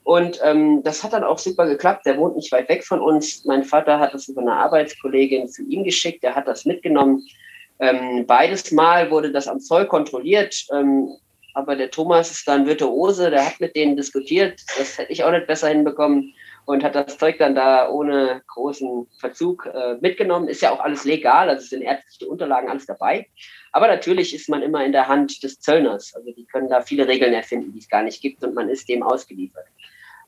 Und 0.05 0.39
ähm, 0.45 0.83
das 0.83 1.03
hat 1.03 1.15
dann 1.15 1.25
auch 1.25 1.39
super 1.39 1.67
geklappt. 1.67 2.05
Der 2.05 2.19
wohnt 2.19 2.37
nicht 2.37 2.53
weit 2.53 2.69
weg 2.69 2.85
von 2.85 3.01
uns. 3.01 3.45
Mein 3.47 3.65
Vater 3.65 3.99
hat 3.99 4.13
das 4.13 4.29
über 4.29 4.43
eine 4.43 4.53
Arbeitskollegin 4.53 5.49
zu 5.49 5.63
ihm 5.63 5.83
geschickt. 5.83 6.23
Der 6.23 6.35
hat 6.35 6.47
das 6.47 6.67
mitgenommen. 6.67 7.27
Ähm, 7.81 8.27
beides 8.27 8.71
Mal 8.71 9.11
wurde 9.11 9.33
das 9.33 9.49
am 9.49 9.61
Zoll 9.61 9.87
kontrolliert. 9.87 10.67
Ähm, 10.73 11.09
aber 11.55 11.75
der 11.75 11.91
Thomas 11.91 12.31
ist 12.31 12.47
dann 12.47 12.67
Virtuose. 12.67 13.31
Der 13.31 13.47
hat 13.47 13.61
mit 13.61 13.75
denen 13.75 13.97
diskutiert. 13.97 14.61
Das 14.77 14.99
hätte 14.99 15.11
ich 15.11 15.25
auch 15.25 15.31
nicht 15.31 15.47
besser 15.47 15.69
hinbekommen. 15.69 16.35
Und 16.67 16.83
hat 16.83 16.95
das 16.95 17.19
Zeug 17.19 17.39
dann 17.39 17.55
da 17.55 17.89
ohne 17.91 18.43
großen 18.47 19.07
Verzug 19.19 19.67
äh, 19.67 19.97
mitgenommen. 20.01 20.49
Ist 20.49 20.62
ja 20.62 20.71
auch 20.71 20.81
alles 20.81 21.05
legal. 21.05 21.49
Also 21.51 21.67
sind 21.67 21.83
ärztliche 21.83 22.31
Unterlagen 22.31 22.71
alles 22.71 22.87
dabei. 22.87 23.27
Aber 23.73 23.87
natürlich 23.87 24.35
ist 24.35 24.49
man 24.49 24.62
immer 24.62 24.85
in 24.85 24.93
der 24.93 25.09
Hand 25.09 25.43
des 25.43 25.61
Zöllners. 25.61 26.15
Also 26.15 26.33
die 26.33 26.47
können 26.47 26.69
da 26.69 26.81
viele 26.81 27.07
Regeln 27.07 27.35
erfinden, 27.35 27.73
die 27.73 27.81
es 27.81 27.89
gar 27.89 28.03
nicht 28.03 28.23
gibt. 28.23 28.43
Und 28.45 28.55
man 28.55 28.69
ist 28.69 28.89
dem 28.89 29.03
ausgeliefert. 29.03 29.67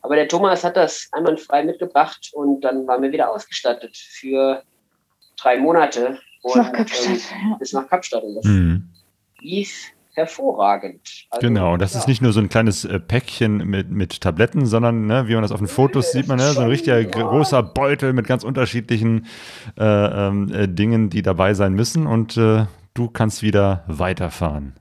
Aber 0.01 0.15
der 0.15 0.27
Thomas 0.27 0.63
hat 0.63 0.77
das 0.77 1.09
einwandfrei 1.11 1.63
mitgebracht 1.63 2.29
und 2.33 2.61
dann 2.61 2.87
waren 2.87 3.01
wir 3.01 3.11
wieder 3.11 3.31
ausgestattet 3.31 3.97
für 3.97 4.63
drei 5.37 5.57
Monate. 5.57 6.19
Und, 6.43 6.55
nach 6.55 6.71
Kapstadt. 6.71 7.19
Ähm, 7.31 7.55
bis 7.59 7.73
nach 7.73 7.89
Kapstadt. 7.89 8.23
Und 8.23 8.35
das 8.35 8.45
mhm. 8.45 8.89
lief 9.39 9.91
hervorragend. 10.17 11.27
Also, 11.29 11.47
genau, 11.47 11.77
das 11.77 11.93
ja. 11.93 11.99
ist 11.99 12.07
nicht 12.07 12.21
nur 12.21 12.33
so 12.33 12.39
ein 12.39 12.49
kleines 12.49 12.83
äh, 12.85 12.99
Päckchen 12.99 13.57
mit, 13.57 13.89
mit 13.89 14.19
Tabletten, 14.21 14.65
sondern, 14.65 15.05
ne, 15.05 15.27
wie 15.27 15.33
man 15.33 15.43
das 15.43 15.51
auf 15.51 15.59
den 15.59 15.67
Fotos 15.67 16.11
sieht, 16.11 16.27
man 16.27 16.37
ne, 16.37 16.51
so 16.51 16.61
ein 16.61 16.67
richtiger 16.67 16.99
ja. 16.99 17.07
großer 17.07 17.63
Beutel 17.63 18.13
mit 18.13 18.27
ganz 18.27 18.43
unterschiedlichen 18.43 19.27
äh, 19.77 19.83
ähm, 19.83 20.51
äh, 20.53 20.67
Dingen, 20.67 21.09
die 21.09 21.21
dabei 21.21 21.53
sein 21.53 21.73
müssen 21.73 22.07
und 22.07 22.35
äh, 22.37 22.65
du 22.93 23.09
kannst 23.09 23.43
wieder 23.43 23.83
weiterfahren. 23.87 24.73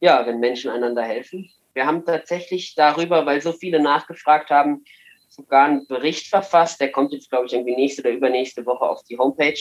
Ja, 0.00 0.26
wenn 0.26 0.40
Menschen 0.40 0.70
einander 0.70 1.02
helfen, 1.02 1.50
wir 1.74 1.86
haben 1.86 2.04
tatsächlich 2.04 2.74
darüber, 2.74 3.26
weil 3.26 3.40
so 3.40 3.52
viele 3.52 3.80
nachgefragt 3.80 4.50
haben, 4.50 4.84
sogar 5.28 5.66
einen 5.66 5.86
Bericht 5.86 6.26
verfasst. 6.26 6.80
Der 6.80 6.90
kommt 6.90 7.12
jetzt, 7.12 7.30
glaube 7.30 7.46
ich, 7.46 7.52
irgendwie 7.52 7.76
nächste 7.76 8.02
oder 8.02 8.10
übernächste 8.10 8.66
Woche 8.66 8.88
auf 8.88 9.02
die 9.04 9.16
Homepage. 9.16 9.58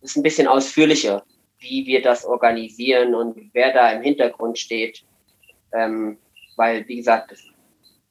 Das 0.00 0.10
ist 0.10 0.16
ein 0.16 0.22
bisschen 0.22 0.48
ausführlicher, 0.48 1.22
wie 1.62 1.86
wir 1.86 2.02
das 2.02 2.24
organisieren 2.24 3.14
und 3.14 3.50
wer 3.52 3.72
da 3.72 3.92
im 3.92 4.02
Hintergrund 4.02 4.58
steht. 4.58 5.04
Ähm, 5.72 6.18
weil, 6.56 6.86
wie 6.88 6.96
gesagt, 6.96 7.32
es 7.32 7.46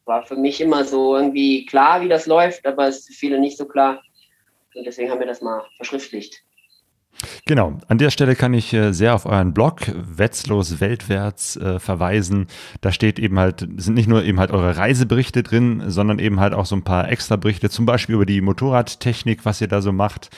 war 0.05 0.25
für 0.25 0.35
mich 0.35 0.59
immer 0.61 0.83
so 0.83 1.15
irgendwie 1.15 1.65
klar, 1.65 2.01
wie 2.01 2.09
das 2.09 2.25
läuft, 2.25 2.65
aber 2.65 2.87
es 2.87 2.99
ist 2.99 3.07
für 3.07 3.13
viele 3.13 3.39
nicht 3.39 3.57
so 3.57 3.65
klar. 3.65 4.01
Und 4.73 4.85
deswegen 4.85 5.11
haben 5.11 5.19
wir 5.19 5.27
das 5.27 5.41
mal 5.41 5.63
verschriftlicht. 5.77 6.43
Genau, 7.45 7.77
an 7.87 7.97
der 7.97 8.09
Stelle 8.09 8.35
kann 8.35 8.53
ich 8.53 8.73
äh, 8.73 8.93
sehr 8.93 9.13
auf 9.13 9.25
euren 9.25 9.53
Blog 9.53 9.81
Wetzlos 9.95 10.79
Weltwärts 10.79 11.55
äh, 11.57 11.79
verweisen. 11.79 12.47
Da 12.81 12.91
steht 12.91 13.19
eben 13.19 13.37
halt, 13.37 13.67
sind 13.77 13.93
nicht 13.93 14.07
nur 14.07 14.23
eben 14.23 14.39
halt 14.39 14.51
eure 14.51 14.77
Reiseberichte 14.77 15.43
drin, 15.43 15.83
sondern 15.87 16.19
eben 16.19 16.39
halt 16.39 16.53
auch 16.53 16.65
so 16.65 16.75
ein 16.75 16.83
paar 16.83 17.09
extra 17.11 17.35
Berichte, 17.35 17.69
zum 17.69 17.85
Beispiel 17.85 18.15
über 18.15 18.25
die 18.25 18.41
Motorradtechnik, 18.41 19.45
was 19.45 19.61
ihr 19.61 19.67
da 19.67 19.81
so 19.81 19.91
macht. 19.91 20.29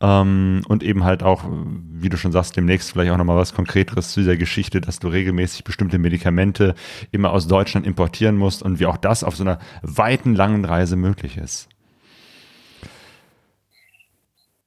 Ähm, 0.00 0.62
und 0.68 0.82
eben 0.82 1.04
halt 1.04 1.22
auch, 1.22 1.44
wie 1.48 2.08
du 2.08 2.16
schon 2.16 2.32
sagst, 2.32 2.56
demnächst 2.56 2.92
vielleicht 2.92 3.12
auch 3.12 3.18
nochmal 3.18 3.38
was 3.38 3.54
Konkreteres 3.54 4.12
zu 4.12 4.20
dieser 4.20 4.36
Geschichte, 4.36 4.80
dass 4.80 4.98
du 4.98 5.08
regelmäßig 5.08 5.64
bestimmte 5.64 5.98
Medikamente 5.98 6.74
immer 7.12 7.32
aus 7.32 7.46
Deutschland 7.46 7.86
importieren 7.86 8.36
musst 8.36 8.62
und 8.62 8.78
wie 8.78 8.86
auch 8.86 8.96
das 8.98 9.24
auf 9.24 9.36
so 9.36 9.44
einer 9.44 9.58
weiten, 9.82 10.34
langen 10.34 10.64
Reise 10.64 10.96
möglich 10.96 11.38
ist. 11.38 11.68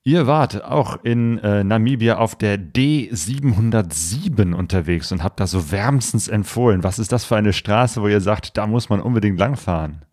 Ihr 0.09 0.25
wart 0.25 0.63
auch 0.63 1.03
in 1.03 1.37
äh, 1.37 1.63
Namibia 1.63 2.17
auf 2.17 2.35
der 2.35 2.57
D707 2.57 4.55
unterwegs 4.55 5.11
und 5.11 5.23
habt 5.23 5.39
da 5.39 5.45
so 5.45 5.71
wärmstens 5.71 6.27
empfohlen. 6.27 6.83
Was 6.83 6.97
ist 6.97 7.11
das 7.11 7.25
für 7.25 7.35
eine 7.35 7.53
Straße, 7.53 8.01
wo 8.01 8.07
ihr 8.07 8.19
sagt, 8.19 8.57
da 8.57 8.65
muss 8.65 8.89
man 8.89 9.01
unbedingt 9.01 9.37
langfahren? 9.37 10.03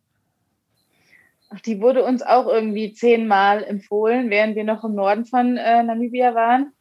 Ach, 1.48 1.60
die 1.60 1.80
wurde 1.80 2.04
uns 2.04 2.20
auch 2.20 2.46
irgendwie 2.46 2.92
zehnmal 2.92 3.64
empfohlen, 3.64 4.28
während 4.28 4.54
wir 4.54 4.64
noch 4.64 4.84
im 4.84 4.94
Norden 4.94 5.24
von 5.24 5.56
äh, 5.56 5.82
Namibia 5.82 6.34
waren. 6.34 6.74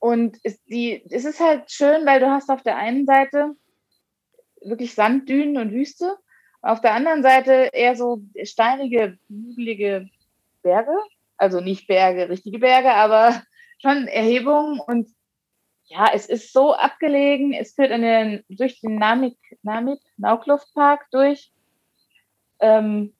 Und 0.00 0.38
ist 0.38 0.60
die, 0.68 1.04
es 1.08 1.24
ist 1.24 1.38
halt 1.38 1.70
schön, 1.70 2.04
weil 2.04 2.18
du 2.18 2.28
hast 2.28 2.50
auf 2.50 2.64
der 2.64 2.78
einen 2.78 3.06
Seite 3.06 3.52
wirklich 4.60 4.96
Sanddünen 4.96 5.56
und 5.56 5.70
Wüste, 5.70 6.16
auf 6.62 6.80
der 6.80 6.94
anderen 6.94 7.22
Seite 7.22 7.70
eher 7.72 7.94
so 7.94 8.22
steinige, 8.42 9.18
hügelige 9.28 10.08
Berge 10.64 10.96
also 11.42 11.60
nicht 11.60 11.88
Berge, 11.88 12.28
richtige 12.28 12.60
Berge, 12.60 12.94
aber 12.94 13.42
schon 13.82 14.06
Erhebungen 14.06 14.80
und 14.80 15.10
ja, 15.86 16.08
es 16.14 16.26
ist 16.26 16.52
so 16.52 16.72
abgelegen. 16.72 17.52
Es 17.52 17.74
führt 17.74 17.90
den, 17.90 18.44
durch 18.48 18.80
den 18.80 18.94
Namib, 18.94 19.36
Namib 19.62 19.98
Naukluftpark 20.16 21.06
durch. 21.10 21.52
Ähm, 22.60 23.14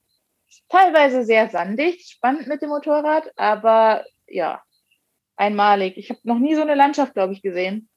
teilweise 0.69 1.25
sehr 1.25 1.51
sandig, 1.51 2.07
spannend 2.07 2.47
mit 2.47 2.63
dem 2.63 2.71
Motorrad, 2.71 3.31
aber 3.37 4.07
ja, 4.27 4.63
einmalig. 5.37 5.99
Ich 5.99 6.09
habe 6.11 6.21
noch 6.23 6.39
nie 6.39 6.55
so 6.55 6.63
eine 6.63 6.77
Landschaft, 6.77 7.15
glaube 7.15 7.33
ich, 7.33 7.43
gesehen. 7.43 7.89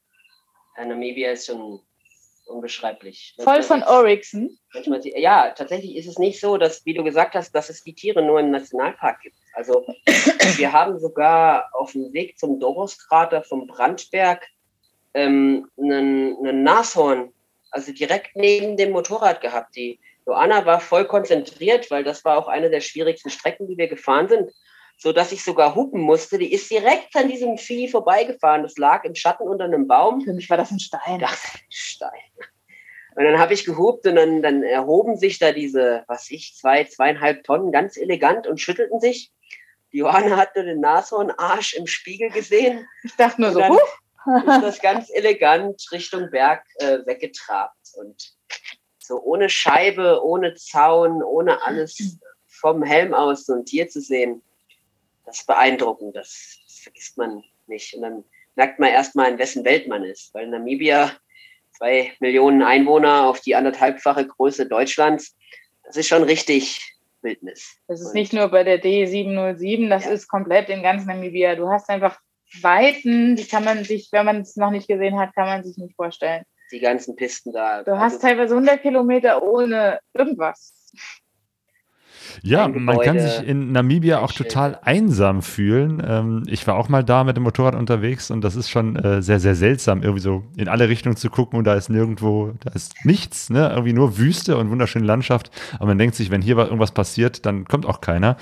Ja, 0.76 0.84
Namibia 0.84 1.30
ist 1.30 1.46
schon 1.46 1.80
unbeschreiblich. 2.46 3.36
Voll 3.38 3.62
von 3.62 3.82
Oryxen. 3.82 4.58
Ja, 5.04 5.52
tatsächlich 5.52 5.96
ist 5.96 6.08
es 6.08 6.18
nicht 6.18 6.40
so, 6.40 6.58
dass, 6.58 6.84
wie 6.84 6.94
du 6.94 7.04
gesagt 7.04 7.34
hast, 7.34 7.52
dass 7.54 7.70
es 7.70 7.82
die 7.82 7.94
Tiere 7.94 8.22
nur 8.22 8.40
im 8.40 8.50
Nationalpark 8.50 9.20
gibt. 9.20 9.36
Also 9.56 9.86
wir 10.58 10.72
haben 10.72 10.98
sogar 10.98 11.70
auf 11.72 11.92
dem 11.92 12.12
Weg 12.12 12.38
zum 12.38 12.60
Doroskrater 12.60 13.42
vom 13.42 13.66
Brandberg 13.66 14.46
ähm, 15.14 15.70
einen, 15.78 16.36
einen 16.38 16.62
Nashorn, 16.62 17.32
also 17.70 17.90
direkt 17.90 18.36
neben 18.36 18.76
dem 18.76 18.90
Motorrad 18.90 19.40
gehabt. 19.40 19.74
Die 19.74 19.98
Joanna 20.26 20.66
war 20.66 20.78
voll 20.80 21.06
konzentriert, 21.06 21.90
weil 21.90 22.04
das 22.04 22.22
war 22.22 22.36
auch 22.36 22.48
eine 22.48 22.68
der 22.68 22.80
schwierigsten 22.80 23.30
Strecken, 23.30 23.66
die 23.66 23.78
wir 23.78 23.88
gefahren 23.88 24.28
sind, 24.28 24.50
so 24.98 25.12
dass 25.12 25.32
ich 25.32 25.42
sogar 25.42 25.74
hupen 25.74 26.02
musste. 26.02 26.36
Die 26.36 26.52
ist 26.52 26.70
direkt 26.70 27.16
an 27.16 27.28
diesem 27.28 27.56
Vieh 27.56 27.88
vorbeigefahren. 27.88 28.62
Das 28.62 28.76
lag 28.76 29.04
im 29.04 29.14
Schatten 29.14 29.48
unter 29.48 29.64
einem 29.64 29.86
Baum. 29.86 30.20
Für 30.20 30.34
mich 30.34 30.50
war 30.50 30.58
das 30.58 30.70
ein 30.70 30.80
Stein. 30.80 31.18
Das 31.18 31.32
ist 31.32 31.54
ein 31.54 31.66
Stein. 31.70 32.46
Und 33.14 33.24
dann 33.24 33.38
habe 33.38 33.54
ich 33.54 33.64
gehupt 33.64 34.06
und 34.06 34.16
dann, 34.16 34.42
dann 34.42 34.62
erhoben 34.62 35.16
sich 35.16 35.38
da 35.38 35.52
diese, 35.52 36.04
was 36.08 36.30
ich, 36.30 36.54
zwei, 36.54 36.84
zweieinhalb 36.84 37.44
Tonnen 37.44 37.72
ganz 37.72 37.96
elegant 37.96 38.46
und 38.46 38.60
schüttelten 38.60 39.00
sich. 39.00 39.32
Johanna 39.96 40.36
hat 40.36 40.54
nur 40.54 40.64
den 40.64 40.80
Nashornarsch 40.80 41.74
im 41.74 41.86
Spiegel 41.86 42.30
gesehen. 42.30 42.86
Ich 43.02 43.16
dachte 43.16 43.40
nur 43.40 43.52
so, 43.52 43.66
huh. 43.66 43.76
ist 43.76 44.46
das 44.62 44.80
ganz 44.80 45.10
elegant 45.10 45.82
Richtung 45.90 46.30
Berg 46.30 46.64
äh, 46.76 46.98
weggetrabt. 47.06 47.76
Und 47.96 48.34
so 48.98 49.20
ohne 49.22 49.48
Scheibe, 49.48 50.22
ohne 50.22 50.54
Zaun, 50.54 51.22
ohne 51.22 51.62
alles 51.62 52.18
vom 52.46 52.82
Helm 52.82 53.14
aus 53.14 53.46
so 53.46 53.54
ein 53.54 53.64
Tier 53.64 53.88
zu 53.88 54.00
sehen, 54.00 54.42
das 55.24 55.38
ist 55.38 55.46
beeindruckend. 55.46 56.14
Das, 56.14 56.58
das 56.66 56.78
vergisst 56.80 57.16
man 57.16 57.42
nicht. 57.66 57.94
Und 57.94 58.02
dann 58.02 58.24
merkt 58.54 58.78
man 58.78 58.90
erstmal, 58.90 59.30
in 59.30 59.38
wessen 59.38 59.64
Welt 59.64 59.88
man 59.88 60.04
ist. 60.04 60.34
Weil 60.34 60.48
Namibia, 60.48 61.12
zwei 61.72 62.12
Millionen 62.20 62.62
Einwohner 62.62 63.26
auf 63.26 63.40
die 63.40 63.54
anderthalbfache 63.54 64.26
Größe 64.26 64.66
Deutschlands, 64.66 65.36
das 65.84 65.96
ist 65.96 66.08
schon 66.08 66.24
richtig 66.24 66.95
Wildnis. 67.26 67.76
Das 67.88 68.00
ist 68.00 68.06
Und- 68.08 68.14
nicht 68.14 68.32
nur 68.32 68.48
bei 68.48 68.64
der 68.64 68.78
D707, 68.82 69.88
das 69.90 70.04
Ja. 70.06 70.12
ist 70.12 70.28
komplett 70.28 70.68
in 70.70 70.82
ganz 70.82 71.04
Namibia. 71.04 71.54
Du 71.56 71.68
hast 71.68 71.90
einfach 71.90 72.18
Weiten, 72.62 73.36
die 73.36 73.44
kann 73.46 73.64
man 73.64 73.82
sich, 73.84 74.08
wenn 74.12 74.24
man 74.24 74.40
es 74.40 74.56
noch 74.56 74.70
nicht 74.70 74.86
gesehen 74.88 75.18
hat, 75.18 75.34
kann 75.34 75.46
man 75.46 75.64
sich 75.64 75.76
nicht 75.76 75.94
vorstellen. 75.96 76.44
die 76.72 76.80
ganzen 76.80 77.14
Pisten 77.14 77.52
da. 77.52 77.84
Du 77.84 77.96
hast 77.96 78.20
teilweise 78.20 78.54
100 78.56 78.82
Kilometer 78.82 79.40
ohne 79.40 80.00
irgendwas. 80.14 80.90
Ja, 82.42 82.68
man 82.68 82.98
kann 83.00 83.18
sich 83.18 83.46
in 83.46 83.72
Namibia 83.72 84.20
auch 84.20 84.32
total 84.32 84.78
einsam 84.82 85.42
fühlen. 85.42 86.02
Ähm, 86.06 86.42
ich 86.46 86.66
war 86.66 86.76
auch 86.76 86.88
mal 86.88 87.04
da 87.04 87.24
mit 87.24 87.36
dem 87.36 87.42
Motorrad 87.42 87.74
unterwegs 87.74 88.30
und 88.30 88.42
das 88.42 88.56
ist 88.56 88.70
schon 88.70 88.96
äh, 88.96 89.22
sehr, 89.22 89.40
sehr 89.40 89.54
seltsam, 89.54 90.02
irgendwie 90.02 90.22
so 90.22 90.44
in 90.56 90.68
alle 90.68 90.88
Richtungen 90.88 91.16
zu 91.16 91.30
gucken 91.30 91.58
und 91.58 91.64
da 91.64 91.74
ist 91.74 91.88
nirgendwo, 91.88 92.52
da 92.60 92.72
ist 92.72 93.04
nichts, 93.04 93.50
ne? 93.50 93.70
irgendwie 93.70 93.92
nur 93.92 94.18
Wüste 94.18 94.56
und 94.56 94.70
wunderschöne 94.70 95.06
Landschaft. 95.06 95.50
Aber 95.74 95.86
man 95.86 95.98
denkt 95.98 96.14
sich, 96.14 96.30
wenn 96.30 96.42
hier 96.42 96.56
irgendwas 96.56 96.92
passiert, 96.92 97.46
dann 97.46 97.64
kommt 97.64 97.86
auch 97.86 98.00
keiner. 98.00 98.36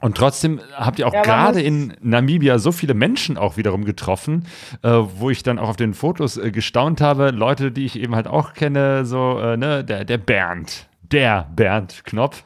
Und 0.00 0.16
trotzdem 0.16 0.60
habt 0.74 0.98
ihr 0.98 1.06
auch 1.06 1.12
Ja, 1.12 1.22
gerade 1.22 1.60
in 1.60 1.92
Namibia 2.00 2.58
so 2.58 2.72
viele 2.72 2.94
Menschen 2.94 3.36
auch 3.36 3.56
wiederum 3.56 3.84
getroffen, 3.84 4.46
äh, 4.82 4.88
wo 4.88 5.30
ich 5.30 5.42
dann 5.42 5.58
auch 5.58 5.68
auf 5.68 5.76
den 5.76 5.94
Fotos 5.94 6.38
äh, 6.38 6.50
gestaunt 6.50 7.00
habe. 7.00 7.30
Leute, 7.30 7.70
die 7.70 7.84
ich 7.84 7.98
eben 7.98 8.14
halt 8.14 8.26
auch 8.26 8.54
kenne, 8.54 9.04
so, 9.04 9.38
äh, 9.38 9.56
ne, 9.56 9.84
der, 9.84 10.04
der 10.04 10.18
Bernd. 10.18 10.86
Der 11.12 11.48
Bernd 11.54 12.04
Knopf. 12.04 12.44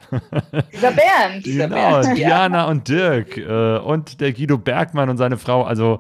Dieser 0.73 0.93
Bernd. 0.93 1.45
Dieser 1.45 1.69
Genau, 1.69 2.01
Bernd, 2.01 2.19
ja. 2.19 2.27
Diana 2.28 2.65
und 2.69 2.89
Dirk 2.89 3.36
äh, 3.36 3.77
und 3.78 4.20
der 4.20 4.32
Guido 4.32 4.57
Bergmann 4.59 5.09
und 5.11 5.19
seine 5.19 5.36
Frau. 5.36 5.65
Also 5.65 5.99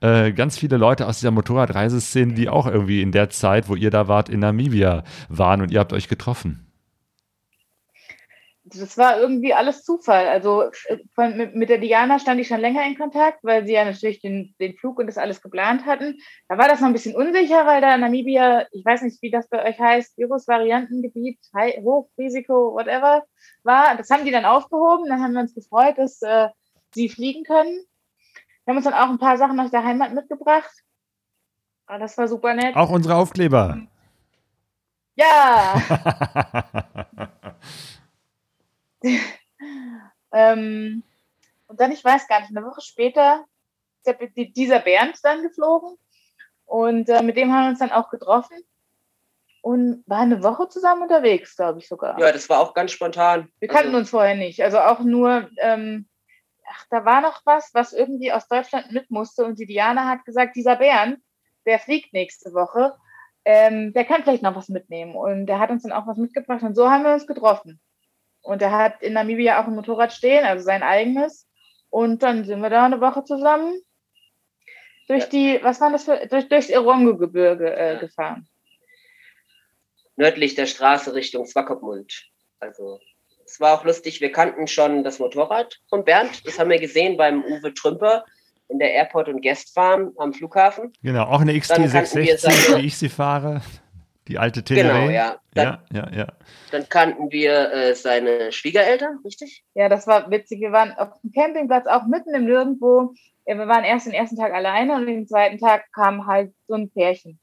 äh, 0.00 0.32
ganz 0.32 0.58
viele 0.58 0.76
Leute 0.78 1.06
aus 1.06 1.18
dieser 1.18 1.30
Motorradreiseszene, 1.30 2.34
die 2.34 2.48
auch 2.48 2.66
irgendwie 2.66 3.02
in 3.02 3.12
der 3.12 3.28
Zeit, 3.30 3.68
wo 3.68 3.74
ihr 3.76 3.90
da 3.90 4.08
wart, 4.08 4.28
in 4.28 4.40
Namibia 4.40 5.04
waren 5.28 5.60
und 5.60 5.70
ihr 5.70 5.80
habt 5.80 5.92
euch 5.92 6.08
getroffen. 6.08 6.65
Das 8.78 8.98
war 8.98 9.18
irgendwie 9.18 9.54
alles 9.54 9.84
Zufall. 9.84 10.26
Also 10.28 10.62
äh, 10.86 10.98
von, 11.14 11.36
mit, 11.36 11.54
mit 11.54 11.68
der 11.68 11.78
Diana 11.78 12.18
stand 12.18 12.40
ich 12.40 12.48
schon 12.48 12.60
länger 12.60 12.86
in 12.86 12.96
Kontakt, 12.96 13.42
weil 13.42 13.66
sie 13.66 13.74
ja 13.74 13.84
natürlich 13.84 14.20
den, 14.20 14.54
den 14.60 14.76
Flug 14.76 14.98
und 14.98 15.06
das 15.06 15.18
alles 15.18 15.42
geplant 15.42 15.86
hatten. 15.86 16.18
Da 16.48 16.58
war 16.58 16.68
das 16.68 16.80
noch 16.80 16.88
ein 16.88 16.92
bisschen 16.92 17.16
unsicher, 17.16 17.66
weil 17.66 17.80
da 17.80 17.94
in 17.94 18.00
Namibia, 18.00 18.66
ich 18.72 18.84
weiß 18.84 19.02
nicht, 19.02 19.20
wie 19.22 19.30
das 19.30 19.48
bei 19.48 19.64
euch 19.64 19.78
heißt, 19.78 20.16
Virusvariantengebiet, 20.18 21.38
Hochrisiko, 21.54 22.74
whatever, 22.74 23.24
war. 23.62 23.96
Das 23.96 24.10
haben 24.10 24.24
die 24.24 24.30
dann 24.30 24.44
aufgehoben. 24.44 25.08
Dann 25.08 25.22
haben 25.22 25.32
wir 25.32 25.40
uns 25.40 25.54
gefreut, 25.54 25.98
dass 25.98 26.22
äh, 26.22 26.48
sie 26.94 27.08
fliegen 27.08 27.44
können. 27.44 27.84
Wir 28.64 28.72
haben 28.72 28.76
uns 28.76 28.84
dann 28.84 28.94
auch 28.94 29.08
ein 29.08 29.18
paar 29.18 29.38
Sachen 29.38 29.60
aus 29.60 29.70
der 29.70 29.84
Heimat 29.84 30.12
mitgebracht. 30.12 30.72
Ah, 31.86 31.98
das 31.98 32.18
war 32.18 32.26
super 32.26 32.52
nett. 32.54 32.74
Auch 32.74 32.90
unsere 32.90 33.14
Aufkleber. 33.14 33.86
Ja! 35.14 35.80
ähm, 40.32 41.02
und 41.68 41.80
dann, 41.80 41.92
ich 41.92 42.04
weiß 42.04 42.28
gar 42.28 42.40
nicht, 42.40 42.56
eine 42.56 42.64
Woche 42.66 42.80
später 42.80 43.44
ist 44.04 44.56
dieser 44.56 44.78
Bernd 44.80 45.18
dann 45.22 45.42
geflogen 45.42 45.96
und 46.64 47.08
äh, 47.08 47.22
mit 47.22 47.36
dem 47.36 47.52
haben 47.52 47.64
wir 47.64 47.70
uns 47.70 47.78
dann 47.80 47.92
auch 47.92 48.10
getroffen 48.10 48.56
und 49.62 50.04
waren 50.06 50.32
eine 50.32 50.42
Woche 50.42 50.68
zusammen 50.68 51.02
unterwegs, 51.02 51.56
glaube 51.56 51.80
ich 51.80 51.88
sogar. 51.88 52.18
Ja, 52.20 52.30
das 52.30 52.48
war 52.48 52.60
auch 52.60 52.72
ganz 52.72 52.92
spontan. 52.92 53.48
Wir 53.58 53.68
kannten 53.68 53.88
Also, 53.88 53.98
uns 53.98 54.10
vorher 54.10 54.36
nicht, 54.36 54.62
also 54.62 54.78
auch 54.78 55.00
nur, 55.00 55.50
ähm, 55.58 56.08
ach, 56.68 56.84
da 56.90 57.04
war 57.04 57.20
noch 57.20 57.42
was, 57.44 57.70
was 57.74 57.92
irgendwie 57.92 58.32
aus 58.32 58.46
Deutschland 58.46 58.92
mit 58.92 59.10
musste 59.10 59.44
und 59.44 59.58
die 59.58 59.66
Diana 59.66 60.08
hat 60.08 60.24
gesagt, 60.24 60.54
dieser 60.54 60.76
Bernd, 60.76 61.18
der 61.66 61.80
fliegt 61.80 62.12
nächste 62.12 62.52
Woche, 62.52 62.94
ähm, 63.44 63.92
der 63.92 64.04
kann 64.04 64.22
vielleicht 64.22 64.42
noch 64.42 64.54
was 64.54 64.68
mitnehmen 64.68 65.16
und 65.16 65.46
der 65.46 65.58
hat 65.58 65.70
uns 65.70 65.82
dann 65.82 65.92
auch 65.92 66.06
was 66.06 66.16
mitgebracht 66.16 66.62
und 66.62 66.74
so 66.74 66.90
haben 66.90 67.04
wir 67.04 67.12
uns 67.12 67.26
getroffen. 67.26 67.80
Und 68.46 68.62
er 68.62 68.70
hat 68.72 69.02
in 69.02 69.14
Namibia 69.14 69.60
auch 69.60 69.66
ein 69.66 69.74
Motorrad 69.74 70.12
stehen, 70.12 70.44
also 70.44 70.64
sein 70.64 70.82
eigenes. 70.82 71.46
Und 71.90 72.22
dann 72.22 72.44
sind 72.44 72.60
wir 72.60 72.70
da 72.70 72.84
eine 72.84 73.00
Woche 73.00 73.24
zusammen 73.24 73.80
durch 75.08 75.24
Ja. 75.24 75.28
die, 75.30 75.58
was 75.62 75.80
war 75.80 75.90
das 75.90 76.04
für, 76.04 76.26
durch, 76.28 76.48
durchs 76.48 76.68
Erongo-Gebirge 76.70 77.74
äh, 77.74 77.92
Ja. 77.94 77.98
gefahren. 77.98 78.46
nördlich 80.16 80.54
der 80.54 80.66
Straße 80.66 81.14
Richtung 81.14 81.44
Swakopmund. 81.46 82.24
Also 82.60 83.00
es 83.44 83.60
war 83.60 83.74
auch 83.78 83.84
lustig, 83.84 84.20
wir 84.20 84.32
kannten 84.32 84.66
schon 84.66 85.04
das 85.04 85.18
Motorrad 85.18 85.78
von 85.88 86.04
Bernd. 86.04 86.46
Das 86.46 86.58
haben 86.58 86.70
wir 86.70 86.78
gesehen 86.80 87.16
beim 87.16 87.44
Uwe 87.44 87.74
Trümper 87.74 88.24
in 88.68 88.78
der 88.78 88.92
Airport 88.92 89.28
und 89.28 89.42
Guest 89.42 89.74
Farm 89.74 90.12
am 90.18 90.32
Flughafen. 90.32 90.92
Genau, 91.02 91.24
auch 91.24 91.40
eine 91.40 91.52
Dann 91.52 91.60
kannten 91.90 91.92
wir 91.92 92.34
XT660, 92.34 92.38
seine- 92.38 92.82
wie 92.82 92.86
ich 92.86 92.96
sie 92.96 93.08
fahre. 93.08 93.60
Die 94.28 94.38
alte 94.38 94.60
Teneré. 94.60 94.82
Genau, 94.82 95.10
ja. 95.10 95.36
Dann, 95.54 95.78
Ja, 95.92 96.08
ja, 96.08 96.18
ja. 96.18 96.26
dann 96.70 96.88
kannten 96.88 97.30
wir 97.30 97.72
äh, 97.72 97.94
seine 97.94 98.52
Schwiegereltern, 98.52 99.20
richtig? 99.24 99.64
Ja, 99.74 99.88
das 99.88 100.06
war 100.06 100.30
witzig. 100.30 100.60
Wir 100.60 100.72
waren 100.72 100.92
auf 100.92 101.20
dem 101.22 101.32
Campingplatz 101.32 101.86
auch 101.86 102.06
mitten 102.06 102.34
im 102.34 102.44
Nirgendwo. 102.44 103.14
Ja, 103.46 103.56
Wir 103.56 103.68
waren 103.68 103.84
erst 103.84 104.06
den 104.06 104.14
ersten 104.14 104.36
Tag 104.36 104.52
alleine 104.52 104.96
und 104.96 105.06
den 105.06 105.28
zweiten 105.28 105.58
Tag 105.58 105.84
kam 105.92 106.26
halt 106.26 106.52
so 106.66 106.74
ein 106.74 106.90
Pärchen. 106.90 107.38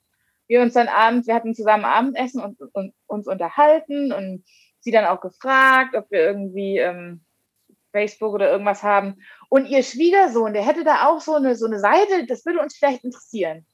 Wir 0.48 0.62
uns 0.62 0.74
dann 0.74 0.90
abends, 0.90 1.28
wir 1.28 1.36
hatten 1.36 1.56
zusammen 1.56 1.86
Abendessen 1.86 2.42
und, 2.42 2.60
und 2.74 2.94
uns 3.08 3.28
unterhalten 3.28 4.12
und 4.12 4.44
sie 4.82 4.92
dann 4.92 5.06
auch 5.06 5.22
gefragt, 5.22 5.96
ob 5.96 6.12
wir 6.12 6.20
irgendwie 6.20 6.78
ähm, 6.78 7.22
Facebook 7.94 8.34
oder 8.34 8.52
irgendwas 8.52 8.84
haben. 8.84 9.16
Und 9.48 9.68
ihr 9.68 9.84
Schwiegersohn, 9.84 10.54
der 10.54 10.66
hätte 10.66 10.84
da 10.84 11.08
auch 11.08 11.22
so 11.22 11.36
eine, 11.36 11.56
so 11.56 11.66
eine 11.66 11.80
Seite, 11.80 12.26
das 12.28 12.46
würde 12.46 12.60
uns 12.60 12.76
vielleicht 12.76 13.06
interessieren. 13.06 13.66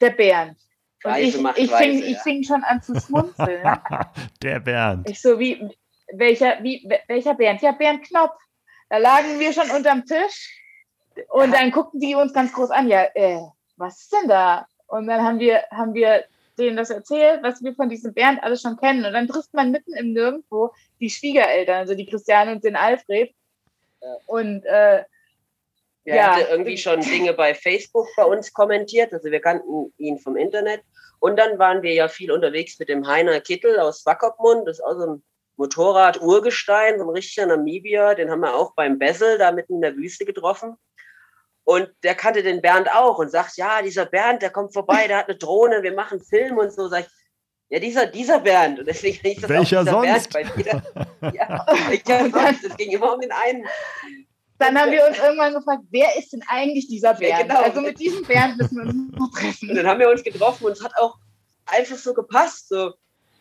Der 0.00 0.10
Bernd. 0.10 0.58
Und 1.04 1.10
Reise 1.10 1.36
ich, 1.36 1.42
macht 1.42 1.58
ich, 1.58 1.70
Reise, 1.70 1.84
fing, 1.84 2.02
ich 2.02 2.16
ja. 2.16 2.20
fing 2.20 2.42
schon 2.42 2.64
an 2.64 2.82
zu 2.82 2.98
schmunzeln. 2.98 3.62
Der 4.42 4.60
Bernd. 4.60 5.08
Ich 5.08 5.20
so, 5.20 5.38
wie, 5.38 5.68
welcher, 6.12 6.62
wie, 6.62 6.88
welcher 7.08 7.34
Bernd? 7.34 7.60
Ja, 7.60 7.72
Bernd 7.72 8.04
Knopf. 8.06 8.34
Da 8.88 8.96
lagen 8.96 9.38
wir 9.38 9.52
schon 9.52 9.70
unterm 9.70 10.06
Tisch 10.06 10.60
und 11.28 11.52
dann 11.52 11.70
guckten 11.70 12.00
die 12.00 12.14
uns 12.14 12.32
ganz 12.32 12.52
groß 12.52 12.70
an. 12.70 12.88
Ja, 12.88 13.04
äh, 13.14 13.40
was 13.76 14.00
ist 14.00 14.12
denn 14.12 14.28
da? 14.28 14.66
Und 14.86 15.06
dann 15.06 15.22
haben 15.22 15.38
wir, 15.38 15.64
haben 15.70 15.92
wir 15.94 16.24
denen 16.58 16.76
das 16.76 16.90
erzählt, 16.90 17.42
was 17.42 17.62
wir 17.62 17.74
von 17.74 17.88
diesem 17.88 18.14
Bernd 18.14 18.42
alles 18.42 18.62
schon 18.62 18.76
kennen. 18.76 19.04
Und 19.04 19.12
dann 19.12 19.28
trifft 19.28 19.52
man 19.52 19.72
mitten 19.72 19.94
im 19.94 20.12
Nirgendwo 20.12 20.72
die 21.00 21.10
Schwiegereltern, 21.10 21.76
also 21.76 21.94
die 21.94 22.06
Christiane 22.06 22.52
und 22.52 22.64
den 22.64 22.76
Alfred. 22.76 23.34
Ja. 24.00 24.16
Und 24.26 24.64
äh, 24.64 25.04
Er 26.04 26.16
Ja. 26.16 26.34
hatte 26.36 26.48
irgendwie 26.50 26.76
schon 26.76 27.00
Dinge 27.00 27.32
bei 27.32 27.54
Facebook 27.54 28.06
bei 28.16 28.24
uns 28.24 28.52
kommentiert. 28.52 29.12
Also 29.12 29.30
wir 29.30 29.40
kannten 29.40 29.92
ihn 29.98 30.18
vom 30.18 30.36
Internet. 30.36 30.82
Und 31.20 31.38
dann 31.38 31.58
waren 31.58 31.82
wir 31.82 31.94
ja 31.94 32.08
viel 32.08 32.30
unterwegs 32.30 32.78
mit 32.78 32.88
dem 32.88 33.06
Heiner 33.06 33.40
Kittel 33.40 33.78
aus 33.80 34.00
Swakopmund. 34.02 34.68
Das 34.68 34.78
ist 34.78 34.84
auch 34.84 34.98
so 34.98 35.06
ein 35.06 35.22
Motorrad-Urgestein, 35.56 36.98
so 36.98 37.04
ein 37.04 37.10
richtiger 37.10 37.46
Namibier. 37.46 38.14
Den 38.14 38.30
haben 38.30 38.40
wir 38.40 38.54
auch 38.54 38.74
beim 38.74 38.98
Bessel 38.98 39.38
da 39.38 39.52
mitten 39.52 39.76
in 39.76 39.80
der 39.80 39.96
Wüste 39.96 40.24
getroffen. 40.24 40.76
Und 41.66 41.90
der 42.02 42.14
kannte 42.14 42.42
den 42.42 42.60
Bernd 42.60 42.90
auch 42.94 43.18
und 43.18 43.30
sagt, 43.30 43.56
ja, 43.56 43.80
dieser 43.80 44.04
Bernd, 44.04 44.42
der 44.42 44.50
kommt 44.50 44.74
vorbei, 44.74 45.06
der 45.08 45.16
hat 45.18 45.28
eine 45.28 45.38
Drohne, 45.38 45.82
wir 45.82 45.94
machen 45.94 46.20
Film 46.20 46.58
und 46.58 46.70
so. 46.70 46.88
Sag 46.88 47.00
ich, 47.00 47.06
ja, 47.70 47.78
dieser, 47.78 48.04
dieser 48.06 48.40
Bernd. 48.40 48.80
Und 48.80 48.86
deswegen 48.86 49.16
hieß 49.26 49.40
das 49.40 49.48
Welcher 49.48 49.80
auch 49.80 49.84
dieser 49.84 50.02
sonst? 50.02 50.32
Bernd 50.32 50.54
bei 50.54 50.62
dir. 50.62 50.82
Ja, 51.34 51.66
welcher 51.88 52.28
sonst? 52.30 52.64
Es 52.64 52.76
ging 52.76 52.90
immer 52.90 53.14
um 53.14 53.20
den 53.20 53.32
einen. 53.32 53.64
Dann 54.58 54.78
haben 54.78 54.92
wir 54.92 55.06
uns 55.06 55.18
irgendwann 55.22 55.54
gefragt, 55.54 55.82
wer 55.90 56.16
ist 56.18 56.32
denn 56.32 56.42
eigentlich 56.48 56.88
dieser 56.88 57.12
Ja, 57.20 57.36
Bernd? 57.36 57.48
genau. 57.48 57.62
Also 57.62 57.80
mit 57.80 57.98
diesem 57.98 58.24
Bernd 58.24 58.56
müssen 58.58 58.76
wir 58.76 58.82
uns 58.84 58.94
noch 59.12 59.26
Und 59.26 59.34
treffen. 59.34 59.74
dann 59.74 59.86
haben 59.86 60.00
wir 60.00 60.10
uns 60.10 60.22
getroffen 60.22 60.64
und 60.66 60.72
es 60.72 60.82
hat 60.82 60.92
auch 60.98 61.16
einfach 61.66 61.96
so 61.96 62.14
gepasst. 62.14 62.68
So, 62.68 62.94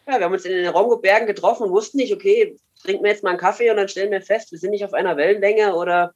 ja, 0.08 0.18
wir 0.18 0.26
haben 0.26 0.34
uns 0.34 0.46
in 0.46 0.52
den 0.54 0.68
Rongo-Bergen 0.68 1.28
getroffen 1.28 1.64
und 1.64 1.72
wussten 1.72 1.98
nicht, 1.98 2.14
okay, 2.14 2.58
trinken 2.82 3.04
wir 3.04 3.12
jetzt 3.12 3.24
mal 3.24 3.32
einen 3.32 3.40
Kaffee 3.40 3.70
und 3.70 3.78
dann 3.78 3.88
stellen 3.88 4.12
wir 4.12 4.22
fest, 4.22 4.52
wir 4.52 4.60
sind 4.60 4.72
nicht 4.72 4.84
auf 4.86 4.94
einer 4.94 5.16
Wellenlänge 5.18 5.76
oder 5.76 6.14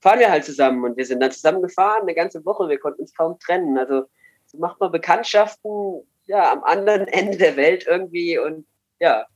fahren 0.00 0.20
wir 0.20 0.30
halt 0.30 0.44
zusammen. 0.44 0.84
Und 0.84 0.96
wir 0.96 1.06
sind 1.06 1.20
dann 1.20 1.32
zusammen 1.32 1.62
gefahren, 1.62 2.02
eine 2.02 2.14
ganze 2.14 2.44
Woche, 2.44 2.68
wir 2.68 2.78
konnten 2.78 3.00
uns 3.00 3.14
kaum 3.14 3.38
trennen. 3.38 3.76
Also 3.78 4.04
so 4.46 4.58
macht 4.58 4.78
man 4.80 4.92
Bekanntschaften 4.92 6.02
ja, 6.26 6.52
am 6.52 6.62
anderen 6.64 7.06
Ende 7.08 7.38
der 7.38 7.56
Welt 7.56 7.86
irgendwie 7.86 8.38
und 8.38 8.66
ja, 9.00 9.26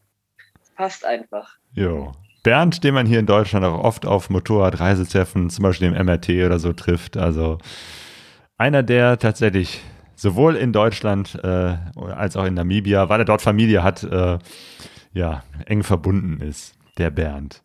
passt 0.77 1.05
einfach. 1.05 1.57
Jo. 1.73 2.13
Bernd, 2.43 2.85
den 2.85 2.95
man 2.95 3.07
hier 3.07 3.19
in 3.19 3.27
Deutschland 3.27 3.65
auch 3.65 3.83
oft 3.83 4.07
auf 4.07 4.31
Motorradreisetreffen, 4.31 5.51
zum 5.51 5.63
Beispiel 5.63 5.89
im 5.89 6.07
MRT 6.07 6.31
oder 6.45 6.59
so 6.59 6.73
trifft. 6.73 7.17
Also 7.17 7.59
einer, 8.57 8.83
der 8.83 9.19
tatsächlich 9.19 9.83
sowohl 10.17 10.57
in 10.57 10.73
Deutschland 10.73 11.39
äh, 11.43 11.77
als 11.97 12.37
auch 12.37 12.45
in 12.45 12.55
Namibia, 12.55 13.09
weil 13.09 13.21
er 13.21 13.25
dort 13.25 13.43
Familie 13.43 13.83
hat, 13.83 14.03
äh, 14.03 14.39
ja, 15.13 15.43
eng 15.67 15.83
verbunden 15.83 16.41
ist, 16.41 16.75
der 16.99 17.11
Bernd. 17.11 17.63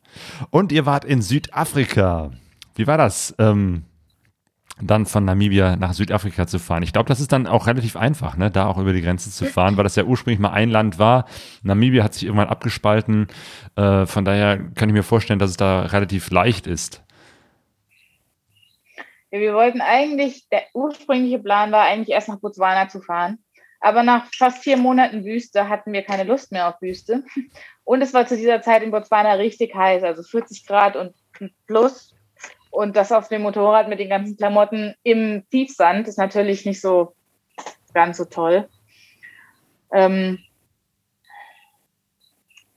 Und 0.50 0.72
ihr 0.72 0.86
wart 0.86 1.06
in 1.06 1.22
Südafrika. 1.22 2.32
Wie 2.76 2.88
war 2.88 2.98
das? 2.98 3.36
Ähm, 3.40 3.84
dann 4.82 5.06
von 5.06 5.24
Namibia 5.24 5.78
nach 5.78 5.94
Südafrika 5.94 6.48
zu 6.48 6.60
fahren. 6.60 6.84
Ich 6.84 6.92
glaube, 6.92 7.08
das 7.08 7.20
ist 7.20 7.32
dann 7.32 7.48
auch 7.48 7.68
relativ 7.68 7.96
einfach, 7.96 8.36
ne, 8.36 8.52
da 8.52 8.68
auch 8.68 8.78
über 8.78 8.92
die 8.92 9.02
Grenze 9.02 9.32
zu 9.32 9.46
fahren, 9.46 9.78
weil 9.78 9.84
das 9.84 9.96
ja 9.96 10.04
ursprünglich 10.04 10.40
mal 10.40 10.52
ein 10.52 10.70
Land 10.70 11.00
war. 11.00 11.26
Namibia 11.64 12.04
hat 12.04 12.14
sich 12.14 12.26
irgendwann 12.26 12.50
abgespalten. 12.50 13.28
Äh, 13.76 14.06
von 14.06 14.26
daher 14.26 14.58
kann 14.76 14.90
ich 14.90 14.94
mir 14.94 15.04
vorstellen, 15.04 15.40
dass 15.40 15.52
es 15.52 15.58
da 15.58 15.84
relativ 15.84 16.30
leicht 16.30 16.68
ist. 16.68 17.04
Ja, 19.32 19.40
wir 19.40 19.54
wollten 19.54 19.82
eigentlich, 19.82 20.48
der 20.50 20.64
ursprüngliche 20.74 21.40
Plan 21.40 21.72
war 21.72 21.84
eigentlich 21.84 22.10
erst 22.10 22.28
nach 22.28 22.40
Botswana 22.40 22.90
zu 22.90 23.02
fahren. 23.02 23.40
Aber 23.80 24.04
nach 24.04 24.26
fast 24.34 24.64
vier 24.64 24.78
Monaten 24.78 25.26
Wüste 25.26 25.70
hatten 25.70 25.94
wir 25.94 26.02
keine 26.02 26.24
Lust 26.24 26.52
mehr 26.52 26.68
auf 26.68 26.82
Wüste. 26.82 27.24
Und 27.84 28.02
es 28.02 28.14
war 28.14 28.26
zu 28.26 28.36
dieser 28.36 28.62
Zeit 28.62 28.82
in 28.82 28.92
Botswana 28.92 29.34
richtig 29.34 29.76
heiß, 29.76 30.04
also 30.04 30.24
40 30.24 30.66
Grad 30.66 30.96
und 30.96 31.14
plus. 31.68 32.15
Und 32.76 32.98
das 32.98 33.14
auf 33.14 33.30
dem 33.30 33.44
Motorrad 33.44 33.88
mit 33.88 34.00
den 34.00 34.10
ganzen 34.10 34.36
Klamotten 34.36 34.96
im 35.02 35.44
Tiefsand 35.50 36.10
ist 36.10 36.18
natürlich 36.18 36.66
nicht 36.66 36.82
so 36.82 37.16
ganz 37.94 38.18
so 38.18 38.26
toll. 38.26 38.68
Ähm, 39.94 40.40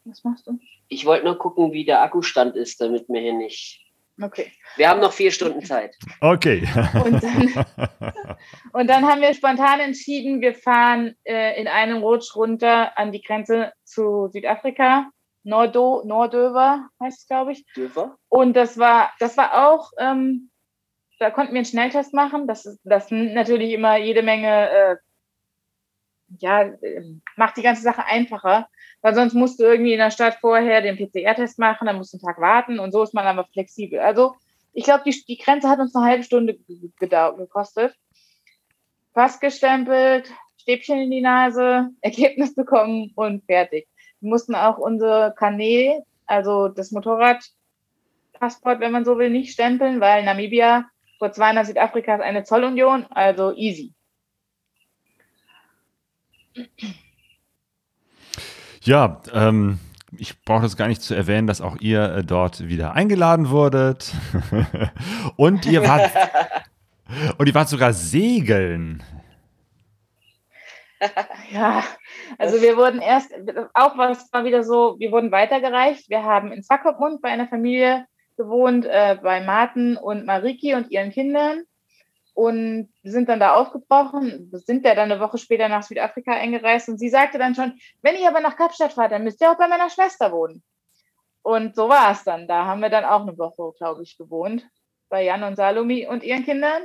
was 0.04 0.22
machst 0.22 0.46
du? 0.46 0.58
Ich 0.86 1.04
wollte 1.04 1.24
nur 1.24 1.36
gucken, 1.36 1.72
wie 1.72 1.84
der 1.84 2.00
Akkustand 2.02 2.54
ist, 2.54 2.80
damit 2.80 3.08
mir 3.08 3.20
hier 3.20 3.32
nicht. 3.32 3.84
Okay. 4.22 4.52
Wir 4.76 4.88
haben 4.88 5.00
noch 5.00 5.12
vier 5.12 5.32
Stunden 5.32 5.64
Zeit. 5.64 5.96
Okay. 6.20 6.62
Und 7.04 7.20
dann, 7.20 7.66
und 8.72 8.86
dann 8.86 9.04
haben 9.04 9.20
wir 9.20 9.34
spontan 9.34 9.80
entschieden, 9.80 10.40
wir 10.40 10.54
fahren 10.54 11.16
äh, 11.24 11.60
in 11.60 11.66
einem 11.66 12.04
Rutsch 12.04 12.36
runter 12.36 12.96
an 12.96 13.10
die 13.10 13.20
Grenze 13.20 13.72
zu 13.82 14.28
Südafrika 14.32 15.10
Nordo, 15.44 16.02
Nordöver 16.04 16.88
heißt 17.00 17.20
es, 17.20 17.26
glaube 17.26 17.52
ich. 17.52 17.64
Döver. 17.74 18.16
Und 18.28 18.54
das 18.54 18.78
war, 18.78 19.12
das 19.18 19.36
war 19.36 19.68
auch, 19.68 19.92
ähm, 19.98 20.50
da 21.18 21.30
konnten 21.30 21.52
wir 21.52 21.58
einen 21.58 21.64
Schnelltest 21.64 22.14
machen. 22.14 22.46
Das, 22.46 22.66
ist, 22.66 22.80
das 22.84 23.10
natürlich 23.10 23.72
immer 23.72 23.96
jede 23.96 24.22
Menge, 24.22 24.70
äh, 24.70 24.96
ja, 26.38 26.70
macht 27.36 27.56
die 27.56 27.62
ganze 27.62 27.82
Sache 27.82 28.04
einfacher. 28.04 28.68
Weil 29.00 29.14
sonst 29.14 29.34
musst 29.34 29.60
du 29.60 29.64
irgendwie 29.64 29.92
in 29.92 29.98
der 29.98 30.10
Stadt 30.10 30.38
vorher 30.40 30.82
den 30.82 30.96
PCR-Test 30.96 31.58
machen, 31.58 31.86
dann 31.86 31.96
musst 31.96 32.12
du 32.12 32.16
einen 32.18 32.26
Tag 32.26 32.40
warten 32.40 32.78
und 32.78 32.92
so 32.92 33.02
ist 33.02 33.14
man 33.14 33.26
aber 33.26 33.44
flexibel. 33.44 34.00
Also 34.00 34.34
ich 34.72 34.84
glaube, 34.84 35.04
die, 35.06 35.24
die 35.26 35.38
Grenze 35.38 35.68
hat 35.68 35.78
uns 35.78 35.94
eine 35.94 36.04
halbe 36.04 36.24
Stunde 36.24 36.58
gekostet. 36.98 37.94
Pass 39.14 39.40
gestempelt, 39.40 40.30
Stäbchen 40.58 40.98
in 40.98 41.10
die 41.10 41.20
Nase, 41.20 41.90
Ergebnis 42.00 42.54
bekommen 42.54 43.12
und 43.14 43.44
fertig. 43.44 43.88
Wir 44.20 44.30
mussten 44.30 44.54
auch 44.54 44.78
unsere 44.78 45.34
Kanäle, 45.36 46.02
also 46.26 46.68
das 46.68 46.90
Motorradpassport, 46.90 48.80
wenn 48.80 48.92
man 48.92 49.04
so 49.04 49.18
will, 49.18 49.30
nicht 49.30 49.52
stempeln, 49.52 50.00
weil 50.00 50.24
Namibia, 50.24 50.86
Botswana, 51.18 51.64
Südafrika 51.64 52.16
ist 52.16 52.22
eine 52.22 52.44
Zollunion, 52.44 53.06
also 53.10 53.54
easy. 53.54 53.92
Ja, 58.82 59.20
ähm, 59.32 59.78
ich 60.16 60.40
brauche 60.42 60.62
das 60.62 60.76
gar 60.76 60.88
nicht 60.88 61.02
zu 61.02 61.14
erwähnen, 61.14 61.46
dass 61.46 61.60
auch 61.60 61.76
ihr 61.80 62.02
äh, 62.02 62.24
dort 62.24 62.66
wieder 62.68 62.94
eingeladen 62.94 63.50
wurdet. 63.50 64.12
und 65.36 65.66
ihr 65.66 65.82
wart 65.82 66.10
und 67.38 67.46
ihr 67.46 67.54
wart 67.54 67.68
sogar 67.68 67.92
segeln. 67.92 69.02
Ja, 71.50 71.84
also 72.38 72.60
wir 72.60 72.76
wurden 72.76 73.00
erst, 73.00 73.32
auch 73.74 73.96
was 73.96 74.32
war 74.32 74.44
wieder 74.44 74.64
so, 74.64 74.98
wir 74.98 75.12
wurden 75.12 75.32
weitergereicht. 75.32 76.08
Wir 76.08 76.24
haben 76.24 76.52
in 76.52 76.62
Swakopmund 76.62 77.22
bei 77.22 77.28
einer 77.28 77.48
Familie 77.48 78.06
gewohnt, 78.36 78.86
äh, 78.86 79.16
bei 79.22 79.40
Martin 79.40 79.96
und 79.96 80.26
Mariki 80.26 80.74
und 80.74 80.90
ihren 80.90 81.10
Kindern 81.10 81.64
und 82.38 82.88
sind 83.02 83.28
dann 83.28 83.40
da 83.40 83.54
aufgebrochen, 83.54 84.48
sind 84.52 84.84
ja 84.84 84.94
dann 84.94 85.10
eine 85.10 85.20
Woche 85.20 85.38
später 85.38 85.68
nach 85.68 85.82
Südafrika 85.82 86.32
eingereist 86.32 86.88
und 86.88 86.98
sie 86.98 87.08
sagte 87.08 87.36
dann 87.36 87.56
schon, 87.56 87.78
wenn 88.02 88.14
ihr 88.14 88.28
aber 88.28 88.40
nach 88.40 88.56
Kapstadt 88.56 88.92
fahrt, 88.92 89.10
dann 89.10 89.24
müsst 89.24 89.40
ihr 89.40 89.50
auch 89.50 89.58
bei 89.58 89.66
meiner 89.66 89.90
Schwester 89.90 90.30
wohnen. 90.30 90.62
Und 91.42 91.74
so 91.74 91.88
war 91.88 92.12
es 92.12 92.22
dann. 92.22 92.46
Da 92.46 92.66
haben 92.66 92.80
wir 92.80 92.90
dann 92.90 93.04
auch 93.04 93.22
eine 93.22 93.36
Woche, 93.38 93.72
glaube 93.76 94.04
ich, 94.04 94.16
gewohnt, 94.16 94.68
bei 95.08 95.24
Jan 95.24 95.42
und 95.42 95.56
Salome 95.56 96.08
und 96.08 96.22
ihren 96.22 96.44
Kindern. 96.44 96.82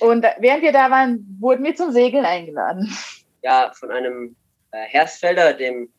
Und 0.00 0.24
während 0.38 0.62
wir 0.62 0.72
da 0.72 0.90
waren, 0.90 1.36
wurden 1.40 1.64
wir 1.64 1.74
zum 1.74 1.92
Segeln 1.92 2.24
eingeladen. 2.24 2.96
Ja, 3.42 3.72
von 3.74 3.90
einem 3.90 4.36
äh, 4.70 4.84
Hersfelder, 4.84 5.54
dem 5.54 5.92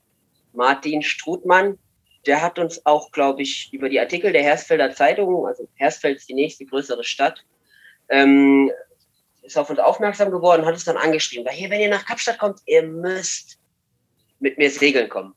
Martin 0.54 1.02
Strutmann. 1.02 1.78
Der 2.26 2.42
hat 2.42 2.58
uns 2.58 2.86
auch, 2.86 3.12
glaube 3.12 3.42
ich, 3.42 3.74
über 3.74 3.90
die 3.90 4.00
Artikel 4.00 4.32
der 4.32 4.44
Hersfelder 4.44 4.92
Zeitung, 4.92 5.46
also 5.46 5.68
Hersfeld 5.76 6.18
ist 6.18 6.30
die 6.30 6.34
nächste 6.34 6.66
größere 6.66 7.04
Stadt, 7.04 7.44
ähm, 8.10 8.72
ist 9.42 9.58
auf 9.58 9.70
uns 9.70 9.80
aufmerksam 9.80 10.32
geworden, 10.32 10.66
hat 10.66 10.74
uns 10.74 10.86
dann 10.86 10.96
angeschrieben, 10.96 11.46
weil 11.46 11.54
hier, 11.54 11.70
wenn 11.70 11.82
ihr 11.82 11.90
nach 11.90 12.06
Kapstadt 12.06 12.40
kommt, 12.40 12.62
ihr 12.66 12.84
müsst 12.84 13.60
mit 14.40 14.58
mir 14.58 14.72
segeln 14.72 15.10
kommen. 15.10 15.34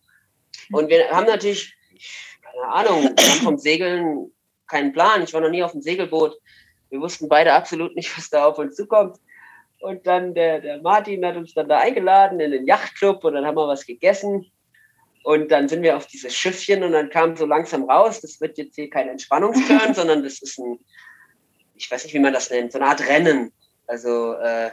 Und 0.71 0.89
wir 0.89 1.11
haben 1.11 1.27
natürlich, 1.27 1.75
keine 2.41 2.73
Ahnung, 2.73 3.03
wir 3.17 3.31
haben 3.31 3.41
vom 3.41 3.59
Segeln 3.59 4.31
keinen 4.69 4.93
Plan. 4.93 5.23
Ich 5.23 5.33
war 5.33 5.41
noch 5.41 5.51
nie 5.51 5.63
auf 5.63 5.73
dem 5.73 5.83
Segelboot. 5.83 6.37
Wir 6.97 7.03
wussten 7.03 7.29
beide 7.29 7.53
absolut 7.53 7.95
nicht, 7.95 8.17
was 8.17 8.31
da 8.31 8.47
auf 8.47 8.59
uns 8.59 8.75
zukommt. 8.75 9.19
Und 9.81 10.07
dann 10.07 10.33
der, 10.33 10.61
der 10.61 10.81
Martin 10.81 11.27
hat 11.27 11.37
uns 11.37 11.53
dann 11.53 11.69
da 11.69 11.79
eingeladen 11.79 12.41
in 12.41 12.53
den 12.53 12.67
Yachtclub 12.67 13.23
und 13.23 13.35
dann 13.35 13.45
haben 13.45 13.57
wir 13.57 13.69
was 13.69 13.85
gegessen. 13.85 14.51
Und 15.23 15.51
dann 15.51 15.69
sind 15.69 15.83
wir 15.83 15.97
auf 15.97 16.07
dieses 16.07 16.35
Schiffchen 16.35 16.83
und 16.83 16.93
dann 16.93 17.11
kam 17.11 17.37
so 17.37 17.45
langsam 17.45 17.85
raus, 17.91 18.23
das 18.23 18.41
wird 18.41 18.57
jetzt 18.57 18.77
hier 18.77 18.89
kein 18.89 19.09
Entspannungskern, 19.11 19.93
sondern 19.95 20.23
das 20.23 20.41
ist 20.41 20.59
ein, 20.59 20.79
ich 21.75 21.91
weiß 21.91 22.05
nicht, 22.05 22.15
wie 22.15 22.19
man 22.19 22.33
das 22.33 22.51
nennt, 22.51 22.73
so 22.73 22.79
eine 22.79 22.89
Art 22.89 23.07
Rennen. 23.07 23.53
Also, 23.87 24.33
äh, 24.35 24.71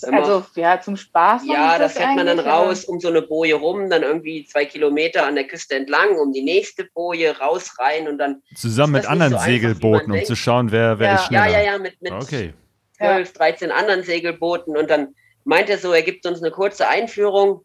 also 0.00 0.44
ja, 0.54 0.80
zum 0.80 0.96
Spaß. 0.96 1.42
Ja, 1.46 1.78
da 1.78 1.88
fährt 1.88 2.16
man 2.16 2.26
dann 2.26 2.38
raus 2.38 2.84
um 2.84 2.98
so 3.00 3.08
eine 3.08 3.22
Boje 3.22 3.54
rum, 3.54 3.90
dann 3.90 4.02
irgendwie 4.02 4.44
zwei 4.44 4.64
Kilometer 4.64 5.26
an 5.26 5.34
der 5.34 5.46
Küste 5.46 5.74
entlang, 5.74 6.16
um 6.18 6.32
die 6.32 6.42
nächste 6.42 6.84
Boje 6.84 7.38
raus 7.38 7.78
rein 7.78 8.08
und 8.08 8.18
dann. 8.18 8.42
Zusammen 8.54 8.94
mit 8.94 9.06
anderen 9.06 9.32
so 9.32 9.38
Segelbooten, 9.38 10.12
um 10.12 10.24
zu 10.24 10.34
schauen, 10.34 10.72
wer, 10.72 10.98
wer 10.98 11.08
ja. 11.08 11.14
ist 11.16 11.26
schneller. 11.26 11.46
Ja, 11.46 11.58
ja, 11.58 11.72
ja, 11.72 11.78
mit, 11.78 12.00
mit 12.00 12.12
okay. 12.12 12.54
12, 12.96 13.32
13 13.32 13.70
anderen 13.70 14.02
Segelbooten 14.02 14.76
und 14.76 14.90
dann 14.90 15.14
meint 15.44 15.68
er 15.68 15.78
so, 15.78 15.92
er 15.92 16.02
gibt 16.02 16.24
uns 16.26 16.42
eine 16.42 16.50
kurze 16.50 16.88
Einführung. 16.88 17.64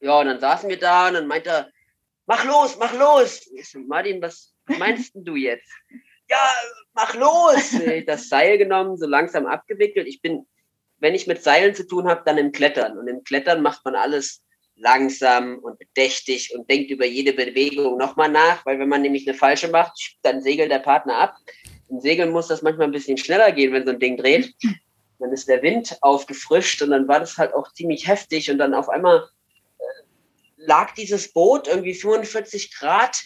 Ja, 0.00 0.18
und 0.20 0.26
dann 0.26 0.40
saßen 0.40 0.68
wir 0.68 0.78
da 0.78 1.08
und 1.08 1.14
dann 1.14 1.26
meint 1.28 1.46
er, 1.46 1.68
mach 2.26 2.44
los, 2.44 2.76
mach 2.78 2.92
los. 2.92 3.48
So, 3.62 3.78
Martin, 3.80 4.20
was 4.20 4.52
meinst 4.66 5.12
du 5.14 5.36
jetzt? 5.36 5.70
ja, 6.32 6.50
mach 6.94 7.14
los. 7.14 7.72
Das 8.06 8.28
Seil 8.28 8.58
genommen, 8.58 8.96
so 8.96 9.06
langsam 9.06 9.46
abgewickelt. 9.46 10.06
Ich 10.06 10.20
bin 10.20 10.46
wenn 11.02 11.16
ich 11.16 11.26
mit 11.26 11.42
Seilen 11.42 11.74
zu 11.74 11.86
tun 11.86 12.08
habe, 12.08 12.22
dann 12.24 12.38
im 12.38 12.52
Klettern. 12.52 12.96
Und 12.96 13.08
im 13.08 13.24
Klettern 13.24 13.60
macht 13.60 13.84
man 13.84 13.96
alles 13.96 14.42
langsam 14.76 15.58
und 15.58 15.78
bedächtig 15.78 16.54
und 16.54 16.70
denkt 16.70 16.90
über 16.90 17.04
jede 17.04 17.32
Bewegung 17.32 17.98
nochmal 17.98 18.28
nach, 18.28 18.64
weil 18.64 18.78
wenn 18.78 18.88
man 18.88 19.02
nämlich 19.02 19.28
eine 19.28 19.36
falsche 19.36 19.68
macht, 19.68 19.92
dann 20.22 20.40
segelt 20.40 20.70
der 20.70 20.78
Partner 20.78 21.18
ab. 21.18 21.36
Im 21.90 22.00
Segeln 22.00 22.30
muss 22.30 22.46
das 22.46 22.62
manchmal 22.62 22.86
ein 22.86 22.92
bisschen 22.92 23.18
schneller 23.18 23.50
gehen, 23.50 23.72
wenn 23.72 23.84
so 23.84 23.90
ein 23.90 23.98
Ding 23.98 24.16
dreht. 24.16 24.54
Dann 25.18 25.32
ist 25.32 25.48
der 25.48 25.62
Wind 25.62 25.98
aufgefrischt 26.00 26.80
und 26.82 26.90
dann 26.90 27.08
war 27.08 27.18
das 27.18 27.36
halt 27.36 27.52
auch 27.52 27.72
ziemlich 27.72 28.06
heftig 28.06 28.50
und 28.50 28.58
dann 28.58 28.72
auf 28.72 28.88
einmal 28.88 29.28
äh, 29.78 29.84
lag 30.56 30.94
dieses 30.94 31.32
Boot 31.32 31.66
irgendwie 31.66 31.94
45 31.94 32.74
Grad 32.76 33.22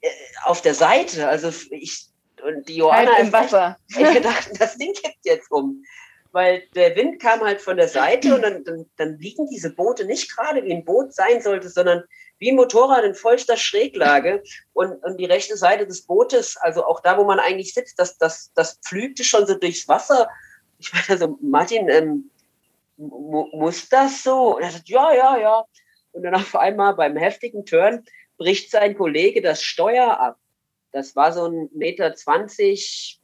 äh, 0.00 0.08
auf 0.44 0.60
der 0.60 0.74
Seite. 0.74 1.26
Also 1.26 1.50
ich 1.70 2.06
und 2.42 2.68
die 2.68 2.76
Johanna 2.76 3.12
halt 3.12 3.26
im 3.26 3.32
Wasser. 3.32 3.78
Ich 3.88 3.96
gedacht, 4.14 4.50
das 4.58 4.76
Ding 4.76 4.92
kippt 4.92 5.24
jetzt 5.24 5.50
um 5.50 5.82
weil 6.32 6.62
der 6.74 6.94
Wind 6.96 7.20
kam 7.20 7.40
halt 7.40 7.60
von 7.60 7.76
der 7.76 7.88
Seite 7.88 8.34
und 8.34 8.42
dann, 8.42 8.64
dann, 8.64 8.86
dann 8.96 9.18
liegen 9.18 9.48
diese 9.48 9.74
Boote 9.74 10.04
nicht 10.04 10.34
gerade 10.34 10.62
wie 10.64 10.72
ein 10.72 10.84
Boot 10.84 11.14
sein 11.14 11.40
sollte, 11.40 11.68
sondern 11.68 12.04
wie 12.38 12.50
ein 12.50 12.56
Motorrad 12.56 13.04
in 13.04 13.14
vollster 13.14 13.56
Schräglage 13.56 14.42
und, 14.72 15.02
und 15.04 15.16
die 15.18 15.24
rechte 15.24 15.56
Seite 15.56 15.86
des 15.86 16.02
Bootes, 16.02 16.56
also 16.58 16.84
auch 16.84 17.00
da, 17.00 17.18
wo 17.18 17.24
man 17.24 17.40
eigentlich 17.40 17.74
sitzt, 17.74 17.98
das, 17.98 18.18
das, 18.18 18.52
das 18.54 18.78
pflügte 18.84 19.24
schon 19.24 19.46
so 19.46 19.54
durchs 19.54 19.88
Wasser. 19.88 20.28
Ich 20.78 20.92
meine, 20.92 21.04
also 21.08 21.38
Martin, 21.40 21.88
ähm, 21.88 22.30
muss 22.96 23.88
das 23.88 24.22
so? 24.22 24.56
Und 24.56 24.62
er 24.62 24.70
sagt, 24.70 24.88
ja, 24.88 25.12
ja, 25.12 25.36
ja. 25.38 25.64
Und 26.12 26.22
dann 26.22 26.34
auf 26.34 26.54
einmal 26.54 26.94
beim 26.94 27.16
heftigen 27.16 27.64
Turn 27.64 28.04
bricht 28.36 28.70
sein 28.70 28.96
Kollege 28.96 29.42
das 29.42 29.62
Steuer 29.62 30.18
ab. 30.20 30.38
Das 30.92 31.16
war 31.16 31.32
so 31.32 31.46
ein 31.46 31.68
Meter 31.74 32.14
zwanzig 32.14 33.17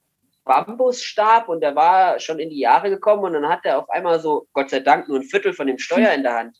Bambusstab 0.44 1.48
und 1.48 1.60
der 1.60 1.74
war 1.74 2.20
schon 2.20 2.38
in 2.38 2.50
die 2.50 2.60
Jahre 2.60 2.90
gekommen 2.90 3.24
und 3.24 3.32
dann 3.32 3.48
hat 3.48 3.64
er 3.64 3.78
auf 3.78 3.90
einmal 3.90 4.20
so, 4.20 4.46
Gott 4.52 4.70
sei 4.70 4.80
Dank, 4.80 5.08
nur 5.08 5.18
ein 5.18 5.24
Viertel 5.24 5.52
von 5.52 5.66
dem 5.66 5.78
Steuer 5.78 6.12
in 6.12 6.22
der 6.22 6.34
Hand. 6.34 6.56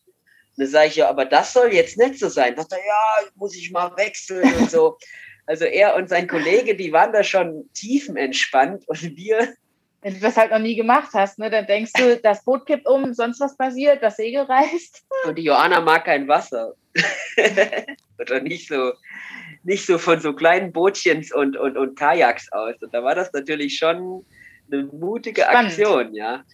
Und 0.57 0.65
dann 0.65 0.69
sage 0.69 0.89
ich, 0.89 0.97
ja, 0.97 1.09
aber 1.09 1.25
das 1.25 1.53
soll 1.53 1.73
jetzt 1.73 1.99
nicht 1.99 2.19
so 2.19 2.29
sein. 2.29 2.55
Da 2.55 2.63
sagt 2.63 2.73
er, 2.73 2.79
ja, 2.79 3.29
muss 3.35 3.57
ich 3.57 3.71
mal 3.71 3.95
wechseln 3.97 4.55
und 4.55 4.71
so. 4.71 4.97
Also 5.47 5.67
er 5.67 5.95
und 5.97 6.09
sein 6.09 6.27
Kollege, 6.27 6.75
die 6.75 6.91
waren 6.91 7.13
da 7.13 7.23
schon 7.23 7.69
tiefenentspannt 7.75 8.89
und 8.89 9.03
wir. 9.03 9.53
Wenn 10.01 10.15
du 10.15 10.21
das 10.21 10.39
halt 10.39 10.51
noch 10.51 10.59
nie 10.59 10.75
gemacht 10.75 11.11
hast, 11.13 11.39
ne, 11.39 11.51
dann 11.51 11.67
denkst 11.67 11.93
du, 11.95 12.17
das 12.17 12.43
Boot 12.45 12.65
kippt 12.65 12.87
um, 12.87 13.13
sonst 13.13 13.41
was 13.41 13.55
passiert, 13.55 14.03
das 14.03 14.17
Segel 14.17 14.45
reißt. 14.45 15.05
Und 15.27 15.37
die 15.37 15.45
Johanna 15.45 15.83
mag 15.83 16.07
kein 16.07 16.27
Wasser. 16.29 16.73
Oder 18.19 18.41
nicht 18.41 18.69
so, 18.69 18.93
nicht 19.65 19.87
so 19.87 19.99
von 19.99 20.21
so 20.21 20.33
kleinen 20.33 20.73
Bootchens 20.73 21.33
und, 21.35 21.57
und, 21.57 21.77
und 21.77 21.99
Kajaks 21.99 22.53
aus. 22.53 22.75
Und 22.81 22.93
da 22.95 23.03
war 23.03 23.15
das 23.15 23.33
natürlich 23.33 23.77
schon 23.77 24.25
eine 24.71 24.85
mutige 24.85 25.43
Spannend. 25.43 25.73
Aktion, 25.73 26.15
ja. 26.15 26.45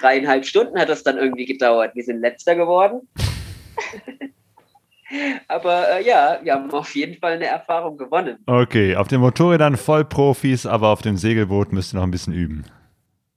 Dreieinhalb 0.00 0.44
Stunden 0.44 0.78
hat 0.78 0.88
das 0.88 1.02
dann 1.02 1.18
irgendwie 1.18 1.46
gedauert. 1.46 1.94
Wir 1.94 2.04
sind 2.04 2.20
letzter 2.20 2.54
geworden. 2.54 3.08
aber 5.48 5.88
äh, 5.90 6.06
ja, 6.06 6.38
wir 6.42 6.54
haben 6.54 6.70
auf 6.70 6.94
jeden 6.94 7.18
Fall 7.18 7.34
eine 7.34 7.46
Erfahrung 7.46 7.96
gewonnen. 7.96 8.38
Okay, 8.46 8.96
auf 8.96 9.08
den 9.08 9.20
Motorrädern 9.20 9.76
voll 9.76 10.04
Profis, 10.04 10.66
aber 10.66 10.88
auf 10.88 11.02
dem 11.02 11.16
Segelboot 11.16 11.72
müsst 11.72 11.94
ihr 11.94 11.96
noch 11.96 12.04
ein 12.04 12.10
bisschen 12.10 12.34
üben. 12.34 12.64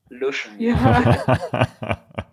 Luschen. 0.09 0.51
Ja. 0.59 1.17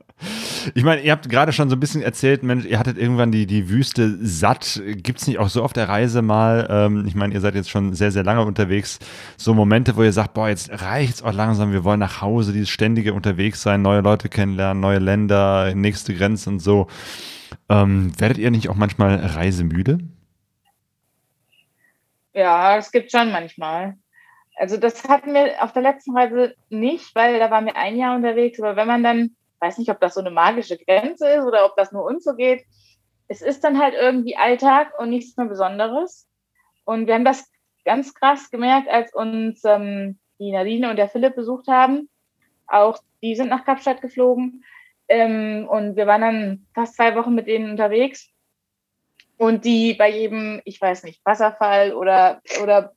Ich 0.75 0.85
meine, 0.85 1.03
ihr 1.03 1.13
habt 1.13 1.29
gerade 1.29 1.53
schon 1.53 1.69
so 1.69 1.77
ein 1.77 1.81
bisschen 1.81 2.03
erzählt, 2.03 2.43
Mensch, 2.43 2.65
ihr 2.65 2.79
hattet 2.79 2.97
irgendwann 2.97 3.31
die, 3.31 3.47
die 3.47 3.69
Wüste 3.69 4.17
satt. 4.25 4.81
Gibt 4.87 5.21
es 5.21 5.27
nicht 5.27 5.39
auch 5.39 5.49
so 5.49 5.63
auf 5.63 5.73
der 5.73 5.89
Reise 5.89 6.23
mal, 6.23 6.67
ähm, 6.71 7.05
ich 7.07 7.15
meine, 7.15 7.35
ihr 7.35 7.41
seid 7.41 7.55
jetzt 7.55 7.71
schon 7.71 7.93
sehr, 7.95 8.11
sehr 8.11 8.23
lange 8.23 8.45
unterwegs, 8.45 8.99
so 9.37 9.53
Momente, 9.53 9.97
wo 9.97 10.03
ihr 10.03 10.13
sagt, 10.13 10.35
boah, 10.35 10.49
jetzt 10.49 10.71
reicht 10.71 11.15
es 11.15 11.23
auch 11.23 11.33
langsam, 11.33 11.73
wir 11.73 11.85
wollen 11.85 12.01
nach 12.01 12.23
Hause, 12.23 12.53
dieses 12.53 12.71
ständige 12.71 13.13
unterwegs 13.13 13.61
sein, 13.63 13.83
neue 13.83 14.01
Leute 14.01 14.29
kennenlernen, 14.29 14.81
neue 14.81 14.99
Länder, 14.99 15.75
nächste 15.75 16.15
Grenze 16.15 16.49
und 16.51 16.61
so. 16.61 16.87
Ähm, 17.69 18.13
werdet 18.19 18.39
ihr 18.39 18.51
nicht 18.51 18.69
auch 18.69 18.77
manchmal 18.77 19.17
reisemüde? 19.17 19.99
Ja, 22.33 22.77
es 22.79 22.91
gibt 22.91 23.13
schon 23.13 23.31
manchmal. 23.31 23.97
Also 24.57 24.77
das 24.77 25.05
hatten 25.05 25.35
wir 25.35 25.63
auf 25.63 25.73
der 25.73 25.83
letzten 25.83 26.17
Reise 26.17 26.55
nicht, 26.69 27.15
weil 27.15 27.39
da 27.39 27.51
waren 27.51 27.67
wir 27.67 27.77
ein 27.77 27.97
Jahr 27.97 28.17
unterwegs. 28.17 28.61
Aber 28.61 28.77
wenn 28.77 28.87
man 28.87 29.03
dann 29.03 29.31
weiß 29.61 29.79
nicht, 29.79 29.91
ob 29.91 30.01
das 30.01 30.15
so 30.15 30.21
eine 30.21 30.31
magische 30.31 30.79
Grenze 30.79 31.29
ist 31.29 31.45
oder 31.45 31.67
ob 31.67 31.77
das 31.77 31.93
nur 31.93 32.05
uns 32.05 32.25
so 32.25 32.35
geht. 32.35 32.65
Es 33.29 33.43
ist 33.43 33.65
dann 33.65 33.79
halt 33.79 33.95
irgendwie 33.95 34.37
Alltag 34.37 34.99
und 34.99 35.11
nichts 35.11 35.37
mehr 35.37 35.47
Besonderes. 35.47 36.29
Und 36.85 37.07
wir 37.07 37.15
haben 37.15 37.25
das 37.25 37.51
ganz 37.85 38.15
krass 38.15 38.51
gemerkt, 38.51 38.89
als 38.89 39.15
uns 39.15 39.65
ähm, 39.65 40.19
die 40.39 40.53
Nadine 40.53 40.91
und 40.91 40.97
der 40.97 41.09
Philipp 41.09 41.35
besucht 41.35 41.69
haben. 41.69 42.09
Auch 42.67 42.99
die 43.23 43.35
sind 43.35 43.49
nach 43.49 43.65
Kapstadt 43.65 44.03
geflogen. 44.03 44.65
Ähm, 45.09 45.67
und 45.69 45.97
wir 45.97 46.07
waren 46.07 46.21
dann 46.21 46.67
fast 46.75 46.97
zwei 46.97 47.15
Wochen 47.15 47.35
mit 47.35 47.47
denen 47.47 47.71
unterwegs. 47.71 48.31
Und 49.37 49.65
die 49.65 49.95
bei 49.95 50.11
jedem, 50.11 50.61
ich 50.65 50.81
weiß 50.81 51.05
nicht, 51.05 51.25
Wasserfall 51.25 51.93
oder, 51.93 52.41
oder 52.63 52.95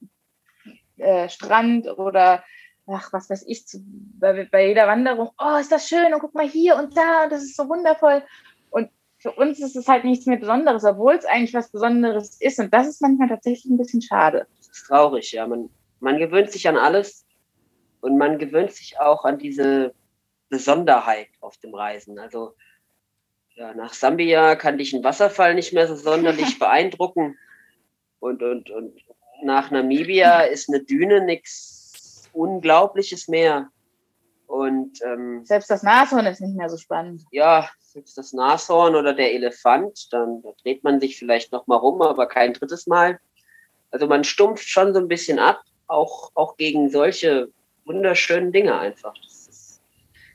äh, 0.98 1.30
Strand 1.30 1.88
oder 1.88 2.44
ach, 2.88 3.12
was 3.14 3.30
weiß 3.30 3.46
ich, 3.48 3.68
zu, 3.68 3.80
bei, 4.20 4.48
bei 4.50 4.68
jeder 4.68 4.88
Wanderung, 4.88 5.30
oh, 5.38 5.58
ist 5.60 5.72
das 5.72 5.88
schön 5.88 6.14
und 6.14 6.20
guck 6.20 6.34
mal 6.34 6.48
hier 6.48 6.76
und 6.78 6.96
da 6.96 7.24
und 7.24 7.32
das 7.32 7.44
ist 7.44 7.58
so 7.58 7.68
wundervoll. 7.68 8.24
Und 8.70 8.90
für 9.18 9.32
uns 9.32 9.60
ist 9.60 9.76
es 9.76 9.88
halt 9.88 10.06
nichts 10.06 10.26
mehr 10.26 10.38
Besonderes, 10.38 10.84
obwohl 10.86 11.16
es 11.16 11.26
eigentlich 11.26 11.54
was 11.54 11.70
Besonderes 11.70 12.40
ist. 12.40 12.60
Und 12.60 12.74
das 12.74 12.88
ist 12.88 13.02
manchmal 13.02 13.28
tatsächlich 13.28 13.66
ein 13.66 13.78
bisschen 13.78 14.02
schade. 14.02 14.48
Das 14.58 14.70
ist 14.70 14.88
traurig, 14.88 15.32
ja. 15.32 15.46
Man, 15.48 15.70
man 16.00 16.18
gewöhnt 16.18 16.52
sich 16.52 16.68
an 16.68 16.78
alles 16.78 17.26
und 18.02 18.18
man 18.18 18.38
gewöhnt 18.38 18.72
sich 18.72 19.00
auch 19.00 19.26
an 19.26 19.38
diese 19.38 19.94
Besonderheit 20.50 21.28
auf 21.42 21.58
dem 21.58 21.74
Reisen. 21.74 22.20
Also 22.20 22.54
ja, 23.56 23.74
nach 23.74 23.94
Sambia 23.94 24.56
kann 24.56 24.78
dich 24.78 24.94
ein 24.94 25.04
Wasserfall 25.04 25.56
nicht 25.56 25.74
mehr 25.74 25.88
so 25.88 25.96
sonderlich 25.96 26.58
beeindrucken. 26.60 27.38
Und, 28.20 28.42
und, 28.42 28.70
und 28.70 29.02
nach 29.44 29.72
Namibia 29.72 30.42
ist 30.42 30.70
eine 30.70 30.84
Düne 30.84 31.24
nichts 31.26 31.77
unglaubliches 32.38 33.28
Meer. 33.28 33.70
Und 34.48 35.00
ähm, 35.04 35.44
selbst 35.44 35.70
das 35.70 35.84
Nashorn 35.84 36.26
ist 36.26 36.40
nicht 36.40 36.56
mehr 36.56 36.70
so 36.70 36.78
spannend. 36.78 37.24
Ja, 37.32 37.70
selbst 37.80 38.18
das 38.18 38.32
Nashorn 38.32 38.96
oder 38.96 39.14
der 39.14 39.34
Elefant, 39.34 40.12
dann 40.14 40.42
da 40.42 40.52
dreht 40.62 40.84
man 40.84 41.00
sich 41.00 41.18
vielleicht 41.18 41.52
noch 41.52 41.68
mal 41.68 41.76
rum, 41.76 42.02
aber 42.02 42.28
kein 42.28 42.54
drittes 42.54 42.88
Mal. 42.88 43.20
Also 43.92 44.08
man 44.08 44.24
stumpft 44.24 44.68
schon 44.68 44.94
so 44.94 45.00
ein 45.00 45.08
bisschen 45.08 45.40
ab, 45.40 45.62
auch, 45.88 46.32
auch 46.36 46.56
gegen 46.56 46.90
solche 46.90 47.50
wunderschönen 47.86 48.52
Dinge 48.52 48.78
einfach. 48.78 49.14
Das 49.22 49.48
ist, 49.48 49.82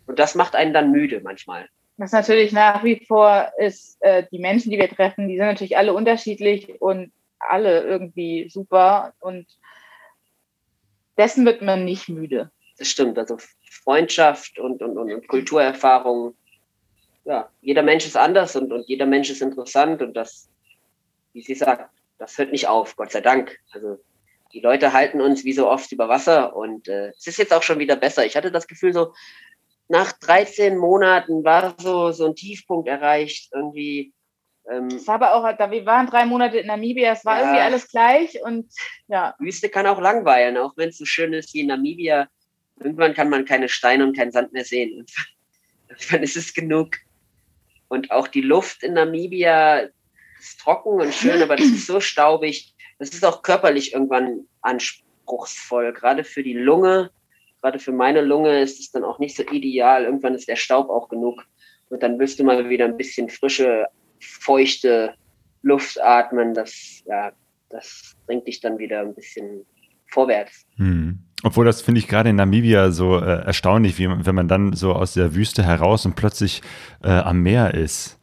und 0.07 0.19
das 0.19 0.35
macht 0.35 0.57
einen 0.57 0.75
dann 0.75 0.91
müde 0.91 1.21
manchmal. 1.23 1.69
Was 1.97 2.13
natürlich 2.13 2.53
nach 2.53 2.83
wie 2.85 3.05
vor 3.07 3.53
ist, 3.59 3.97
äh, 4.01 4.25
die 4.31 4.39
Menschen, 4.39 4.71
die 4.71 4.79
wir 4.79 4.89
treffen, 4.89 5.29
die 5.29 5.37
sind 5.37 5.47
natürlich 5.47 5.77
alle 5.77 5.95
unterschiedlich 5.95 6.81
und 6.81 7.13
alle 7.39 7.83
irgendwie 7.83 8.49
super 8.51 9.15
und 9.21 9.47
dessen 11.17 11.45
wird 11.45 11.63
man 11.63 11.85
nicht 11.85 12.09
müde. 12.09 12.51
Das 12.79 12.89
stimmt, 12.89 13.19
also 13.19 13.37
Freundschaft 13.71 14.59
und, 14.59 14.83
und, 14.83 14.97
und, 14.97 15.29
Kulturerfahrung. 15.29 16.35
Ja, 17.25 17.49
jeder 17.61 17.83
Mensch 17.83 18.07
ist 18.07 18.17
anders 18.17 18.57
und, 18.57 18.73
und 18.73 18.89
jeder 18.89 19.07
Mensch 19.07 19.31
ist 19.31 19.43
interessant 19.43 20.03
und 20.03 20.15
das, 20.15 20.49
wie 21.33 21.43
sie 21.43 21.55
sagt, 21.55 21.91
das 22.19 22.39
hört 22.39 22.53
nicht 22.53 22.67
auf, 22.67 22.97
Gott 22.97 23.13
sei 23.13 23.21
Dank. 23.21 23.59
Also 23.73 23.99
die 24.53 24.61
Leute 24.61 24.93
halten 24.93 25.21
uns 25.21 25.45
wie 25.45 25.53
so 25.53 25.69
oft 25.69 25.91
über 25.93 26.09
Wasser 26.09 26.57
und 26.57 26.89
äh, 26.89 27.11
es 27.11 27.27
ist 27.27 27.39
jetzt 27.39 27.53
auch 27.53 27.63
schon 27.63 27.79
wieder 27.79 27.97
besser. 27.97 28.27
Ich 28.27 28.37
hatte 28.37 28.51
das 28.51 28.67
Gefühl, 28.67 28.93
so 28.93 29.13
nach 29.89 30.13
13 30.13 30.77
Monaten 30.77 31.45
war 31.45 31.75
so, 31.79 32.13
so 32.13 32.27
ein 32.27 32.35
Tiefpunkt 32.35 32.89
erreicht. 32.89 33.51
Irgendwie 33.53 34.13
ähm, 34.71 34.87
es 34.89 35.07
war 35.07 35.17
aber 35.17 35.35
auch, 35.35 35.57
da 35.57 35.71
wir 35.71 35.85
waren 35.87 36.07
drei 36.07 36.25
Monate 36.25 36.59
in 36.59 36.67
Namibia, 36.67 37.13
es 37.13 37.25
war 37.25 37.37
ja, 37.37 37.43
irgendwie 37.43 37.61
alles 37.61 37.89
gleich 37.89 38.41
und 38.43 38.71
ja. 39.09 39.35
Wüste 39.39 39.69
kann 39.69 39.87
auch 39.87 40.01
langweilen, 40.01 40.57
auch 40.57 40.77
wenn 40.77 40.91
es 40.91 40.99
so 40.99 41.05
schön 41.05 41.33
ist 41.33 41.53
wie 41.55 41.61
in 41.61 41.67
Namibia. 41.67 42.29
Irgendwann 42.79 43.15
kann 43.15 43.29
man 43.29 43.45
keine 43.45 43.69
Steine 43.69 44.05
und 44.05 44.17
keinen 44.17 44.33
Sand 44.33 44.53
mehr 44.53 44.65
sehen. 44.65 45.07
Irgendwann 45.89 46.23
ist 46.23 46.37
es 46.37 46.55
genug. 46.55 46.97
Und 47.89 48.11
auch 48.11 48.29
die 48.29 48.41
Luft 48.41 48.83
in 48.83 48.95
Namibia 48.95 49.89
ist 50.39 50.61
trocken 50.61 51.01
und 51.01 51.13
schön, 51.13 51.43
aber 51.43 51.57
das 51.57 51.67
ist 51.67 51.87
so 51.87 52.01
staubig. 52.01 52.75
Das 52.99 53.11
ist 53.11 53.25
auch 53.25 53.43
körperlich 53.43 53.93
irgendwann 53.93 54.47
anspruchsvoll, 54.63 55.93
gerade 55.93 56.25
für 56.25 56.43
die 56.43 56.55
Lunge. 56.55 57.11
Gerade 57.61 57.79
für 57.79 57.93
meine 57.93 58.23
Lunge 58.23 58.61
ist 58.61 58.81
es 58.81 58.91
dann 58.91 59.05
auch 59.05 59.19
nicht 59.19 59.37
so 59.37 59.43
ideal. 59.43 60.05
Irgendwann 60.05 60.35
ist 60.35 60.49
der 60.49 60.57
Staub 60.57 60.89
auch 60.89 61.09
genug. 61.09 61.45
Und 61.91 62.03
dann 62.03 62.19
willst 62.19 62.39
du 62.39 62.45
mal 62.45 62.69
wieder 62.69 62.87
ein 62.87 62.97
bisschen 62.97 63.29
frische 63.29 63.87
feuchte 64.23 65.15
Luft 65.63 66.01
atmen, 66.01 66.55
das, 66.55 67.03
ja, 67.07 67.33
das 67.69 68.15
bringt 68.27 68.47
dich 68.47 68.61
dann 68.61 68.79
wieder 68.79 69.01
ein 69.01 69.15
bisschen 69.15 69.65
vorwärts. 70.07 70.67
Hm. 70.77 71.19
Obwohl 71.45 71.65
das 71.65 71.83
finde 71.83 71.99
ich 71.99 72.07
gerade 72.07 72.31
in 72.31 72.37
Namibia 72.37 72.91
so 72.91 73.19
äh, 73.19 73.45
erstaunlich, 73.45 73.99
wie 73.99 74.09
wenn 74.09 74.35
man 74.35 74.49
dann 74.49 74.75
so 74.75 74.93
aus 74.93 75.15
der 75.15 75.35
Wüste 75.35 75.65
heraus 75.65 76.07
und 76.07 76.15
plötzlich 76.15 76.63
äh, 77.03 77.09
am 77.09 77.43
Meer 77.43 77.75
ist. 77.75 78.21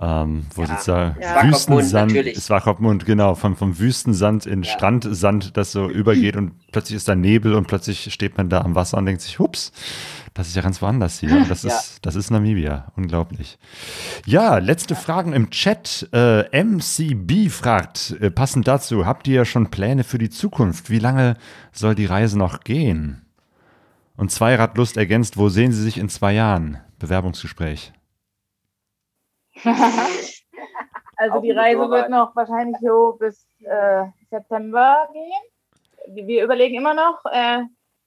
Ähm, 0.00 0.46
wo 0.54 0.62
ja, 0.62 0.68
sozusagen 0.68 1.20
ja. 1.20 1.44
Wüstensand, 1.44 2.14
Kopfmund, 2.62 3.04
genau, 3.04 3.34
von, 3.34 3.56
vom 3.56 3.78
Wüstensand 3.78 4.46
in 4.46 4.62
ja. 4.62 4.70
Strandsand, 4.70 5.56
das 5.58 5.72
so 5.72 5.90
übergeht 5.90 6.34
und 6.36 6.54
plötzlich 6.72 6.96
ist 6.96 7.08
da 7.08 7.14
Nebel 7.14 7.54
und 7.54 7.66
plötzlich 7.66 8.10
steht 8.10 8.38
man 8.38 8.48
da 8.48 8.62
am 8.62 8.74
Wasser 8.74 8.96
und 8.96 9.04
denkt 9.04 9.20
sich, 9.20 9.38
hups, 9.38 9.70
das 10.34 10.48
ist 10.48 10.56
ja 10.56 10.62
ganz 10.62 10.80
woanders 10.80 11.20
hier. 11.20 11.36
Und 11.36 11.50
das, 11.50 11.62
ja. 11.62 11.76
ist, 11.76 11.98
das 12.02 12.14
ist 12.14 12.30
Namibia. 12.30 12.90
Unglaublich. 12.96 13.58
Ja, 14.24 14.58
letzte 14.58 14.94
Fragen 14.94 15.32
im 15.32 15.50
Chat. 15.50 16.08
Äh, 16.12 16.44
MCB 16.62 17.50
fragt, 17.50 18.16
äh, 18.20 18.30
passend 18.30 18.66
dazu, 18.66 19.04
habt 19.06 19.28
ihr 19.28 19.44
schon 19.44 19.70
Pläne 19.70 20.04
für 20.04 20.18
die 20.18 20.30
Zukunft? 20.30 20.90
Wie 20.90 20.98
lange 20.98 21.36
soll 21.72 21.94
die 21.94 22.06
Reise 22.06 22.38
noch 22.38 22.60
gehen? 22.60 23.22
Und 24.16 24.30
Zweiradlust 24.30 24.96
ergänzt, 24.96 25.36
wo 25.36 25.48
sehen 25.48 25.72
Sie 25.72 25.82
sich 25.82 25.98
in 25.98 26.08
zwei 26.08 26.32
Jahren? 26.32 26.78
Bewerbungsgespräch. 26.98 27.92
also 31.16 31.40
die 31.40 31.50
Reise 31.52 31.90
wird 31.90 32.10
noch 32.10 32.34
wahrscheinlich 32.34 32.76
so 32.80 33.16
bis 33.18 33.46
äh, 33.60 34.04
September 34.30 35.08
gehen. 35.12 36.24
Wir 36.26 36.44
überlegen 36.44 36.76
immer 36.76 36.94
noch, 36.94 37.24
äh, 37.30 37.62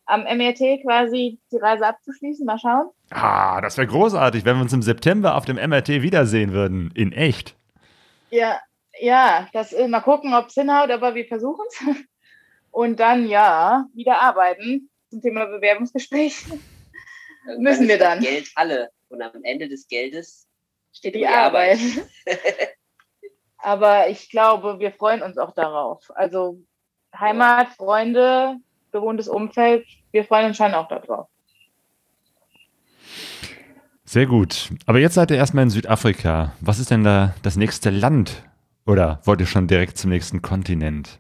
am 0.06 0.24
MRT 0.24 0.82
quasi 0.84 1.40
die 1.52 1.58
Reise 1.58 1.88
abzuschließen. 1.88 2.46
Mal 2.46 2.60
schauen. 2.60 2.90
Ah, 3.12 3.62
das 3.62 3.78
wäre 3.78 3.88
großartig, 3.88 4.46
wenn 4.46 4.58
wir 4.58 4.64
uns 4.64 4.74
im 4.74 4.82
September 4.82 5.36
auf 5.36 5.46
dem 5.46 5.58
MRT 5.58 6.02
wiedersehen 6.02 6.52
würden. 6.52 6.92
In 6.96 7.12
echt. 7.12 7.56
Ja, 8.30 8.60
ja, 9.00 9.48
das 9.54 9.74
äh, 9.74 9.88
mal 9.88 10.02
gucken, 10.02 10.34
ob 10.34 10.48
es 10.48 10.54
hinhaut, 10.54 10.90
aber 10.90 11.16
wir 11.16 11.26
versuchen 11.26 11.66
es. 11.70 11.80
Und 12.72 13.00
dann 13.00 13.28
ja, 13.28 13.86
wieder 13.94 14.20
arbeiten 14.20 14.90
zum 15.10 15.22
Thema 15.22 15.46
Bewerbungsgespräch. 15.46 16.46
Müssen 17.58 17.88
wir 17.88 17.98
dann. 17.98 18.20
Geld 18.20 18.52
alle. 18.56 18.90
Und 19.08 19.22
am 19.22 19.44
Ende 19.44 19.70
des 19.70 19.88
Geldes 19.88 20.45
steht 20.96 21.16
die 21.16 21.20
die 21.20 21.28
Arbeit. 21.28 21.80
Arbeit. 21.80 22.08
Aber 23.58 24.10
ich 24.10 24.30
glaube, 24.30 24.80
wir 24.80 24.92
freuen 24.92 25.22
uns 25.22 25.38
auch 25.38 25.54
darauf. 25.54 26.12
Also 26.16 26.60
Heimat, 27.18 27.70
Freunde, 27.70 28.58
gewohntes 28.92 29.28
Umfeld, 29.28 29.86
wir 30.12 30.24
freuen 30.24 30.48
uns 30.48 30.58
schon 30.58 30.74
auch 30.74 30.88
darauf. 30.88 31.28
Sehr 34.04 34.28
gut. 34.28 34.70
Aber 34.86 35.00
jetzt 35.00 35.16
seid 35.16 35.32
ihr 35.32 35.38
erstmal 35.38 35.64
in 35.64 35.72
Südafrika. 35.72 36.54
Was 36.62 36.80
ist 36.80 36.92
denn 36.92 37.04
da 37.04 37.34
das 37.42 37.56
nächste 37.56 37.90
Land? 37.90 38.44
Oder 38.86 39.20
wollt 39.24 39.42
ihr 39.42 39.48
schon 39.48 39.68
direkt 39.68 39.98
zum 39.98 40.12
nächsten 40.12 40.42
Kontinent? 40.42 41.20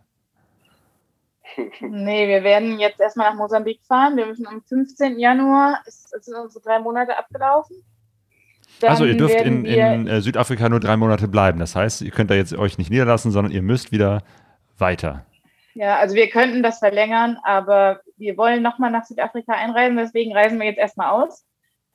Nee, 1.79 2.27
wir 2.27 2.43
werden 2.43 2.79
jetzt 2.79 2.99
erstmal 2.99 3.29
nach 3.29 3.37
Mosambik 3.37 3.81
fahren. 3.87 4.17
Wir 4.17 4.25
müssen 4.25 4.45
am 4.45 4.61
15. 4.61 5.19
Januar, 5.19 5.81
ist, 5.85 6.13
ist 6.13 6.27
unsere 6.27 6.63
drei 6.63 6.79
Monate 6.79 7.17
abgelaufen. 7.17 7.77
Dann 8.81 8.89
also 8.89 9.05
ihr 9.05 9.17
dürft 9.17 9.41
in, 9.41 9.65
in 9.65 10.07
äh, 10.07 10.21
Südafrika 10.21 10.69
nur 10.69 10.79
drei 10.79 10.97
Monate 10.97 11.27
bleiben. 11.27 11.59
Das 11.59 11.75
heißt, 11.75 12.01
ihr 12.01 12.11
könnt 12.11 12.29
da 12.29 12.35
jetzt 12.35 12.53
euch 12.53 12.77
nicht 12.77 12.89
niederlassen, 12.89 13.31
sondern 13.31 13.53
ihr 13.53 13.61
müsst 13.61 13.91
wieder 13.91 14.23
weiter. 14.77 15.25
Ja, 15.73 15.97
also 15.97 16.15
wir 16.15 16.29
könnten 16.29 16.63
das 16.63 16.79
verlängern, 16.79 17.37
aber 17.43 17.99
wir 18.17 18.37
wollen 18.37 18.63
nochmal 18.63 18.91
nach 18.91 19.03
Südafrika 19.03 19.53
einreisen, 19.53 19.97
deswegen 19.97 20.33
reisen 20.33 20.57
wir 20.57 20.67
jetzt 20.67 20.77
erstmal 20.77 21.09
aus. 21.09 21.45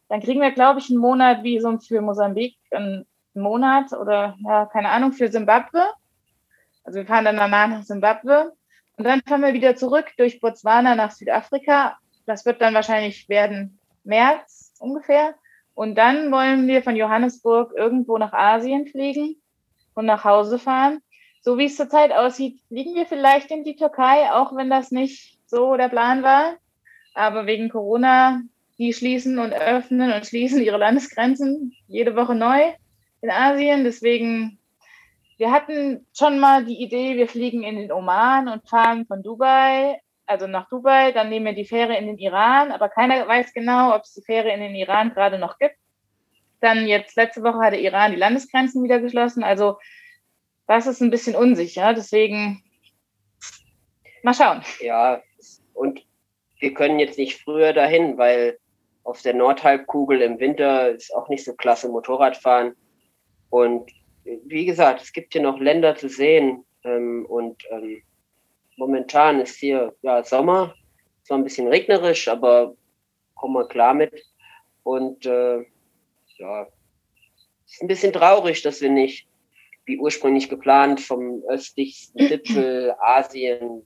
Dann 0.08 0.20
kriegen 0.20 0.40
wir, 0.40 0.50
glaube 0.50 0.80
ich, 0.80 0.90
einen 0.90 0.98
Monat 0.98 1.42
Visum 1.44 1.80
für 1.80 2.02
Mosambik, 2.02 2.56
einen 2.72 3.06
Monat 3.32 3.92
oder 3.92 4.36
ja, 4.44 4.66
keine 4.66 4.90
Ahnung, 4.90 5.12
für 5.12 5.28
Simbabwe. 5.28 5.82
Also 6.84 6.98
wir 6.98 7.06
fahren 7.06 7.24
dann 7.24 7.36
danach 7.36 7.68
nach 7.68 7.82
Simbabwe 7.82 8.52
und 8.96 9.04
dann 9.04 9.22
fahren 9.22 9.42
wir 9.42 9.54
wieder 9.54 9.76
zurück 9.76 10.06
durch 10.18 10.40
Botswana 10.40 10.94
nach 10.94 11.12
Südafrika. 11.12 11.96
Das 12.26 12.44
wird 12.44 12.60
dann 12.60 12.74
wahrscheinlich 12.74 13.28
werden 13.28 13.78
März 14.04 14.74
ungefähr. 14.78 15.34
Und 15.74 15.96
dann 15.96 16.30
wollen 16.30 16.66
wir 16.66 16.82
von 16.82 16.96
Johannesburg 16.96 17.72
irgendwo 17.76 18.18
nach 18.18 18.32
Asien 18.32 18.86
fliegen 18.86 19.36
und 19.94 20.06
nach 20.06 20.24
Hause 20.24 20.58
fahren 20.58 21.00
so 21.42 21.56
wie 21.58 21.64
es 21.64 21.76
zurzeit 21.76 22.12
aussieht, 22.12 22.60
fliegen 22.68 22.94
wir 22.94 23.06
vielleicht 23.06 23.50
in 23.50 23.64
die 23.64 23.76
Türkei, 23.76 24.30
auch 24.32 24.54
wenn 24.54 24.70
das 24.70 24.90
nicht 24.90 25.38
so 25.46 25.76
der 25.76 25.88
Plan 25.88 26.22
war. 26.22 26.56
Aber 27.14 27.46
wegen 27.46 27.70
Corona, 27.70 28.42
die 28.78 28.92
schließen 28.92 29.38
und 29.38 29.52
öffnen 29.52 30.12
und 30.12 30.26
schließen 30.26 30.62
ihre 30.62 30.76
Landesgrenzen 30.76 31.74
jede 31.88 32.14
Woche 32.14 32.34
neu 32.34 32.72
in 33.22 33.30
Asien. 33.30 33.84
Deswegen, 33.84 34.58
wir 35.38 35.50
hatten 35.50 36.06
schon 36.16 36.38
mal 36.38 36.64
die 36.64 36.82
Idee, 36.82 37.16
wir 37.16 37.26
fliegen 37.26 37.62
in 37.62 37.76
den 37.76 37.92
Oman 37.92 38.48
und 38.48 38.68
fahren 38.68 39.06
von 39.06 39.22
Dubai, 39.22 39.98
also 40.30 40.46
nach 40.46 40.68
Dubai, 40.68 41.10
dann 41.10 41.28
nehmen 41.28 41.46
wir 41.46 41.52
die 41.54 41.64
Fähre 41.64 41.96
in 41.96 42.06
den 42.06 42.18
Iran, 42.18 42.70
aber 42.70 42.88
keiner 42.88 43.26
weiß 43.26 43.52
genau, 43.52 43.96
ob 43.96 44.02
es 44.02 44.14
die 44.14 44.22
Fähre 44.22 44.52
in 44.52 44.60
den 44.60 44.76
Iran 44.76 45.12
gerade 45.12 45.38
noch 45.38 45.58
gibt. 45.58 45.74
Dann 46.60 46.86
jetzt 46.86 47.16
letzte 47.16 47.42
Woche 47.42 47.58
hat 47.58 47.72
der 47.72 47.80
Iran 47.80 48.12
die 48.12 48.18
Landesgrenzen 48.18 48.84
wieder 48.84 49.00
geschlossen. 49.00 49.42
Also 49.42 49.78
das 50.68 50.86
ist 50.86 51.00
ein 51.00 51.10
bisschen 51.10 51.34
unsicher. 51.34 51.94
Deswegen 51.94 52.62
mal 54.22 54.34
schauen. 54.34 54.62
Ja, 54.80 55.20
und 55.74 56.06
wir 56.60 56.74
können 56.74 57.00
jetzt 57.00 57.18
nicht 57.18 57.42
früher 57.42 57.72
dahin, 57.72 58.16
weil 58.16 58.58
auf 59.02 59.22
der 59.22 59.34
Nordhalbkugel 59.34 60.20
im 60.20 60.38
Winter 60.38 60.90
ist 60.90 61.12
auch 61.12 61.28
nicht 61.28 61.44
so 61.44 61.54
klasse 61.54 61.88
Motorradfahren. 61.88 62.76
Und 63.48 63.90
wie 64.24 64.66
gesagt, 64.66 65.02
es 65.02 65.12
gibt 65.12 65.32
hier 65.32 65.42
noch 65.42 65.58
Länder 65.58 65.96
zu 65.96 66.08
sehen. 66.08 66.64
Ähm, 66.84 67.26
und 67.28 67.64
ähm, 67.70 68.02
momentan 68.80 69.40
ist 69.40 69.56
hier 69.56 69.94
ja 70.00 70.24
Sommer, 70.24 70.74
zwar 71.22 71.38
ein 71.38 71.44
bisschen 71.44 71.68
regnerisch, 71.68 72.28
aber 72.28 72.74
kommen 73.34 73.54
wir 73.54 73.68
klar 73.68 73.92
mit. 73.92 74.24
Und 74.82 75.26
äh, 75.26 75.58
ja, 76.38 76.66
es 77.66 77.74
ist 77.74 77.82
ein 77.82 77.88
bisschen 77.88 78.12
traurig, 78.12 78.62
dass 78.62 78.80
wir 78.80 78.88
nicht, 78.88 79.28
wie 79.84 79.98
ursprünglich 79.98 80.48
geplant, 80.48 81.00
vom 81.00 81.42
östlichsten 81.48 82.26
Gipfel 82.28 82.94
Asien, 82.98 83.82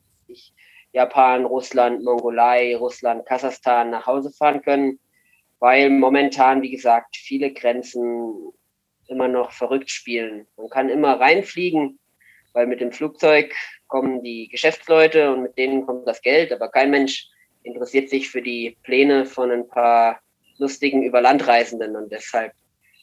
Japan, 0.93 1.45
Russland, 1.45 2.05
Mongolei, 2.05 2.77
Russland, 2.77 3.27
Kasachstan 3.27 3.91
nach 3.91 4.07
Hause 4.07 4.31
fahren 4.31 4.63
können, 4.63 5.01
weil 5.59 5.91
momentan, 5.91 6.63
wie 6.63 6.71
gesagt, 6.71 7.17
viele 7.17 7.53
Grenzen 7.53 8.53
immer 9.09 9.27
noch 9.27 9.51
verrückt 9.51 9.91
spielen. 9.91 10.47
Man 10.57 10.71
kann 10.71 10.89
immer 10.89 11.19
reinfliegen, 11.19 11.99
weil 12.53 12.69
mit 12.69 12.81
dem 12.81 12.93
Flugzeug 12.93 13.53
kommen 13.95 14.25
die 14.25 14.49
Geschäftsleute 14.49 15.33
und 15.33 15.43
mit 15.43 15.57
denen 15.57 15.87
kommt 15.87 16.05
das 16.09 16.21
Geld, 16.21 16.53
aber 16.53 16.69
kein 16.69 16.91
Mensch 16.91 17.29
interessiert 17.63 18.11
sich 18.11 18.29
für 18.29 18.43
die 18.43 18.77
Pläne 18.83 19.25
von 19.25 19.53
ein 19.53 19.69
paar 19.69 20.19
lustigen 20.59 21.05
Überlandreisenden 21.05 21.95
und 21.95 22.11
deshalb 22.11 22.51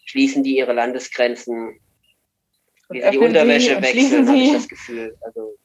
schließen 0.04 0.44
die 0.44 0.58
ihre 0.58 0.74
Landesgrenzen, 0.74 1.80
wie 2.90 3.02
sie 3.02 3.10
die 3.10 3.18
sie 3.18 3.24
Unterwäsche 3.24 3.78
und 3.78 3.84
wechseln, 3.84 4.28
habe 4.28 4.38
ich 4.38 4.48
sie. 4.48 4.54
das 4.54 4.68
Gefühl. 4.68 5.16
Also 5.22 5.56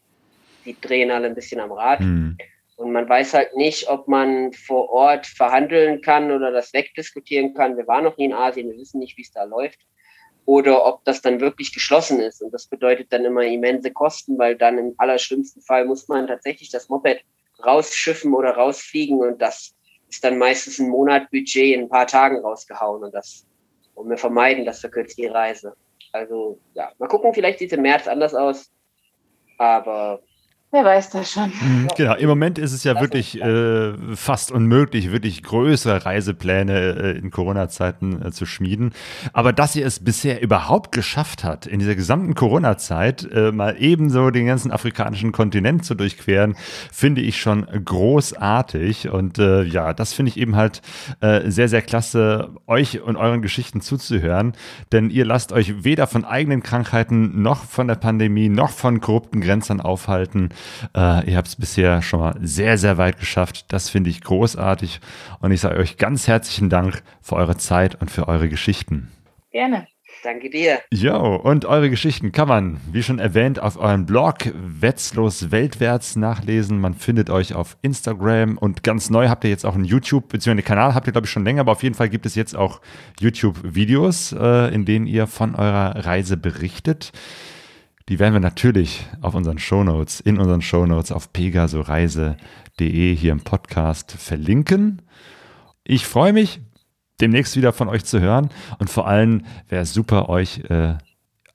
die 0.65 0.81
drehen 0.81 1.11
alle 1.11 1.27
ein 1.27 1.35
bisschen 1.35 1.59
am 1.59 1.73
Rad. 1.73 1.99
Hm. 1.99 2.39
Und 2.77 2.93
man 2.93 3.09
weiß 3.09 3.35
halt 3.35 3.57
nicht, 3.57 3.89
ob 3.89 4.07
man 4.07 4.53
vor 4.53 4.91
Ort 4.91 5.27
verhandeln 5.27 6.03
kann 6.03 6.31
oder 6.31 6.53
das 6.53 6.73
wegdiskutieren 6.73 7.53
kann. 7.53 7.77
Wir 7.77 7.89
waren 7.89 8.05
noch 8.05 8.17
nie 8.17 8.27
in 8.27 8.33
Asien, 8.33 8.71
wir 8.71 8.79
wissen 8.79 9.01
nicht, 9.01 9.17
wie 9.17 9.23
es 9.23 9.33
da 9.33 9.43
läuft. 9.43 9.81
Oder 10.47 10.87
ob 10.87 11.05
das 11.05 11.21
dann 11.21 11.41
wirklich 11.41 11.75
geschlossen 11.75 12.21
ist. 12.21 12.41
Und 12.41 12.53
das 12.53 12.67
bedeutet 12.67 13.13
dann 13.13 13.25
immer 13.25 13.43
immense 13.43 13.91
Kosten, 13.91 14.39
weil 14.39 14.57
dann 14.57 14.79
im 14.79 14.95
allerschlimmsten 14.97 15.61
Fall 15.61 15.85
muss 15.85 16.09
man 16.09 16.27
tatsächlich 16.29 16.71
das 16.71 16.89
Moped 16.89 17.21
rausschiffen 17.65 18.33
oder 18.33 18.53
rausfliegen. 18.53 19.21
Und 19.21 19.43
das 19.43 19.75
ist 20.09 20.23
dann 20.23 20.39
meistens 20.39 20.79
ein 20.79 20.89
Monat 20.89 21.31
Budget 21.31 21.75
in 21.75 21.83
ein 21.83 21.89
paar 21.89 22.07
Tagen 22.07 22.39
rausgehauen. 22.39 23.03
Und 23.03 23.13
das 23.13 23.45
wollen 23.95 24.09
wir 24.09 24.19
vermeiden, 24.19 24.65
das 24.65 24.81
verkürzt 24.81 25.19
die 25.19 25.27
Reise. 25.27 25.75
Also 26.13 26.61
ja, 26.75 26.93
mal 26.99 27.09
gucken, 27.09 27.35
vielleicht 27.35 27.59
sieht 27.59 27.73
es 27.73 27.77
im 27.77 27.83
März 27.83 28.07
anders 28.07 28.35
aus. 28.35 28.71
Aber 29.59 30.23
Wer 30.73 30.85
weiß 30.85 31.11
das 31.11 31.31
schon. 31.31 31.53
Mhm, 31.61 31.89
Genau, 31.97 32.15
im 32.17 32.29
Moment 32.29 32.59
ist 32.59 32.73
es 32.73 32.83
ja 32.83 32.95
Das 32.95 33.03
wirklich 33.03 33.41
äh, 33.41 33.95
fast 34.17 34.51
unmöglich, 34.51 35.13
wirklich 35.13 35.45
größere 35.45 36.05
Reisepläne 36.05 36.75
äh, 36.75 37.19
in 37.19 37.31
Corona-Zeiten 37.31 38.21
äh, 38.21 38.33
zu 38.33 38.47
schmieden. 38.47 38.93
Aber 39.33 39.53
dass 39.53 39.77
ihr 39.77 39.87
es 39.87 40.01
bisher 40.01 40.43
überhaupt 40.43 40.91
geschafft 40.91 41.45
hat, 41.45 41.67
in 41.67 41.79
dieser 41.79 41.95
gesamten 41.95 42.35
Corona-Zeit 42.35 43.29
äh, 43.33 43.53
mal 43.53 43.77
ebenso 43.79 44.31
den 44.31 44.47
ganzen 44.47 44.73
afrikanischen 44.73 45.31
Kontinent 45.31 45.85
zu 45.85 45.95
durchqueren, 45.95 46.57
finde 46.93 47.21
ich 47.21 47.41
schon 47.41 47.65
großartig. 47.85 49.09
Und 49.09 49.39
äh, 49.39 49.63
ja, 49.63 49.93
das 49.95 50.15
finde 50.15 50.31
ich 50.31 50.37
eben 50.37 50.57
halt 50.57 50.83
äh, 51.21 51.49
sehr, 51.49 51.69
sehr 51.69 51.83
klasse, 51.83 52.51
euch 52.67 53.01
und 53.01 53.17
euren 53.17 53.41
Geschichten 53.41 53.81
zuzuhören. 53.81 54.53
Denn 54.91 55.11
ihr 55.11 55.25
lasst 55.25 55.53
euch 55.53 55.85
weder 55.85 56.09
von 56.09 56.25
eigenen 56.25 56.63
Krankheiten 56.63 57.41
noch 57.41 57.65
von 57.65 57.87
der 57.87 57.95
Pandemie 57.95 58.49
noch 58.49 58.71
von 58.71 59.01
korrupten 59.01 59.41
Grenzern 59.41 59.81
aufhalten. 59.81 60.51
Äh, 60.95 61.31
ihr 61.31 61.37
habt 61.37 61.49
es 61.49 61.57
bisher 61.57 62.03
schon 62.03 62.21
mal 62.21 62.37
sehr, 62.41 62.79
sehr 62.79 62.99
weit 62.99 63.19
geschafft. 63.19 63.67
Das 63.69 63.89
finde 63.89 64.11
ich 64.11 64.21
großartig. 64.21 65.01
Und 65.41 65.53
ich 65.53 65.61
sage 65.61 65.77
euch 65.79 65.97
ganz 65.97 66.29
herzlichen 66.29 66.71
Dank 66.71 67.03
für 67.21 67.37
eure 67.37 67.57
Zeit 67.57 68.01
und 68.01 68.11
für 68.11 68.29
eure 68.29 68.49
Geschichten. 68.49 69.11
Gerne. 69.53 69.87
danke 70.23 70.51
dir. 70.51 70.81
Jo, 70.93 71.37
und 71.37 71.65
eure 71.65 71.89
Geschichten 71.89 72.33
kann 72.33 72.49
man, 72.49 72.81
wie 72.91 73.03
schon 73.03 73.19
erwähnt, 73.19 73.61
auf 73.61 73.79
eurem 73.79 74.07
Blog 74.07 74.39
Wetzlos 74.55 75.51
Weltwärts 75.51 76.17
nachlesen. 76.17 76.81
Man 76.81 76.95
findet 76.95 77.31
euch 77.31 77.55
auf 77.55 77.77
Instagram 77.83 78.59
und 78.59 78.83
ganz 78.83 79.09
neu 79.09 79.29
habt 79.29 79.45
ihr 79.45 79.51
jetzt 79.51 79.65
auch 79.65 79.75
einen 79.75 79.85
YouTube, 79.85 80.29
beziehungsweise 80.29 80.63
den 80.63 80.67
Kanal 80.67 80.95
habt 80.95 81.07
ihr, 81.07 81.13
glaube 81.13 81.27
ich, 81.27 81.31
schon 81.31 81.45
länger, 81.45 81.61
aber 81.61 81.73
auf 81.73 81.83
jeden 81.83 81.95
Fall 81.95 82.09
gibt 82.09 82.27
es 82.27 82.35
jetzt 82.35 82.57
auch 82.57 82.81
YouTube-Videos, 83.21 84.33
äh, 84.33 84.75
in 84.75 84.85
denen 84.85 85.07
ihr 85.07 85.27
von 85.27 85.55
eurer 85.55 86.05
Reise 86.05 86.37
berichtet. 86.37 87.13
Die 88.09 88.21
werden 88.21 88.35
wir 88.35 88.41
natürlich 88.41 89.05
auf 89.21 89.35
unseren 89.35 89.59
Shownotes, 89.59 90.21
in 90.21 90.39
unseren 90.39 90.63
Shownotes 90.63 91.11
auf 91.11 91.33
pegasoreise.de 91.33 93.17
hier 93.17 93.33
im 93.33 93.41
Podcast 93.41 94.13
verlinken. 94.13 95.03
Ich 95.83 96.07
freue 96.07 96.33
mich, 96.33 96.61
demnächst 97.21 97.57
wieder 97.57 97.73
von 97.73 97.89
euch 97.89 98.05
zu 98.05 98.21
hören 98.21 98.51
und 98.79 98.91
vor 98.91 99.09
allem 99.09 99.45
wäre 99.69 99.83
es 99.83 99.93
super, 99.93 100.29
euch 100.29 100.61
äh, 100.69 100.95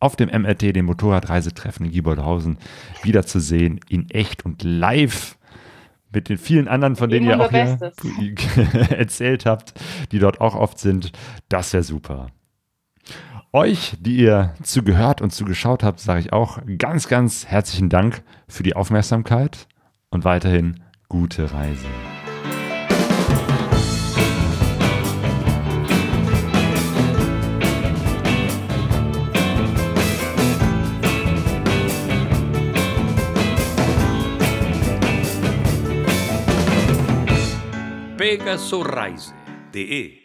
auf 0.01 0.17
dem 0.17 0.29
MRT, 0.29 0.75
dem 0.75 0.85
Motorradreisetreffen 0.85 1.85
in 1.85 1.91
Gieboldhausen, 1.93 2.57
wiederzusehen, 3.03 3.79
in 3.87 4.09
echt 4.09 4.43
und 4.43 4.63
live 4.63 5.37
mit 6.11 6.27
den 6.27 6.37
vielen 6.37 6.67
anderen, 6.67 6.97
von 6.97 7.09
denen 7.09 7.27
ihr 7.27 7.39
auch 7.39 7.51
hier 7.51 7.77
erzählt 8.89 9.45
habt, 9.45 9.73
die 10.11 10.19
dort 10.19 10.41
auch 10.41 10.55
oft 10.55 10.79
sind. 10.79 11.13
Das 11.47 11.71
wäre 11.71 11.83
super. 11.83 12.27
Euch, 13.53 13.97
die 13.99 14.15
ihr 14.15 14.53
zugehört 14.63 15.21
und 15.21 15.31
zugeschaut 15.31 15.83
habt, 15.83 15.99
sage 15.99 16.21
ich 16.21 16.31
auch 16.31 16.59
ganz, 16.77 17.09
ganz 17.09 17.45
herzlichen 17.45 17.89
Dank 17.89 18.23
für 18.47 18.63
die 18.63 18.77
Aufmerksamkeit 18.77 19.67
und 20.09 20.23
weiterhin 20.23 20.81
gute 21.09 21.51
Reise. 21.51 21.85
pegasoreise.de 38.17 40.20